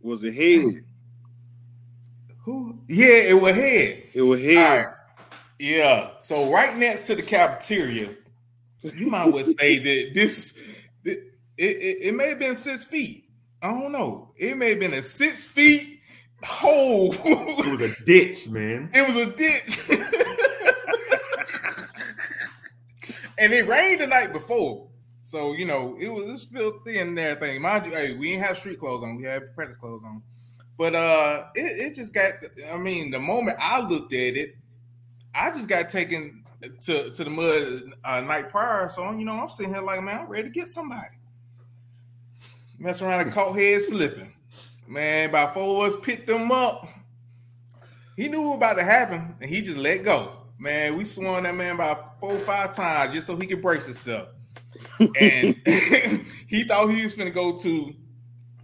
Was 0.00 0.24
it 0.24 0.34
head? 0.34 0.84
Who? 2.44 2.78
Yeah, 2.88 3.28
it 3.28 3.40
was 3.40 3.54
head. 3.54 4.04
It 4.14 4.22
was 4.22 4.42
head. 4.42 4.56
right. 4.56 4.94
Yeah. 5.58 6.10
So 6.20 6.50
right 6.50 6.76
next 6.76 7.06
to 7.08 7.14
the 7.14 7.22
cafeteria, 7.22 8.14
you 8.82 9.10
might 9.10 9.26
well 9.26 9.44
say 9.44 9.78
that 9.78 10.14
this 10.14 10.56
it, 11.04 11.18
it, 11.58 11.96
it 12.06 12.14
may 12.14 12.30
have 12.30 12.38
been 12.38 12.54
six 12.54 12.86
feet. 12.86 13.24
I 13.60 13.68
don't 13.68 13.92
know. 13.92 14.32
It 14.36 14.56
may 14.56 14.70
have 14.70 14.80
been 14.80 14.94
a 14.94 15.02
six 15.02 15.46
feet 15.46 15.95
hole. 16.46 17.14
It 17.14 17.78
was 17.78 17.98
a 17.98 18.04
ditch, 18.04 18.48
man. 18.48 18.90
It 18.94 19.06
was 19.06 19.26
a 19.26 19.36
ditch. 19.36 19.90
and 23.38 23.52
it 23.52 23.66
rained 23.66 24.00
the 24.00 24.06
night 24.06 24.32
before. 24.32 24.88
So, 25.22 25.54
you 25.54 25.64
know, 25.64 25.96
it 26.00 26.08
was, 26.08 26.28
it 26.28 26.32
was 26.32 26.44
filthy 26.44 26.98
and 26.98 27.18
everything. 27.18 27.60
Mind 27.60 27.86
you, 27.86 27.92
hey, 27.92 28.14
we 28.14 28.30
didn't 28.30 28.44
have 28.44 28.56
street 28.56 28.78
clothes 28.78 29.02
on. 29.02 29.16
We 29.16 29.24
had 29.24 29.54
practice 29.54 29.76
clothes 29.76 30.04
on. 30.04 30.22
But 30.78 30.94
uh 30.94 31.46
it, 31.54 31.88
it 31.88 31.94
just 31.94 32.12
got 32.12 32.32
I 32.72 32.76
mean, 32.76 33.10
the 33.10 33.18
moment 33.18 33.56
I 33.60 33.80
looked 33.80 34.12
at 34.12 34.36
it, 34.36 34.56
I 35.34 35.50
just 35.50 35.68
got 35.68 35.88
taken 35.88 36.44
to, 36.80 37.10
to 37.10 37.24
the 37.24 37.30
mud 37.30 37.82
uh, 38.04 38.20
night 38.20 38.50
prior. 38.50 38.88
So, 38.88 39.10
you 39.12 39.24
know, 39.24 39.32
I'm 39.32 39.48
sitting 39.48 39.72
here 39.72 39.82
like, 39.82 40.02
man, 40.02 40.20
I'm 40.20 40.28
ready 40.28 40.44
to 40.44 40.50
get 40.50 40.68
somebody. 40.68 41.16
Mess 42.78 43.00
around 43.02 43.22
and 43.22 43.32
caught 43.32 43.56
head 43.56 43.82
slipping. 43.82 44.32
Man, 44.88 45.30
about 45.30 45.54
four 45.54 45.84
of 45.84 45.92
us 45.92 46.00
picked 46.00 46.26
them 46.26 46.50
up. 46.52 46.86
He 48.16 48.28
knew 48.28 48.50
what 48.50 48.56
about 48.56 48.78
to 48.78 48.84
happen, 48.84 49.36
and 49.40 49.50
he 49.50 49.60
just 49.60 49.78
let 49.78 50.04
go. 50.04 50.32
Man, 50.58 50.96
we 50.96 51.04
swung 51.04 51.42
that 51.42 51.54
man 51.54 51.74
about 51.74 52.18
four 52.18 52.32
or 52.32 52.38
five 52.40 52.74
times 52.74 53.12
just 53.12 53.26
so 53.26 53.36
he 53.36 53.46
could 53.46 53.60
brace 53.60 53.84
himself. 53.84 54.28
And 54.98 55.56
he 56.46 56.64
thought 56.64 56.88
he 56.88 57.02
was 57.02 57.14
gonna 57.14 57.30
go 57.30 57.56
to 57.56 57.94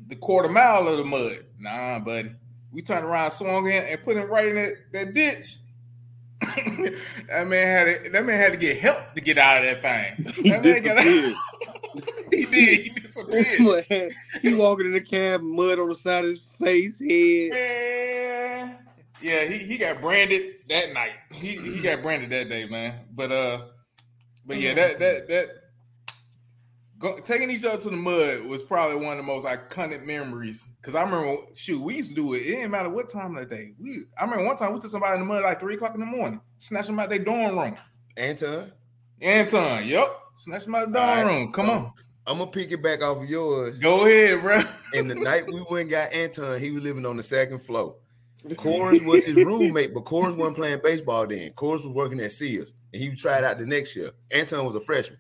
the 0.09 0.17
quarter 0.17 0.49
mile 0.49 0.89
of 0.89 0.99
the 0.99 1.05
mud. 1.05 1.39
Nah, 1.59 1.99
buddy. 1.99 2.31
We 2.71 2.81
turned 2.81 3.05
around, 3.05 3.31
swung 3.33 3.67
in, 3.67 3.83
and 3.83 4.03
put 4.03 4.17
him 4.17 4.31
right 4.31 4.49
in 4.49 4.55
that, 4.55 4.73
that 4.93 5.15
ditch. 5.15 5.59
that 7.29 7.47
man 7.47 7.67
had 7.67 8.05
to, 8.05 8.11
that 8.11 8.25
man 8.25 8.39
had 8.39 8.53
to 8.53 8.59
get 8.59 8.79
help 8.79 8.99
to 9.15 9.21
get 9.21 9.39
out 9.39 9.65
of 9.65 9.83
that 9.83 10.17
thing. 10.17 10.33
He 10.43 10.51
That 10.51 10.65
man 10.65 10.83
got 10.83 10.97
disappeared. 10.97 11.35
he 12.31 12.45
did. 12.47 12.81
He 12.81 12.89
disappeared. 13.15 14.13
He 14.43 14.55
walking 14.55 14.87
in 14.87 14.93
the 14.93 15.01
cab, 15.01 15.43
mud 15.43 15.79
on 15.79 15.89
the 15.89 15.95
side 15.95 16.25
of 16.25 16.31
his 16.31 16.47
face, 16.61 16.99
head. 17.01 17.51
Man. 17.53 18.79
Yeah, 19.21 19.45
he, 19.45 19.59
he 19.59 19.79
got 19.79 20.01
branded 20.01 20.55
that 20.69 20.93
night. 20.93 21.13
He 21.33 21.57
he 21.57 21.81
got 21.81 22.03
branded 22.03 22.31
that 22.31 22.49
day, 22.49 22.67
man. 22.67 23.01
But 23.15 23.31
uh, 23.31 23.63
but 24.45 24.59
yeah, 24.59 24.75
that 24.75 24.99
that 24.99 25.29
that 25.29 25.49
go, 26.99 27.19
taking 27.19 27.49
each 27.51 27.65
other 27.65 27.81
to 27.83 27.91
the 27.91 27.97
mud 27.97 28.43
was 28.47 28.65
probably 28.65 28.97
one 28.97 29.19
of 29.19 29.25
the 29.25 29.33
most 29.33 29.47
iconic 29.47 30.05
memories. 30.05 30.69
Cause 30.83 30.97
I 30.97 31.05
remember, 31.05 31.43
shoot, 31.55 31.81
we 31.81 31.97
used 31.97 32.11
to 32.11 32.17
do 32.17 32.35
it. 32.35 32.39
It 32.39 32.57
didn't 32.57 32.73
matter 32.73 32.89
what 32.91 33.09
time 33.09 33.37
of 33.37 33.49
the 33.49 33.55
day. 33.55 33.75
We 33.79 34.05
I 34.19 34.25
remember 34.25 34.47
one 34.47 34.57
time 34.57 34.73
we 34.73 34.81
took 34.81 34.91
somebody 34.91 35.15
in 35.15 35.21
the 35.21 35.27
mud 35.27 35.45
like 35.45 35.61
three 35.61 35.75
o'clock 35.75 35.95
in 35.95 36.01
the 36.01 36.07
morning, 36.07 36.41
snatch 36.59 36.87
them 36.87 36.99
out 36.99 37.09
their 37.09 37.21
dorm 37.21 37.57
room. 37.57 37.77
Anton, 38.17 38.73
Anton, 39.21 39.87
yep, 39.87 40.07
snatch 40.35 40.65
them 40.65 40.75
out 40.75 40.89
the 40.89 40.95
dorm 40.95 41.09
All 41.09 41.25
right. 41.25 41.33
room. 41.33 41.53
Come 41.53 41.71
on, 41.71 41.93
I'm 42.27 42.39
gonna 42.39 42.51
pick 42.51 42.71
it 42.71 42.83
back 42.83 43.03
off 43.03 43.19
of 43.19 43.29
yours. 43.29 43.79
go 43.79 44.07
ahead, 44.07 44.41
bro. 44.41 44.63
And 44.95 45.11
the 45.11 45.15
night 45.17 45.47
we 45.47 45.61
went 45.69 45.83
and 45.83 45.91
got 45.91 46.13
Anton, 46.13 46.61
he 46.61 46.71
was 46.71 46.85
living 46.85 47.05
on 47.05 47.17
the 47.17 47.23
second 47.23 47.59
floor. 47.61 47.97
Cores 48.57 49.03
was 49.03 49.25
his 49.25 49.37
roommate, 49.37 49.95
but 49.95 50.05
Cores 50.05 50.35
wasn't 50.35 50.57
playing 50.57 50.81
baseball 50.83 51.27
then. 51.27 51.53
Cores 51.53 51.85
was 51.85 51.95
working 51.95 52.21
at 52.21 52.33
Sears, 52.33 52.75
and 52.93 53.03
he 53.03 53.15
tried 53.15 53.45
out 53.45 53.59
the 53.59 53.67
next 53.67 53.95
year. 53.95 54.11
Anton 54.31 54.65
was 54.65 54.75
a 54.75 54.81
freshman. 54.81 55.19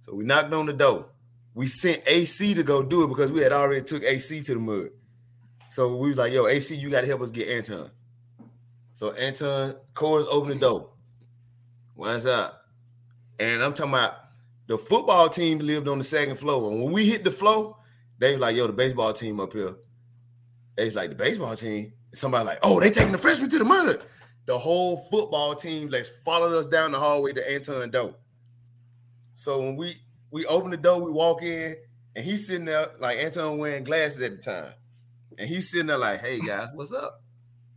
So 0.00 0.14
we 0.14 0.24
knocked 0.24 0.52
on 0.52 0.66
the 0.66 0.72
door. 0.72 1.06
We 1.54 1.66
sent 1.66 2.02
AC 2.06 2.54
to 2.54 2.62
go 2.62 2.82
do 2.82 3.04
it 3.04 3.08
because 3.08 3.32
we 3.32 3.40
had 3.40 3.52
already 3.52 3.82
took 3.82 4.02
AC 4.02 4.42
to 4.42 4.54
the 4.54 4.60
mud. 4.60 4.88
So 5.68 5.96
we 5.96 6.08
was 6.08 6.18
like, 6.18 6.32
yo, 6.32 6.46
AC, 6.46 6.74
you 6.76 6.90
got 6.90 7.02
to 7.02 7.06
help 7.06 7.20
us 7.20 7.30
get 7.30 7.48
Anton. 7.48 7.90
So 8.94 9.12
Anton, 9.12 9.74
Cores 9.94 10.26
opened 10.28 10.56
the 10.56 10.60
door. 10.60 10.90
What's 11.94 12.26
up? 12.26 12.66
And 13.38 13.62
I'm 13.62 13.72
talking 13.72 13.92
about 13.92 14.14
the 14.66 14.78
football 14.78 15.28
team 15.28 15.58
lived 15.58 15.88
on 15.88 15.98
the 15.98 16.04
second 16.04 16.36
floor. 16.36 16.70
And 16.70 16.82
when 16.82 16.92
we 16.92 17.08
hit 17.08 17.24
the 17.24 17.30
floor, 17.30 17.76
they 18.18 18.32
was 18.32 18.40
like, 18.40 18.56
yo, 18.56 18.66
the 18.66 18.72
baseball 18.72 19.12
team 19.12 19.40
up 19.40 19.52
here. 19.52 19.74
They 20.76 20.86
was 20.86 20.94
like, 20.94 21.10
the 21.10 21.16
baseball 21.16 21.54
team. 21.56 21.92
Somebody 22.12 22.46
like, 22.46 22.58
oh, 22.62 22.78
they 22.78 22.90
taking 22.90 23.12
the 23.12 23.18
freshmen 23.18 23.50
to 23.50 23.58
the 23.58 23.64
mud. 23.64 24.00
The 24.46 24.58
whole 24.58 24.98
football 25.10 25.54
team 25.54 25.88
like 25.88 26.06
followed 26.24 26.56
us 26.56 26.66
down 26.66 26.92
the 26.92 26.98
hallway 26.98 27.32
to 27.32 27.52
Anton 27.52 27.90
door. 27.90 28.14
So 29.34 29.60
when 29.60 29.76
we 29.76 29.94
we 30.30 30.46
open 30.46 30.70
the 30.70 30.76
door, 30.76 31.00
we 31.00 31.10
walk 31.10 31.42
in, 31.42 31.74
and 32.14 32.24
he's 32.24 32.46
sitting 32.46 32.66
there 32.66 32.90
like 33.00 33.18
Anton 33.18 33.58
wearing 33.58 33.84
glasses 33.84 34.22
at 34.22 34.36
the 34.36 34.42
time, 34.42 34.72
and 35.38 35.48
he's 35.48 35.70
sitting 35.70 35.88
there 35.88 35.98
like, 35.98 36.20
hey 36.20 36.38
guys, 36.40 36.68
what's 36.74 36.92
up? 36.92 37.22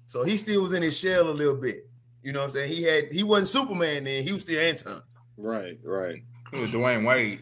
So 0.06 0.24
he 0.24 0.38
still 0.38 0.62
was 0.62 0.74
in 0.74 0.84
his 0.84 0.98
shell 0.98 1.30
a 1.30 1.32
little 1.32 1.56
bit. 1.56 1.90
You 2.22 2.34
know 2.34 2.40
what 2.40 2.46
I'm 2.46 2.52
saying? 2.52 2.72
He 2.72 2.84
had 2.84 3.12
he 3.12 3.24
wasn't 3.24 3.48
Superman 3.48 4.04
then. 4.04 4.24
He 4.24 4.34
was 4.34 4.44
still 4.44 4.60
Anton. 4.60 5.02
Right, 5.38 5.78
right. 5.84 6.22
It 6.54 6.60
was 6.60 6.72
Dwyane 6.72 7.06
Wade. 7.06 7.42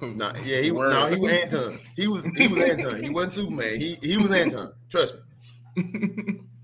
No, 0.00 0.32
yeah, 0.44 0.60
he 0.60 0.70
was 0.70 0.92
no, 0.92 1.06
he 1.06 1.18
was 1.18 1.32
Anton. 1.32 1.80
He 1.96 2.06
was 2.06 2.24
he 2.24 2.48
was 2.48 2.62
Anton. 2.62 3.02
He 3.02 3.10
wasn't 3.10 3.32
Superman. 3.32 3.76
He 3.76 3.96
he 4.02 4.16
was 4.18 4.32
Anton. 4.32 4.72
Trust 4.88 5.16
me. 5.76 6.40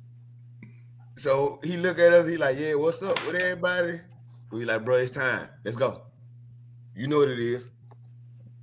So 1.22 1.60
he 1.62 1.76
look 1.76 2.00
at 2.00 2.12
us. 2.12 2.26
He 2.26 2.36
like, 2.36 2.58
yeah, 2.58 2.74
what's 2.74 3.00
up 3.00 3.24
with 3.24 3.36
everybody? 3.36 4.00
We 4.50 4.64
like, 4.64 4.84
bro, 4.84 4.96
it's 4.96 5.12
time. 5.12 5.48
Let's 5.64 5.76
go. 5.76 6.02
You 6.96 7.06
know 7.06 7.18
what 7.18 7.28
it 7.28 7.38
is. 7.38 7.70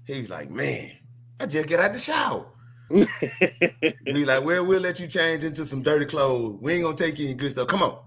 He's 0.05 0.29
like, 0.29 0.51
man, 0.51 0.91
I 1.39 1.45
just 1.45 1.69
get 1.69 1.79
out 1.79 1.93
the 1.93 1.99
shower. 1.99 2.47
We 4.05 4.25
like, 4.25 4.43
well, 4.43 4.65
we'll 4.65 4.81
let 4.81 4.99
you 4.99 5.07
change 5.07 5.45
into 5.45 5.63
some 5.63 5.83
dirty 5.83 6.05
clothes. 6.05 6.57
We 6.59 6.73
ain't 6.73 6.83
gonna 6.83 6.97
take 6.97 7.17
you 7.17 7.27
any 7.27 7.35
good 7.35 7.53
stuff. 7.53 7.67
Come 7.67 7.81
on. 7.81 7.97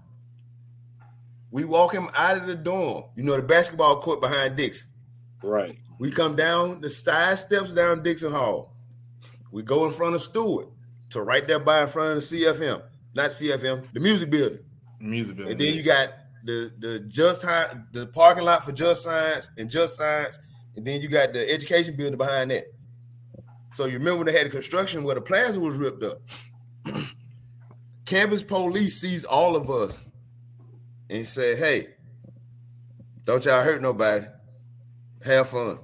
We 1.49 1.65
walk 1.65 1.91
him 1.93 2.09
out 2.15 2.37
of 2.37 2.45
the 2.45 2.55
dorm. 2.55 3.05
You 3.15 3.23
know 3.23 3.35
the 3.35 3.41
basketball 3.41 4.01
court 4.01 4.21
behind 4.21 4.55
Dixon. 4.55 4.89
Right. 5.43 5.77
We 5.99 6.11
come 6.11 6.35
down 6.35 6.81
the 6.81 6.89
side 6.89 7.37
steps 7.39 7.73
down 7.73 8.03
Dixon 8.03 8.31
Hall. 8.31 8.75
We 9.51 9.61
go 9.61 9.85
in 9.85 9.91
front 9.91 10.15
of 10.15 10.21
Stewart 10.21 10.67
to 11.11 11.21
right 11.21 11.47
there 11.47 11.59
by 11.59 11.83
in 11.83 11.87
front 11.87 12.17
of 12.17 12.29
the 12.29 12.43
CFM, 12.43 12.81
not 13.13 13.29
CFM, 13.29 13.93
the 13.93 13.99
music 13.99 14.29
building. 14.29 14.59
Music 14.99 15.35
building. 15.35 15.51
And 15.51 15.61
then 15.61 15.75
you 15.75 15.83
got 15.83 16.09
the 16.43 16.71
the 16.79 16.99
just 17.01 17.43
Hi- 17.43 17.71
the 17.91 18.07
parking 18.07 18.43
lot 18.43 18.65
for 18.65 18.71
Just 18.71 19.03
Science 19.03 19.49
and 19.57 19.69
Just 19.69 19.95
Science, 19.95 20.39
and 20.75 20.85
then 20.85 21.01
you 21.01 21.07
got 21.07 21.33
the 21.33 21.49
education 21.49 21.95
building 21.95 22.17
behind 22.17 22.51
that. 22.51 22.65
So 23.73 23.85
you 23.85 23.93
remember 23.93 24.17
when 24.17 24.27
they 24.27 24.37
had 24.37 24.45
the 24.45 24.51
construction 24.51 25.03
where 25.03 25.15
the 25.15 25.21
plaza 25.21 25.59
was 25.59 25.75
ripped 25.75 26.03
up. 26.03 26.21
Campus 28.05 28.43
police 28.43 28.99
sees 28.99 29.23
all 29.23 29.55
of 29.55 29.69
us 29.69 30.09
and 31.09 31.27
said, 31.27 31.57
"Hey, 31.57 31.89
don't 33.25 33.45
y'all 33.45 33.63
hurt 33.63 33.81
nobody. 33.81 34.25
Have 35.23 35.49
fun," 35.49 35.79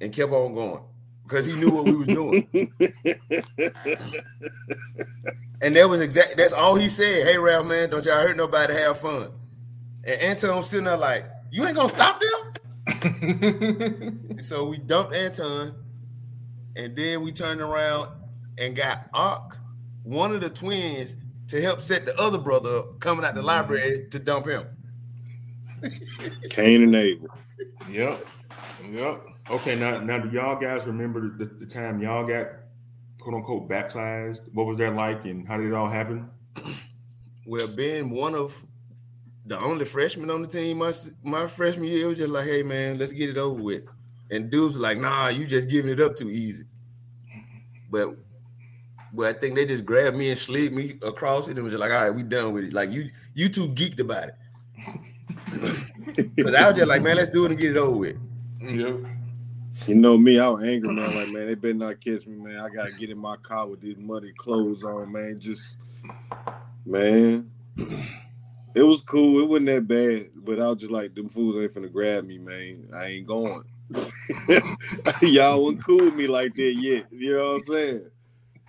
and 0.00 0.12
kept 0.12 0.32
on 0.32 0.54
going 0.54 0.82
because 1.24 1.46
he 1.46 1.56
knew 1.56 1.70
what 1.70 1.84
we 1.84 1.96
was 1.96 2.08
doing. 2.08 2.48
And 5.62 5.74
that 5.76 5.88
was 5.88 6.00
exact. 6.00 6.36
That's 6.36 6.52
all 6.52 6.74
he 6.74 6.88
said. 6.88 7.26
Hey, 7.26 7.38
Ralph, 7.38 7.66
man, 7.66 7.90
don't 7.90 8.04
y'all 8.04 8.20
hurt 8.20 8.36
nobody. 8.36 8.74
Have 8.74 8.98
fun. 8.98 9.30
And 10.04 10.20
Anton 10.20 10.62
sitting 10.62 10.84
there 10.84 10.96
like, 10.96 11.24
you 11.50 11.64
ain't 11.64 11.76
gonna 11.76 11.88
stop 11.88 12.20
them. 12.20 14.38
so 14.40 14.66
we 14.66 14.78
dumped 14.78 15.14
Anton, 15.14 15.74
and 16.76 16.94
then 16.94 17.22
we 17.22 17.32
turned 17.32 17.60
around 17.60 18.10
and 18.58 18.76
got 18.76 19.08
Ark, 19.12 19.58
one 20.02 20.34
of 20.34 20.40
the 20.40 20.50
twins, 20.50 21.16
to 21.48 21.60
help 21.60 21.80
set 21.80 22.04
the 22.04 22.18
other 22.20 22.38
brother 22.38 22.78
up 22.78 23.00
coming 23.00 23.24
out 23.24 23.34
the 23.34 23.42
library 23.42 24.06
to 24.10 24.18
dump 24.18 24.46
him. 24.46 24.66
Cain 26.50 26.82
and 26.82 26.94
Abel. 26.94 27.28
Yep. 27.90 28.26
Yep. 28.90 29.22
Okay, 29.50 29.76
now 29.76 30.00
now 30.00 30.18
do 30.18 30.28
y'all 30.28 30.56
guys 30.56 30.84
remember 30.86 31.36
the, 31.36 31.44
the 31.44 31.66
time 31.66 32.00
y'all 32.00 32.26
got 32.26 32.48
quote 33.18 33.34
unquote 33.36 33.68
baptized? 33.68 34.42
What 34.52 34.66
was 34.66 34.78
that 34.78 34.94
like, 34.94 35.24
and 35.24 35.46
how 35.46 35.56
did 35.56 35.66
it 35.66 35.74
all 35.74 35.88
happen? 35.88 36.30
Well, 37.48 37.68
being 37.68 38.10
one 38.10 38.34
of 38.34 38.60
the 39.44 39.56
only 39.60 39.84
freshman 39.84 40.30
on 40.30 40.42
the 40.42 40.48
team, 40.48 40.78
my 40.78 40.92
my 41.22 41.46
freshman 41.46 41.86
year 41.86 42.06
it 42.06 42.08
was 42.08 42.18
just 42.18 42.32
like, 42.32 42.44
hey 42.44 42.64
man, 42.64 42.98
let's 42.98 43.12
get 43.12 43.30
it 43.30 43.38
over 43.38 43.62
with. 43.62 43.84
And 44.32 44.50
dudes 44.50 44.74
were 44.74 44.82
like, 44.82 44.98
nah, 44.98 45.28
you 45.28 45.46
just 45.46 45.70
giving 45.70 45.92
it 45.92 46.00
up 46.00 46.16
too 46.16 46.28
easy. 46.28 46.64
But 47.88 48.16
but 49.12 49.26
I 49.26 49.38
think 49.38 49.54
they 49.54 49.64
just 49.64 49.84
grabbed 49.84 50.16
me 50.16 50.30
and 50.30 50.38
slid 50.38 50.72
me 50.72 50.98
across 51.02 51.48
it 51.48 51.56
and 51.56 51.62
was 51.62 51.72
just 51.72 51.80
like, 51.80 51.92
all 51.92 52.02
right, 52.02 52.10
we 52.10 52.24
done 52.24 52.52
with 52.52 52.64
it. 52.64 52.72
Like 52.72 52.90
you 52.90 53.10
you 53.34 53.48
two 53.48 53.68
geeked 53.68 54.00
about 54.00 54.28
it. 54.28 54.34
Because 56.34 56.54
I 56.54 56.68
was 56.68 56.76
just 56.76 56.88
like, 56.88 57.02
man, 57.02 57.16
let's 57.16 57.28
do 57.28 57.44
it 57.44 57.52
and 57.52 57.60
get 57.60 57.72
it 57.72 57.76
over 57.76 57.96
with. 57.96 58.18
Yep. 58.60 58.96
You 59.86 59.94
know 59.94 60.16
me, 60.16 60.38
I 60.38 60.48
was 60.48 60.62
angry, 60.64 60.94
man. 60.94 61.14
Like, 61.14 61.30
man, 61.30 61.46
they 61.46 61.54
better 61.54 61.74
not 61.74 62.00
catch 62.00 62.26
me, 62.26 62.36
man. 62.36 62.58
I 62.58 62.68
gotta 62.68 62.92
get 62.92 63.10
in 63.10 63.18
my 63.18 63.36
car 63.36 63.68
with 63.68 63.80
these 63.80 63.96
muddy 63.98 64.32
clothes 64.32 64.82
on, 64.82 65.12
man. 65.12 65.38
Just, 65.38 65.76
man, 66.84 67.50
it 68.74 68.82
was 68.82 69.00
cool. 69.02 69.40
It 69.40 69.48
wasn't 69.48 69.66
that 69.66 69.86
bad, 69.86 70.30
but 70.34 70.60
I 70.60 70.68
was 70.68 70.80
just 70.80 70.92
like, 70.92 71.14
them 71.14 71.28
fools 71.28 71.56
ain't 71.56 71.74
finna 71.74 71.92
grab 71.92 72.24
me, 72.24 72.38
man. 72.38 72.88
I 72.94 73.06
ain't 73.06 73.26
going. 73.26 73.64
Y'all 75.22 75.62
wasn't 75.62 75.84
cool 75.84 75.98
with 75.98 76.14
me 76.14 76.26
like 76.26 76.54
that 76.54 76.74
yet. 76.74 77.06
You 77.12 77.36
know 77.36 77.52
what 77.52 77.54
I'm 77.54 77.66
saying? 77.66 78.10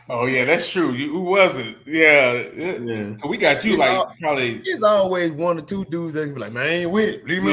Oh 0.09 0.25
yeah, 0.25 0.45
that's 0.45 0.69
true. 0.69 0.93
You 0.93 1.11
who 1.11 1.21
was 1.21 1.57
it? 1.57 1.75
Yeah. 1.85 2.43
Yeah. 2.55 3.17
So 3.17 3.27
we 3.27 3.38
got 3.38 3.63
you 3.65 3.71
It's 3.73 3.79
like 3.79 3.89
all- 3.91 4.13
probably 4.21 4.59
There's 4.59 4.84
always 4.84 5.31
one 5.31 5.57
or 5.59 5.61
two 5.61 5.84
dudes 5.85 6.13
that 6.13 6.34
be 6.34 6.39
like, 6.39 6.53
man, 6.53 6.63
I 6.63 6.67
ain't 6.69 6.91
with 6.91 7.09
it. 7.09 7.25
Leave 7.27 7.43
me 7.43 7.51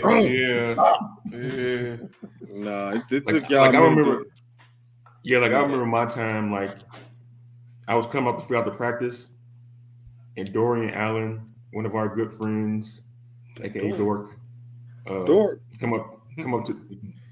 alone. 0.00 0.22
yeah, 0.26 0.74
yeah, 1.30 1.48
yeah. 1.52 1.96
Nah, 2.54 2.90
it, 2.90 3.02
it 3.12 3.26
Like- 3.26 3.34
took 3.34 3.50
y'all. 3.50 3.60
like 3.62 3.74
I 3.74 3.78
a 3.78 3.90
minute. 3.90 3.96
remember- 4.00 4.26
Yeah, 5.22 5.38
like 5.38 5.52
I 5.52 5.60
remember 5.60 5.86
my 5.86 6.06
time, 6.06 6.50
like 6.50 6.70
I 7.88 7.94
was 7.94 8.06
coming 8.06 8.32
up 8.32 8.40
throughout 8.46 8.64
the 8.64 8.70
field 8.70 8.74
after 8.74 8.76
practice, 8.78 9.28
and 10.36 10.50
Dorian 10.52 10.94
Allen, 10.94 11.42
one 11.72 11.84
of 11.86 11.94
our 11.94 12.08
good 12.14 12.30
friends, 12.32 13.02
aka 13.62 13.90
Dork, 13.96 14.30
uh, 15.06 15.24
Dork. 15.24 15.60
come 15.78 15.92
up, 15.92 16.20
come 16.38 16.54
up 16.54 16.64
to, 16.66 16.80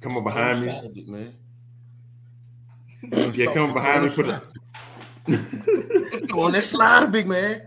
come 0.02 0.16
up 0.18 0.24
behind 0.24 0.60
me. 0.64 0.68
It, 1.00 1.08
man. 1.08 1.34
Yeah, 3.02 3.52
come 3.52 3.72
behind 3.72 4.04
me, 4.04 4.10
put 4.10 4.26
a, 4.26 4.42
Go 6.26 6.42
on 6.42 6.52
that 6.52 6.62
slide, 6.62 7.10
big 7.12 7.26
man. 7.26 7.62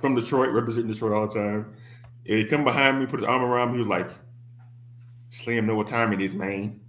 from 0.00 0.14
Detroit, 0.14 0.50
representing 0.50 0.92
Detroit 0.92 1.12
all 1.12 1.26
the 1.26 1.34
time. 1.34 1.72
Yeah, 2.24 2.36
he 2.36 2.44
come 2.44 2.64
behind 2.64 3.00
me, 3.00 3.06
put 3.06 3.20
his 3.20 3.28
arm 3.28 3.42
around 3.42 3.72
me. 3.72 3.78
He 3.78 3.84
was 3.84 3.88
like, 3.88 4.10
"Slim, 5.30 5.66
know 5.66 5.74
what 5.74 5.86
time 5.86 6.12
it 6.12 6.20
is, 6.20 6.34
man." 6.34 6.80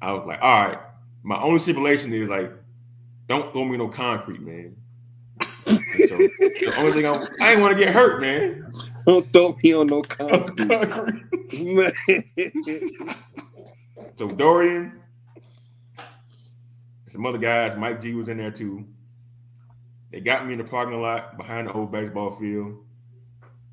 I 0.00 0.12
was 0.12 0.26
like, 0.26 0.40
"All 0.42 0.68
right." 0.68 0.78
My 1.26 1.40
only 1.40 1.58
stipulation 1.58 2.12
is 2.12 2.28
like, 2.28 2.52
don't 3.28 3.50
throw 3.52 3.64
me 3.64 3.78
no 3.78 3.88
concrete, 3.88 4.42
man. 4.42 4.76
so, 5.40 5.46
the 5.66 6.74
only 6.78 6.92
thing 6.92 7.06
I'm, 7.06 7.18
I 7.40 7.52
ain't 7.52 7.62
want 7.62 7.72
to 7.74 7.82
get 7.82 7.94
hurt, 7.94 8.20
man. 8.20 8.70
Don't 9.06 9.32
throw 9.32 9.58
me 9.62 9.74
on 9.74 9.86
no 9.86 10.02
concrete. 10.02 10.68
man. 11.64 11.92
So 14.16 14.28
Dorian, 14.28 15.00
some 17.08 17.26
other 17.26 17.38
guys, 17.38 17.76
Mike 17.76 18.00
G 18.00 18.14
was 18.14 18.28
in 18.28 18.38
there 18.38 18.52
too. 18.52 18.86
They 20.12 20.20
got 20.20 20.46
me 20.46 20.52
in 20.52 20.58
the 20.58 20.64
parking 20.64 21.00
lot 21.02 21.36
behind 21.36 21.68
the 21.68 21.72
old 21.72 21.90
baseball 21.90 22.30
field 22.30 22.76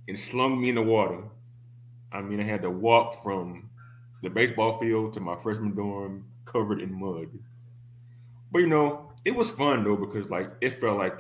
and 0.08 0.18
slung 0.18 0.60
me 0.60 0.70
in 0.70 0.76
the 0.76 0.82
water. 0.82 1.22
I 2.12 2.22
mean, 2.22 2.40
I 2.40 2.44
had 2.44 2.64
to 2.64 2.72
walk 2.72 3.22
from 3.22 3.70
the 4.24 4.30
baseball 4.30 4.80
field 4.80 5.14
to 5.14 5.20
my 5.20 5.36
freshman 5.36 5.76
dorm 5.76 6.26
covered 6.46 6.82
in 6.82 6.92
mud. 6.92 7.30
But 8.52 8.60
you 8.60 8.68
know, 8.68 9.12
it 9.24 9.36
was 9.36 9.52
fun 9.52 9.84
though 9.84 9.96
because 9.96 10.32
like 10.32 10.52
it 10.62 10.82
felt 10.82 10.98
like 10.98 11.20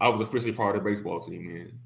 I 0.00 0.08
was 0.08 0.20
officially 0.20 0.52
part 0.52 0.76
of 0.76 0.84
the 0.84 0.90
baseball 0.90 1.20
team. 1.20 1.48
And 1.48 1.78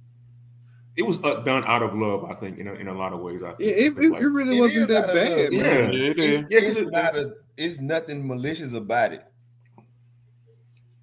it 0.96 1.02
was 1.02 1.18
uh, 1.22 1.40
done 1.42 1.62
out 1.66 1.82
of 1.82 1.94
love, 1.94 2.24
I 2.24 2.34
think, 2.34 2.58
in 2.58 2.68
a, 2.68 2.74
in 2.74 2.88
a 2.88 2.94
lot 2.96 3.12
of 3.12 3.20
ways. 3.20 3.42
I 3.42 3.52
think 3.54 3.68
Yeah, 3.70 3.76
it, 3.86 3.98
it, 3.98 4.10
Like, 4.12 4.22
it 4.22 4.26
really 4.26 4.56
It 4.58 4.60
wasn't 4.60 4.88
that 4.88 5.06
bad, 5.08 5.52
love. 5.52 5.52
man. 5.52 5.52
Yeah. 5.52 5.90
Yeah, 5.92 6.12
It's. 6.16 6.50
Yeah, 6.50 6.58
it's 6.60 6.78
'cause 6.78 6.86
it- 6.86 6.90
not 6.92 7.16
a, 7.16 7.34
it's 7.56 7.78
nothing 7.80 8.26
malicious 8.26 8.72
about 8.72 9.12
it. 9.12 9.24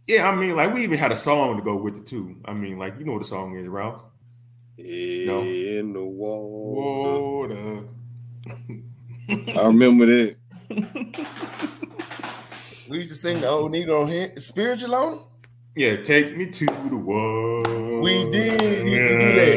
yeah, 0.07 0.30
I 0.30 0.36
mean, 0.36 0.56
like 0.56 0.74
we 0.74 0.84
even 0.84 0.98
had 0.98 1.11
a 1.11 1.18
song 1.18 1.57
to 1.57 1.64
go 1.64 1.76
with 1.76 1.95
it 1.98 2.06
too. 2.06 2.36
I 2.45 2.53
mean, 2.53 2.78
like 2.78 2.95
you 2.99 3.06
know 3.06 3.14
what 3.14 3.22
the 3.22 3.28
song 3.28 3.56
is, 3.57 3.68
Ralph. 3.68 4.02
No. 4.78 5.41
In 5.41 5.94
the 5.94 6.03
wall. 6.03 7.48
Water. 7.48 7.84
I 9.30 9.68
remember 9.68 10.06
that. 10.07 10.36
We 12.90 12.98
used 12.99 13.10
to 13.11 13.15
sing 13.15 13.40
the 13.41 13.48
old 13.48 13.72
Negro 13.72 14.07
hymn, 14.10 14.38
spiritual 14.38 14.94
on 14.95 15.14
it. 15.14 15.20
Yeah, 15.76 15.95
take 16.04 16.38
me 16.38 16.45
to 16.52 16.66
the 16.66 16.95
wall. 16.95 18.02
We 18.02 18.30
did 18.30 18.62
used 18.86 19.14
to 19.14 19.20
do 19.20 19.34
that. 19.34 19.56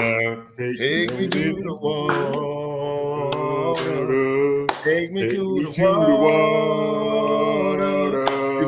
that. 0.56 0.76
Take 0.78 1.12
me 1.18 1.28
to 1.28 1.52
the 1.62 1.74
water. 1.74 2.16
Take 4.82 5.12
me 5.12 5.28
to 5.28 5.62
the 5.64 5.70
to 5.72 5.82
the 5.82 6.16
water. 6.16 7.82
water. 8.14 8.24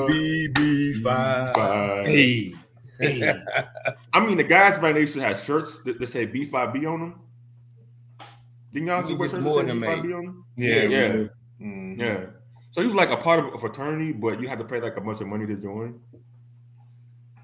The 0.08 0.52
BB5. 0.52 2.06
Hey. 2.06 2.52
Hey. 3.00 3.32
I 4.12 4.26
mean, 4.26 4.36
the 4.36 4.44
guys 4.44 4.76
by 4.76 4.90
used 4.90 5.14
have 5.16 5.40
shirts 5.40 5.78
that, 5.84 5.98
that 5.98 6.06
say 6.06 6.26
B5B 6.26 6.86
on 6.92 7.00
them. 7.00 7.14
Didn't 8.74 8.88
y'all 8.88 9.06
see 9.06 9.14
what 9.14 9.30
shirts 9.30 9.42
more 9.42 9.62
that 9.62 9.72
say 9.72 9.78
than 9.78 9.80
B5B 9.80 10.14
on 10.18 10.24
them? 10.26 10.44
Yeah, 10.54 10.82
Yeah. 10.82 10.88
yeah. 11.14 11.24
Mm. 11.62 11.98
Yeah. 11.98 12.26
So 12.72 12.82
he 12.82 12.88
was 12.88 12.94
like 12.96 13.08
a 13.08 13.16
part 13.16 13.40
of 13.40 13.54
a 13.54 13.58
fraternity, 13.58 14.12
but 14.12 14.38
you 14.38 14.48
had 14.48 14.58
to 14.58 14.66
pay 14.66 14.80
like 14.82 14.98
a 14.98 15.00
bunch 15.00 15.22
of 15.22 15.28
money 15.28 15.46
to 15.46 15.56
join 15.56 15.98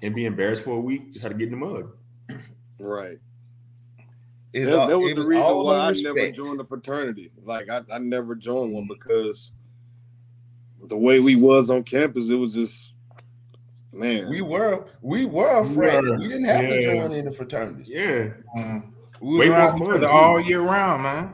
and 0.05 0.15
be 0.15 0.25
embarrassed 0.25 0.63
for 0.63 0.77
a 0.77 0.79
week. 0.79 1.11
Just 1.11 1.23
had 1.23 1.31
to 1.31 1.37
get 1.37 1.51
in 1.51 1.59
the 1.59 1.65
mud. 1.65 1.89
Right. 2.79 3.17
It's 4.53 4.69
That, 4.69 4.77
all- 4.79 4.87
that 4.87 4.99
was 4.99 5.15
the 5.15 5.25
reason 5.25 5.43
all 5.43 5.65
why 5.65 5.79
on 5.79 5.93
I 5.95 6.01
never 6.01 6.31
joined 6.31 6.59
the 6.59 6.65
fraternity. 6.65 7.31
Like 7.43 7.69
I, 7.69 7.81
I 7.91 7.97
never 7.97 8.35
joined 8.35 8.73
one 8.73 8.87
because 8.87 9.51
the 10.87 10.97
way 10.97 11.19
we 11.19 11.35
was 11.35 11.69
on 11.69 11.83
campus, 11.83 12.29
it 12.29 12.35
was 12.35 12.53
just 12.53 12.93
man. 13.91 14.29
We 14.29 14.41
were 14.41 14.85
we 15.01 15.25
were 15.25 15.59
a 15.61 15.65
frat. 15.65 16.03
were. 16.03 16.17
We 16.17 16.27
didn't 16.27 16.45
have 16.45 16.61
to 16.61 16.81
join 16.81 17.11
in 17.11 17.25
the 17.25 17.31
fraternities. 17.31 17.89
Yeah. 17.89 18.29
Mm. 18.55 18.91
We 19.21 19.39
We 19.39 19.49
were 19.49 19.55
more 19.55 19.63
around 19.63 19.81
each 19.81 19.89
other 19.89 20.07
all 20.07 20.39
year 20.39 20.61
round, 20.61 21.03
man. 21.03 21.33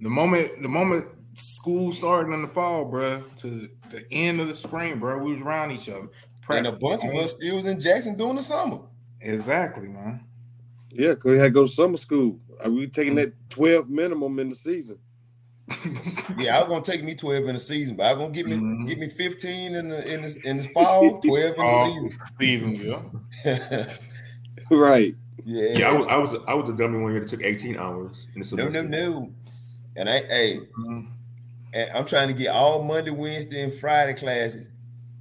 The 0.00 0.10
moment, 0.10 0.60
the 0.60 0.68
moment 0.68 1.06
school 1.34 1.92
started 1.92 2.32
in 2.32 2.42
the 2.42 2.48
fall, 2.48 2.84
bro, 2.84 3.22
to 3.36 3.68
the 3.90 4.04
end 4.10 4.40
of 4.40 4.48
the 4.48 4.54
spring, 4.54 4.98
bro, 4.98 5.18
we 5.18 5.32
was 5.32 5.40
around 5.40 5.70
each 5.70 5.88
other. 5.88 6.08
And 6.50 6.66
a 6.66 6.76
bunch 6.76 7.04
of 7.04 7.14
us 7.14 7.32
still 7.32 7.56
was 7.56 7.66
in 7.66 7.80
Jackson 7.80 8.16
during 8.16 8.36
the 8.36 8.42
summer. 8.42 8.80
Exactly, 9.20 9.88
man. 9.88 10.24
yeah, 10.92 11.14
cause 11.14 11.30
we 11.32 11.38
had 11.38 11.44
to 11.44 11.50
go 11.50 11.66
to 11.66 11.72
summer 11.72 11.96
school. 11.96 12.38
Uh, 12.64 12.70
we 12.70 12.86
taking 12.88 13.14
that 13.16 13.32
twelve 13.50 13.88
minimum 13.88 14.38
in 14.38 14.50
the 14.50 14.56
season. 14.56 14.98
Yeah, 16.38 16.56
I 16.56 16.60
was 16.60 16.68
gonna 16.68 16.82
take 16.82 17.04
me 17.04 17.14
12 17.14 17.44
in 17.44 17.54
the 17.54 17.60
season, 17.60 17.94
but 17.96 18.06
I 18.06 18.12
was 18.14 18.20
gonna 18.22 18.32
get 18.32 18.46
me 18.46 18.56
Mhm. 18.56 18.86
get 18.88 18.98
me 18.98 19.08
15 19.08 19.74
in 19.74 19.88
the 19.90 20.12
in 20.14 20.22
the, 20.22 20.40
in 20.44 20.56
the 20.58 20.62
fall, 20.64 21.20
12 21.20 21.54
in 21.56 21.64
the 21.66 22.10
season, 22.40 22.74
Season, 22.74 23.02
yeah. 23.44 23.96
Right. 24.70 25.14
yeah. 25.44 25.78
Yeah, 25.78 25.88
I 25.90 25.92
was, 25.98 26.06
I 26.08 26.16
was 26.16 26.42
I 26.48 26.54
was 26.54 26.68
a 26.70 26.72
dummy 26.72 26.98
one 26.98 27.12
year 27.12 27.20
that 27.20 27.28
took 27.28 27.42
18 27.42 27.76
hours 27.76 28.28
in 28.34 28.40
the 28.42 28.56
no, 28.56 28.68
semester. 28.70 28.82
no, 28.82 29.10
no. 29.10 29.32
And 29.96 30.08
I 30.08 30.18
hey, 30.20 30.60
Mhm. 30.78 31.06
and 31.74 31.90
I'm 31.94 32.06
trying 32.06 32.28
to 32.28 32.34
get 32.34 32.48
all 32.48 32.82
Monday, 32.82 33.10
Wednesday, 33.10 33.62
and 33.62 33.72
Friday 33.72 34.14
classes 34.14 34.68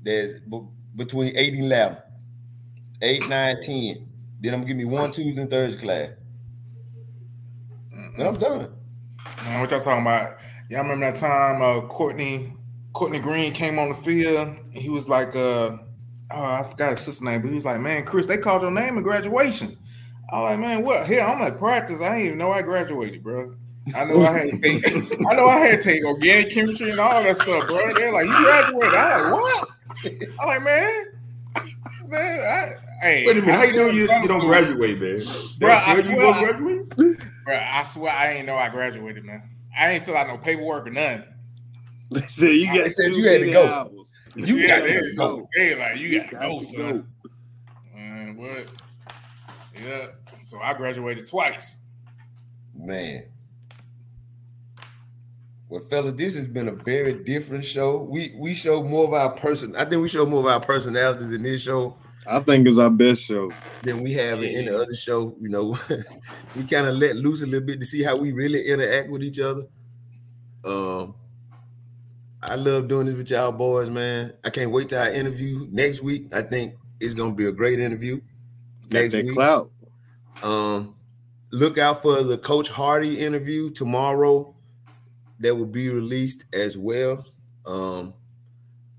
that's 0.03 0.33
b- 0.39 0.61
between 0.95 1.35
8 1.35 1.53
and 1.53 1.63
11. 1.65 1.97
8, 3.01 3.29
9, 3.29 3.61
10. 3.61 4.09
Then 4.39 4.53
I'm 4.53 4.61
gonna 4.61 4.67
give 4.67 4.77
me 4.77 4.85
one 4.85 5.11
Tuesday 5.11 5.41
and 5.41 5.49
Thursday 5.49 5.81
class. 5.81 6.09
And 7.93 8.23
I'm 8.23 8.35
done. 8.37 8.73
Man, 9.43 9.61
what 9.61 9.71
y'all 9.71 9.79
talking 9.79 10.01
about? 10.01 10.37
Y'all 10.69 10.83
remember 10.83 11.05
that 11.05 11.15
time 11.15 11.61
uh, 11.61 11.81
Courtney 11.87 12.53
Courtney 12.93 13.19
Green 13.19 13.53
came 13.53 13.79
on 13.79 13.89
the 13.89 13.95
field 13.95 14.47
and 14.47 14.73
he 14.73 14.89
was 14.89 15.07
like, 15.07 15.35
uh, 15.35 15.77
oh, 16.31 16.43
I 16.43 16.63
forgot 16.69 16.91
his 16.91 17.01
sister 17.01 17.23
name, 17.23 17.41
but 17.41 17.49
he 17.49 17.55
was 17.55 17.65
like, 17.65 17.79
man, 17.79 18.05
Chris, 18.05 18.25
they 18.25 18.37
called 18.37 18.61
your 18.61 18.71
name 18.71 18.97
in 18.97 19.03
graduation. 19.03 19.77
I 20.29 20.39
was 20.39 20.49
like, 20.51 20.59
man, 20.59 20.83
what? 20.83 21.07
Here, 21.07 21.21
I'm 21.21 21.41
at 21.41 21.57
practice. 21.57 22.01
I 22.01 22.09
didn't 22.09 22.25
even 22.25 22.37
know 22.37 22.51
I 22.51 22.61
graduated, 22.61 23.23
bro. 23.23 23.55
I 23.95 24.05
know 24.05 24.21
I 24.21 24.37
had 24.37 24.49
to 24.49 24.59
take, 24.59 24.85
I 25.29 25.35
know 25.35 25.47
I 25.47 25.57
had 25.57 25.81
to 25.81 25.89
take 25.89 26.03
organic 26.05 26.51
chemistry 26.51 26.91
and 26.91 26.99
all 26.99 27.23
that 27.23 27.35
stuff, 27.37 27.67
bro. 27.67 27.91
They're 27.93 28.13
like, 28.13 28.25
you 28.25 28.37
graduated. 28.37 28.93
I 28.93 29.31
was 29.31 29.31
like, 29.31 29.33
what? 29.33 29.69
I'm 30.03 30.47
like, 30.47 30.63
man, 30.63 31.05
man, 32.07 32.39
I, 32.41 32.71
hey, 33.01 33.25
Wait 33.27 33.37
a 33.37 33.41
minute, 33.41 33.55
how 33.55 33.63
you 33.63 33.75
know 33.75 33.89
you, 33.89 34.01
you 34.01 34.27
don't 34.27 34.39
graduate, 34.41 34.99
man? 34.99 35.23
Bro, 35.59 35.71
I 35.71 35.79
tell 35.85 35.97
you 35.97 36.03
swear 36.03 36.17
gonna 36.17 36.29
I- 36.29 36.43
graduate? 36.51 37.19
Bro, 37.45 37.55
I 37.55 37.83
swear 37.83 38.11
I 38.13 38.31
ain't 38.33 38.45
know 38.45 38.55
I 38.55 38.69
graduated, 38.69 39.23
man. 39.25 39.43
I 39.77 39.91
ain't 39.91 40.05
fill 40.05 40.17
out 40.17 40.27
no 40.27 40.37
paperwork 40.37 40.87
or 40.87 40.91
nothing. 40.91 41.23
They 42.11 42.21
said 42.21 42.49
you 42.55 42.71
They 42.71 42.77
got 42.79 42.91
said 42.91 43.15
you 43.15 43.27
had 43.27 43.39
to 43.41 43.51
go. 43.51 43.65
hours. 43.67 43.91
You 44.35 44.55
yeah, 44.57 44.79
got 44.79 44.85
to 44.85 45.13
go. 45.15 45.37
go. 45.37 45.49
Hey, 45.55 45.75
like 45.77 45.97
you 45.97 46.19
got 46.19 46.29
to 46.29 46.35
got 46.35 46.41
go, 46.41 46.59
to 46.59 46.65
son. 46.65 47.07
Man, 47.93 48.35
what? 48.37 48.71
Yeah. 49.81 50.05
So 50.43 50.59
I 50.59 50.73
graduated 50.73 51.27
twice. 51.27 51.77
Man. 52.75 53.23
Well, 55.71 55.81
fellas, 55.89 56.13
this 56.13 56.35
has 56.35 56.47
been 56.47 56.67
a 56.67 56.73
very 56.73 57.13
different 57.13 57.65
show. 57.65 58.03
We 58.03 58.33
we 58.37 58.53
show 58.53 58.83
more 58.83 59.05
of 59.05 59.13
our 59.13 59.31
person. 59.31 59.75
I 59.75 59.85
think 59.85 60.01
we 60.01 60.09
show 60.09 60.25
more 60.25 60.41
of 60.41 60.45
our 60.45 60.59
personalities 60.59 61.31
in 61.31 61.41
this 61.41 61.61
show 61.63 61.97
I 62.27 62.39
think 62.39 62.67
it's 62.67 62.77
our 62.77 62.89
best 62.89 63.23
show. 63.23 63.51
than 63.83 64.03
we 64.03 64.13
have 64.13 64.43
in 64.43 64.55
any 64.55 64.69
other 64.69 64.93
show. 64.93 65.35
You 65.39 65.49
know, 65.49 65.77
we 66.55 66.63
kind 66.63 66.87
of 66.87 66.95
let 66.95 67.15
loose 67.15 67.41
a 67.41 67.45
little 67.45 67.65
bit 67.65 67.79
to 67.79 67.85
see 67.85 68.03
how 68.03 68.15
we 68.15 68.31
really 68.31 68.67
interact 68.67 69.09
with 69.09 69.23
each 69.23 69.39
other. 69.39 69.63
Um, 70.63 71.15
I 72.43 72.55
love 72.55 72.87
doing 72.87 73.07
this 73.07 73.15
with 73.15 73.29
y'all 73.29 73.51
boys, 73.51 73.89
man. 73.89 74.33
I 74.43 74.49
can't 74.49 74.71
wait 74.71 74.89
to 74.89 74.99
our 74.99 75.09
interview 75.09 75.67
next 75.71 76.01
week. 76.01 76.33
I 76.33 76.43
think 76.43 76.75
it's 76.99 77.13
gonna 77.13 77.33
be 77.33 77.45
a 77.45 77.51
great 77.51 77.79
interview 77.79 78.21
next 78.91 79.15
week. 79.15 79.33
clout. 79.33 79.71
Um, 80.43 80.95
look 81.51 81.77
out 81.77 82.01
for 82.01 82.21
the 82.21 82.37
Coach 82.37 82.69
Hardy 82.69 83.19
interview 83.19 83.71
tomorrow. 83.71 84.55
That 85.41 85.55
will 85.55 85.65
be 85.65 85.89
released 85.89 86.45
as 86.53 86.77
well. 86.77 87.25
Um, 87.65 88.13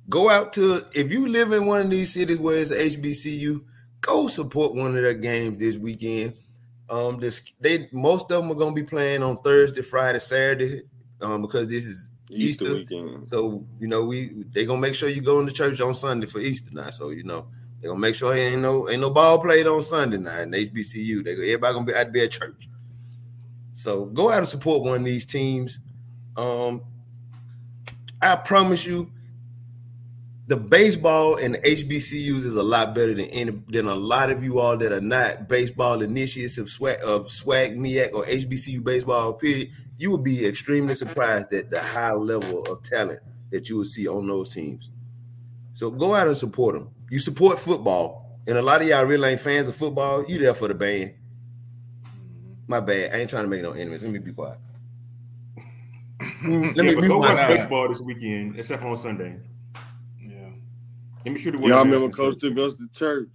go 0.09 0.29
out 0.29 0.53
to 0.55 0.85
if 0.93 1.11
you 1.11 1.29
live 1.29 1.53
in 1.53 1.67
one 1.67 1.83
of 1.83 1.91
these 1.91 2.13
cities 2.13 2.39
where 2.39 2.59
it's 2.59 2.73
HBCU, 2.73 3.65
go 4.01 4.27
support 4.27 4.75
one 4.75 4.97
of 4.97 5.03
their 5.03 5.15
games 5.15 5.59
this 5.59 5.79
weekend. 5.79 6.35
Um, 6.91 7.19
this 7.19 7.43
they 7.61 7.89
most 7.93 8.31
of 8.31 8.43
them 8.43 8.51
are 8.53 8.57
gonna 8.57 8.75
be 8.75 8.83
playing 8.83 9.23
on 9.23 9.39
Thursday, 9.39 9.83
Friday, 9.83 10.19
Saturday, 10.19 10.83
um, 11.21 11.41
because 11.41 11.69
this 11.69 11.87
is 11.87 12.11
Easter, 12.29 12.65
Easter. 12.65 12.75
weekend. 12.75 13.27
so 13.27 13.65
you 13.81 13.89
know, 13.89 14.05
we 14.05 14.45
they 14.53 14.67
gonna 14.67 14.81
make 14.81 14.95
sure 14.95 15.09
you 15.09 15.23
go 15.23 15.41
into 15.41 15.53
church 15.53 15.81
on 15.81 15.95
Sunday 15.95 16.27
for 16.27 16.41
Easter 16.41 16.71
now. 16.73 16.91
So 16.91 17.11
you 17.11 17.25
know, 17.25 17.47
they 17.81 17.89
gonna 17.89 18.01
make 18.01 18.15
sure 18.15 18.35
ain't 18.35 18.63
no 18.63 18.91
ain't 18.91 19.01
no 19.01 19.11
ball 19.11 19.39
played 19.39 19.67
on 19.67 19.83
Sunday 19.83 20.19
night 20.19 20.43
in 20.43 20.51
HBCU. 20.51 21.25
They 21.25 21.33
everybody 21.33 21.75
gonna 21.75 21.87
be 21.87 21.93
had 21.93 22.09
to 22.09 22.13
be 22.13 22.23
at 22.23 22.33
church. 22.33 22.69
So 23.73 24.05
go 24.07 24.31
out 24.31 24.39
and 24.39 24.49
support 24.49 24.83
one 24.83 24.99
of 24.99 25.05
these 25.05 25.25
teams. 25.25 25.81
Um, 26.37 26.83
I 28.21 28.37
promise 28.37 28.87
you, 28.87 29.11
the 30.47 30.57
baseball 30.57 31.37
and 31.37 31.55
the 31.55 31.59
HBCUs 31.61 32.45
is 32.45 32.57
a 32.57 32.63
lot 32.63 32.95
better 32.95 33.15
than 33.15 33.27
any 33.27 33.53
than 33.69 33.87
a 33.87 33.95
lot 33.95 34.31
of 34.31 34.43
you 34.43 34.59
all 34.59 34.77
that 34.77 34.93
are 34.93 35.01
not 35.01 35.49
baseball 35.49 36.03
initiates 36.03 36.59
of 36.59 36.67
SWAC 36.67 37.01
of 37.01 37.27
SWAC 37.27 38.13
or 38.13 38.25
HBCU 38.25 38.83
baseball. 38.83 39.35
Period. 39.35 39.71
You 39.99 40.11
would 40.11 40.25
be 40.25 40.45
extremely 40.45 40.95
surprised 40.95 41.53
at 41.53 41.71
the 41.71 41.81
high 41.81 42.13
level 42.13 42.65
of 42.65 42.83
talent 42.83 43.21
that 43.51 43.69
you 43.69 43.79
would 43.79 43.87
see 43.87 44.09
on 44.09 44.27
those 44.27 44.53
teams. 44.53 44.91
So 45.73 45.91
go 45.91 46.15
out 46.15 46.27
and 46.27 46.37
support 46.37 46.75
them. 46.75 46.91
You 47.09 47.19
support 47.19 47.59
football, 47.59 48.39
and 48.47 48.59
a 48.59 48.63
lot 48.63 48.83
of 48.83 48.89
y'all 48.89 49.05
really 49.05 49.31
ain't 49.31 49.41
fans 49.41 49.69
of 49.69 49.77
football. 49.77 50.25
You 50.27 50.39
there 50.39 50.55
for 50.55 50.69
the 50.69 50.75
band. 50.75 51.15
My 52.67 52.81
bad. 52.81 53.15
I 53.15 53.19
ain't 53.19 53.31
trying 53.31 53.45
to 53.45 53.49
make 53.49 53.63
no 53.63 53.73
enemies. 53.73 54.03
Let 54.03 54.13
me 54.13 54.19
be 54.19 54.33
quiet. 54.33 54.59
Let 56.43 56.51
me 56.51 56.67
yeah, 56.67 56.73
but 56.95 57.01
mute 57.01 57.09
go 57.09 57.19
watch 57.19 57.41
baseball 57.47 57.89
this 57.89 58.01
weekend, 58.01 58.59
except 58.59 58.83
for 58.83 58.89
on 58.89 58.97
Sunday. 58.97 59.39
Yeah. 60.21 60.37
Let 61.25 61.35
me 61.35 61.39
sure 61.39 61.53
to 61.53 61.59
Y'all 61.59 61.85
remember 61.85 62.09
Coach 62.11 62.41
took 62.41 62.57
us 62.59 62.75
to 62.75 62.89
church. 62.93 63.29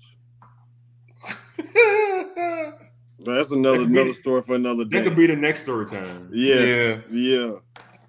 But 3.19 3.33
that's 3.35 3.51
another 3.51 3.79
That 3.79 3.83
could 3.85 3.93
be- 3.93 3.99
another 4.01 4.13
story 4.13 4.41
for 4.43 4.55
another 4.55 4.85
day. 4.85 4.99
That 4.99 5.07
could 5.07 5.17
be 5.17 5.25
the 5.27 5.35
next 5.35 5.61
story 5.63 5.85
time. 5.87 6.29
yeah, 6.31 6.55
yeah. 6.59 6.99
yeah. 7.11 7.51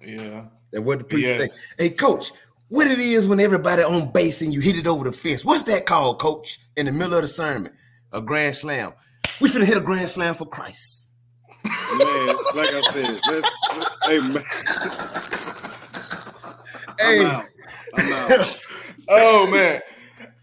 Yeah. 0.01 0.45
And 0.71 0.85
what 0.85 0.99
the 0.99 1.03
preacher 1.03 1.27
Yeah. 1.29 1.35
say? 1.37 1.49
Hey, 1.77 1.89
coach, 1.89 2.31
what 2.67 2.85
it 2.87 2.99
is 2.99 3.27
when 3.27 3.39
everybody 3.39 3.81
on 3.83 4.11
base 4.11 4.41
and 4.43 4.53
you 4.53 4.61
hit 4.61 4.77
it 4.77 4.85
over 4.87 5.03
the 5.03 5.11
fence? 5.11 5.43
What's 5.43 5.63
that 5.63 5.85
called, 5.87 6.19
coach? 6.19 6.59
In 6.77 6.85
the 6.85 6.91
middle 6.91 7.15
of 7.15 7.23
the 7.23 7.27
sermon, 7.27 7.71
a 8.13 8.21
grand 8.21 8.55
slam. 8.55 8.93
We 9.41 9.49
finna 9.49 9.65
hit 9.65 9.77
a 9.77 9.81
grand 9.81 10.09
slam 10.09 10.35
for 10.35 10.45
Christ. 10.45 11.08
Man, 11.65 12.35
like 12.55 12.73
I 12.73 12.81
said, 12.93 13.19
let's, 13.29 13.49
hey 14.03 14.19
man. 14.19 14.43
Hey. 16.99 17.19
I'm 17.19 17.25
out. 17.25 17.45
I'm 17.95 18.41
out. 18.41 18.65
oh 19.07 19.51
man. 19.51 19.81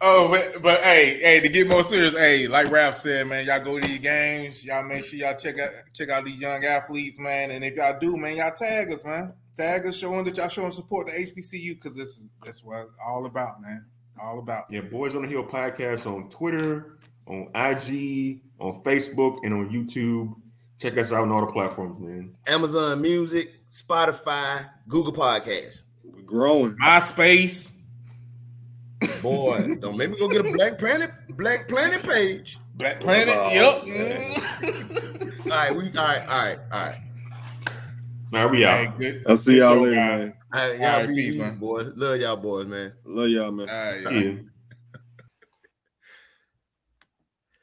Oh, 0.01 0.28
but, 0.28 0.62
but 0.62 0.82
hey, 0.82 1.18
hey, 1.22 1.40
to 1.40 1.48
get 1.48 1.68
more 1.68 1.82
serious, 1.82 2.12
hey, 2.12 2.48
like 2.48 2.70
Ralph 2.70 2.97
said, 2.97 3.26
man, 3.28 3.47
y'all 3.47 3.60
go 3.60 3.80
to 3.80 3.88
these 3.88 3.98
games, 3.98 4.62
y'all 4.62 4.82
make 4.82 5.05
sure 5.05 5.18
y'all 5.18 5.34
check 5.34 5.59
out 5.59 5.70
check 5.94 6.10
out 6.10 6.26
these 6.26 6.38
young 6.38 6.64
athletes, 6.64 7.18
man. 7.18 7.51
And 7.51 7.64
if 7.64 7.76
y'all 7.76 7.98
do, 7.98 8.16
man, 8.16 8.36
y'all 8.36 8.52
tag 8.52 8.93
us, 8.93 9.05
man. 9.05 9.32
Tag 9.56 9.86
us 9.86 9.97
showing 9.97 10.24
that 10.26 10.36
y'all 10.36 10.48
showing 10.48 10.70
support 10.70 11.09
to 11.09 11.14
HBCU 11.14 11.76
because 11.76 11.97
this 11.97 12.18
is 12.18 12.30
that's 12.44 12.62
what 12.62 12.88
it's 12.88 12.97
all 13.05 13.24
about, 13.24 13.62
man. 13.62 13.86
All 14.20 14.38
about. 14.38 14.66
Yeah, 14.70 14.82
Boys 14.82 15.14
on 15.14 15.22
the 15.22 15.28
Hill 15.28 15.44
podcast 15.44 16.06
on 16.06 16.28
Twitter, 16.28 16.98
on 17.26 17.48
IG, 17.55 18.43
on 18.60 18.82
Facebook, 18.82 19.38
and 19.44 19.55
on 19.55 19.70
YouTube. 19.70 20.34
Check 20.78 20.98
us 20.98 21.11
out 21.12 21.23
on 21.23 21.32
all 21.32 21.40
the 21.47 21.53
platforms, 21.53 21.98
man. 21.98 22.35
Amazon 22.47 23.01
Music, 23.01 23.51
Spotify, 23.70 24.69
Google 24.89 25.12
Podcasts. 25.12 25.82
We're 26.05 26.23
growing. 26.23 26.77
MySpace. 26.82 27.73
Boy, 29.23 29.77
don't 29.81 29.97
make 29.97 30.11
me 30.11 30.19
go 30.19 30.28
get 30.28 30.44
a 30.44 30.53
Black 30.53 30.78
Planet 30.78 31.11
Black 31.31 31.69
Planet 31.69 32.03
page. 32.03 32.59
Black 32.74 33.01
Planet. 33.01 33.35
Oh, 33.36 33.51
yep. 33.53 33.86
man. 33.86 35.32
All 35.47 35.51
right, 35.53 35.77
we 35.77 35.85
all 35.97 36.05
right, 36.05 36.23
all 36.28 36.43
right, 36.44 36.59
all 36.73 36.81
right. 36.86 36.98
All 38.35 38.40
right, 38.43 38.51
we 38.51 38.59
Hey, 38.59 38.65
out. 38.65 38.98
good- 38.98 39.23
I'll 39.28 39.36
see 39.36 39.53
good 39.53 39.59
y'all 39.61 39.74
show, 39.74 39.81
later, 39.82 39.94
guys. 39.94 40.24
man. 40.24 40.35
All 40.53 40.61
right, 40.70 40.81
y'all 40.81 40.86
All 40.90 40.98
right, 40.98 41.09
be 41.09 41.15
peace, 41.15 41.24
easy, 41.28 41.39
man. 41.39 41.59
boys. 41.59 41.93
Love 41.94 42.20
y'all 42.20 42.36
boys, 42.36 42.66
man. 42.66 42.93
Love 43.05 43.28
y'all, 43.28 43.53
man. 43.53 43.69
All 43.69 44.11
right, 44.11 44.24
Yeah. 44.24 44.32